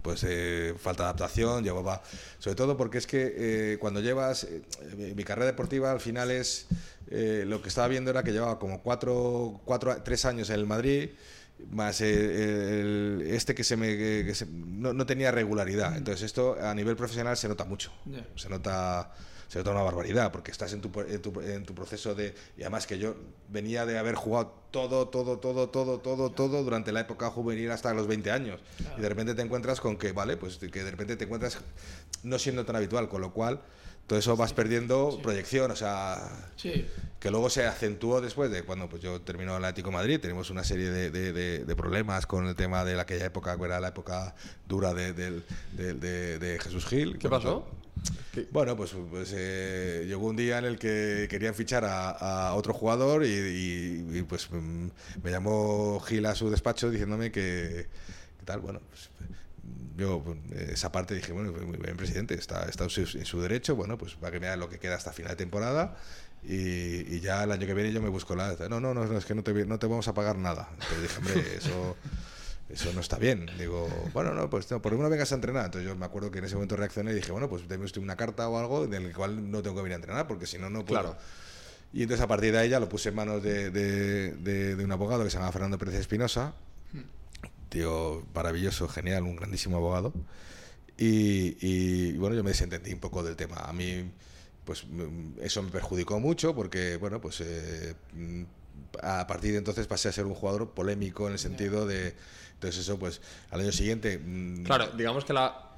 pues, 0.06 0.24
eh, 0.26 0.72
falta 0.78 1.02
de 1.02 1.08
adaptación, 1.08 1.64
llevaba, 1.64 2.00
sobre 2.38 2.54
todo 2.54 2.76
porque 2.76 2.98
es 2.98 3.06
que 3.08 3.34
eh, 3.36 3.78
cuando 3.80 4.00
llevas, 4.00 4.44
eh, 4.44 4.62
mi- 5.16 5.24
carrera 5.24 5.46
deportiva 5.46 5.90
al 5.90 6.00
final 6.00 6.30
es, 6.30 6.66
lo 7.10 7.60
que 7.60 7.68
estaba 7.68 7.88
viendo 7.88 8.10
era 8.12 8.22
que 8.22 8.30
llevaba 8.32 8.58
como 8.60 8.82
cuatro, 8.82 9.60
cuatro, 9.64 9.96
tres 10.04 10.24
años 10.24 10.48
en 10.50 10.56
el 10.60 10.66
Madrid, 10.66 11.10
más 11.70 12.00
el- 12.00 13.22
este 13.28 13.54
que 13.54 13.64
se 13.64 13.76
me 13.76 13.96
que- 13.96 14.22
que 14.26 14.34
se- 14.34 14.46
no, 14.46 14.92
no 14.92 15.06
tenía 15.06 15.30
regularidad. 15.32 15.96
Entonces 15.96 16.22
esto 16.24 16.56
a 16.60 16.72
nivel 16.74 16.94
profesional 16.96 17.36
se 17.36 17.48
nota 17.48 17.64
mucho. 17.64 17.92
Se 18.36 18.48
nota 18.48 19.12
se 19.48 19.58
nota 19.58 19.70
una 19.70 19.82
barbaridad 19.82 20.32
porque 20.32 20.50
estás 20.50 20.72
en 20.72 20.80
tu, 20.80 20.90
en 21.00 21.22
tu, 21.22 21.40
en 21.40 21.64
tu 21.64 21.74
proceso 21.74 22.14
de 22.14 22.34
y 22.56 22.62
además 22.62 22.86
que 22.86 22.98
yo 22.98 23.14
venía 23.48 23.86
de 23.86 23.98
haber 23.98 24.14
jugado 24.14 24.52
todo, 24.70 25.08
todo, 25.08 25.38
todo, 25.38 25.68
todo, 25.70 25.98
todo, 26.00 26.30
todo 26.32 26.62
durante 26.64 26.92
la 26.92 27.00
época 27.00 27.30
juvenil 27.30 27.70
hasta 27.70 27.94
los 27.94 28.06
20 28.06 28.30
años. 28.30 28.60
Y 28.98 29.00
de 29.00 29.08
repente 29.08 29.34
te 29.34 29.42
encuentras 29.42 29.80
con 29.80 29.96
que, 29.96 30.12
vale, 30.12 30.36
pues 30.36 30.58
que 30.58 30.84
de 30.84 30.90
repente 30.90 31.16
te 31.16 31.24
encuentras 31.24 31.58
no 32.22 32.38
siendo 32.38 32.64
tan 32.64 32.76
habitual, 32.76 33.08
con 33.08 33.20
lo 33.20 33.32
cual 33.32 33.60
todo 34.06 34.18
eso 34.20 34.36
vas 34.36 34.52
perdiendo 34.52 35.18
proyección, 35.22 35.70
o 35.72 35.76
sea, 35.76 36.50
Sí. 36.56 36.86
que 37.18 37.30
luego 37.30 37.50
se 37.50 37.66
acentuó 37.66 38.20
después 38.20 38.50
de 38.52 38.62
cuando 38.62 38.88
pues 38.88 39.02
yo 39.02 39.20
terminó 39.20 39.56
el 39.56 39.64
Atlético 39.64 39.90
de 39.90 39.96
Madrid, 39.96 40.20
tenemos 40.20 40.48
una 40.50 40.62
serie 40.62 40.90
de, 40.90 41.10
de- 41.10 41.32
de- 41.32 41.64
de 41.64 41.76
problemas 41.76 42.24
con 42.26 42.46
el 42.46 42.54
tema 42.54 42.84
de 42.84 43.00
aquella 43.00 43.26
época, 43.26 43.56
que 43.56 43.64
era 43.64 43.80
la 43.80 43.88
época 43.88 44.34
dura 44.68 44.94
de, 44.94 45.12
del- 45.12 45.44
de- 45.72 45.94
de- 45.94 46.38
de 46.38 46.58
Jesús 46.60 46.86
Gil. 46.86 47.18
¿Qué 47.18 47.26
Bueno, 47.26 47.66
pasó? 48.02 48.46
Bueno, 48.52 48.76
pues, 48.76 48.94
pues 49.10 49.32
eh, 49.34 50.04
llegó 50.06 50.26
un 50.26 50.36
día 50.36 50.58
en 50.58 50.64
el 50.66 50.78
que 50.78 51.26
querían 51.30 51.54
fichar 51.54 51.84
a, 51.84 52.10
a 52.48 52.54
otro 52.54 52.74
jugador 52.74 53.24
y, 53.24 53.28
y- 53.28 54.18
y, 54.18 54.22
pues 54.22 54.48
mm, 54.50 54.88
me 55.22 55.30
llamó 55.30 56.00
Gil 56.00 56.26
a 56.26 56.34
su 56.34 56.50
despacho 56.50 56.90
diciéndome 56.90 57.30
que, 57.32 57.86
que 58.38 58.44
tal, 58.44 58.60
bueno, 58.60 58.80
pues, 58.90 59.10
yo 59.96 60.22
pues, 60.22 60.38
esa 60.70 60.92
parte 60.92 61.14
dije, 61.14 61.32
bueno, 61.32 61.52
pues, 61.52 61.64
muy 61.64 61.78
bien, 61.78 61.96
presidente, 61.96 62.34
está, 62.34 62.68
está 62.68 62.84
en, 62.84 62.90
su, 62.90 63.00
en 63.00 63.24
su 63.24 63.40
derecho, 63.40 63.74
bueno, 63.74 63.96
pues 63.96 64.14
para 64.14 64.32
que 64.32 64.40
me 64.40 64.54
lo 64.56 64.68
que 64.68 64.78
queda 64.78 64.94
hasta 64.96 65.12
final 65.12 65.30
de 65.32 65.36
temporada 65.36 65.96
y, 66.44 67.14
y 67.16 67.20
ya 67.20 67.42
el 67.44 67.50
año 67.52 67.66
que 67.66 67.74
viene 67.74 67.92
yo 67.92 68.02
me 68.02 68.10
busco 68.10 68.36
la... 68.36 68.54
No, 68.68 68.78
no, 68.80 68.92
no, 68.92 69.18
es 69.18 69.24
que 69.24 69.34
no 69.34 69.42
te, 69.42 69.52
no 69.66 69.78
te 69.78 69.86
vamos 69.86 70.06
a 70.08 70.14
pagar 70.14 70.36
nada. 70.36 70.68
Entonces 70.74 71.02
dije, 71.02 71.18
hombre, 71.18 71.56
eso... 71.56 71.96
Eso 72.68 72.92
no 72.92 73.00
está 73.00 73.16
bien. 73.18 73.48
Digo, 73.58 73.88
bueno, 74.12 74.34
no, 74.34 74.50
pues 74.50 74.68
no, 74.70 74.82
por 74.82 74.92
lo 74.92 74.98
menos 74.98 75.10
vengas 75.10 75.30
a 75.32 75.36
entrenar. 75.36 75.66
Entonces 75.66 75.88
yo 75.88 75.94
me 75.96 76.04
acuerdo 76.04 76.30
que 76.30 76.38
en 76.40 76.44
ese 76.46 76.54
momento 76.56 76.76
reaccioné 76.76 77.12
y 77.12 77.14
dije, 77.14 77.30
bueno, 77.32 77.48
pues 77.48 77.68
deme 77.68 77.84
usted 77.84 78.00
una 78.02 78.16
carta 78.16 78.48
o 78.48 78.58
algo 78.58 78.84
en 78.84 78.94
el 78.94 79.14
cual 79.14 79.50
no 79.50 79.62
tengo 79.62 79.76
que 79.76 79.82
venir 79.82 79.92
a 79.94 79.96
entrenar, 79.96 80.26
porque 80.26 80.46
si 80.46 80.58
no, 80.58 80.68
no 80.68 80.84
puedo. 80.84 81.00
Claro. 81.02 81.16
Y 81.92 82.02
entonces 82.02 82.24
a 82.24 82.26
partir 82.26 82.52
de 82.52 82.58
ahí 82.58 82.68
ya 82.68 82.80
lo 82.80 82.88
puse 82.88 83.10
en 83.10 83.14
manos 83.14 83.42
de, 83.42 83.70
de- 83.70 84.32
de- 84.32 84.74
de 84.76 84.84
un 84.84 84.90
abogado 84.92 85.22
que 85.24 85.30
se 85.30 85.38
llama 85.38 85.52
Fernando 85.52 85.78
Pérez 85.78 85.94
Espinosa. 85.94 86.54
Tío 87.68 88.24
maravilloso, 88.34 88.88
genial, 88.88 89.22
un 89.24 89.36
grandísimo 89.36 89.76
abogado. 89.76 90.12
Y, 90.98 91.56
y, 91.60 92.12
bueno, 92.16 92.34
yo 92.36 92.42
me 92.42 92.50
desentendí 92.50 92.92
un 92.92 93.00
poco 93.00 93.22
del 93.22 93.36
tema. 93.36 93.56
A 93.56 93.72
mí, 93.72 94.10
pues 94.64 94.84
eso 95.40 95.62
me 95.62 95.70
perjudicó 95.70 96.18
mucho 96.20 96.54
porque, 96.54 96.96
bueno, 96.96 97.20
pues 97.20 97.40
eh, 97.42 97.94
a 99.02 99.26
partir 99.26 99.52
de 99.52 99.58
entonces 99.58 99.86
pasé 99.86 100.08
a 100.08 100.12
ser 100.12 100.26
un 100.26 100.34
jugador 100.34 100.70
polémico 100.70 101.26
en 101.26 101.34
el 101.34 101.38
sentido 101.38 101.86
de. 101.86 102.14
Entonces, 102.54 102.80
eso, 102.80 102.98
pues 102.98 103.20
al 103.50 103.60
año 103.60 103.72
siguiente. 103.72 104.18
mm, 104.18 104.64
Claro, 104.64 104.88
digamos 104.96 105.24
que 105.24 105.32
la, 105.32 105.75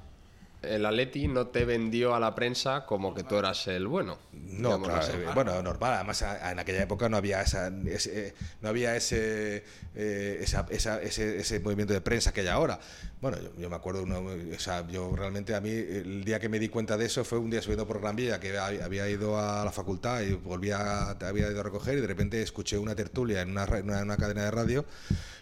el 0.61 0.85
Atleti 0.85 1.27
no 1.27 1.47
te 1.47 1.63
vendió 1.65 2.13
a 2.15 2.19
la 2.19 2.35
prensa 2.35 2.85
como 2.85 3.13
que 3.15 3.23
tú 3.23 3.37
eras 3.37 3.65
el 3.67 3.87
bueno. 3.87 4.17
No, 4.33 4.81
claro, 4.81 5.05
eh, 5.13 5.25
bueno, 5.33 5.61
normal. 5.63 5.93
Además, 5.93 6.21
en 6.21 6.59
aquella 6.59 6.83
época 6.83 7.07
no 7.07 7.15
había 7.17 7.41
esa, 7.41 7.67
ese, 7.87 8.27
eh, 8.29 8.33
no 8.61 8.69
había 8.69 8.95
ese, 8.95 9.63
eh, 9.95 10.39
esa- 10.41 10.65
esa- 10.69 11.01
ese, 11.01 11.37
ese 11.39 11.59
movimiento 11.61 11.93
de 11.93 12.01
prensa 12.01 12.33
que 12.33 12.41
hay 12.41 12.47
ahora. 12.47 12.79
Bueno, 13.21 13.37
yo, 13.41 13.53
yo 13.57 13.69
me 13.69 13.75
acuerdo, 13.77 14.03
uno, 14.03 14.19
o 14.19 14.59
sea, 14.59 14.85
yo 14.87 15.15
realmente 15.15 15.55
a 15.55 15.61
mí 15.61 15.69
el 15.69 16.23
día 16.25 16.39
que 16.39 16.49
me 16.49 16.59
di 16.59 16.67
cuenta 16.69 16.97
de 16.97 17.05
eso 17.05 17.23
fue 17.23 17.37
un 17.37 17.49
día 17.49 17.61
subiendo 17.61 17.87
por 17.87 18.01
Gran 18.01 18.15
Vía, 18.15 18.39
que 18.39 18.57
había 18.57 19.09
ido 19.09 19.39
a 19.39 19.63
la 19.63 19.71
facultad 19.71 20.21
y 20.21 20.33
volvía, 20.33 21.11
había 21.11 21.49
ido 21.49 21.59
a 21.59 21.63
recoger 21.63 21.97
y 21.97 22.01
de 22.01 22.07
repente 22.07 22.41
escuché 22.41 22.77
una 22.77 22.95
tertulia 22.95 23.41
en 23.41 23.51
una, 23.51 23.63
en 23.65 23.89
una 23.89 24.17
cadena 24.17 24.43
de 24.43 24.51
radio 24.51 24.85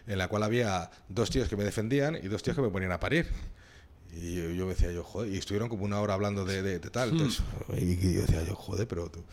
en 0.05 0.18
la 0.18 0.28
cual 0.28 0.43
había 0.43 0.89
dos 1.09 1.30
tíos 1.30 1.49
que 1.49 1.55
me 1.57 1.63
defendían 1.63 2.15
y 2.15 2.28
dos 2.28 2.41
tíos 2.43 2.55
que 2.55 2.61
me 2.61 2.70
ponían 2.70 2.91
a 2.91 2.99
parir. 2.99 3.28
Y 4.22 4.36
yo, 4.36 4.49
yo 4.51 4.68
decía 4.68 4.91
yo, 4.91 5.03
joder, 5.03 5.32
y 5.34 5.38
estuvieron 5.38 5.70
como 5.70 5.86
una 5.86 5.99
hora 6.01 6.13
hablando 6.13 6.45
de, 6.45 6.61
de- 6.61 6.80
de 6.80 6.89
tal. 6.89 7.09
Entonces, 7.11 7.41
y, 7.78 8.07
y 8.07 8.13
yo 8.15 8.22
decía 8.22 8.43
yo, 8.43 8.55
joder, 8.55 8.88
pero 8.88 9.09
tú. 9.09 9.24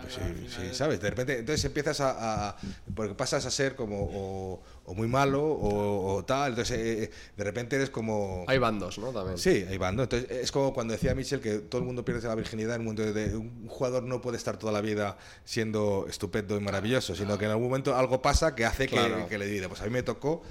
Pues 0.00 0.16
claro, 0.16 0.34
sí, 0.36 0.46
sí, 0.48 0.74
¿sabes? 0.74 1.00
De 1.00 1.10
repente, 1.10 1.38
entonces 1.38 1.64
empiezas 1.64 2.00
a, 2.00 2.48
a- 2.48 2.56
Porque 2.94 3.14
pasas 3.14 3.46
a 3.46 3.50
ser 3.52 3.76
como 3.76 4.02
o, 4.02 4.62
o 4.84 4.94
muy 4.94 5.06
malo 5.06 5.44
o, 5.44 6.14
o 6.16 6.24
tal. 6.24 6.52
Entonces, 6.52 6.76
eh, 6.78 7.02
eh, 7.04 7.10
de 7.36 7.44
repente 7.44 7.76
eres 7.76 7.90
como. 7.90 8.44
Hay 8.48 8.58
bandos, 8.58 8.98
¿no? 8.98 9.12
También. 9.12 9.38
Sí, 9.38 9.64
van, 9.78 9.94
¿no? 9.94 10.02
Entonces, 10.04 10.28
es 10.30 10.50
como 10.50 10.72
cuando 10.74 10.92
decía 10.94 11.14
Michel 11.14 11.40
que 11.40 11.58
todo 11.58 11.80
el 11.82 11.86
mundo 11.86 12.04
pierde 12.04 12.26
la 12.26 12.34
virginidad 12.34 12.74
en 12.74 12.80
un 12.80 12.86
mundo 12.86 13.12
de 13.12 13.36
un 13.36 13.68
jugador 13.68 14.02
no 14.02 14.20
puede 14.20 14.38
estar 14.38 14.58
toda 14.58 14.72
la 14.72 14.80
vida 14.80 15.18
siendo 15.44 16.06
estupendo 16.08 16.56
y 16.56 16.60
maravilloso, 16.60 17.14
sino 17.14 17.38
que 17.38 17.44
en 17.44 17.52
algún 17.52 17.66
momento 17.68 17.94
algo 17.94 18.20
pasa 18.20 18.56
que 18.56 18.64
hace 18.64 18.88
que, 18.88 18.96
Claro. 18.96 19.28
que 19.28 19.38
le 19.38 19.46
divide. 19.46 19.68
Pues 19.68 19.82
a 19.82 19.84
mí 19.84 19.90
me 19.90 20.02
tocó, 20.02 20.42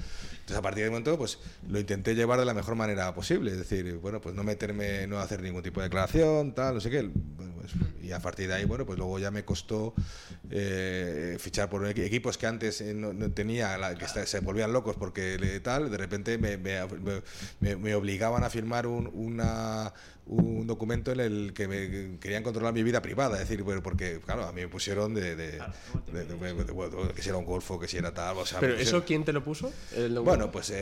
entonces 0.46 0.60
a 0.60 0.62
partir 0.62 0.84
de 0.84 0.92
momento 0.92 1.18
pues 1.18 1.40
lo 1.68 1.80
intenté 1.80 2.14
llevar 2.14 2.38
de 2.38 2.46
la 2.46 2.54
mejor 2.54 2.76
manera 2.76 3.12
posible, 3.16 3.50
es 3.50 3.58
decir, 3.58 3.96
bueno, 3.96 4.22
pues 4.22 4.36
no 4.36 4.44
meterme, 4.44 5.08
no 5.08 5.18
hacer 5.18 5.42
ningún 5.42 5.64
tipo 5.64 5.80
de 5.80 5.86
declaración, 5.88 6.54
tal, 6.54 6.76
no 6.76 6.82
sé 6.82 6.92
qué. 6.92 7.10
Pues, 7.36 7.50
y 8.04 8.12
a 8.12 8.20
partir 8.20 8.48
de 8.48 8.54
ahí, 8.54 8.66
bueno, 8.66 8.86
pues 8.86 9.00
luego 9.00 9.18
ya 9.18 9.32
me 9.32 9.44
costó 9.44 9.96
eh, 10.52 11.38
fichar 11.40 11.68
por 11.68 11.82
equi- 11.88 12.04
equipos 12.04 12.38
que 12.38 12.46
antes 12.46 12.80
eh, 12.82 12.94
no, 12.94 13.12
tenía, 13.32 13.76
que 13.98 14.08
se 14.28 14.40
volvían 14.42 14.72
locos 14.72 14.96
porque 14.98 15.60
tal, 15.64 15.90
de 15.90 15.98
repente 15.98 16.38
me, 16.38 17.96
obligaban 17.96 18.44
a 18.44 18.52
firmar 18.52 18.86
un, 18.86 19.10
una- 19.16 19.92
un 20.28 20.66
documento 20.66 21.12
en 21.12 21.20
el 21.20 21.54
que 21.54 21.68
me 21.68 22.18
querían 22.20 22.42
controlar 22.42 22.74
mi 22.74 22.82
vida 22.82 23.00
privada, 23.02 23.36
es 23.36 23.48
decir, 23.48 23.62
bueno, 23.64 23.84
porque 23.84 24.20
claro, 24.26 24.46
a 24.48 24.52
mí 24.52 24.62
me 24.62 24.68
pusieron 24.68 25.14
de, 25.14 25.36
de, 25.36 25.52
de- 25.52 26.26
de- 26.26 26.54
de- 26.64 26.72
bueno, 26.74 27.14
que 27.14 27.22
si 27.22 27.30
era 27.30 27.38
un 27.38 27.46
golfo, 27.46 27.80
que 27.80 27.88
si 27.88 27.98
era 27.98 28.12
tal, 28.14 28.38
o 28.38 28.46
sea, 28.46 28.60
Pero 28.60 28.74
pusieron- 28.74 28.98
eso, 29.00 29.06
¿quién 29.06 29.24
te 29.24 29.32
lo 29.34 29.44
puso? 29.44 29.72
El- 29.96 30.18
bueno, 30.20 30.52
pues 30.52 30.72
eh, 30.72 30.76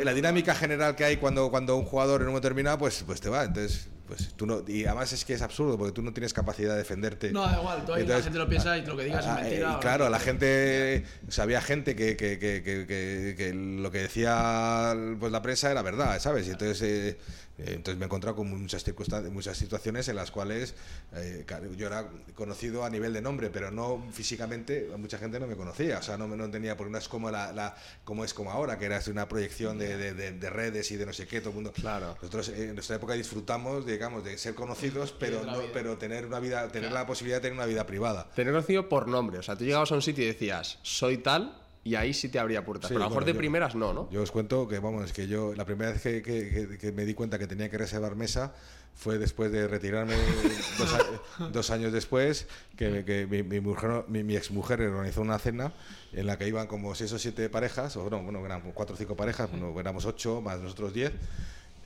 eh, 0.00 0.02
la 0.04 0.12
dinámica 0.12 0.54
general 0.54 0.94
que 0.94 1.04
hay 1.04 1.16
cuando, 1.16 1.50
cuando 1.50 1.76
un 1.76 1.84
jugador 1.86 2.20
en 2.20 2.26
un 2.26 2.32
momento 2.32 2.46
determinado, 2.48 2.76
pues, 2.78 3.02
pues 3.06 3.20
te 3.22 3.30
va. 3.30 3.44
Entonces, 3.44 3.88
pues 4.06 4.34
tú 4.36 4.46
no. 4.46 4.62
Y 4.66 4.84
además 4.84 5.12
es 5.12 5.24
que 5.24 5.34
es 5.34 5.42
absurdo 5.42 5.78
porque 5.78 5.92
tú 5.92 6.02
no 6.02 6.12
tienes 6.12 6.32
capacidad 6.34 6.72
de 6.72 6.78
defenderte. 6.78 7.32
No, 7.32 7.42
da 7.42 7.58
igual, 7.58 7.84
tú 7.86 7.94
ahí 7.94 8.06
la 8.06 8.22
gente 8.22 8.38
lo 8.38 8.48
piensa 8.48 8.76
y 8.78 8.84
lo 8.84 8.96
que 8.96 9.04
digas 9.04 9.24
es 9.24 9.30
ah, 9.30 9.34
mentira, 9.40 9.72
eh, 9.74 9.76
claro, 9.80 10.04
no. 10.04 10.10
la 10.10 10.18
gente. 10.20 11.04
O 11.28 11.30
sea, 11.30 11.44
había 11.44 11.60
gente 11.62 11.96
que, 11.96 12.16
que, 12.16 12.38
que, 12.38 12.62
que, 12.62 12.86
que- 12.86 13.34
que 13.36 13.54
lo 13.54 13.90
que 13.90 13.98
decía 13.98 14.94
pues, 15.18 15.32
la 15.32 15.42
prensa 15.42 15.70
era 15.70 15.82
verdad, 15.82 16.18
¿sabes? 16.20 16.46
Y 16.46 16.50
entonces. 16.50 16.82
eh, 16.82 17.18
eh, 17.56 17.74
entonces 17.76 17.96
me 17.98 18.04
he 18.04 18.06
encontrado 18.06 18.34
con 18.34 18.50
muchas 18.50 18.82
circunstancias, 18.82 19.32
muchas 19.32 19.56
situaciones 19.56 20.08
en 20.08 20.16
las 20.16 20.32
cuales 20.32 20.74
eh, 21.14 21.46
yo 21.76 21.86
era 21.86 22.08
conocido 22.34 22.84
a 22.84 22.90
nivel 22.90 23.12
de 23.12 23.22
nombre, 23.22 23.48
pero 23.48 23.70
no 23.70 24.04
físicamente, 24.10 24.88
mucha 24.98 25.18
gente 25.18 25.38
no 25.38 25.46
me 25.46 25.54
conocía, 25.54 25.98
o 25.98 26.02
sea, 26.02 26.16
no, 26.16 26.26
me- 26.26 26.36
no 26.36 26.50
tenía, 26.50 26.76
porque 26.76 26.90
no 26.90 26.98
es 26.98 27.06
como, 27.06 27.30
la, 27.30 27.52
la- 27.52 27.76
como 28.02 28.24
es 28.24 28.34
como 28.34 28.50
ahora, 28.50 28.76
que 28.76 28.86
era 28.86 29.00
una 29.08 29.28
proyección 29.28 29.78
de, 29.78 29.96
de- 29.96 30.14
de- 30.14 30.32
de 30.32 30.50
redes 30.50 30.90
y 30.90 30.96
de 30.96 31.06
no 31.06 31.12
sé 31.12 31.28
qué, 31.28 31.38
todo 31.38 31.50
el 31.50 31.54
mundo. 31.54 31.72
Claro. 31.72 32.16
Nosotros 32.16 32.48
en 32.48 32.74
nuestra 32.74 32.96
época 32.96 33.14
disfrutamos, 33.14 33.86
digamos, 33.94 34.22
de 34.24 34.36
ser 34.38 34.54
conocidos, 34.54 35.12
pero, 35.18 35.42
no, 35.44 35.58
pero 35.72 35.96
tener 35.98 36.26
una 36.26 36.38
vida, 36.40 36.68
tener 36.68 36.92
la 36.92 37.06
posibilidad 37.06 37.38
de 37.38 37.42
tener 37.42 37.56
una 37.56 37.66
vida 37.66 37.86
privada. 37.86 38.28
Tener 38.34 38.52
conocido 38.52 38.88
por 38.88 39.08
nombre. 39.08 39.38
O 39.38 39.42
sea, 39.42 39.56
tú 39.56 39.64
llegabas 39.64 39.90
a 39.90 39.94
un 39.94 40.02
sitio 40.02 40.22
y 40.24 40.28
decías, 40.28 40.78
soy 40.82 41.18
tal, 41.18 41.58
y 41.82 41.96
ahí 41.96 42.14
sí 42.14 42.28
te 42.30 42.38
abría 42.38 42.64
puertas. 42.64 42.88
Sí, 42.88 42.94
pero 42.94 43.04
a 43.04 43.06
lo 43.06 43.10
mejor 43.10 43.22
bueno, 43.24 43.26
de 43.26 43.32
yo- 43.34 43.38
primeras 43.38 43.74
no, 43.74 43.92
¿no? 43.92 44.08
Yo 44.10 44.22
os 44.22 44.30
cuento 44.30 44.66
que, 44.68 44.78
vamos, 44.78 45.04
es 45.04 45.12
que 45.12 45.26
yo 45.28 45.54
la 45.54 45.64
primera 45.64 45.92
vez 45.92 46.00
que, 46.02 46.22
que- 46.22 46.48
que- 46.68 46.78
que 46.78 46.92
me 46.92 47.04
di 47.04 47.12
cuenta 47.14 47.38
que 47.38 47.46
tenía 47.46 47.68
que 47.70 47.76
reservar 47.78 48.16
mesa 48.16 48.54
fue 48.96 49.18
después 49.18 49.50
de 49.52 49.66
retirarme 49.68 50.14
dos, 50.78 50.94
a- 50.94 51.48
dos 51.48 51.70
años 51.70 51.92
después, 51.92 52.46
que, 52.78 53.04
que 53.04 53.26
mi, 53.26 53.42
mi 53.42 53.60
mujer, 53.60 54.04
mi, 54.08 54.22
mi 54.22 54.34
exmujer 54.36 54.80
organizó 54.80 55.20
una 55.20 55.38
cena 55.38 55.72
en 56.12 56.26
la 56.26 56.38
que 56.38 56.48
iban 56.48 56.68
como 56.68 56.94
seis 56.94 57.12
o 57.12 57.18
siete 57.18 57.50
parejas, 57.50 57.96
o 57.98 58.08
no, 58.08 58.22
bueno, 58.22 58.44
eran 58.46 58.62
cuatro 58.72 58.94
o 58.94 58.96
cinco 58.96 59.14
parejas, 59.16 59.50
bueno, 59.50 59.78
éramos 59.78 60.06
ocho, 60.06 60.40
más 60.40 60.60
nosotros 60.60 60.94
diez. 60.94 61.12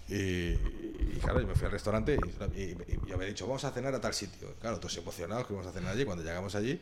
Y 0.08 0.54
claro, 1.28 1.40
yo 1.42 1.46
me 1.46 1.54
fui 1.54 1.66
al 1.66 1.72
restaurante 1.72 2.18
y, 2.56 2.60
y- 2.60 3.12
había 3.12 3.28
dicho, 3.28 3.46
vamos 3.46 3.64
a 3.64 3.70
cenar 3.70 3.94
a 3.94 4.00
tal 4.00 4.14
sitio. 4.14 4.54
Claro, 4.60 4.78
todos 4.78 4.96
emocionados 4.96 5.46
que 5.46 5.52
íbamos 5.52 5.70
a 5.70 5.72
cenar 5.74 5.92
allí. 5.92 6.04
Cuando 6.04 6.24
llegamos 6.24 6.54
allí, 6.54 6.80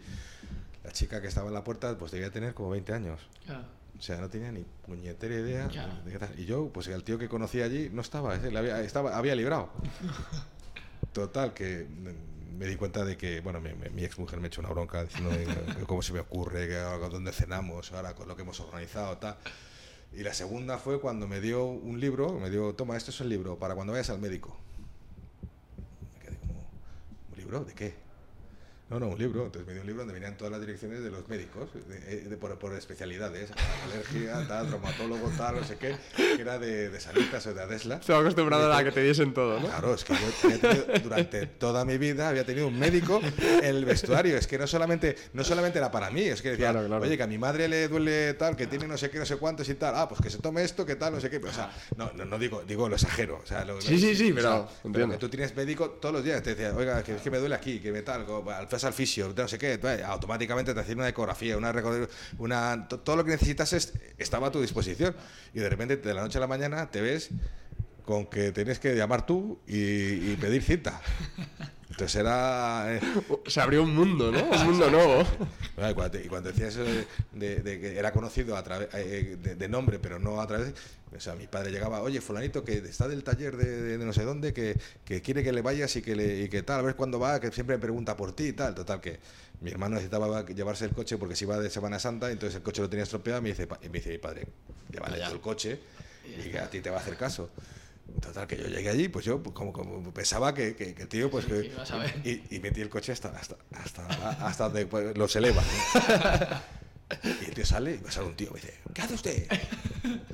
la 0.85 0.93
chica 0.93 1.21
que 1.21 1.27
estaba 1.29 1.49
en 1.49 1.55
la 1.55 1.65
puerta, 1.65 1.97
pues 1.99 2.13
debía 2.13 2.31
tener 2.31 2.55
como 2.55 2.71
20 2.71 2.93
años. 2.93 3.21
Claro. 3.45 3.65
O 3.99 4.03
sea, 4.03 4.19
no 4.21 4.29
tenía 4.29 4.53
ni 4.53 4.65
puñetera 4.87 5.35
idea 5.35 5.69
de 6.05 6.13
qué 6.13 6.19
tal. 6.19 6.39
Y 6.39 6.45
yo, 6.45 6.69
pues 6.69 6.87
el 6.89 7.03
tío 7.03 7.19
que 7.19 7.29
conocí 7.29 7.63
allí 7.63 7.91
no 7.93 8.03
estaba, 8.03 8.35
ese, 8.37 8.51
le 8.51 8.59
había, 8.59 8.81
estaba, 8.83 9.17
había 9.17 9.35
librado. 9.35 9.71
Total, 11.13 11.55
que 11.55 11.87
me 12.57 12.67
di 12.67 12.77
cuenta 12.77 13.05
de 13.05 13.17
que, 13.17 13.41
bueno, 13.41 13.61
mi, 13.61 13.71
mi, 13.91 14.05
ex 14.05 14.19
mujer 14.19 14.39
me 14.41 14.49
echó 14.49 14.61
una 14.61 14.71
bronca 14.71 15.03
diciendo 15.05 15.31
cómo 15.87 16.03
se 16.03 16.13
me 16.13 16.21
ocurre, 16.21 16.69
que 16.69 16.77
dónde 16.77 17.33
cenamos, 17.33 17.93
ahora 17.93 18.15
con 18.15 18.29
lo 18.29 18.37
que 18.37 18.43
hemos 18.43 18.61
organizado, 18.61 19.17
tal. 19.19 19.37
Y 20.17 20.23
la 20.23 20.33
segunda 20.33 20.79
fue 20.79 20.99
cuando 20.99 21.29
me 21.29 21.43
dio 21.43 21.67
un 21.67 22.01
libro, 22.01 22.33
me 22.41 22.49
dio, 22.49 22.75
toma, 22.75 22.97
esto 22.97 23.11
es 23.11 23.21
el 23.21 23.29
libro 23.29 23.59
para 23.59 23.75
cuando 23.75 23.93
vayas 23.93 24.09
al 24.09 24.19
médico. 24.19 24.57
Me 26.15 26.25
quedé 26.25 26.39
como, 26.39 26.55
¿un 27.33 27.37
libro? 27.37 27.65
¿De 27.65 27.75
qué? 27.75 28.06
No, 28.89 29.01
no, 29.01 29.09
un 29.09 29.19
libro. 29.19 29.47
Entonces 29.47 29.67
me 29.67 29.73
dio 29.73 29.81
un 29.83 29.87
libro 29.89 30.03
donde 30.03 30.15
venían 30.15 30.37
todas 30.37 30.53
las 30.53 30.61
direcciones 30.61 31.03
de 31.03 31.11
los 31.11 31.27
médicos, 31.29 31.69
de- 31.89 32.21
de- 32.29 32.37
por, 32.37 32.57
por 32.57 32.73
especialidades, 32.75 33.51
alergia, 33.85 34.45
tal, 34.49 34.69
traumatólogo, 34.69 35.29
tal, 35.37 35.57
no 35.57 35.65
sé 35.65 35.77
qué, 35.77 35.97
que 36.17 36.41
era 36.41 36.57
de, 36.61 36.89
de 36.91 37.01
Sanitas 37.01 37.45
o 37.49 37.55
de 37.55 37.63
Adesla. 37.63 37.97
Estaba 37.97 38.21
acostumbrado 38.21 38.73
a 38.73 38.85
que 38.85 38.93
te 38.93 39.03
diesen 39.03 39.35
todo, 39.35 39.59
¿no? 39.59 39.67
Claro, 39.67 39.93
es 39.95 40.05
que 40.05 40.13
yo 40.15 40.21
había 40.45 40.59
tenido- 40.61 40.87
durante 41.03 41.47
toda 41.47 41.85
mi 41.85 41.99
vida 41.99 42.29
había 42.29 42.47
tenido 42.47 42.69
un 42.69 42.79
médico 42.79 43.21
en 43.39 43.65
el 43.65 43.85
vestuario. 43.85 44.37
Es 44.37 44.47
que 44.47 44.57
no 44.57 44.69
solamente, 44.69 45.17
no 45.33 45.43
solamente 45.43 45.79
era 45.79 45.91
para 45.91 46.11
mí, 46.13 46.21
es 46.23 46.41
que 46.41 46.51
decía, 46.51 46.71
Claro, 46.71 46.87
claro. 46.87 47.03
oye, 47.03 47.17
que 47.17 47.23
a 47.25 47.27
mi 47.27 47.39
madre 47.39 47.67
le 47.67 47.89
duele 47.89 48.35
tal, 48.35 48.55
que 48.55 48.69
tiene 48.69 48.87
no 48.87 48.97
sé 48.97 49.11
qué, 49.11 49.19
no 49.19 49.27
sé 49.27 49.37
cuántos 49.37 49.69
y 49.69 49.75
tal. 49.75 49.95
Ah, 49.97 50.09
pues 50.09 50.21
que 50.21 50.31
se 50.31 50.39
tome 50.39 50.63
esto, 50.63 50.87
que 50.87 50.95
tal, 50.95 51.13
no 51.13 51.21
sé 51.21 51.29
qué. 51.29 51.39
O 51.39 51.53
sea, 51.53 51.73
no, 51.97 52.13
no, 52.15 52.25
no 52.25 52.39
digo, 52.39 52.63
digo 52.65 52.89
lo 52.89 52.95
exagero. 52.95 53.41
O 53.43 53.47
sea, 53.47 53.65
lo- 53.65 53.81
Sí, 53.81 53.99
sí, 53.99 54.15
sí, 54.15 54.31
o 54.31 54.41
sea, 54.41 54.65
pero 54.93 55.09
que 55.11 55.17
tú 55.17 55.29
tienes 55.29 55.57
médico 55.57 55.91
todos 55.91 56.15
los 56.15 56.23
días. 56.25 56.41
Te 56.45 56.51
decía, 56.55 56.73
oiga, 56.77 57.03
que 57.03 57.17
es 57.17 57.23
que 57.23 57.33
me 57.33 57.39
duele 57.39 57.57
aquí, 57.57 57.81
que 57.81 57.91
me 57.91 58.03
tal, 58.03 58.25
al 58.55 58.69
vas 58.77 58.85
al 58.85 58.93
fisio, 58.93 59.33
no 59.37 59.49
sé 59.49 59.59
qué, 59.59 59.75
eh, 59.83 60.03
automáticamente 60.05 60.73
te 60.75 60.81
hacían 60.81 60.99
una 60.99 61.09
ecografía, 61.09 61.57
una, 61.57 61.73
una 62.39 62.87
to- 62.89 63.01
todo 63.01 63.17
lo 63.17 63.25
que 63.25 63.33
necesitas 63.33 63.73
es- 63.73 63.93
estaba 64.19 64.49
a 64.49 64.51
tu 64.53 64.61
disposición. 64.61 65.15
Y 65.55 65.59
de 65.61 65.69
repente, 65.69 65.97
de 65.97 66.15
la 66.15 66.23
noche 66.23 66.39
a 66.39 66.41
la 66.41 66.47
mañana, 66.47 66.91
te 66.91 67.01
ves 67.01 67.31
con 68.05 68.27
que 68.27 68.53
tienes 68.53 68.79
que 68.79 68.95
llamar 68.95 69.27
tú 69.27 69.59
y, 69.67 70.33
y 70.33 70.37
pedir 70.41 70.63
cita. 70.63 71.01
Entonces 71.91 72.17
era... 72.21 72.87
eh, 72.97 73.01
Se 73.47 73.61
abrió 73.61 73.83
un 73.83 73.95
mundo, 73.95 74.33
¿no? 74.33 74.43
Un 74.43 74.65
mundo 74.67 74.91
nuevo. 74.91 75.23
y, 75.23 75.95
cuando 75.95 76.11
te- 76.11 76.25
y 76.25 76.29
cuando 76.29 76.51
decía 76.51 76.69
eso 76.69 76.83
de, 76.83 77.07
de- 77.33 77.63
de 77.63 77.81
que 77.81 77.99
era 77.99 78.13
conocido 78.13 78.57
a 78.57 78.63
través 78.63 78.89
eh, 78.95 79.37
de, 79.41 79.55
de 79.55 79.69
nombre, 79.69 79.99
pero 79.99 80.19
no 80.19 80.41
a 80.41 80.47
través. 80.47 80.75
O 81.17 81.21
sea, 81.21 81.35
mi 81.37 81.47
padre 81.47 81.71
llegaba, 81.71 82.03
oye, 82.03 82.21
fulanito 82.21 82.65
que 82.65 82.79
está 82.79 83.07
del 83.09 83.23
taller 83.23 83.57
de, 83.57 83.97
no 83.99 84.13
sé 84.13 84.25
dónde, 84.25 84.53
que, 84.53 84.77
que 85.05 85.23
quiere 85.23 85.43
que 85.45 85.53
le 85.53 85.63
vayas 85.63 85.95
y 85.97 86.03
que, 86.03 86.17
le, 86.17 86.41
y 86.43 86.49
que 86.49 86.63
tal, 86.63 86.81
a 86.81 86.83
ver 86.83 86.97
cuándo 86.97 87.19
va, 87.21 87.41
que 87.41 87.51
siempre 87.53 87.77
me 87.77 87.81
pregunta 87.81 88.17
por 88.17 88.35
ti 88.35 88.49
y 88.49 88.53
tal. 88.53 88.75
Total, 88.75 89.01
que 89.01 89.19
mi 89.61 89.71
hermano 89.71 89.95
necesitaba 89.95 90.45
llevarse 90.45 90.85
el 90.85 90.91
coche 90.91 91.17
porque 91.17 91.37
se 91.37 91.45
iba 91.45 91.59
de 91.59 91.71
Semana 91.71 91.99
Santa, 92.01 92.31
entonces 92.31 92.57
el 92.57 92.63
coche 92.63 92.83
lo 92.83 92.91
tenía 92.91 93.05
estropeado 93.05 93.39
y 93.39 93.43
me 93.45 93.49
dice, 93.51 93.69
y 93.83 93.87
me 93.89 93.99
dice 93.99 94.11
mi 94.11 94.19
padre, 94.19 94.47
llévale 94.93 95.19
tú 95.25 95.33
el 95.33 95.41
coche 95.41 95.79
y 96.27 96.51
que 96.51 96.59
a 96.59 96.69
ti 96.69 96.81
te 96.81 96.91
va 96.91 96.97
a 96.99 97.01
hacer 97.01 97.17
caso. 97.17 97.49
Total, 98.21 98.47
que 98.47 98.57
yo 98.57 98.67
llegué 98.69 98.89
allí, 98.89 99.09
pues 99.09 99.25
yo 99.25 99.43
pues, 99.43 99.55
como, 99.55 99.73
como 99.73 100.13
pensaba 100.13 100.55
que, 100.55 100.75
que, 100.75 100.95
tío, 101.07 101.31
pues 101.31 101.45
que... 101.45 101.71
Y, 102.25 102.57
y 102.57 102.61
metí 102.61 102.81
el 102.81 102.89
coche 102.89 103.13
hasta, 103.13 103.29
hasta, 103.29 103.57
hasta, 103.73 104.07
hasta 104.47 104.65
donde 104.65 104.87
pues, 104.87 105.17
los 105.17 105.35
eleva. 105.37 105.63
Y 107.23 107.45
el 107.45 107.55
tío 107.55 107.65
sale 107.65 107.95
y 107.95 107.99
me 107.99 108.11
sale 108.11 108.27
un 108.27 108.35
tío 108.35 108.51
me 108.51 108.61
dice, 108.61 108.75
¿qué 108.93 109.03
hace 109.03 109.15
usted? 109.15 109.47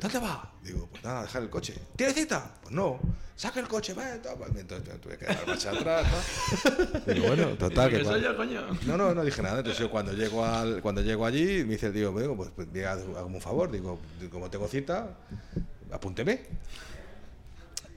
¿Dónde 0.01 0.19
va? 0.19 0.53
Digo, 0.63 0.89
pues 0.91 1.05
nada, 1.05 1.23
dejar 1.23 1.43
el 1.43 1.51
coche. 1.51 1.75
¿Tiene 1.97 2.15
cita? 2.15 2.55
Pues 2.63 2.75
no. 2.75 2.99
Saca 3.37 3.61
el 3.61 3.69
coche, 3.69 3.93
va. 3.93 4.15
toma. 4.23 4.47
Entonces 4.57 5.01
tuve 5.01 5.19
que 5.19 5.27
dar 5.27 5.47
marcha 5.47 5.71
atrás. 5.71 6.07
¿no? 6.65 7.13
Digo, 7.13 7.27
bueno, 7.27 7.49
total. 7.59 7.91
Que 7.91 8.05
soy 8.05 8.23
yo, 8.23 8.37
coño. 8.37 8.63
no, 8.87 8.97
no, 8.97 9.15
no 9.15 9.23
dije 9.23 9.43
nada. 9.43 9.59
Entonces 9.59 9.81
yo 9.81 9.91
cuando 9.91 10.13
llego, 10.13 10.45
al, 10.45 10.81
cuando 10.81 11.03
llego 11.03 11.27
allí, 11.27 11.65
me 11.65 11.73
dice 11.73 11.89
el 11.89 11.93
tío, 11.93 12.11
bueno, 12.13 12.37
pues, 12.37 12.51
pues 12.55 12.69
mira, 12.69 12.93
hazme 12.93 13.23
un 13.23 13.41
favor. 13.41 13.71
Digo, 13.71 14.01
como 14.31 14.49
tengo 14.49 14.67
cita, 14.67 15.19
apúnteme. 15.91 16.41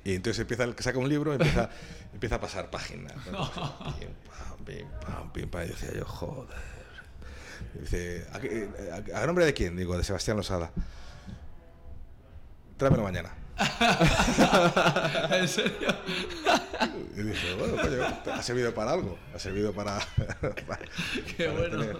Y 0.06 0.16
entonces 0.16 0.40
empieza, 0.40 0.64
el- 0.64 0.76
saca 0.80 0.98
un 1.00 1.10
libro 1.10 1.32
y 1.34 1.36
empieza, 1.36 1.70
empieza 2.14 2.36
a 2.36 2.40
pasar 2.40 2.70
páginas. 2.70 3.14
¿no? 3.32 3.52
Pim, 4.00 4.10
pam, 4.30 4.66
pim, 4.66 4.88
pam, 5.06 5.34
pim, 5.34 5.50
pam. 5.50 5.64
Y 5.64 5.68
decía 5.68 5.92
yo, 5.94 6.06
joder. 6.06 6.56
Y 7.76 7.80
dice, 7.80 8.26
¿a, 8.32 8.40
qué- 8.40 8.70
a- 9.14 9.24
a 9.24 9.26
nombre 9.26 9.46
de 9.46 9.54
quién? 9.54 9.76
Digo, 9.76 9.98
de 9.98 10.04
Sebastián 10.04 10.38
Losada. 10.38 10.72
Tráemelo 12.78 13.04
mañana. 13.04 13.34
¿En 15.32 15.48
serio? 15.48 15.88
Y 17.16 17.22
dije, 17.22 17.56
bueno, 17.56 17.78
coño, 17.82 18.04
ha 18.34 18.42
servido 18.44 18.74
para 18.74 18.92
algo. 18.92 19.18
Ha 19.34 19.40
servido 19.40 19.74
para. 19.74 19.98
para- 20.68 20.86
Qué 21.38 21.46
para 21.46 21.52
bueno. 21.58 21.78
tener- 21.80 21.98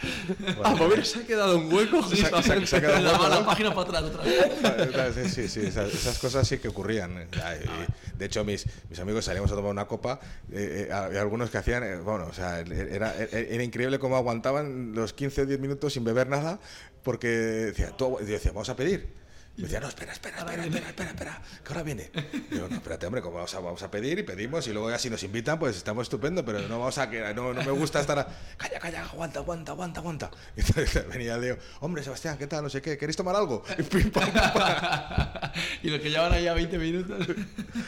Ah, 0.64 0.74
pues 0.76 0.90
mira, 0.90 1.04
se 1.04 1.18
ha 1.20 1.26
quedado 1.26 1.58
un 1.58 1.72
hueco. 1.72 2.02
Se 2.08 2.24
ha- 2.26 2.42
se 2.42 2.52
ha- 2.52 2.66
se 2.66 2.76
ha 2.76 2.80
quedado 2.80 3.00
La, 3.00 3.12
hueco, 3.12 3.28
la 3.28 3.46
página 3.46 3.74
para 3.74 3.88
atrás 3.88 4.02
otra 4.04 4.22
vez. 4.24 5.14
Sí, 5.14 5.28
sí, 5.28 5.48
sí, 5.48 5.60
esas, 5.66 5.92
esas 5.92 6.18
cosas 6.18 6.46
sí 6.46 6.58
que 6.58 6.68
ocurrían. 6.68 7.28
y, 7.32 8.16
de 8.18 8.24
hecho, 8.24 8.44
mis, 8.44 8.66
mis 8.88 8.98
amigos 9.00 9.24
salíamos 9.24 9.50
a 9.52 9.54
tomar 9.54 9.70
una 9.70 9.86
copa, 9.86 10.20
eh, 10.52 10.86
eh, 10.88 10.92
había 10.92 11.20
algunos 11.20 11.50
que 11.50 11.58
hacían, 11.58 11.82
eh, 11.84 11.96
bueno, 11.96 12.26
o 12.30 12.32
sea, 12.32 12.60
era, 12.60 13.14
era, 13.14 13.14
era 13.30 13.62
increíble 13.62 13.98
cómo 13.98 14.16
aguantaban 14.16 14.92
los 14.94 15.12
15 15.12 15.42
o 15.42 15.46
10 15.46 15.58
minutos 15.60 15.92
sin 15.92 16.04
beber 16.04 16.28
nada, 16.28 16.58
porque 17.02 17.28
decía, 17.28 17.90
tú- 17.96 18.18
yo 18.20 18.26
decía, 18.26 18.52
vamos 18.52 18.68
a 18.68 18.76
pedir. 18.76 19.17
Y 19.58 19.62
me 19.62 19.66
decía, 19.66 19.80
no, 19.80 19.88
espera, 19.88 20.12
espera, 20.12 20.38
espera, 20.38 20.64
espera, 20.64 20.88
espera, 20.88 21.10
espera, 21.10 21.42
que 21.64 21.68
ahora 21.72 21.82
viene. 21.82 22.12
Digo, 22.48 22.68
no, 22.70 22.76
espérate, 22.76 23.06
hombre, 23.06 23.20
como 23.20 23.34
vamos 23.34 23.52
a, 23.52 23.58
vamos 23.58 23.82
a 23.82 23.90
pedir 23.90 24.20
y 24.20 24.22
pedimos 24.22 24.64
y 24.68 24.72
luego 24.72 24.88
ya 24.88 25.00
si 25.00 25.10
nos 25.10 25.20
invitan, 25.24 25.58
pues 25.58 25.76
estamos 25.76 26.04
estupendo, 26.04 26.44
pero 26.44 26.60
no 26.60 26.78
vamos 26.78 26.96
a 26.98 27.10
que 27.10 27.34
no, 27.34 27.52
no 27.52 27.64
me 27.64 27.72
gusta 27.72 28.00
estar 28.00 28.20
a, 28.20 28.28
calla, 28.56 28.78
calla, 28.78 29.02
aguanta, 29.02 29.40
aguanta, 29.40 29.72
aguanta, 29.72 29.98
aguanta. 29.98 30.30
Y 30.56 30.60
entonces 30.60 31.08
venía 31.08 31.36
Leo, 31.36 31.58
hombre, 31.80 32.04
Sebastián, 32.04 32.38
¿qué 32.38 32.46
tal? 32.46 32.62
No 32.62 32.70
sé 32.70 32.80
qué, 32.80 32.96
¿queréis 32.96 33.16
tomar 33.16 33.34
algo? 33.34 33.64
Y 33.78 33.82
pim, 33.82 34.12
pam, 34.12 34.32
pam. 34.32 35.52
y 35.82 35.90
los 35.90 36.00
que 36.02 36.10
llevan 36.10 36.32
ahí 36.32 36.46
a 36.46 36.54
20 36.54 36.78
minutos. 36.78 37.26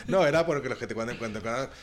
No, 0.09 0.27
era 0.27 0.45
porque 0.45 0.69
los 0.69 0.77
que 0.77 0.89
te, 0.89 0.97
cuando, 0.97 1.17
cuando, 1.19 1.41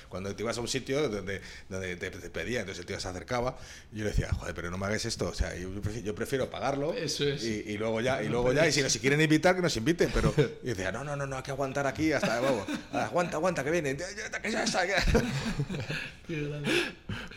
cuando 0.09 0.35
te 0.35 0.43
ibas 0.43 0.57
a 0.57 0.61
un 0.61 0.67
sitio 0.67 1.07
donde, 1.07 1.39
donde 1.69 1.95
te, 1.95 2.11
te 2.11 2.29
pedía, 2.29 2.59
entonces 2.59 2.81
el 2.81 2.88
tío 2.88 2.99
se 2.99 3.07
acercaba 3.07 3.57
y 3.93 3.99
yo 3.99 4.03
le 4.03 4.09
decía, 4.09 4.33
joder, 4.33 4.53
pero 4.53 4.69
no 4.69 4.77
me 4.77 4.85
hagas 4.88 5.05
esto, 5.05 5.29
o 5.29 5.33
sea, 5.33 5.55
yo 5.55 5.69
prefiero, 5.81 6.05
yo 6.07 6.13
prefiero 6.13 6.49
pagarlo 6.49 6.93
Eso 6.93 7.23
es. 7.23 7.41
y, 7.45 7.63
y 7.67 7.77
luego 7.77 8.01
ya, 8.01 8.21
y 8.21 8.27
luego 8.27 8.51
ya, 8.51 8.67
y 8.67 8.73
si 8.73 8.88
si 8.89 8.99
quieren 8.99 9.21
invitar, 9.21 9.55
que 9.55 9.61
nos 9.61 9.76
inviten, 9.78 10.09
pero 10.13 10.34
y 10.63 10.67
decía, 10.67 10.91
no, 10.91 11.03
no, 11.03 11.15
no, 11.15 11.25
no, 11.25 11.38
hay 11.38 11.43
que 11.43 11.51
aguantar 11.51 11.88
aquí 11.88 12.11
hasta, 12.11 12.39
vamos, 12.39 12.67
aguanta, 12.91 13.38
aguanta, 13.38 13.63
que 13.63 13.71
viene, 13.71 13.97
que 13.97 14.51
ya 14.51 14.63
está. 14.63 14.82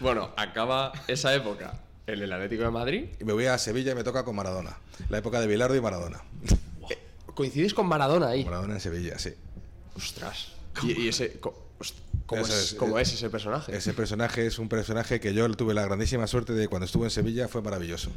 Bueno, 0.00 0.32
acaba 0.36 0.92
esa 1.06 1.34
época 1.34 1.74
en 2.06 2.22
el 2.22 2.32
Atlético 2.32 2.64
de 2.64 2.70
Madrid. 2.70 3.08
Y 3.20 3.24
me 3.24 3.32
voy 3.32 3.46
a 3.46 3.58
Sevilla 3.58 3.92
y 3.92 3.94
me 3.94 4.04
toca 4.04 4.24
con 4.24 4.36
Maradona, 4.36 4.76
la 5.08 5.18
época 5.18 5.40
de 5.40 5.46
Bilardo 5.46 5.76
y 5.76 5.80
Maradona. 5.80 6.22
Coincidís 7.34 7.74
con 7.74 7.86
Maradona 7.86 8.28
ahí. 8.28 8.44
Maradona 8.44 8.74
en 8.74 8.80
Sevilla, 8.80 9.18
sí. 9.18 9.34
Ostras. 9.96 10.52
Y, 10.82 11.02
y 11.02 11.08
ese. 11.08 11.40
¿Cómo, 11.40 12.42
es, 12.42 12.50
es, 12.50 12.74
cómo 12.74 12.96
eh, 12.98 13.02
es 13.02 13.12
ese 13.12 13.28
personaje? 13.28 13.76
Ese 13.76 13.92
personaje 13.92 14.46
es 14.46 14.60
un 14.60 14.68
personaje 14.68 15.18
que 15.18 15.34
yo 15.34 15.50
tuve 15.50 15.74
la 15.74 15.84
grandísima 15.84 16.28
suerte 16.28 16.52
de 16.52 16.68
cuando 16.68 16.86
estuve 16.86 17.06
en 17.06 17.10
Sevilla, 17.10 17.48
fue 17.48 17.60
maravilloso. 17.60 18.10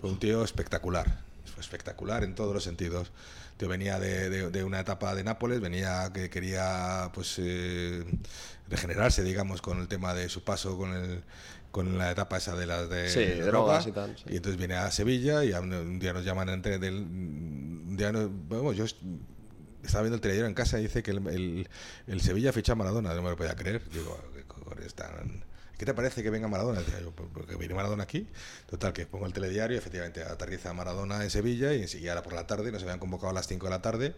Fue 0.00 0.08
un 0.08 0.18
tío 0.18 0.42
espectacular, 0.42 1.18
espectacular 1.58 2.24
en 2.24 2.34
todos 2.34 2.52
los 2.54 2.64
sentidos. 2.64 3.12
Tío 3.56 3.68
venía 3.68 3.98
de, 3.98 4.28
de- 4.30 4.50
de 4.50 4.64
una 4.64 4.80
etapa 4.80 5.14
de 5.14 5.24
Nápoles, 5.24 5.60
venía 5.60 6.10
que 6.12 6.28
quería 6.30 7.10
pues 7.14 7.36
eh, 7.38 8.04
regenerarse, 8.68 9.22
digamos, 9.22 9.62
con 9.62 9.80
el 9.80 9.88
tema 9.88 10.12
de 10.14 10.28
su 10.28 10.44
paso 10.44 10.76
con 10.76 10.92
el 10.94 11.22
con 11.70 11.98
la 11.98 12.10
etapa 12.10 12.38
esa 12.38 12.56
de 12.56 12.64
las 12.66 12.88
de, 12.88 13.10
Sí, 13.10 13.18
de 13.20 13.42
drogas 13.42 13.84
droga. 13.84 13.88
y 13.88 13.92
tal, 13.92 14.16
sí. 14.18 14.24
Y 14.32 14.36
entonces 14.36 14.56
viene 14.58 14.76
a 14.76 14.90
Sevilla 14.90 15.44
y 15.44 15.52
un, 15.52 15.98
día 15.98 16.14
nos 16.14 16.24
llaman 16.24 16.48
entre 16.48 16.78
del 16.78 16.94
un 16.94 17.96
día 17.98 18.12
no- 18.12 18.30
vamos, 18.48 18.76
yo 18.76 18.84
est- 18.84 18.96
estaba 19.82 20.02
viendo 20.02 20.14
el 20.16 20.20
telediario 20.22 20.48
en 20.48 20.54
casa 20.54 20.78
y 20.78 20.84
dice 20.84 21.02
que 21.02 21.10
el, 21.12 21.26
el- 21.28 21.68
el 22.06 22.20
Sevilla 22.22 22.52
ficha 22.52 22.72
a 22.72 22.76
Maradona, 22.76 23.14
no 23.14 23.22
me 23.22 23.30
lo 23.30 23.36
podía 23.36 23.54
creer. 23.56 23.82
Digo, 23.90 24.18
¿qué 24.34 24.42
cojones 24.44 24.86
están? 24.86 25.44
¿Qué 25.78 25.84
te 25.84 25.92
parece 25.94 26.22
que 26.22 26.30
venga 26.30 26.48
Maradona? 26.48 26.80
Decía 26.80 27.00
yo, 27.00 27.10
"Pues 27.12 27.28
porque 27.32 27.56
viene 27.56 27.74
Maradona 27.74 28.04
aquí. 28.04 28.26
Total, 28.68 28.92
que 28.92 29.06
pongo 29.06 29.26
el 29.26 29.32
telediario 29.32 29.74
y 29.74 29.78
efectivamente 29.78 30.22
aterriza 30.22 30.72
Maradona 30.72 31.22
en 31.22 31.30
Sevilla 31.30 31.74
y 31.74 31.82
enseguida 31.82 32.12
era 32.12 32.22
por 32.22 32.32
la 32.32 32.46
tarde, 32.46 32.72
nos 32.72 32.82
habían 32.82 32.98
convocado 32.98 33.30
a 33.30 33.34
las 33.34 33.46
5 33.46 33.66
de 33.66 33.70
la 33.70 33.82
tarde 33.82 34.14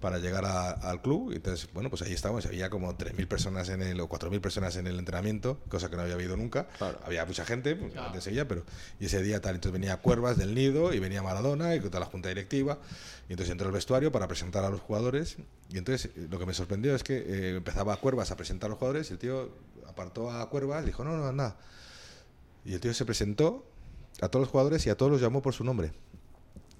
para 0.00 0.18
llegar 0.18 0.44
a- 0.44 0.70
al 0.70 1.00
club. 1.02 1.32
Y 1.32 1.36
entonces, 1.36 1.68
bueno, 1.72 1.88
pues 1.90 2.02
ahí 2.02 2.12
estábamos. 2.12 2.44
Había 2.46 2.68
como 2.70 2.94
3.000 2.96 3.26
personas 3.26 3.68
en 3.70 3.82
el, 3.82 3.98
o 4.00 4.08
4.000 4.08 4.40
personas 4.40 4.76
en 4.76 4.86
el 4.86 4.98
entrenamiento, 4.98 5.58
cosa 5.68 5.88
que 5.90 5.96
no 5.96 6.02
había 6.02 6.14
habido 6.14 6.36
nunca. 6.36 6.66
Claro. 6.78 6.98
Había 7.04 7.24
mucha 7.26 7.44
gente, 7.46 7.76
pues, 7.76 7.92
Claro. 7.92 8.12
de 8.12 8.20
Sevilla, 8.20 8.46
pero. 8.48 8.64
Y 9.00 9.06
ese 9.06 9.22
día 9.22 9.40
tal, 9.40 9.54
entonces 9.54 9.72
venía 9.78 9.96
Cuervas 9.98 10.36
del 10.38 10.54
Nido 10.54 10.92
y 10.94 10.98
venía 10.98 11.22
Maradona 11.22 11.74
y 11.74 11.80
con 11.80 11.88
toda 11.90 12.00
la 12.00 12.06
junta 12.06 12.28
directiva. 12.28 12.78
Y 13.28 13.32
entonces 13.32 13.50
entró 13.52 13.66
al 13.68 13.72
vestuario 13.74 14.12
para 14.12 14.28
presentar 14.28 14.64
a 14.64 14.70
los 14.70 14.80
jugadores. 14.80 15.36
Y 15.70 15.78
entonces 15.78 16.10
lo 16.16 16.38
que 16.38 16.46
me 16.46 16.52
sorprendió 16.54 16.94
es 16.94 17.02
que 17.02 17.16
eh, 17.18 17.56
empezaba 17.56 17.96
Cuervas 17.96 18.30
a 18.30 18.36
presentar 18.36 18.68
a 18.68 18.70
los 18.70 18.78
jugadores 18.78 19.10
y 19.10 19.14
el 19.14 19.18
tío 19.18 19.50
apartó 19.96 20.30
a 20.30 20.48
Cuervas 20.50 20.82
y 20.82 20.86
dijo: 20.86 21.02
No, 21.04 21.16
no, 21.16 21.32
nada. 21.32 21.56
Y 22.64 22.74
el 22.74 22.80
tío 22.80 22.92
se 22.92 23.06
presentó 23.06 23.66
a 24.20 24.28
todos 24.28 24.42
los 24.42 24.50
jugadores 24.50 24.86
y 24.86 24.90
a 24.90 24.96
todos 24.96 25.10
los 25.10 25.20
llamó 25.20 25.40
por 25.40 25.54
su 25.54 25.64
nombre. 25.64 25.92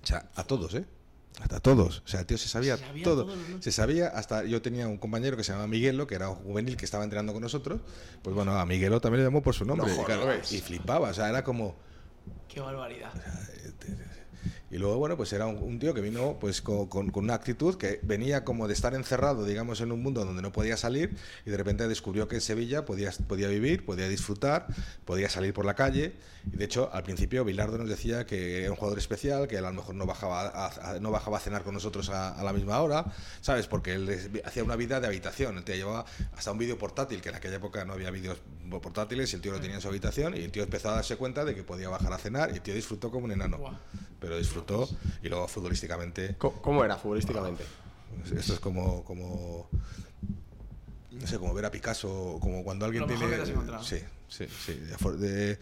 O 0.03 0.07
sea, 0.07 0.29
a 0.35 0.45
todos, 0.45 0.75
¿eh? 0.75 0.85
Hasta 1.41 1.61
todos. 1.61 2.03
O 2.05 2.09
sea, 2.09 2.21
el 2.21 2.27
tío 2.27 2.39
se 2.39 2.49
sabía, 2.49 2.77
Se 2.77 2.85
sabía 2.87 3.05
todo. 3.05 3.29
Se 3.61 3.73
sabía 3.73 4.09
hasta. 4.09 4.45
Yo 4.45 4.63
tenía 4.63 4.87
un 4.89 4.99
compañero 4.99 5.37
que 5.37 5.45
se 5.45 5.53
llamaba 5.53 5.69
Miguelo, 5.69 6.07
que 6.07 6.15
era 6.15 6.31
un 6.31 6.37
juvenil 6.37 6.77
que 6.77 6.85
estaba 6.85 7.05
entrenando 7.05 7.33
con 7.33 7.43
nosotros. 7.43 7.81
Pues 8.23 8.35
bueno, 8.35 8.59
a 8.59 8.65
Miguelo 8.65 9.01
también 9.01 9.21
le 9.21 9.27
llamó 9.27 9.43
por 9.43 9.55
su 9.55 9.65
nombre. 9.65 9.95
No 9.95 10.03
y, 10.03 10.05
claro, 10.05 10.23
jodas. 10.23 10.53
y 10.53 10.61
flipaba. 10.61 11.11
O 11.11 11.15
sea, 11.15 11.29
era 11.29 11.45
como. 11.45 11.77
Qué 12.49 12.61
barbaridad. 12.61 13.13
Y 14.71 14.79
luego, 14.79 14.99
bueno, 14.99 15.17
pues 15.17 15.33
era 15.33 15.47
un, 15.47 15.57
un 15.63 15.79
tío 15.79 15.95
que 15.95 16.01
vino 16.01 16.39
pues 16.41 16.61
con, 16.61 16.87
con- 16.89 17.11
con 17.11 17.25
una 17.25 17.35
actitud 17.35 17.77
que 17.77 18.01
venía 18.03 18.45
como 18.45 18.67
de 18.67 18.75
estar 18.75 18.95
encerrado, 18.95 19.45
digamos, 19.45 19.81
en 19.81 19.93
un 19.93 20.03
mundo 20.03 20.25
donde 20.25 20.43
no 20.43 20.51
podía 20.51 20.77
salir 20.77 21.17
y 21.45 21.51
de 21.51 21.57
repente 21.57 21.87
descubrió 21.87 22.27
que 22.27 22.37
en 22.37 22.41
Sevilla 22.41 22.85
podía, 22.85 23.13
podía 23.29 23.47
vivir, 23.49 23.85
podía 23.85 24.09
disfrutar, 24.09 24.67
podía 25.05 25.29
salir 25.29 25.55
por 25.55 25.65
la 25.65 25.75
calle. 25.75 26.15
Y 26.53 26.57
de 26.57 26.65
hecho, 26.65 26.91
al 26.93 27.05
principio 27.05 27.45
Bilardo 27.45 27.79
nos 27.79 27.89
decía 27.89 28.27
que 28.27 28.63
era 28.63 28.71
un 28.71 28.77
jugador 28.77 28.99
especial, 28.99 29.47
que 29.47 29.57
él 29.57 29.65
a 29.65 29.71
lo 29.71 29.77
mejor 29.77 29.95
no 29.95 30.05
bajaba 30.07 30.43
a, 30.49 30.67
a- 30.95 30.99
no 31.01 31.11
bajaba 31.13 31.37
a 31.37 31.41
cenar 31.41 31.63
con 31.63 31.75
nosotros 31.75 32.09
a, 32.11 32.31
a 32.31 32.43
la 32.43 32.53
misma 32.53 32.81
hora, 32.81 33.05
¿sabes? 33.41 33.69
Porque 33.69 33.95
él 33.95 34.41
hacía 34.45 34.65
una 34.65 34.75
vida 34.77 35.01
de 35.01 35.07
habitación. 35.07 35.59
El 35.59 35.65
tío 35.65 35.77
llevaba 35.77 36.05
hasta 36.37 36.51
un 36.51 36.59
vídeo 36.59 36.77
portátil, 36.77 37.21
que 37.21 37.29
en 37.29 37.37
aquella 37.37 37.57
época 37.57 37.85
no 37.85 37.93
había 37.93 38.11
vídeos 38.11 38.39
portátiles, 38.83 39.33
y 39.33 39.37
el 39.37 39.43
tío 39.43 39.53
lo 39.53 39.61
tenía 39.61 39.77
en 39.77 39.83
su 39.83 39.89
habitación 39.89 40.37
y 40.37 40.41
el 40.41 40.51
tío 40.51 40.65
empezó 40.65 40.91
a 40.91 40.97
darse 40.97 41.17
cuenta 41.17 41.45
de 41.45 41.55
que 41.55 41.63
podía 41.63 41.89
bajar 41.89 42.13
a 42.13 42.19
cenar 42.19 42.51
y 42.51 42.55
el 42.55 42.63
tío 42.63 42.75
disfrutó 42.75 43.11
como 43.13 43.27
un 43.27 43.33
enano 43.33 43.59
pero 44.19 44.39
disfrutó 44.39 44.56
y 45.23 45.29
luego 45.29 45.47
futbolísticamente 45.49 46.37
¿Cómo 46.39 46.85
era 46.85 46.97
futbolísticamente? 46.97 47.65
esto 48.37 48.55
es 48.55 48.61
como 48.61 49.05
como 49.05 49.69
no 51.13 51.27
sé 51.27 51.39
como 51.39 51.55
ver 51.55 51.65
a 51.65 51.71
Picasso 51.71 52.39
como 52.41 52.63
cuando 52.63 52.85
alguien 52.85 53.03
Lo 53.03 53.07
mejor 53.09 53.21
tiene 53.21 53.33
que 53.33 53.37
te 53.39 53.43
has 53.45 53.49
encontrado. 53.51 53.83
sí 53.85 53.99
sí 54.29 54.47
sí 54.65 54.75
de 54.75 54.99
for- 54.99 55.17
de- 55.17 55.59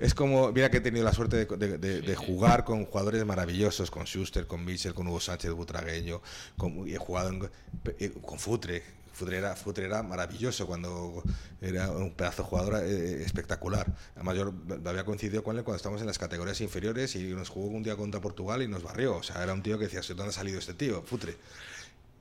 es 0.00 0.12
como 0.14 0.52
mira 0.52 0.70
que 0.70 0.78
he 0.78 0.80
tenido 0.80 1.04
la 1.04 1.12
suerte 1.12 1.44
de, 1.46 1.56
de- 1.56 1.78
de- 1.78 2.00
de 2.02 2.16
jugar 2.16 2.64
con 2.64 2.84
jugadores 2.84 3.24
maravillosos 3.24 3.90
con 3.90 4.04
Schuster 4.06 4.46
con 4.46 4.64
Mitchell 4.64 4.92
con 4.94 5.06
Hugo 5.08 5.20
Sánchez 5.20 5.52
Butragueño 5.52 6.20
con, 6.56 6.86
y 6.86 6.94
he 6.94 6.98
jugado 6.98 7.30
en- 7.30 7.50
eh, 7.98 8.10
con 8.22 8.38
Futre 8.38 8.82
Futre 9.18 9.38
era, 9.38 9.56
Futre 9.56 9.86
era 9.86 10.02
maravilloso 10.04 10.64
cuando 10.66 11.24
era 11.60 11.90
un 11.90 12.12
pedazo 12.12 12.44
de 12.44 12.48
jugador 12.48 12.82
eh, 12.84 13.22
espectacular. 13.24 13.92
Además, 14.14 14.36
yo 14.36 14.54
había 14.84 15.04
coincidido 15.04 15.42
con 15.42 15.58
él 15.58 15.64
cuando 15.64 15.76
estábamos 15.76 16.00
en 16.00 16.06
las 16.06 16.18
categorías 16.18 16.60
inferiores 16.60 17.16
y 17.16 17.24
nos 17.34 17.48
jugó 17.48 17.66
un 17.66 17.82
día 17.82 17.96
contra 17.96 18.20
Portugal 18.20 18.62
y 18.62 18.68
nos 18.68 18.84
barrió. 18.84 19.16
O 19.16 19.22
sea, 19.24 19.42
era 19.42 19.52
un 19.52 19.62
tío 19.62 19.76
que 19.76 19.86
decías, 19.86 20.06
¿de 20.06 20.14
dónde 20.14 20.30
ha 20.30 20.32
salido 20.32 20.60
este 20.60 20.72
tío? 20.72 21.02
Futre. 21.02 21.36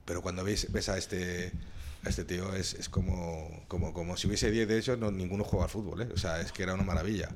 Pero 0.05 0.23
cuando 0.23 0.43
ves, 0.43 0.71
ves 0.71 0.89
a 0.89 0.97
este 0.97 1.51
a 2.03 2.09
este 2.09 2.23
tío 2.23 2.53
es, 2.55 2.73
es 2.73 2.89
como, 2.89 3.63
como, 3.67 3.93
como 3.93 4.17
si 4.17 4.27
hubiese 4.27 4.49
10 4.49 4.67
de 4.67 4.77
ellos, 4.77 4.97
no, 4.97 5.11
ninguno 5.11 5.43
juega 5.43 5.65
al 5.65 5.69
fútbol, 5.69 6.01
¿eh? 6.01 6.09
O 6.13 6.17
sea, 6.17 6.41
es 6.41 6.51
que 6.51 6.63
era 6.63 6.73
una 6.73 6.83
maravilla. 6.83 7.29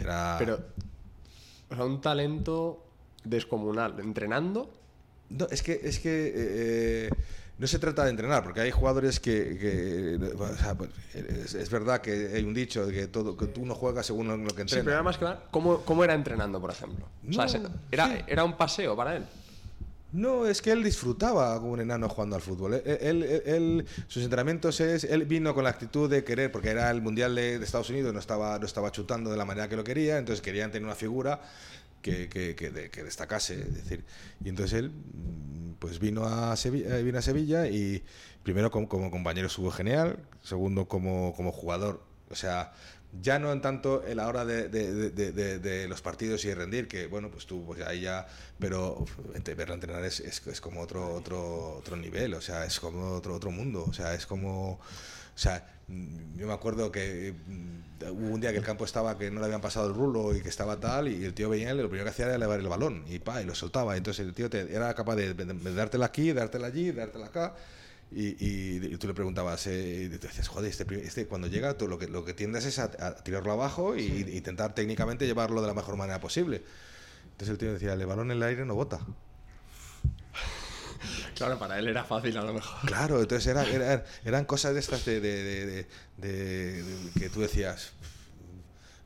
Era... 0.00 0.36
Pero, 0.38 0.64
o 1.70 1.76
sea, 1.76 1.84
un 1.84 2.00
talento 2.00 2.84
descomunal. 3.22 4.00
¿Entrenando? 4.00 4.72
No, 5.28 5.46
es 5.50 5.62
que, 5.62 5.80
es 5.82 6.00
que 6.00 6.32
eh, 6.34 7.10
no 7.58 7.66
se 7.66 7.78
trata 7.78 8.04
de 8.04 8.10
entrenar, 8.10 8.42
porque 8.42 8.60
hay 8.60 8.70
jugadores 8.70 9.18
que, 9.18 9.56
que 9.58 10.34
o 10.36 10.56
sea, 10.56 10.74
pues, 10.74 10.90
es, 11.14 11.54
es, 11.54 11.70
verdad 11.70 12.00
que 12.02 12.32
hay 12.34 12.44
un 12.44 12.52
dicho 12.52 12.86
de 12.86 12.92
que 12.92 13.06
todo 13.06 13.36
que 13.36 13.46
tú 13.46 13.64
no 13.64 13.74
juegas 13.74 14.04
según 14.06 14.28
lo 14.28 14.36
que 14.54 14.62
entrenas. 14.62 14.70
Sí, 14.70 14.80
pero 14.84 15.02
más 15.02 15.16
claro, 15.16 15.40
¿cómo, 15.50 15.78
¿cómo, 15.80 16.04
era 16.04 16.14
entrenando, 16.14 16.60
por 16.60 16.70
ejemplo? 16.70 17.06
No, 17.22 17.42
o 17.42 17.48
sea, 17.48 17.60
era, 17.90 18.08
sí. 18.08 18.24
era 18.26 18.44
un 18.44 18.56
paseo 18.56 18.94
para 18.94 19.16
él. 19.16 19.24
No, 20.12 20.46
es 20.46 20.62
que 20.62 20.70
él 20.70 20.82
disfrutaba 20.82 21.58
como 21.58 21.72
un 21.72 21.80
enano 21.80 22.08
jugando 22.08 22.36
al 22.36 22.42
fútbol. 22.42 22.74
Él, 22.74 22.98
él, 23.00 23.42
él, 23.44 23.86
sus 24.06 24.22
entrenamientos 24.22 24.80
es, 24.80 25.04
él 25.04 25.24
vino 25.24 25.54
con 25.54 25.64
la 25.64 25.70
actitud 25.70 26.08
de 26.08 26.24
querer, 26.24 26.52
porque 26.52 26.70
era 26.70 26.90
el 26.90 27.02
mundial 27.02 27.34
de, 27.34 27.58
de, 27.58 27.64
Estados 27.64 27.90
Unidos, 27.90 28.14
no 28.14 28.20
estaba, 28.20 28.58
no 28.58 28.66
estaba 28.66 28.92
chutando 28.92 29.30
de 29.30 29.36
la 29.36 29.44
manera 29.44 29.68
que 29.68 29.76
lo 29.76 29.84
quería, 29.84 30.18
entonces 30.18 30.40
querían 30.40 30.70
tener 30.70 30.86
una 30.86 30.94
figura 30.94 31.40
que, 32.06 32.28
que, 32.28 32.54
que, 32.54 32.70
de, 32.70 32.90
que 32.90 33.02
destacase, 33.02 33.54
es 33.54 33.74
decir, 33.74 34.04
y 34.44 34.48
entonces 34.48 34.78
él 34.78 34.92
pues 35.78 35.98
vino 35.98 36.24
a 36.24 36.56
Sevilla, 36.56 36.96
vino 36.98 37.18
a 37.18 37.22
Sevilla 37.22 37.66
y 37.66 38.02
primero 38.42 38.70
como, 38.70 38.88
como 38.88 39.10
compañero 39.10 39.48
estuvo 39.48 39.70
genial, 39.70 40.18
segundo 40.42 40.86
como, 40.86 41.34
como 41.34 41.50
jugador, 41.50 42.02
o 42.30 42.34
sea, 42.34 42.72
ya 43.20 43.38
no 43.38 43.52
en 43.52 43.60
tanto 43.60 44.06
en 44.06 44.18
la 44.18 44.28
hora 44.28 44.44
de, 44.44 44.68
de, 44.68 45.10
de, 45.10 45.58
de, 45.58 45.88
los 45.88 46.00
partidos 46.00 46.44
y 46.44 46.48
de 46.48 46.54
rendir, 46.54 46.86
que 46.86 47.06
bueno, 47.08 47.30
pues 47.30 47.46
tú 47.46 47.64
pues 47.66 47.80
ahí 47.82 48.02
ya, 48.02 48.26
pero 48.58 49.04
verlo 49.56 49.74
entrenar 49.74 50.04
es, 50.04 50.20
es, 50.20 50.46
es, 50.46 50.60
como 50.60 50.80
otro, 50.82 51.14
otro, 51.14 51.76
otro 51.78 51.96
nivel, 51.96 52.34
o 52.34 52.40
sea, 52.40 52.64
es 52.64 52.78
como 52.78 53.14
otro, 53.14 53.34
otro 53.34 53.50
mundo, 53.50 53.84
o 53.88 53.92
sea, 53.92 54.14
es 54.14 54.26
como, 54.26 54.72
o 54.72 54.80
sea, 55.34 55.75
yo 55.88 56.46
me 56.46 56.52
acuerdo 56.52 56.90
que 56.90 57.34
hubo 58.10 58.34
un 58.34 58.40
día 58.40 58.50
que 58.50 58.58
el 58.58 58.64
campo 58.64 58.84
estaba, 58.84 59.16
que 59.16 59.30
no 59.30 59.40
le 59.40 59.46
habían 59.46 59.60
pasado 59.60 59.88
el 59.88 59.94
rulo 59.94 60.34
y 60.34 60.40
que 60.40 60.48
estaba 60.48 60.78
tal, 60.80 61.08
y 61.08 61.24
el 61.24 61.34
tío 61.34 61.48
venía 61.48 61.72
y 61.72 61.76
lo 61.76 61.88
primero 61.88 62.04
que 62.04 62.10
hacía 62.10 62.26
era 62.26 62.34
elevar 62.34 62.60
el 62.60 62.68
balón, 62.68 63.04
y 63.08 63.18
pa, 63.20 63.40
y 63.42 63.44
lo 63.44 63.54
soltaba, 63.54 63.96
entonces 63.96 64.26
el 64.26 64.34
tío 64.34 64.50
te, 64.50 64.74
era 64.74 64.92
capaz 64.94 65.16
de, 65.16 65.34
dártela 65.34 66.06
aquí, 66.06 66.32
dártela 66.32 66.66
allí, 66.66 66.90
dártela 66.92 67.26
acá, 67.26 67.54
y, 68.10 68.28
y, 68.44 68.86
y, 68.92 68.96
tú 68.98 69.06
le 69.06 69.14
preguntabas, 69.14 69.66
eh, 69.66 70.04
y 70.04 70.18
te 70.18 70.28
decías, 70.28 70.48
joder, 70.48 70.70
este, 70.70 70.86
este, 71.04 71.26
cuando 71.26 71.48
llega, 71.48 71.76
tú 71.76 71.88
lo 71.88 71.98
que, 71.98 72.06
lo 72.06 72.24
que 72.24 72.34
tiendes 72.34 72.64
es 72.64 72.78
a, 72.78 72.84
a 72.84 73.14
tirarlo 73.16 73.52
abajo 73.52 73.96
y, 73.96 74.06
sí. 74.06 74.24
y, 74.28 74.36
intentar 74.36 74.74
técnicamente 74.74 75.26
llevarlo 75.26 75.60
de 75.60 75.68
la 75.68 75.74
mejor 75.74 75.96
manera 75.96 76.20
posible. 76.20 76.62
Entonces 77.24 77.48
el 77.50 77.58
tío 77.58 77.72
decía, 77.72 77.94
el 77.94 78.06
balón 78.06 78.30
en 78.30 78.36
el 78.36 78.42
aire 78.44 78.64
no 78.64 78.74
bota. 78.74 79.00
Claro, 81.34 81.58
para 81.58 81.78
él 81.78 81.88
era 81.88 82.04
fácil 82.04 82.36
a 82.36 82.42
lo 82.42 82.54
mejor. 82.54 82.86
Claro, 82.86 83.20
entonces 83.20 83.46
era, 83.46 83.64
era, 83.68 84.04
eran 84.24 84.44
cosas 84.44 84.74
de 84.74 84.80
estas 84.80 85.04
de 85.04 85.86
que 86.20 87.30
tú 87.32 87.40
decías, 87.40 87.92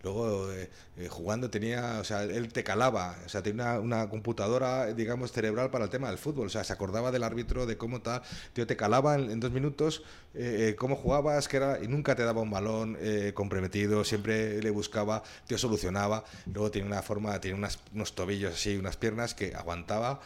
Luego, 0.03 0.51
eh, 0.53 0.71
eh, 0.97 1.09
jugando 1.09 1.51
tenía, 1.51 1.99
o 2.01 2.05
sea, 2.05 2.23
él 2.23 2.53
te 2.53 2.65
calaba, 2.65 3.17
o 3.27 3.29
sea, 3.29 3.43
tenía 3.43 3.79
una, 3.79 3.81
una, 3.81 4.09
computadora, 4.09 4.87
digamos, 4.95 5.33
cerebral 5.33 5.71
para 5.71 5.85
el 5.85 5.91
tema 5.91 6.09
del 6.09 6.19
fútbol, 6.19 6.47
o 6.47 6.51
sea, 6.51 6.65
se 6.65 6.73
acordaba 6.73 7.11
del 7.11 7.23
árbitro, 7.23 7.67
de 7.67 7.77
cómo 7.77 8.01
tal, 8.01 8.23
tío, 8.53 8.67
te 8.67 8.77
calaba 8.77 9.15
en, 9.15 9.31
en 9.31 9.41
dos 9.41 9.51
minutos 9.51 10.03
eh, 10.33 10.77
cómo 10.79 10.95
jugabas, 10.95 11.49
que 11.49 11.57
era, 11.57 11.83
y 11.83 11.89
nunca 11.89 12.15
te 12.15 12.23
daba 12.23 12.41
un 12.41 12.51
balón 12.51 12.97
eh, 13.01 13.33
comprometido, 13.35 14.05
siempre 14.05 14.63
le 14.63 14.71
buscaba, 14.71 15.25
tío, 15.49 15.59
solucionaba, 15.59 16.23
luego 16.47 16.71
tiene 16.71 16.87
una 16.87 17.03
forma, 17.03 17.41
tiene 17.41 17.59
unas, 17.59 17.81
unos 17.93 18.15
tobillos 18.15 18.55
así, 18.55 18.77
unas 18.77 18.97
piernas 18.97 19.35
que 19.35 19.57
aguantaba, 19.57 20.21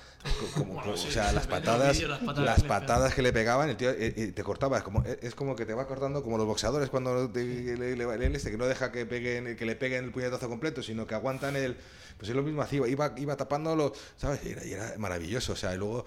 como, 0.54 0.74
bueno, 0.74 0.94
sí, 0.98 1.08
o 1.08 1.10
sea, 1.10 1.32
las 1.32 1.46
patadas, 1.46 1.98
las 2.02 2.18
patadas, 2.18 2.44
las 2.44 2.62
patadas 2.64 3.14
que 3.14 3.22
le 3.22 3.32
pegaban, 3.32 3.70
el 3.70 3.78
tío 3.78 3.90
eh, 3.90 4.32
te 4.34 4.42
cortaba, 4.42 4.76
es 4.76 4.84
como, 4.84 5.02
es 5.04 5.34
como 5.34 5.56
que 5.56 5.64
te 5.64 5.72
va 5.72 5.86
cortando 5.86 6.22
como 6.22 6.36
los 6.36 6.46
boxeadores 6.46 6.90
cuando 6.90 7.30
te, 7.30 7.42
le, 7.42 7.96
le, 7.96 8.18
le, 8.18 8.36
este, 8.36 8.50
que 8.50 8.58
no 8.58 8.66
deja 8.66 8.92
que 8.92 9.06
peguen, 9.06 9.56
que 9.56 9.63
le 9.64 9.76
peguen 9.76 10.04
el 10.04 10.10
puñetazo 10.10 10.48
completo, 10.48 10.82
sino 10.82 11.06
que 11.06 11.14
aguantan 11.14 11.56
el. 11.56 11.76
Pues 12.16 12.28
es 12.28 12.36
lo 12.36 12.42
mismo, 12.42 12.62
así, 12.62 12.76
iba, 12.76 13.12
iba 13.16 13.36
tapándolo, 13.36 13.92
¿sabes? 14.16 14.40
Y 14.44 14.50
era, 14.50 14.64
y 14.64 14.72
era 14.72 14.94
maravilloso, 14.98 15.54
o 15.54 15.56
sea, 15.56 15.74
y 15.74 15.78
luego 15.78 16.04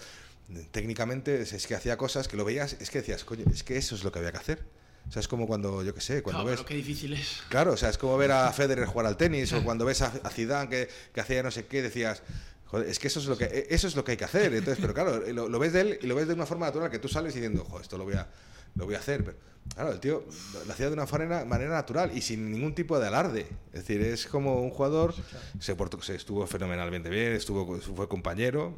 técnicamente 0.72 1.42
es, 1.42 1.54
es, 1.54 1.68
que 1.68 1.76
hacía 1.76 1.98
cosas 1.98 2.28
que 2.28 2.38
lo 2.38 2.46
veías, 2.46 2.78
es 2.80 2.90
que 2.90 3.00
decías, 3.00 3.26
coño, 3.26 3.44
es 3.52 3.64
que 3.64 3.78
eso 3.78 3.96
es 3.96 4.04
lo 4.04 4.12
que 4.12 4.20
había 4.20 4.32
que 4.32 4.38
hacer. 4.38 4.64
O 5.08 5.12
sea, 5.12 5.22
es 5.22 5.28
como 5.28 5.48
cuando, 5.48 5.84
yo 5.84 5.94
qué 5.94 6.02
sé, 6.02 6.22
cuando 6.22 6.44
claro, 6.44 6.52
ves... 6.52 6.60
Pero 6.60 6.68
qué 6.68 6.76
difícil 6.76 7.14
es. 7.14 7.44
Claro, 7.50 7.74
o 7.74 7.78
sea, 7.78 7.90
es 7.90 7.98
como 7.98 8.18
ver 8.18 8.32
a 8.32 8.52
Federer 8.54 8.86
jugar 8.86 9.06
al 9.06 9.18
tenis 9.18 9.54
o 9.54 9.64
cuando 9.64 9.86
ves 9.86 10.02
a, 10.02 10.08
a 10.24 10.30
Zidane 10.30 10.70
que, 10.70 10.90
que 11.14 11.22
hacía 11.22 11.44
no 11.44 11.52
sé 11.52 11.66
qué, 11.66 11.82
decías, 11.82 12.24
joder, 12.66 12.90
es 12.90 13.00
que 13.00 13.08
eso 13.08 13.20
es 13.20 13.26
lo 13.26 13.38
que 13.38 13.68
eso 13.70 13.88
es 13.88 13.96
lo 13.96 14.04
que 14.04 14.12
hay 14.12 14.18
que 14.18 14.26
hacer. 14.26 14.54
Entonces, 14.54 14.80
pero 14.82 14.94
claro, 14.94 15.20
lo, 15.32 15.48
lo 15.48 15.60
ves 15.60 15.74
de 15.74 15.82
él 15.82 16.00
y 16.02 16.08
lo 16.08 16.16
ves 16.16 16.28
de 16.28 16.34
una 16.34 16.46
forma 16.46 16.66
natural 16.66 16.90
que 16.90 17.00
tú 17.00 17.08
sales 17.08 17.34
diciendo, 17.34 17.64
joder, 17.64 17.84
esto 17.84 17.98
lo 17.98 18.04
voy 18.04 18.16
a 18.16 18.28
lo 18.76 18.86
voy 18.86 18.96
a 18.96 19.00
hacer. 19.00 19.24
Pero, 19.24 19.38
claro, 19.74 19.92
el 19.92 20.00
tío 20.00 20.24
lo 20.66 20.74
hacía 20.74 20.88
de 20.88 20.94
una 20.94 21.06
manera, 21.06 21.46
manera, 21.46 21.72
natural 21.72 22.12
y 22.16 22.22
sin 22.22 22.52
ningún 22.52 22.74
tipo 22.76 23.00
de 23.00 23.08
alarde. 23.08 23.48
Es 23.74 23.86
decir, 23.86 24.02
es 24.02 24.28
como 24.28 24.62
un 24.62 24.70
jugador, 24.70 25.14
se, 25.60 25.76
portó, 25.76 26.02
se, 26.02 26.16
estuvo 26.16 26.46
fenomenalmente 26.48 27.10
bien, 27.10 27.34
estuvo, 27.34 27.80
fue 27.80 28.08
compañero. 28.08 28.76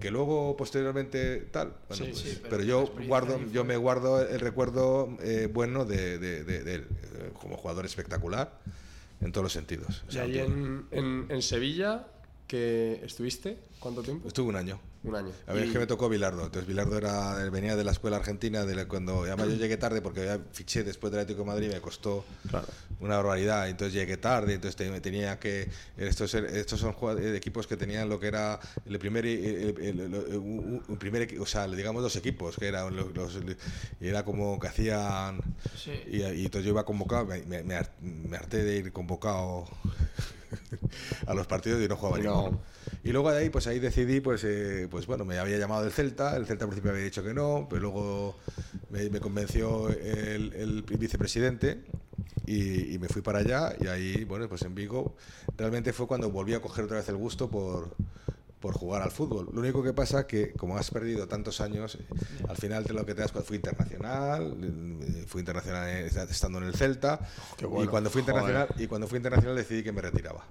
Que 0.00 0.10
luego, 0.10 0.56
posteriormente, 0.56 1.36
tal. 1.52 1.74
Bueno, 1.88 2.04
sí, 2.04 2.10
pues, 2.10 2.18
sí, 2.18 2.38
pero, 2.42 2.50
pero, 2.50 2.62
yo, 2.64 2.92
guardo, 3.06 3.40
yo 3.52 3.64
me 3.64 3.76
guardo 3.76 4.20
el 4.20 4.40
recuerdo 4.40 5.16
eh, 5.22 5.48
bueno 5.50 5.84
de, 5.84 6.18
de, 6.18 6.42
de, 6.42 6.64
de, 6.64 6.74
él, 6.74 6.86
eh, 6.90 7.30
como 7.40 7.56
jugador 7.56 7.86
espectacular 7.86 8.58
en 9.20 9.32
todos 9.32 9.44
los 9.44 9.52
sentidos. 9.52 10.02
O 10.08 10.12
sea, 10.12 10.26
y 10.26 10.32
ahí 10.32 10.38
en, 10.40 10.86
en, 10.90 11.26
en 11.28 11.42
Sevilla, 11.42 12.06
que 12.46 13.00
estuviste, 13.04 13.58
¿cuánto 13.80 14.02
tiempo? 14.02 14.28
Estuve 14.28 14.48
un 14.48 14.56
año. 14.56 14.80
Un 15.04 15.16
año. 15.16 15.32
A 15.46 15.52
ver, 15.52 15.64
y... 15.64 15.66
es 15.66 15.72
que 15.72 15.78
me 15.78 15.86
tocó 15.86 16.08
Bilardo. 16.08 16.44
Entonces, 16.44 16.66
Bilardo 16.66 16.96
era, 16.96 17.34
venía 17.50 17.76
de 17.76 17.84
la 17.84 17.92
escuela 17.92 18.16
argentina. 18.16 18.64
De 18.64 18.74
la, 18.74 18.88
cuando 18.88 19.22
Además, 19.22 19.48
yo 19.48 19.56
llegué 19.56 19.76
tarde 19.76 20.00
porque 20.00 20.24
ya 20.24 20.40
fiché 20.52 20.82
después 20.82 21.10
del 21.12 21.20
Atlético 21.20 21.44
de 21.44 21.52
Madrid. 21.52 21.70
Me 21.70 21.80
costó 21.80 22.24
claro. 22.48 22.66
una 23.00 23.16
barbaridad. 23.16 23.68
Entonces, 23.68 23.92
llegué 23.92 24.16
tarde. 24.16 24.54
Entonces, 24.54 24.76
te, 24.76 25.00
tenía 25.00 25.38
que. 25.38 25.68
Estos, 25.98 26.32
estos 26.34 26.80
son 26.80 26.94
equipos 27.34 27.66
que 27.66 27.76
tenían 27.76 28.08
lo 28.08 28.18
que 28.18 28.28
era 28.28 28.58
el 28.86 28.98
primer. 28.98 29.26
El, 29.26 29.76
el, 29.78 30.00
el, 30.00 30.14
un 30.14 30.96
primer 30.98 31.38
o 31.38 31.46
sea, 31.46 31.68
digamos, 31.68 32.02
dos 32.02 32.16
equipos. 32.16 32.56
Que 32.56 32.68
eran 32.68 32.96
los. 32.96 33.14
los 33.14 33.38
y 34.00 34.08
era 34.08 34.24
como 34.24 34.58
que 34.58 34.68
hacían. 34.68 35.40
Sí. 35.76 35.92
Y, 36.06 36.22
y, 36.22 36.44
entonces, 36.46 36.64
yo 36.64 36.70
iba 36.70 36.86
convocado. 36.86 37.26
Me, 37.26 37.62
me, 37.62 37.62
me 38.00 38.36
harté 38.36 38.64
de 38.64 38.76
ir 38.76 38.92
convocado 38.92 39.66
a 41.26 41.34
los 41.34 41.46
partidos 41.46 41.82
y 41.82 41.88
no 41.88 41.96
jugaba 41.96 42.18
no. 42.18 42.22
ninguno. 42.22 42.60
Y 43.02 43.12
luego 43.12 43.30
de 43.30 43.38
ahí, 43.38 43.50
pues 43.50 43.66
ahí 43.66 43.78
decidí, 43.78 44.20
pues, 44.20 44.44
eh, 44.44 44.88
pues 44.90 45.06
bueno, 45.06 45.24
me 45.24 45.38
había 45.38 45.58
llamado 45.58 45.82
del 45.82 45.92
Celta, 45.92 46.36
el 46.36 46.46
Celta 46.46 46.64
al 46.64 46.70
principio 46.70 46.90
había 46.92 47.04
dicho 47.04 47.22
que 47.22 47.34
no, 47.34 47.66
pero 47.68 47.82
luego 47.82 48.36
me, 48.90 49.08
me 49.10 49.20
convenció 49.20 49.88
el, 49.90 50.52
el, 50.54 50.82
vicepresidente 50.82 51.84
y, 52.46 52.94
y, 52.94 52.98
me 52.98 53.08
fui 53.08 53.22
para 53.22 53.40
allá 53.40 53.74
y 53.80 53.86
ahí, 53.86 54.24
bueno, 54.24 54.48
pues 54.48 54.62
en 54.62 54.74
Vigo 54.74 55.16
realmente 55.56 55.92
fue 55.92 56.06
cuando 56.06 56.30
volví 56.30 56.54
a 56.54 56.60
coger 56.60 56.84
otra 56.84 56.98
vez 56.98 57.08
el 57.08 57.16
gusto 57.16 57.50
por, 57.50 57.94
por 58.64 58.72
jugar 58.72 59.02
al 59.02 59.10
fútbol. 59.10 59.50
Lo 59.52 59.60
único 59.60 59.82
que 59.82 59.92
pasa 59.92 60.26
que 60.26 60.52
como 60.52 60.78
has 60.78 60.90
perdido 60.90 61.28
tantos 61.28 61.60
años, 61.60 61.98
al 62.48 62.56
final 62.56 62.86
te 62.86 62.94
lo 62.94 63.04
que 63.04 63.14
te 63.14 63.20
das 63.20 63.30
fui 63.30 63.56
internacional, 63.56 64.56
fui 65.26 65.40
internacional 65.40 65.86
estando 65.90 66.60
en 66.60 66.64
el 66.64 66.74
Celta 66.74 67.20
oh, 67.62 67.68
bueno. 67.68 67.84
y 67.84 67.88
cuando 67.88 68.08
fui 68.08 68.20
internacional 68.20 68.68
Joder. 68.68 68.82
y 68.82 68.86
cuando 68.86 69.06
fui 69.06 69.18
internacional 69.18 69.54
decidí 69.54 69.82
que 69.82 69.92
me 69.92 70.00
retiraba. 70.00 70.46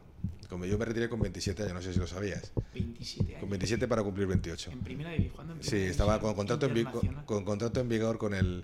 Como 0.47 0.65
yo 0.65 0.77
me 0.77 0.85
retiré 0.85 1.09
con 1.09 1.21
27 1.21 1.63
años, 1.63 1.73
no 1.73 1.81
sé 1.81 1.91
si 1.91 1.97
lo 1.97 2.05
sabías. 2.05 2.51
27 2.75 3.29
años. 3.29 3.39
Con 3.39 3.49
27 3.49 3.87
para 3.87 4.03
cumplir 4.03 4.27
28. 4.27 4.69
En 4.69 4.79
primera 4.81 5.09
división. 5.09 5.49
En 5.49 5.63
sí, 5.63 5.77
estaba 5.77 6.19
con 6.19 6.35
contrato 6.35 6.67
en, 6.67 6.85
con, 6.85 7.15
con 7.25 7.43
contrato 7.43 7.79
en 7.79 7.89
vigor 7.89 8.19
con 8.19 8.35
el 8.35 8.63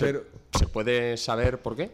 pero, 0.00 0.24
¿Se 0.58 0.66
puede 0.66 1.18
saber 1.18 1.60
por 1.60 1.76
qué? 1.76 1.90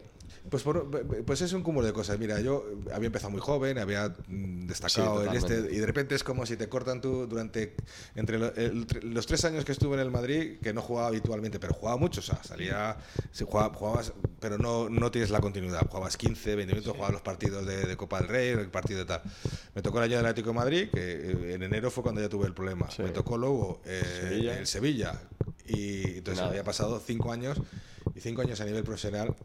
Pues, 0.49 0.63
por, 0.63 0.89
pues 1.25 1.41
es 1.41 1.53
un 1.53 1.61
cúmulo 1.61 1.85
de 1.85 1.93
cosas. 1.93 2.17
Mira, 2.17 2.39
yo 2.41 2.65
había 2.93 3.07
empezado 3.07 3.29
muy 3.29 3.41
joven, 3.41 3.77
había 3.77 4.13
destacado 4.27 5.21
sí, 5.21 5.29
en 5.29 5.35
este, 5.35 5.53
y 5.71 5.77
de 5.77 5.85
repente 5.85 6.15
es 6.15 6.23
como 6.23 6.45
si 6.45 6.57
te 6.57 6.67
cortan 6.67 7.01
tú 7.01 7.27
durante 7.27 7.75
entre 8.15 8.39
los 9.03 9.27
tres 9.27 9.45
años 9.45 9.63
que 9.63 9.71
estuve 9.71 9.95
en 9.95 10.01
el 10.01 10.11
Madrid, 10.11 10.57
que 10.61 10.73
no 10.73 10.81
jugaba 10.81 11.07
habitualmente, 11.07 11.59
pero 11.59 11.73
jugaba 11.73 11.97
mucho, 11.97 12.21
o 12.21 12.23
sea, 12.23 12.43
salía, 12.43 12.97
jugaba, 13.45 13.73
jugabas, 13.75 14.13
pero 14.39 14.57
no, 14.57 14.89
no 14.89 15.11
tienes 15.11 15.29
la 15.29 15.39
continuidad. 15.39 15.87
Jugabas 15.87 16.17
15, 16.17 16.55
20 16.55 16.73
minutos, 16.73 16.91
sí. 16.91 16.97
jugabas 16.97 17.13
los 17.13 17.21
partidos 17.21 17.65
de, 17.65 17.85
de, 17.85 17.97
Copa 17.97 18.19
del 18.19 18.27
Rey, 18.27 18.49
el 18.49 18.69
partido 18.69 18.99
de 18.99 19.05
tal. 19.05 19.21
Me 19.75 19.81
tocó 19.81 19.99
el 19.99 20.05
año 20.05 20.17
del 20.17 20.25
Atlético 20.25 20.49
de 20.49 20.55
Madrid, 20.55 20.89
que 20.91 21.11
eh, 21.11 21.53
en 21.53 21.63
enero 21.63 21.91
fue 21.91 22.01
cuando 22.01 22.21
ya 22.21 22.29
tuve 22.29 22.47
el 22.47 22.53
problema. 22.53 22.89
Sí. 22.89 23.03
Me 23.03 23.11
tocó 23.11 23.37
luego 23.37 23.81
eh, 23.85 24.01
Sevilla. 24.21 24.59
el 24.59 24.67
Sevilla, 24.67 25.21
y 25.67 26.17
entonces 26.17 26.37
Nada. 26.37 26.49
había 26.49 26.63
pasado 26.63 26.99
cinco 26.99 27.31
años, 27.31 27.61
y 28.15 28.21
cinco 28.21 28.41
años 28.41 28.59
a 28.61 28.65
nivel 28.65 28.83
profesional 28.83 29.35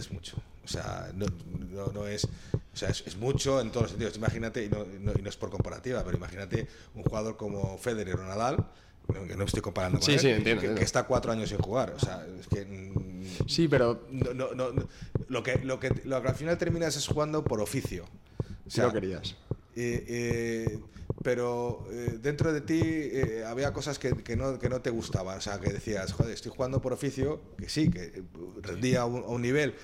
es 0.00 0.10
mucho. 0.10 0.36
O 0.64 0.68
sea, 0.68 1.10
no, 1.14 1.26
no, 1.70 1.86
no 1.92 2.06
es. 2.06 2.24
O 2.24 2.76
sea, 2.76 2.88
es, 2.90 3.02
es, 3.06 3.16
mucho 3.16 3.60
en 3.60 3.70
todos 3.70 3.82
los 3.82 3.90
sentidos. 3.92 4.16
Imagínate, 4.16 4.64
y 4.64 4.68
no, 4.68 4.84
no, 5.00 5.12
y 5.18 5.22
no, 5.22 5.28
es 5.28 5.36
por 5.36 5.50
comparativa, 5.50 6.02
pero 6.04 6.16
imagínate 6.16 6.68
un 6.94 7.02
jugador 7.02 7.36
como 7.36 7.78
Federer 7.78 8.16
o 8.16 8.24
Nadal, 8.24 8.56
no, 9.12 9.26
que 9.26 9.36
no 9.36 9.44
estoy 9.44 9.62
comparando 9.62 9.98
con 9.98 10.06
Sí, 10.06 10.12
él, 10.12 10.20
sí, 10.20 10.28
entiendo, 10.28 10.44
que, 10.44 10.50
entiendo. 10.52 10.78
que 10.78 10.84
está 10.84 11.04
cuatro 11.04 11.32
años 11.32 11.48
sin 11.48 11.58
jugar. 11.58 11.92
O 11.96 11.98
sea, 11.98 12.26
es 12.38 12.46
que. 12.46 12.64
mm, 12.64 13.48
Sí, 13.48 13.68
pero 13.68 14.06
no, 14.10 14.34
no, 14.34 14.54
no, 14.54 14.72
no. 14.72 14.88
lo, 15.28 15.42
que, 15.42 15.58
lo, 15.58 15.80
que, 15.80 15.90
lo 16.04 16.20
que 16.22 16.28
al 16.28 16.34
final 16.34 16.58
terminas 16.58 16.96
es 16.96 17.06
jugando 17.06 17.42
por 17.44 17.60
oficio. 17.60 18.04
O 18.66 18.70
si 18.70 18.80
lo 18.80 18.92
querías 18.92 19.36
eh, 19.76 20.80
pero 21.22 21.86
eh, 21.90 22.18
dentro 22.20 22.52
de 22.52 22.62
ti 22.62 22.80
eh, 22.82 23.44
había 23.46 23.72
cosas 23.72 23.98
que, 23.98 24.10
que, 24.22 24.36
no, 24.36 24.58
que 24.58 24.68
no 24.68 24.80
te 24.80 24.90
gustaban, 24.90 25.38
o 25.38 25.40
sea, 25.40 25.60
que 25.60 25.70
decías, 25.70 26.12
joder, 26.12 26.32
estoy 26.32 26.52
jugando 26.54 26.80
por 26.80 26.92
oficio, 26.92 27.40
que 27.58 27.68
sí, 27.68 27.90
que 27.90 28.22
rendía 28.62 29.02
a 29.02 29.06
un, 29.06 29.22
a 29.22 29.28
un 29.28 29.42
nivel, 29.42 29.74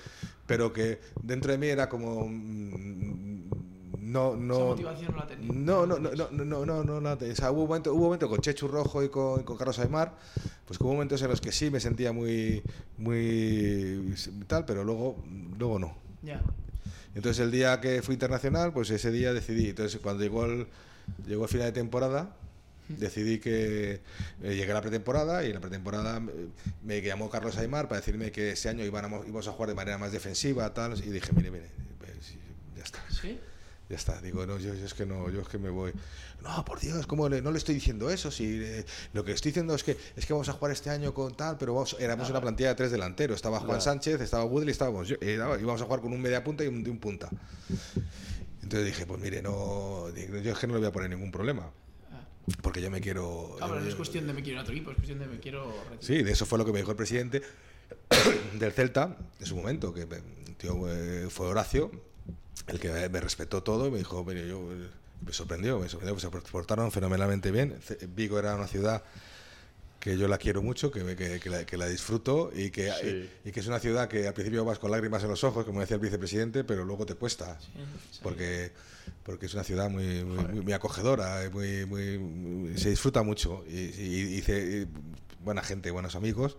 pero 0.47 0.73
que 0.73 0.99
dentro 1.21 1.51
de 1.51 1.57
mí 1.57 1.67
era 1.67 1.89
como... 1.89 2.27
Mm, 2.27 3.49
no, 3.99 4.37
no, 4.37 4.53
Esa 4.55 4.63
motivación 4.63 5.11
no 5.11 5.17
la 5.17 5.27
tenía. 5.27 5.51
No, 5.53 5.85
no, 5.85 5.99
no, 5.99 6.11
no, 6.11 6.29
no, 6.31 6.65
no, 6.65 6.83
no, 6.83 7.01
no 7.01 7.11
o 7.11 7.35
sea, 7.35 7.51
hubo 7.51 7.63
un 7.63 7.67
momento, 7.67 7.91
hubo 7.91 7.99
un 7.99 8.05
momento 8.05 8.29
con 8.29 8.39
Chechu 8.39 8.67
Rojo 8.69 9.03
y 9.03 9.09
con, 9.09 9.43
con 9.43 9.57
Carlos 9.57 9.77
Aymar, 9.79 10.15
pues 10.65 10.79
hubo 10.79 10.93
momentos 10.93 11.21
en 11.21 11.29
los 11.29 11.41
que 11.41 11.51
sí 11.51 11.69
me 11.69 11.81
sentía 11.81 12.13
muy, 12.13 12.63
muy 12.97 14.15
tal, 14.47 14.63
pero 14.65 14.85
luego, 14.85 15.17
luego 15.57 15.77
no. 15.77 15.97
Ya. 16.23 16.35
Yeah. 16.35 16.43
Entonces 17.17 17.43
el 17.43 17.49
día 17.49 17.81
que 17.81 18.03
fui 18.03 18.13
internacional, 18.13 18.71
pues 18.71 18.91
ese 18.91 19.09
día 19.09 19.33
decidí. 19.33 19.69
Entonces 19.69 19.99
cuando 19.99 20.21
llegó 20.21 20.45
el, 20.45 20.67
llegó 21.25 21.45
el 21.45 21.49
final 21.49 21.65
de 21.65 21.71
temporada, 21.71 22.35
decidí 22.89 23.39
que 23.39 24.01
eh, 24.43 24.55
llegué 24.55 24.69
a 24.69 24.75
la 24.75 24.81
pretemporada 24.81 25.43
y 25.43 25.47
en 25.47 25.55
la 25.55 25.59
pretemporada 25.59 26.17
eh, 26.17 26.47
me 26.83 27.01
llamó 27.01 27.27
Carlos 27.31 27.57
Aymar 27.57 27.87
para 27.87 28.01
decirme 28.01 28.31
que 28.31 28.51
ese 28.51 28.69
año 28.69 28.85
íbamos, 28.85 29.25
íbamos 29.25 29.47
a 29.47 29.51
jugar 29.51 29.69
de 29.69 29.75
manera 29.75 29.97
más 29.97 30.11
defensiva, 30.11 30.71
tal, 30.75 30.95
y 31.03 31.09
dije, 31.09 31.33
mire, 31.33 31.49
mire, 31.49 31.71
pues, 31.97 32.11
sí, 32.21 32.37
ya 32.77 32.83
está. 32.83 33.03
¿Sí? 33.09 33.39
Ya 33.89 33.95
está, 33.95 34.21
digo, 34.21 34.45
no, 34.45 34.59
yo, 34.59 34.75
yo 34.75 34.85
es 34.85 34.93
que 34.93 35.07
no, 35.07 35.31
yo 35.31 35.41
es 35.41 35.47
que 35.47 35.57
me 35.57 35.69
voy. 35.69 35.93
No, 36.43 36.63
por 36.63 36.79
Dios, 36.79 37.05
¿cómo 37.07 37.27
le- 37.27 37.41
no 37.41 37.51
le 37.51 37.57
estoy 37.57 37.75
diciendo 37.75 38.09
eso? 38.09 38.31
Si 38.31 38.45
eh, 38.63 38.85
lo 39.13 39.23
que 39.25 39.31
estoy 39.33 39.49
diciendo 39.51 39.73
es 39.75 39.83
que 39.83 39.97
es 40.15 40.25
que 40.25 40.33
vamos 40.33 40.47
a 40.49 40.53
jugar 40.53 40.71
este 40.71 40.89
año 40.89 41.13
con 41.13 41.35
tal, 41.35 41.57
pero 41.57 41.73
vamos, 41.73 41.95
éramos 41.99 42.29
una 42.29 42.39
plantilla 42.39 42.69
de 42.69 42.75
tres 42.75 42.91
delanteros. 42.91 43.35
Estaba 43.35 43.57
Juan 43.57 43.67
Claro. 43.69 43.81
Sánchez, 43.81 44.21
estaba 44.21 44.45
Woodley, 44.45 44.71
estábamos 44.71 45.07
yo, 45.07 45.15
era- 45.19 45.59
íbamos 45.59 45.81
a 45.81 45.85
jugar 45.85 45.99
con 46.01 46.13
un 46.13 46.21
media 46.21 46.43
punta 46.43 46.63
y 46.63 46.67
un, 46.67 46.83
de 46.83 46.89
un 46.91 46.99
punta. 46.99 47.29
Entonces 48.63 48.85
dije, 48.85 49.05
pues 49.05 49.19
mire, 49.21 49.41
no, 49.41 50.09
yo 50.13 50.51
es 50.51 50.57
que 50.59 50.67
no 50.67 50.73
le 50.73 50.79
voy 50.79 50.87
a 50.87 50.91
poner 50.91 51.09
ningún 51.09 51.31
problema, 51.31 51.71
Ah. 52.11 52.21
porque 52.61 52.81
yo 52.81 52.91
me 52.91 53.01
quiero. 53.01 53.57
Ah, 53.59 53.65
pero 53.67 53.81
no 53.81 53.87
es 53.87 53.95
cuestión 53.95 54.27
de 54.27 54.33
me 54.33 54.43
quiero 54.43 54.59
a 54.59 54.61
otro 54.63 54.73
equipo, 54.73 54.91
es 54.91 54.95
cuestión 54.95 55.19
de 55.19 55.27
me 55.27 55.39
quiero 55.39 55.65
retirar. 55.89 56.03
Sí, 56.03 56.23
de 56.23 56.31
eso 56.31 56.45
fue 56.45 56.57
lo 56.59 56.65
que 56.65 56.71
me 56.71 56.79
dijo 56.79 56.91
el 56.91 56.97
presidente 56.97 57.41
del 58.59 58.71
Celta 58.71 59.17
en 59.39 59.45
su 59.45 59.55
momento, 59.55 59.93
que 59.93 60.05
me- 60.05 60.21
tío, 60.57 60.75
eh, 60.89 61.27
fue 61.29 61.47
Horacio, 61.47 61.91
el 62.67 62.79
que 62.79 63.09
me 63.09 63.19
respetó 63.21 63.63
todo 63.63 63.87
y 63.87 63.91
me 63.91 63.97
dijo, 63.99 64.23
"Mire, 64.23 64.47
yo, 64.47 64.59
eh, 64.73 64.87
me 65.25 65.33
sorprendió, 65.33 65.79
me 65.79 65.89
sorprendió, 65.89 66.15
pues 66.15 66.43
se 66.43 66.51
portaron 66.51 66.91
fenomenalmente 66.91 67.51
bien. 67.51 67.77
Vigo 68.15 68.39
era 68.39 68.55
una 68.55 68.67
ciudad 68.67 69.03
que 69.99 70.17
yo 70.17 70.27
la 70.27 70.37
quiero 70.37 70.61
mucho, 70.61 70.91
que, 70.91 71.15
que, 71.15 71.39
que 71.39 71.49
la, 71.49 71.65
que 71.65 71.75
la 71.75 71.87
disfruto 71.87 72.51
y 72.55 72.69
que, 72.69 72.91
Sí. 73.01 73.29
y, 73.45 73.51
que 73.51 73.59
es 73.59 73.67
una 73.67 73.79
ciudad 73.79 74.07
que 74.07 74.27
al 74.27 74.33
principio 74.33 74.63
vas 74.63 74.79
con 74.79 74.91
lágrimas 74.91 75.23
en 75.23 75.29
los 75.29 75.43
ojos, 75.43 75.65
como 75.65 75.81
decía 75.81 75.95
el 75.95 76.01
vicepresidente, 76.01 76.63
pero 76.63 76.85
luego 76.85 77.05
te 77.05 77.15
cuesta, 77.15 77.59
Sí, 77.59 77.67
sí. 78.11 78.19
porque, 78.21 78.71
porque 79.23 79.47
es 79.47 79.53
una 79.55 79.63
ciudad 79.63 79.89
muy, 79.89 80.23
muy, 80.23 80.37
muy- 80.45 80.61
muy 80.61 80.73
acogedora, 80.73 81.43
y 81.45 81.49
muy, 81.49 81.85
muy, 81.85 82.19
muy- 82.19 82.77
se 82.77 82.91
disfruta 82.91 83.23
mucho 83.23 83.65
y, 83.67 83.75
y- 83.75 84.33
y 84.35 84.37
hice- 84.37 84.83
y 84.83 85.43
buena 85.43 85.63
gente, 85.63 85.89
buenos 85.91 86.15
amigos. 86.15 86.57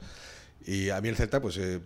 Y 0.67 0.91
a 0.91 1.01
mí 1.01 1.09
el 1.09 1.17
Celta, 1.17 1.41
pues 1.41 1.57
eh, 1.59 1.81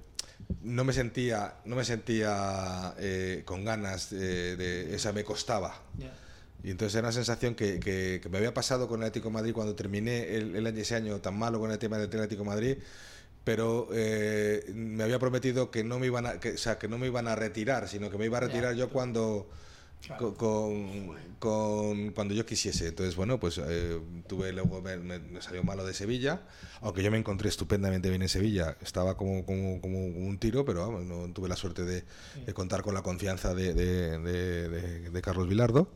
no 0.63 0.83
me 0.85 0.93
sentía, 0.95 1.57
no 1.67 1.77
me 1.77 1.85
sentía 1.85 2.95
eh, 2.99 3.43
con 3.45 3.65
ganas 3.65 4.11
de, 4.11 4.57
de- 4.57 4.95
esa 4.97 5.13
me 5.13 5.23
costaba. 5.23 5.81
Y 6.65 6.71
entonces 6.71 6.95
era 6.97 7.09
una 7.09 7.13
sensación 7.13 7.55
que, 7.55 7.81
que- 7.81 8.21
que 8.23 8.29
me 8.29 8.39
había 8.39 8.55
pasado 8.55 8.87
con 8.89 9.01
el 9.01 9.07
Atlético 9.09 9.29
de 9.29 9.35
Madrid 9.35 9.53
cuando 9.53 9.75
terminé 9.75 10.35
el, 10.37 10.55
el 10.55 10.67
ese 10.79 10.95
año 10.95 11.21
tan 11.21 11.37
malo 11.39 11.59
con 11.59 11.71
el 11.73 11.79
tema 11.79 11.97
del 11.99 12.07
Atlético 12.07 12.43
de 12.43 12.49
Madrid, 12.49 12.77
pero 13.45 13.89
eh, 13.93 14.71
me 14.75 15.03
había 15.03 15.19
prometido 15.19 15.71
que 15.73 15.83
no 15.83 15.99
me 15.99 16.07
iban 16.07 16.27
a, 16.27 16.39
que, 16.41 16.53
o 16.53 16.59
sea, 16.59 16.79
que 16.79 16.87
no 16.87 16.99
me 16.99 17.09
iban 17.09 17.27
a 17.27 17.35
retirar, 17.35 17.89
sino 17.89 18.11
que 18.11 18.19
me 18.19 18.27
iba 18.27 18.39
a 18.39 18.41
retirar 18.43 18.75
yo 18.75 18.89
cuando 18.91 19.49
Claro. 20.05 20.35
con, 20.35 21.15
con- 21.39 22.11
cuando 22.11 22.35
yo 22.35 22.45
quisiese. 22.45 22.89
Entonces, 22.89 23.15
bueno, 23.15 23.39
pues 23.39 23.61
eh, 23.65 24.01
tuve 24.27 24.53
luego 24.53 24.83
me, 24.83 24.97
me- 24.97 25.41
salió 25.41 25.63
malo 25.63 25.87
de 25.87 25.95
Sevilla, 25.95 26.43
aunque 26.81 27.05
yo 27.05 27.11
me 27.13 27.19
encontré 27.19 27.49
estupendamente 27.49 28.09
bien 28.11 28.21
en 28.21 28.29
Sevilla, 28.29 28.77
estaba 28.83 29.17
como, 29.17 29.47
como, 29.47 29.81
como 29.81 30.05
un 30.05 30.39
tiro, 30.39 30.65
pero 30.65 30.81
vamos, 30.89 31.05
no 31.05 31.33
tuve 31.33 31.49
la 31.49 31.55
suerte 31.55 31.85
de, 31.85 32.03
de 32.45 32.53
contar 32.53 32.83
con 32.83 32.95
la 32.95 33.03
confianza 33.03 33.55
de- 33.55 33.75
de- 33.75 35.11
de 35.11 35.23
Carlos 35.23 35.49
Vilardo. 35.49 35.89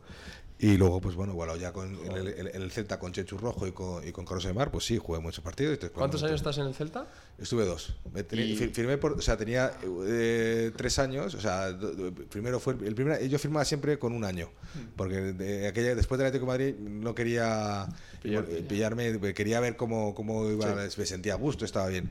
Y 0.59 0.79
luego, 0.79 1.03
pues 1.03 1.15
bueno, 1.17 1.35
bueno 1.35 1.55
ya 1.57 1.71
con 1.73 1.95
el, 2.17 2.29
el- 2.29 2.47
el 2.47 2.71
Celta 2.71 2.99
con 2.99 3.13
Chechu 3.13 3.37
Rojo 3.37 3.67
y 3.67 3.73
con, 3.73 4.09
y 4.09 4.11
con 4.13 4.25
Carlos 4.25 4.47
Aymar, 4.47 4.71
pues 4.71 4.87
sí, 4.87 4.97
jugué 4.97 5.21
muchos 5.21 5.45
partidos. 5.45 5.75
Entonces, 5.75 5.95
¿Cuántos 5.95 6.23
años 6.23 6.37
estás 6.37 6.57
en 6.57 6.67
el 6.67 6.75
Celta? 6.75 7.07
Estuve 7.39 7.67
dos. 7.67 7.95
Tenía- 8.27 8.47
Y- 8.47 8.57
fir- 8.57 8.73
Firmé 8.73 8.97
por, 8.97 9.13
o 9.13 9.21
sea, 9.21 9.37
tenía 9.37 9.73
eh, 10.07 10.73
tres 10.75 10.99
años. 10.99 11.35
O 11.35 11.41
sea, 11.43 11.73
do- 11.73 12.11
primero 12.31 12.59
fue 12.59 12.73
el 12.85 12.95
primer. 12.95 13.29
Yo 13.29 13.39
firmaba 13.39 13.67
siempre 13.67 13.99
con 13.99 14.15
un 14.15 14.25
año, 14.25 14.49
porque 14.97 15.17
de 15.35 15.67
aquella, 15.69 15.95
después 15.95 16.19
del 16.19 16.29
Atlético 16.29 16.51
de 16.51 16.59
Madrid 16.59 16.75
no 16.79 17.15
quería 17.15 17.87
eh, 18.25 18.65
pillarme, 18.67 19.21
quería 19.35 19.61
ver 19.61 19.77
cómo, 19.77 20.15
cómo 20.15 20.51
iba, 20.51 20.75
me 20.75 20.89
sentía 21.07 21.35
a 21.35 21.37
gusto, 21.37 21.67
estaba 21.67 21.89
bien. 21.89 22.09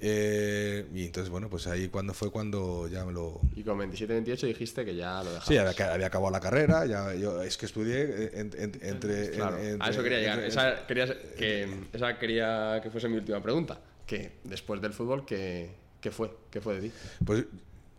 Eh, 0.00 0.86
y 0.94 1.04
entonces, 1.06 1.30
bueno, 1.30 1.48
pues 1.48 1.66
ahí 1.66 1.88
cuando 1.88 2.14
fue 2.14 2.30
cuando 2.30 2.88
ya 2.88 3.04
me 3.04 3.12
lo. 3.12 3.40
Y 3.54 3.62
con 3.62 3.78
27-28 3.78 4.46
dijiste 4.46 4.84
que 4.84 4.94
ya 4.96 5.18
lo 5.22 5.24
dejabas. 5.32 5.46
Sí, 5.48 5.56
había, 5.56 5.92
había 5.92 6.06
acabado 6.06 6.30
la 6.30 6.40
carrera, 6.40 6.84
ya, 6.86 7.14
yo 7.14 7.42
es 7.42 7.56
que 7.56 7.66
estudié 7.66 8.02
eh, 8.02 8.30
en- 8.34 8.50
en- 8.56 8.78
entre. 8.82 9.30
Claro, 9.30 9.58
en- 9.58 9.80
a 9.80 9.88
eso 9.90 10.00
entre- 10.00 10.02
quería 10.04 10.18
llegar. 10.18 10.38
entre- 10.38 10.48
Esa 10.48 10.86
quería, 10.86 11.06
que, 11.36 11.68
esa 11.92 12.18
quería 12.18 12.80
que 12.82 12.90
fuese 12.90 13.08
mi 13.08 13.16
última 13.16 13.42
pregunta. 13.42 13.80
Que 14.06 14.32
después 14.44 14.80
del 14.82 14.92
fútbol, 14.92 15.24
¿qué, 15.24 15.70
qué 16.00 16.10
fue? 16.10 16.30
¿Qué 16.50 16.60
fue 16.60 16.74
de 16.80 16.88
ti? 16.88 16.92
Pues 17.24 17.44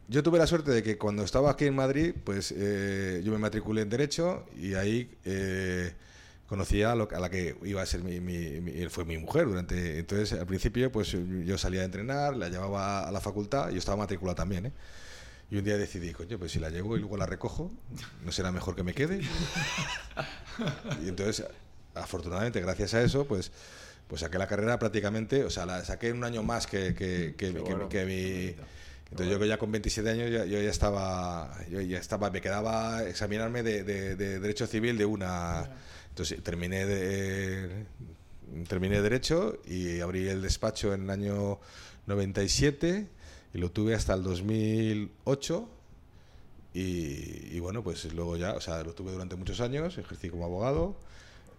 yo 0.08 0.22
tuve 0.22 0.38
la 0.38 0.46
suerte 0.46 0.70
de 0.72 0.84
que 0.84 0.98
cuando 1.00 1.24
estaba 1.24 1.50
aquí 1.52 1.66
en 1.66 1.76
Madrid, 1.76 2.14
pues 2.24 2.54
eh, 2.56 3.22
yo 3.24 3.32
me 3.32 3.40
matriculé 3.40 3.82
en 3.82 3.90
Derecho 3.90 4.46
y 4.56 4.76
ahí 4.76 5.10
eh, 5.26 5.94
conocí 6.48 6.84
a, 6.84 6.96
lo- 6.96 7.08
a 7.12 7.20
la 7.20 7.30
que 7.30 7.58
iba 7.64 7.82
a 7.82 7.86
ser 7.86 8.04
mi, 8.04 8.20
mi- 8.20 8.62
mi- 8.62 8.86
fue 8.90 9.04
mi 9.06 9.18
mujer 9.18 9.46
durante... 9.48 10.00
Entonces, 10.00 10.38
al 10.40 10.46
principio, 10.46 10.92
pues 10.92 11.16
yo 11.46 11.58
salía 11.58 11.82
a 11.82 11.86
entrenar, 11.86 12.36
la 12.36 12.50
llevaba 12.50 13.08
a 13.08 13.12
la 13.12 13.20
facultad 13.22 13.70
yo 13.72 13.78
estaba 13.78 13.98
matriculado 13.98 14.36
también, 14.36 14.68
¿eh? 14.68 14.72
Y 15.52 15.58
un 15.58 15.64
día 15.64 15.78
decidí, 15.78 16.12
coño, 16.12 16.40
pues 16.40 16.52
si 16.52 16.60
la 16.60 16.70
llevo 16.72 16.98
y 16.98 17.00
luego 17.00 17.18
la 17.18 17.26
recojo, 17.28 17.72
¿no 18.24 18.32
será 18.32 18.52
mejor 18.52 18.76
que 18.76 18.84
me 18.84 18.94
quede? 18.94 19.22
Y 21.04 21.10
entonces, 21.10 21.46
afortunadamente, 21.94 22.62
gracias 22.62 22.94
a 22.94 23.02
eso, 23.02 23.26
pues, 23.26 23.52
pues 24.08 24.22
saqué 24.22 24.38
la 24.38 24.48
carrera 24.48 24.80
prácticamente, 24.80 25.44
o 25.44 25.50
sea, 25.50 25.66
la 25.66 25.84
saqué 25.84 26.12
un 26.12 26.24
año 26.24 26.44
más 26.44 26.66
que, 26.68 26.94
que, 26.96 27.36
que, 27.38 27.54
que- 27.54 27.60
bueno. 27.60 27.90
que 27.90 28.06
mi... 28.06 28.56
Entonces 29.12 29.32
yo 29.32 29.40
que 29.40 29.48
ya 29.48 29.58
con 29.58 29.72
27 29.72 30.10
años 30.10 30.32
ya, 30.32 30.46
yo 30.46 30.60
ya 30.62 30.70
estaba, 30.70 31.52
yo 31.70 31.80
ya 31.80 32.00
estaba, 32.00 32.32
me 32.32 32.42
quedaba 32.42 33.04
examinarme 33.04 33.62
de, 33.64 33.84
de- 33.84 34.16
de 34.16 34.40
derecho 34.40 34.66
civil 34.66 34.98
de 34.98 35.06
una. 35.06 35.70
Entonces 36.16 36.42
terminé 36.42 36.86
de 36.86 37.84
terminé 38.70 39.02
derecho 39.02 39.58
y 39.68 40.00
abrí 40.00 40.30
el 40.30 40.42
despacho 40.42 40.94
en 40.94 41.04
el 41.04 41.10
año 41.10 41.60
97 42.08 43.06
y 43.54 43.58
lo 43.58 43.70
tuve 43.70 43.96
hasta 43.96 44.14
el 44.14 44.24
2008 44.24 45.70
y, 46.74 46.80
y 47.54 47.60
bueno 47.60 47.84
pues 47.84 48.14
luego 48.14 48.38
ya, 48.38 48.54
o 48.54 48.62
sea, 48.62 48.82
lo 48.84 48.94
tuve 48.94 49.12
durante 49.12 49.36
muchos 49.36 49.60
años, 49.60 49.98
ejercí 49.98 50.30
como 50.30 50.46
abogado. 50.46 50.96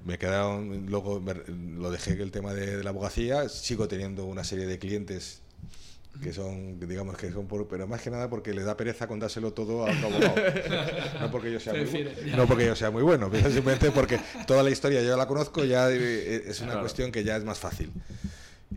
Me 0.06 0.16
quedaron, 0.18 0.86
luego 0.86 1.20
me- 1.20 1.34
lo 1.78 1.90
dejé 1.90 2.12
el 2.22 2.30
tema 2.30 2.54
de, 2.54 2.78
de 2.78 2.82
la 2.82 2.88
abogacía, 2.90 3.50
sigo 3.50 3.88
teniendo 3.88 4.24
una 4.24 4.42
serie 4.42 4.64
de 4.64 4.78
clientes 4.78 5.40
que 6.22 6.32
son, 6.32 6.78
digamos 6.80 7.16
que 7.16 7.30
son 7.30 7.46
por, 7.46 7.66
pero 7.68 7.86
más 7.86 8.00
que 8.02 8.10
nada 8.10 8.28
porque 8.30 8.52
les 8.54 8.64
da 8.64 8.76
pereza 8.76 9.06
contárselo 9.06 9.52
todo 9.52 9.86
a 9.86 9.90
otro 9.90 10.06
abogado. 10.08 10.34
No 11.20 11.30
porque 11.30 11.52
yo 11.52 11.60
sea 11.60 11.72
muy, 11.72 11.82
Prefiere, 11.82 12.14
bu- 12.16 12.24
ya. 12.30 12.36
no 12.36 12.46
porque 12.46 12.66
yo 12.66 12.76
sea 12.76 12.90
muy 12.90 13.02
bueno, 13.02 13.30
simplemente 13.50 13.90
porque 13.90 14.20
toda 14.46 14.62
la 14.62 14.70
historia 14.70 15.02
yo 15.02 15.16
la 15.16 15.26
conozco, 15.26 15.64
ya 15.64 15.90
eh, 15.90 16.42
es 16.46 16.58
una 16.60 16.68
Claro. 16.68 16.80
cuestión 16.82 17.10
que 17.12 17.24
ya 17.24 17.36
es 17.36 17.44
más 17.44 17.58
fácil. 17.58 17.90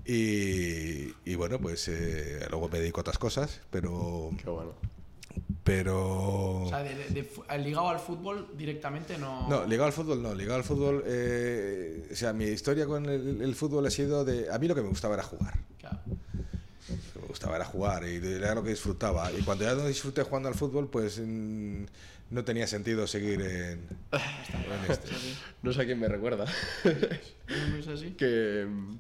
Y, 0.06 1.14
y 1.26 1.36
bueno, 1.36 1.60
pues 1.60 1.88
eh, 1.88 2.46
luego 2.50 2.70
me 2.70 2.80
dedico 2.80 3.00
a 3.00 3.02
otras 3.02 3.18
cosas, 3.18 3.62
pero 3.72 4.32
Qué 4.42 4.50
bueno. 4.50 4.74
pero 5.64 6.64
O 6.64 6.70
sea, 6.70 6.84
de, 6.84 6.96
de- 6.96 7.12
de 7.22 7.58
ligado 7.60 7.90
al 7.90 8.00
fútbol 8.00 8.48
directamente 8.58 9.18
no. 9.18 9.48
no, 9.50 9.66
ligado 9.66 9.88
al 9.88 9.94
fútbol 9.94 10.22
no, 10.22 10.34
ligado 10.34 10.56
al 10.58 10.64
fútbol, 10.64 11.04
eh, 11.06 12.08
o 12.12 12.16
sea, 12.16 12.34
mi 12.34 12.46
historia 12.46 12.86
con 12.86 13.06
el, 13.08 13.42
el 13.42 13.56
fútbol 13.56 13.86
ha 13.86 13.90
sido 13.92 14.24
de, 14.26 14.52
a 14.52 14.58
mí 14.60 14.68
lo 14.68 14.76
que 14.76 14.82
me 14.82 14.90
gustaba 14.90 15.16
era 15.16 15.24
jugar. 15.24 15.56
Claro. 15.78 16.00
Gustaba 17.30 17.56
era 17.56 17.66
jugar 17.66 18.04
y 18.08 18.16
era 18.16 18.56
lo 18.56 18.64
que 18.64 18.72
disfrutaba. 18.72 19.32
Y 19.32 19.42
cuando 19.44 19.64
ya 19.64 19.76
no 19.76 19.86
disfruté 19.86 20.24
jugando 20.24 20.50
al 20.50 20.56
fútbol, 20.56 20.90
pues 20.90 21.20
mm, 21.24 21.84
no 22.32 22.44
tenía 22.44 22.68
sentido 22.68 23.08
seguir 23.08 23.42
en, 23.42 23.88
en 24.12 24.92
este. 24.92 25.10
No 25.62 25.72
sé 25.72 25.82
a 25.82 25.86
quién 25.86 26.00
me 26.00 26.08
recuerda. 26.08 26.46
¿No 26.84 27.78
es 27.78 27.88
así? 27.88 28.12
que. 28.18 28.66
mm, 28.68 28.98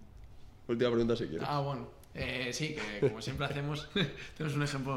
Última 0.67 0.91
pregunta 0.91 1.15
si 1.15 1.25
quieres. 1.25 1.47
Ah, 1.49 1.59
bueno. 1.59 1.89
Eh, 2.13 2.51
sí, 2.53 2.75
que 2.75 3.07
como 3.07 3.21
siempre 3.21 3.45
hacemos, 3.45 3.89
tenemos 4.37 4.55
un 4.55 4.63
ejemplo 4.63 4.95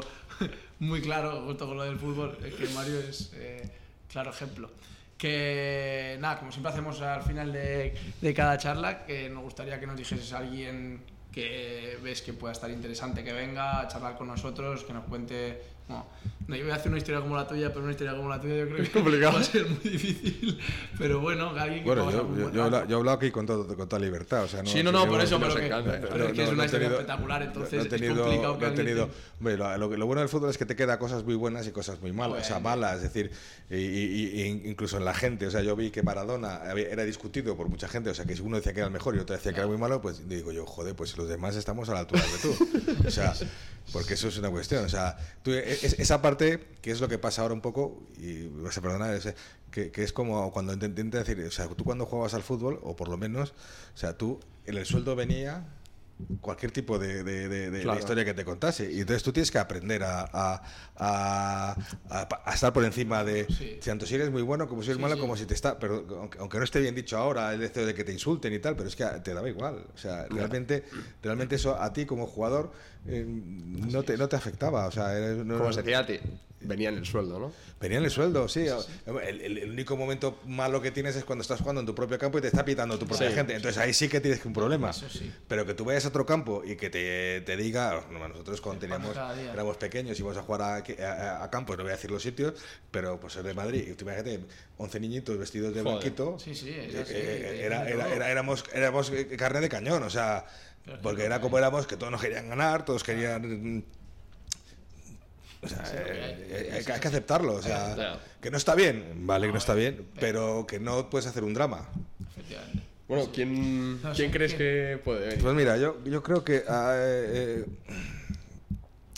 muy 0.79 1.01
claro 1.01 1.43
justo 1.45 1.67
con 1.67 1.77
lo 1.77 1.83
del 1.83 1.97
fútbol, 1.97 2.37
que 2.37 2.67
Mario 2.75 2.99
es 2.99 3.31
eh, 3.35 3.69
claro 4.11 4.31
ejemplo. 4.31 4.69
Que 5.17 6.17
nada, 6.19 6.39
como 6.39 6.51
siempre 6.51 6.71
hacemos 6.71 7.01
al 7.01 7.23
final 7.23 7.53
de, 7.53 7.95
de 8.21 8.33
cada 8.33 8.57
charla, 8.57 9.05
que 9.05 9.29
nos 9.29 9.43
gustaría 9.43 9.79
que 9.79 9.87
nos 9.87 9.95
dijeses 9.95 10.33
a 10.33 10.39
alguien 10.39 11.01
que 11.33 11.97
ves 12.01 12.21
que 12.21 12.31
pueda 12.31 12.53
estar 12.53 12.69
interesante 12.69 13.23
que 13.23 13.33
venga 13.33 13.81
a 13.81 13.87
charlar 13.87 14.15
con 14.15 14.27
nosotros, 14.27 14.83
que 14.83 14.93
nos 14.93 15.05
cuente. 15.05 15.72
Bueno, 15.87 16.05
no, 16.47 16.55
yo 16.55 16.63
voy 16.63 16.71
a 16.71 16.75
hacer 16.75 16.89
una 16.89 16.97
historia 16.97 17.21
como 17.21 17.35
la 17.35 17.47
tuya, 17.47 17.69
pero 17.69 17.81
una 17.83 17.91
historia 17.91 18.15
como 18.15 18.29
la 18.29 18.39
tuya 18.39 18.55
yo 18.57 18.65
creo 18.69 18.83
que 18.83 18.91
complicado. 18.91 19.33
va 19.33 19.39
a 19.39 19.43
ser 19.43 19.67
muy 19.67 19.77
difícil. 19.79 20.59
Pero 20.97 21.19
bueno, 21.19 21.49
alguien 21.49 21.79
que 21.83 21.85
Bueno, 21.85 22.05
pueda 22.05 22.17
yo, 22.19 22.37
yo, 22.37 22.51
yo, 22.51 22.63
habla- 22.63 22.85
yo 22.87 22.95
he 22.95 22.99
hablado 22.99 23.17
aquí 23.17 23.31
con, 23.31 23.45
todo, 23.45 23.67
con 23.75 23.87
toda 23.89 24.01
libertad. 24.01 24.43
O 24.43 24.47
sea, 24.47 24.63
no, 24.63 24.69
Sí, 24.69 24.81
no, 24.83 24.91
no, 24.91 25.05
por 25.07 25.19
eso, 25.21 25.39
pero, 25.39 25.55
que, 25.55 25.65
encanta, 25.65 25.91
pero 25.99 26.07
pero 26.09 26.25
es 26.27 26.33
que 26.33 26.41
es 26.43 26.47
no- 26.47 26.53
una 26.53 26.57
no 26.63 26.65
historia 26.65 26.87
tenido- 26.87 27.01
espectacular, 27.01 27.39
no- 27.41 27.47
entonces 27.47 27.73
no 27.73 27.79
he 27.79 27.83
es 27.83 27.89
tenido- 27.89 28.23
complicado 28.23 28.57
que 28.59 28.65
no 28.67 28.73
tenido- 28.73 29.05
te- 29.07 29.13
hombre, 29.39 29.57
lo, 29.57 29.77
lo- 29.77 29.97
lo 29.97 30.05
bueno 30.05 30.19
del 30.21 30.29
fútbol 30.29 30.49
es 30.49 30.57
que 30.57 30.65
te 30.65 30.75
queda 30.75 30.99
cosas 30.99 31.23
muy 31.23 31.35
buenas 31.35 31.67
y 31.67 31.71
cosas 31.71 32.01
muy 32.01 32.11
malas, 32.13 32.41
o 32.41 32.43
sea, 32.45 32.59
Bueno. 32.59 32.69
malas, 32.81 32.97
es 32.97 33.03
decir, 33.03 33.31
y, 33.69 33.75
y- 33.75 34.41
y 34.41 34.69
incluso 34.69 34.97
en 34.97 35.05
la 35.05 35.13
gente, 35.13 35.47
o 35.47 35.51
sea, 35.51 35.61
yo 35.61 35.75
vi 35.75 35.91
que 35.91 36.01
Maradona 36.03 36.61
era 36.75 37.03
discutido 37.03 37.55
por 37.57 37.67
mucha 37.69 37.87
gente, 37.87 38.09
o 38.09 38.13
sea, 38.13 38.25
que 38.25 38.35
si 38.35 38.41
uno 38.41 38.57
decía 38.57 38.73
que 38.73 38.79
era 38.79 38.87
el 38.87 38.93
mejor 38.93 39.15
y 39.15 39.19
otro 39.19 39.35
decía 39.35 39.51
que 39.53 39.59
era 39.59 39.67
muy 39.67 39.77
malo, 39.77 40.01
pues 40.01 40.27
digo 40.27 40.51
yo, 40.51 40.65
joder, 40.65 40.95
pues 40.95 41.15
los 41.17 41.27
demás 41.27 41.55
estamos 41.55 41.89
a 41.89 41.93
la 41.93 41.99
altura 41.99 42.21
de 42.21 42.37
tú, 42.39 43.07
o 43.07 43.11
sea, 43.11 43.33
porque 43.91 44.13
eso 44.15 44.27
es 44.27 44.37
una 44.37 44.49
cuestión, 44.49 44.85
o 44.85 44.89
sea, 44.89 45.17
tú, 45.43 45.51
es- 45.51 45.83
esa 45.99 46.21
parte, 46.21 46.65
que 46.81 46.91
es 46.91 47.01
lo 47.01 47.07
que 47.07 47.17
pasa 47.17 47.41
ahora 47.41 47.53
un 47.53 47.61
poco, 47.61 48.01
y 48.17 48.47
vas 48.47 48.77
a 48.77 48.81
perdonar, 48.81 49.13
es, 49.13 49.33
que, 49.71 49.91
que 49.91 50.03
es 50.03 50.13
como 50.13 50.51
cuando 50.51 50.73
intent- 50.73 50.89
intentas 50.89 51.25
decir, 51.27 51.43
o 51.45 51.51
sea, 51.51 51.67
tú 51.67 51.83
cuando 51.83 52.05
jugabas 52.05 52.33
al 52.33 52.43
fútbol, 52.43 52.79
o 52.83 52.95
por 52.95 53.07
lo 53.09 53.17
menos, 53.17 53.53
o 53.93 53.97
sea, 53.97 54.17
tú, 54.17 54.39
en 54.65 54.77
el 54.77 54.85
sueldo 54.85 55.15
venía 55.15 55.65
cualquier 56.41 56.71
tipo 56.71 56.97
de, 56.99 57.23
de- 57.23 57.47
de- 57.47 57.49
de- 57.49 57.71
de 57.71 57.81
Claro. 57.81 57.99
historia 57.99 58.25
que 58.25 58.33
te 58.33 58.43
contase. 58.45 58.91
Y 58.91 59.01
entonces 59.01 59.23
tú 59.23 59.31
tienes 59.33 59.51
que 59.51 59.57
aprender 59.59 60.03
a, 60.03 60.21
a- 60.31 60.61
a- 60.97 61.75
a- 62.09 62.27
a 62.45 62.53
estar 62.53 62.71
por 62.73 62.83
encima 62.85 63.23
de 63.23 63.45
Sí. 63.47 63.79
tanto 63.83 64.05
si 64.05 64.15
eres 64.15 64.31
muy 64.31 64.41
bueno 64.41 64.67
como 64.67 64.81
si 64.83 64.89
eres 64.89 64.97
Sí, 64.97 65.01
malo, 65.01 65.15
sí. 65.15 65.21
como 65.21 65.35
si 65.37 65.45
te 65.45 65.53
está. 65.53 65.79
Pero 65.79 66.05
aunque, 66.19 66.39
aunque 66.39 66.57
no 66.57 66.63
esté 66.63 66.79
bien 66.79 66.95
dicho 66.95 67.17
ahora 67.17 67.53
el 67.53 67.63
hecho 67.63 67.85
de 67.85 67.93
que 67.93 68.03
te 68.03 68.11
insulten 68.13 68.53
y 68.53 68.59
tal, 68.59 68.75
pero 68.75 68.87
es 68.89 68.95
que 68.95 69.05
te 69.23 69.33
daba 69.33 69.49
igual. 69.49 69.85
O 69.93 69.97
sea, 69.97 70.25
realmente, 70.29 70.83
realmente 71.21 71.55
eso 71.55 71.79
a 71.81 71.91
ti 71.93 72.05
como 72.05 72.27
jugador 72.27 72.71
eh, 73.07 73.25
no, 73.27 74.03
te, 74.03 74.15
no 74.17 74.29
te 74.29 74.35
afectaba. 74.35 74.87
O 74.87 74.91
sea, 74.91 75.17
eres- 75.17 75.45
no- 75.45 75.57
Como 75.57 75.73
se 75.73 75.81
decía 75.81 75.99
a 75.99 76.05
ti, 76.05 76.19
venía 76.63 76.89
en 76.89 76.97
el 76.97 77.05
sueldo, 77.05 77.39
¿no? 77.39 77.51
Venía 77.79 77.97
en 77.97 78.05
el 78.05 78.11
sueldo, 78.11 78.47
sí. 78.47 78.65
El, 79.05 79.41
el- 79.41 79.57
el 79.57 79.69
único 79.71 79.95
momento 79.97 80.39
malo 80.45 80.81
que 80.81 80.91
tienes 80.91 81.15
es 81.15 81.23
cuando 81.23 81.41
estás 81.41 81.59
jugando 81.59 81.81
en 81.81 81.85
tu 81.87 81.93
propio 81.95 82.17
campo 82.17 82.37
y 82.37 82.41
te 82.41 82.47
está 82.47 82.63
pitando 82.65 82.97
tu 82.97 83.05
propia 83.05 83.29
Sí. 83.29 83.35
gente. 83.35 83.55
Entonces 83.55 83.77
ahí 83.81 83.93
sí 83.93 84.07
que 84.09 84.19
tienes 84.21 84.43
un 84.45 84.53
problema. 84.53 84.89
Eso 84.91 85.07
sí. 85.09 85.31
Pero 85.47 85.65
que 85.65 85.73
tú 85.73 85.85
vayas 85.85 86.05
a 86.05 86.07
otro 86.09 86.25
campo 86.25 86.63
y 86.65 86.75
que 86.75 86.89
te, 86.89 87.41
te 87.41 87.57
diga, 87.57 88.03
no, 88.11 88.27
nosotros 88.27 88.61
cuando 88.61 88.79
Te 88.81 88.87
teníamos, 88.87 89.15
éramos 89.53 89.77
pequeños 89.77 90.17
y 90.17 90.21
íbamos 90.21 90.37
a 90.37 90.43
jugar 90.43 90.61
a, 90.61 90.75
a, 91.05 91.43
a 91.43 91.49
campos, 91.49 91.77
no 91.77 91.83
voy 91.83 91.91
a 91.91 91.95
decir 91.95 92.09
los 92.11 92.23
sitios, 92.23 92.53
pero 92.91 93.19
pues 93.19 93.33
ser 93.33 93.43
de 93.43 93.53
Madrid, 93.53 93.87
y 93.89 93.93
tú 93.93 94.05
imagínate, 94.05 94.39
11 94.77 94.99
niñitos 94.99 95.37
vestidos 95.37 95.73
de 95.73 95.81
Joder. 95.81 95.97
blanquito, 95.99 96.37
Sí, 96.39 96.55
sí, 96.55 96.69
es 96.69 96.93
eh, 96.95 97.01
eh, 97.01 97.03
te 97.09 97.65
era, 97.65 97.87
era- 97.89 98.13
era- 98.13 98.31
éramos, 98.31 98.63
éramos 98.73 99.11
eh, 99.11 99.27
carne 99.37 99.59
de 99.61 99.69
cañón, 99.69 100.03
o 100.03 100.09
sea, 100.09 100.45
es 100.85 100.99
porque 101.01 101.23
era 101.25 101.39
como 101.41 101.57
éramos, 101.57 101.87
que 101.87 101.95
todos 101.97 102.11
nos 102.11 102.21
querían 102.21 102.49
ganar, 102.49 102.85
todos 102.85 103.03
querían... 103.03 103.83
O 105.63 105.67
sea, 105.67 105.85
Sí, 105.85 105.95
lo 105.97 106.03
que 106.05 106.11
hay. 106.11 106.17
eh, 106.19 106.47
eh, 106.49 106.69
hay, 106.73 106.83
que- 106.85 106.91
hay 106.93 106.99
que 106.99 107.07
aceptarlo, 107.07 107.53
o 107.53 107.61
sea, 107.61 107.93
Claro. 107.95 108.19
que 108.41 108.51
no 108.51 108.57
está 108.57 108.75
bien, 108.75 109.25
vale, 109.25 109.43
que 109.43 109.47
no 109.47 109.53
No, 109.53 109.59
está 109.59 109.73
eh, 109.73 109.77
bien, 109.77 110.07
pero 110.19 110.65
que 110.67 110.79
no 110.79 111.09
puedes 111.09 111.25
hacer 111.27 111.43
un 111.43 111.53
drama. 111.53 111.87
Efectivamente. 112.31 112.83
Bueno, 113.07 113.29
¿quién, 113.33 114.01
No 114.01 114.09
sé, 114.13 114.21
¿quién 114.21 114.31
crees 114.31 114.53
¿quién? 114.53 114.57
que 114.97 115.01
puede 115.03 115.27
venir? 115.27 115.43
Pues 115.43 115.55
mira, 115.55 115.77
yo, 115.77 115.97
yo 116.05 116.23
creo 116.23 116.43
que 116.43 116.63
ah, 116.67 116.93
eh, 116.95 117.65
eh, 117.65 117.65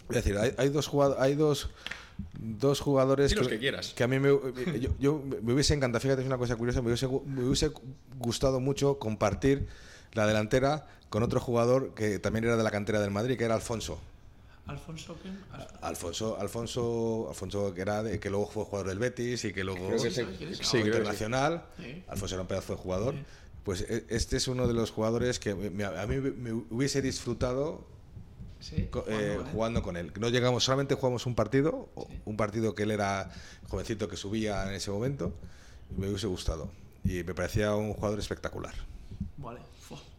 voy 0.08 0.18
a 0.18 0.22
decir, 0.22 0.38
hay, 0.38 0.54
hay 0.58 0.70
dos 0.70 0.88
jugadores, 0.88 1.22
hay 1.24 1.36
dos, 1.36 1.70
dos 2.40 2.80
jugadores 2.80 3.34
que 3.34 3.60
quieras. 3.60 3.94
que 3.96 4.04
a 4.04 4.08
mí 4.08 4.20
me, 4.20 4.30
yo, 4.80 4.90
yo 5.00 5.24
me 5.42 5.54
hubiese 5.54 5.74
encantado, 5.74 6.02
fíjate, 6.02 6.22
es 6.22 6.28
una 6.28 6.38
cosa 6.38 6.56
curiosa, 6.56 6.82
me 6.82 6.88
hubiese, 6.88 7.08
gu- 7.08 7.24
me 7.26 7.44
hubiese 7.44 7.72
gustado 8.18 8.60
mucho 8.60 9.00
compartir 9.00 9.68
la 10.14 10.28
delantera 10.28 10.88
con 11.10 11.24
otro 11.24 11.40
jugador 11.40 11.94
que 11.94 12.20
también 12.20 12.46
era 12.46 12.58
de 12.58 12.64
la 12.64 12.72
cantera 12.72 13.00
del 13.00 13.12
Madrid, 13.12 13.38
que 13.38 13.46
era 13.46 13.56
Alfonso. 13.56 14.00
Alfonso, 14.68 15.16
Alfonso, 15.82 16.38
Alfonso, 16.40 17.28
Alfonso 17.30 17.74
que 17.74 17.82
era 17.82 18.02
de- 18.04 18.20
que 18.20 18.30
luego 18.30 18.48
fue 18.48 18.66
jugador 18.66 18.88
del 18.90 19.00
Betis 19.00 19.46
y 19.46 19.54
que 19.54 19.64
luego 19.64 19.88
Creo 19.88 20.02
que 20.02 20.80
internacional. 20.82 21.66
Sí. 21.78 22.04
Alfonso 22.08 22.36
era 22.36 22.42
un 22.42 22.48
pedazo 22.48 22.74
de 22.76 22.80
jugador. 22.82 23.14
Sí. 23.14 23.24
Pues 23.64 23.82
e- 23.82 24.06
este 24.10 24.38
es 24.38 24.48
uno 24.48 24.68
de 24.68 24.74
los 24.74 24.92
jugadores 24.92 25.40
que 25.40 25.54
me- 25.56 25.84
a 25.86 26.06
mí 26.08 26.18
me 26.18 26.52
hubiese 26.54 27.02
disfrutado 27.02 27.86
Sí, 28.60 28.88
co- 28.90 29.02
jugando 29.04 29.22
eh, 29.22 29.36
con 29.38 29.46
él. 29.46 29.52
jugando 29.54 29.84
con 29.84 29.98
él. 29.98 30.14
No 30.20 30.30
llegamos, 30.30 30.64
solamente 30.64 30.96
jugamos 30.96 31.26
un 31.28 31.36
partido, 31.36 31.90
un 32.26 32.38
partido 32.38 32.74
que 32.74 32.84
él 32.84 32.92
era 32.92 33.32
jovencito 33.70 34.08
que 34.08 34.18
subía 34.18 34.68
en 34.68 34.74
ese 34.74 34.90
momento, 34.90 35.34
y 35.96 36.00
me 36.02 36.08
hubiese 36.10 36.26
gustado. 36.28 36.72
Y 37.04 37.24
me 37.24 37.36
parecía 37.36 37.76
un 37.76 37.94
jugador 37.94 38.18
espectacular. 38.20 38.74
Vale, 39.38 39.60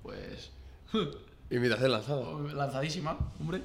pues. 0.03 0.51
Invitación 1.51 1.93
lanzada. 1.93 2.25
Lanzadísima, 2.55 3.17
hombre. 3.41 3.63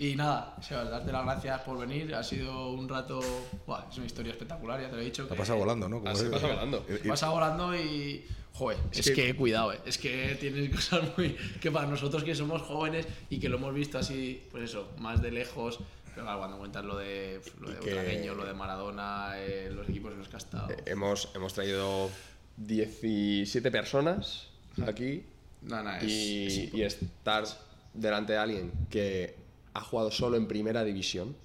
Y 0.00 0.16
nada, 0.16 0.56
Sebas, 0.62 0.88
darte 0.90 1.12
las 1.12 1.24
gracias 1.24 1.60
por 1.60 1.78
venir. 1.78 2.14
Ha 2.14 2.22
sido 2.22 2.70
un 2.70 2.88
rato. 2.88 3.20
Buah, 3.66 3.84
es 3.90 3.96
una 3.98 4.06
historia 4.06 4.32
espectacular, 4.32 4.80
ya 4.80 4.88
te 4.88 4.96
lo 4.96 5.02
he 5.02 5.04
dicho. 5.04 5.28
Ha 5.30 5.34
pasado 5.34 5.58
volando, 5.58 5.90
¿no? 5.90 5.98
Como 5.98 6.10
Ah, 6.10 6.14
se 6.14 6.30
pasa 6.30 6.46
volando. 6.46 6.86
Y- 6.88 7.06
y- 7.06 7.08
Pasa 7.10 7.28
volando 7.28 7.76
y. 7.76 8.24
Joder, 8.54 8.78
es, 8.92 8.98
Es 9.00 9.06
que, 9.14 9.26
que- 9.26 9.36
cuidado, 9.36 9.74
eh. 9.74 9.80
Es 9.84 9.98
que 9.98 10.36
tienes 10.40 10.70
cosas 10.74 11.02
muy. 11.18 11.36
que 11.60 11.70
para 11.70 11.86
nosotros 11.86 12.24
que 12.24 12.34
somos 12.34 12.62
jóvenes 12.62 13.06
y 13.28 13.38
que 13.38 13.50
lo 13.50 13.58
hemos 13.58 13.74
visto 13.74 13.98
así, 13.98 14.42
pues 14.50 14.64
eso, 14.64 14.88
más 14.96 15.20
de 15.20 15.32
lejos. 15.32 15.80
Pero 16.14 16.22
claro, 16.22 16.38
cuando 16.38 16.56
cuentas 16.58 16.82
lo 16.82 16.96
de, 16.96 17.40
lo 17.60 17.68
de 17.70 17.76
Butragueño, 17.76 18.34
lo 18.34 18.46
de 18.46 18.54
Maradona, 18.54 19.32
eh, 19.36 19.70
los 19.70 19.86
equipos 19.86 20.12
en 20.12 20.18
los 20.20 20.28
que 20.28 20.36
ha 20.36 20.38
estado. 20.38 20.70
Eh, 20.70 20.76
Hemos, 20.86 21.30
hemos 21.34 21.52
traído 21.52 22.08
17 22.56 23.70
personas 23.70 24.46
aquí 24.86 25.24
No, 25.62 25.82
no, 25.82 25.94
es- 25.96 26.04
y, 26.04 26.46
es 26.46 26.74
y 26.74 26.82
estar 26.82 27.44
delante 27.92 28.32
de 28.32 28.38
alguien 28.38 28.72
que 28.88 29.36
ha 29.74 29.80
jugado 29.80 30.10
solo 30.10 30.36
en 30.36 30.46
primera 30.46 30.84
división 30.84 31.36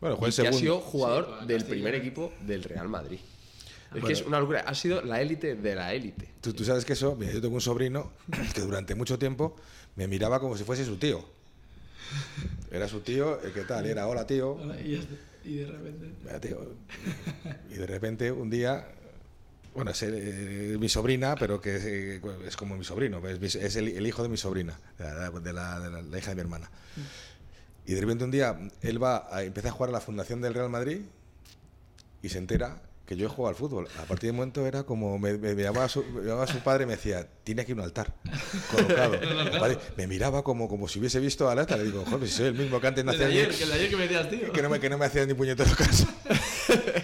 Bueno, 0.00 0.18
que 0.18 0.26
ha 0.26 0.52
sido 0.52 0.80
jugador 0.80 1.26
Sí, 1.40 1.46
del 1.46 1.56
Castilla. 1.58 1.70
primer 1.70 1.94
equipo 1.94 2.32
del 2.46 2.62
Real 2.62 2.88
Madrid. 2.88 3.18
Es 3.18 3.90
Bueno. 3.92 4.06
que 4.06 4.12
es 4.12 4.22
una 4.22 4.38
locura. 4.40 4.60
Ha 4.60 4.74
sido 4.74 5.02
la 5.02 5.20
élite 5.20 5.56
de 5.56 5.74
la 5.74 5.92
élite. 5.92 6.28
Tú, 6.40 6.52
tú 6.52 6.64
sabes 6.64 6.84
que 6.84 6.92
eso, 6.92 7.16
mira, 7.16 7.32
yo 7.32 7.40
tengo 7.40 7.54
un 7.56 7.60
sobrino 7.60 8.12
que 8.54 8.60
durante 8.60 8.94
mucho 8.94 9.18
tiempo 9.18 9.56
me 9.96 10.06
miraba 10.06 10.38
como 10.40 10.56
si 10.56 10.64
fuese 10.64 10.84
su 10.84 10.96
tío. 10.96 11.24
Era 12.70 12.88
su 12.88 13.00
tío, 13.00 13.34
eh, 13.44 13.50
¿qué 13.52 13.62
tal? 13.62 13.86
Era, 13.86 14.06
hola 14.06 14.26
tío. 14.26 14.52
Hola, 14.52 14.80
y. 14.80 15.06
Y 15.44 15.54
de 15.56 15.66
repente. 15.66 16.10
Mira, 16.22 16.40
tío. 16.40 16.74
Y 17.70 17.74
de 17.74 17.86
repente 17.86 18.30
un 18.30 18.50
día, 18.50 18.86
bueno, 19.74 19.90
es 19.90 20.02
eh, 20.02 20.76
mi 20.78 20.88
sobrina, 20.88 21.34
pero 21.34 21.60
que 21.60 21.76
es, 21.76 21.84
eh, 21.84 22.20
es 22.46 22.56
como 22.56 22.76
mi 22.76 22.84
sobrino, 22.84 23.26
es, 23.28 23.40
mi- 23.40 23.46
es 23.46 23.76
el, 23.76 23.88
el 23.88 24.06
hijo 24.06 24.22
de 24.22 24.28
mi 24.28 24.36
sobrina, 24.36 24.78
de 24.98 25.04
la, 25.04 25.30
de 25.30 25.52
la- 25.52 25.80
de 25.80 25.90
la- 25.90 26.02
la 26.02 26.18
hija 26.18 26.30
de 26.30 26.34
mi 26.34 26.40
hermana. 26.42 26.70
Y 27.90 27.94
de 27.94 28.00
repente 28.02 28.22
un 28.22 28.30
día 28.30 28.56
él 28.82 29.02
va 29.02 29.26
a 29.34 29.42
empezar 29.42 29.70
a 29.70 29.74
jugar 29.74 29.90
a 29.90 29.94
la 29.94 30.00
fundación 30.00 30.40
del 30.40 30.54
Real 30.54 30.70
Madrid 30.70 31.00
y 32.22 32.28
se 32.28 32.38
entera 32.38 32.80
que 33.04 33.16
yo 33.16 33.26
he 33.26 33.28
jugado 33.28 33.48
al 33.48 33.56
fútbol. 33.56 33.88
A 33.98 34.04
partir 34.04 34.28
de 34.28 34.32
momento 34.32 34.64
era 34.64 34.84
como 34.84 35.18
me, 35.18 35.36
me- 35.36 35.56
me 35.56 35.62
llamaba, 35.64 35.88
su, 35.88 36.04
me 36.04 36.20
llamaba 36.22 36.46
su 36.46 36.58
padre 36.60 36.84
y 36.84 36.86
me 36.86 36.92
decía, 36.94 37.26
tiene 37.42 37.62
aquí 37.62 37.72
un 37.72 37.80
altar 37.80 38.14
colocado. 38.70 39.18
Me 39.96 40.06
miraba 40.06 40.44
como, 40.44 40.68
como 40.68 40.86
si 40.86 41.00
hubiese 41.00 41.18
visto 41.18 41.50
al 41.50 41.58
altar. 41.58 41.78
Le 41.78 41.86
digo, 41.86 42.04
joder, 42.08 42.28
si 42.28 42.34
soy 42.36 42.46
el 42.46 42.54
mismo 42.54 42.80
que 42.80 42.86
antes 42.86 43.04
no 43.04 43.10
hacía 43.10 43.26
ayer, 43.26 43.48
que 43.48 43.64
el 43.64 43.68
de 43.70 43.74
ayer 43.74 43.90
que 43.90 43.96
me 43.96 44.02
decías, 44.06 44.30
tío. 44.30 44.52
que 44.52 44.62
no 44.62 44.70
me, 44.70 44.78
que 44.78 44.88
no 44.88 44.96
me 44.96 45.06
hacía 45.06 45.26
ni 45.26 45.34
puñetero 45.34 45.74
caso. 45.74 46.06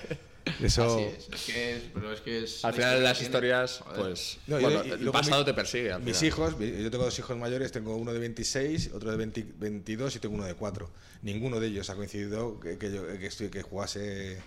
Eso. 0.62 0.96
Así 0.96 1.04
es, 1.04 1.28
es 1.32 1.44
que 1.46 1.76
es, 1.76 1.82
pero 1.92 2.12
es 2.12 2.20
que 2.20 2.44
es. 2.44 2.64
Al 2.64 2.72
final 2.72 2.90
historia 2.92 3.08
las 3.08 3.18
tiene. 3.18 3.26
historias, 3.28 3.84
pues... 3.94 4.38
No, 4.46 4.58
y- 4.58 4.62
bueno, 4.62 4.84
y 4.84 4.90
el 4.90 5.10
pasado 5.10 5.40
mi- 5.40 5.44
te 5.46 5.54
persigue. 5.54 5.92
al 5.92 6.02
Mis 6.02 6.16
final. 6.18 6.28
hijos, 6.28 6.58
yo 6.58 6.90
tengo 6.90 7.04
dos 7.04 7.18
hijos 7.18 7.36
mayores, 7.36 7.72
tengo 7.72 7.96
uno 7.96 8.12
de 8.12 8.18
26, 8.20 8.90
otro 8.94 9.10
de 9.10 9.16
20 9.16 9.46
22 9.58 10.16
y 10.16 10.18
tengo 10.18 10.34
uno 10.34 10.44
de 10.44 10.54
4. 10.54 10.90
Ninguno 11.22 11.60
de 11.60 11.66
ellos 11.68 11.90
ha 11.90 11.94
coincidido 11.96 12.58
que, 12.60 12.78
que, 12.78 12.92
yo, 12.92 13.06
que, 13.06 13.26
estoy- 13.26 13.50
que 13.50 13.62
jugase. 13.62 14.38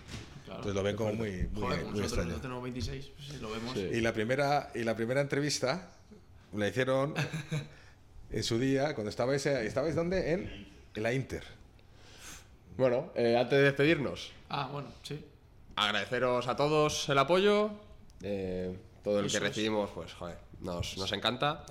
Claro. 0.46 0.62
Entonces 0.62 0.76
lo 0.76 0.84
ven 0.84 0.96
como 0.96 1.14
muy, 1.14 1.32
muy, 1.52 1.62
Joder, 1.62 1.78
muy 1.86 2.00
nosotros, 2.00 2.02
extraño. 2.04 2.28
nosotros 2.30 2.42
tenemos 2.42 2.64
26, 2.64 3.06
pues 3.16 3.28
sí, 3.28 3.38
lo 3.40 3.52
vemos. 3.52 3.74
Sí. 3.76 3.82
Y 3.94 4.02
la 4.02 4.14
primera, 4.14 4.72
y 4.74 4.84
la 4.84 4.96
primera 4.96 5.22
entrevista 5.22 5.92
la 6.56 6.68
hicieron 6.68 7.14
en 8.32 8.44
su 8.44 8.58
día, 8.58 8.96
cuando 8.96 9.12
estabais, 9.12 9.46
eh, 9.46 9.66
¿estabais 9.68 9.94
dónde? 9.96 10.32
En, 10.32 10.68
en 10.96 11.04
la 11.04 11.14
Inter. 11.14 11.44
Bueno, 12.78 13.12
eh, 13.16 13.38
antes 13.38 13.58
de 13.60 13.64
despedirnos, 13.66 14.32
Ah, 14.50 14.70
bueno, 14.72 14.88
sí. 15.04 15.24
Agradeceros 15.86 16.48
a 16.48 16.56
todos 16.56 17.08
el 17.10 17.18
apoyo, 17.18 17.72
eh, 18.22 18.78
todo 19.04 19.20
el 19.20 19.26
Eso 19.28 19.40
que 19.40 19.48
recibimos, 19.48 19.90
pues 19.92 20.14
joder, 20.14 20.38
nos, 20.62 20.98
nos 20.98 21.12
encanta. 21.14 21.66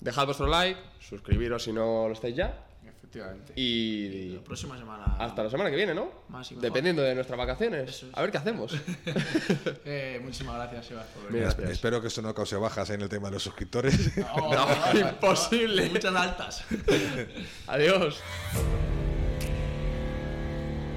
Dejad 0.00 0.24
vuestro 0.26 0.46
like, 0.46 0.80
suscribiros 0.98 1.62
si 1.64 1.72
no 1.72 2.08
lo 2.08 2.14
estáis 2.14 2.34
ya 2.34 2.66
Efectivamente. 2.86 3.52
y 3.56 4.30
La 4.36 4.40
próxima 4.42 4.78
semana. 4.78 5.16
hasta 5.18 5.42
la 5.44 5.50
semana 5.50 5.68
que 5.68 5.76
viene, 5.76 5.94
¿no? 5.94 6.10
Más 6.28 6.50
y 6.50 6.54
mejor. 6.54 6.62
Dependiendo 6.70 7.02
de 7.02 7.14
nuestras 7.14 7.36
vacaciones. 7.36 7.90
Eso 7.90 8.06
es. 8.06 8.16
A 8.16 8.22
ver 8.22 8.30
qué 8.30 8.38
hacemos. 8.38 8.72
Eh, 9.84 10.20
muchísimas 10.22 10.54
gracias, 10.56 10.86
Sebas, 10.86 11.06
por 11.06 11.24
venir. 11.24 11.40
Mira, 11.40 11.46
gracias. 11.52 11.70
Espero 11.70 12.00
que 12.00 12.06
esto 12.08 12.22
no 12.22 12.32
cause 12.34 12.56
bajas 12.56 12.88
en 12.90 13.00
el 13.02 13.08
tema 13.08 13.28
de 13.28 13.34
los 13.34 13.42
suscriptores. 13.42 14.16
No, 14.16 14.50
No, 14.94 15.00
imposible. 15.00 15.90
Muchas 15.90 16.14
altas. 16.14 16.64
Adiós. 17.66 18.20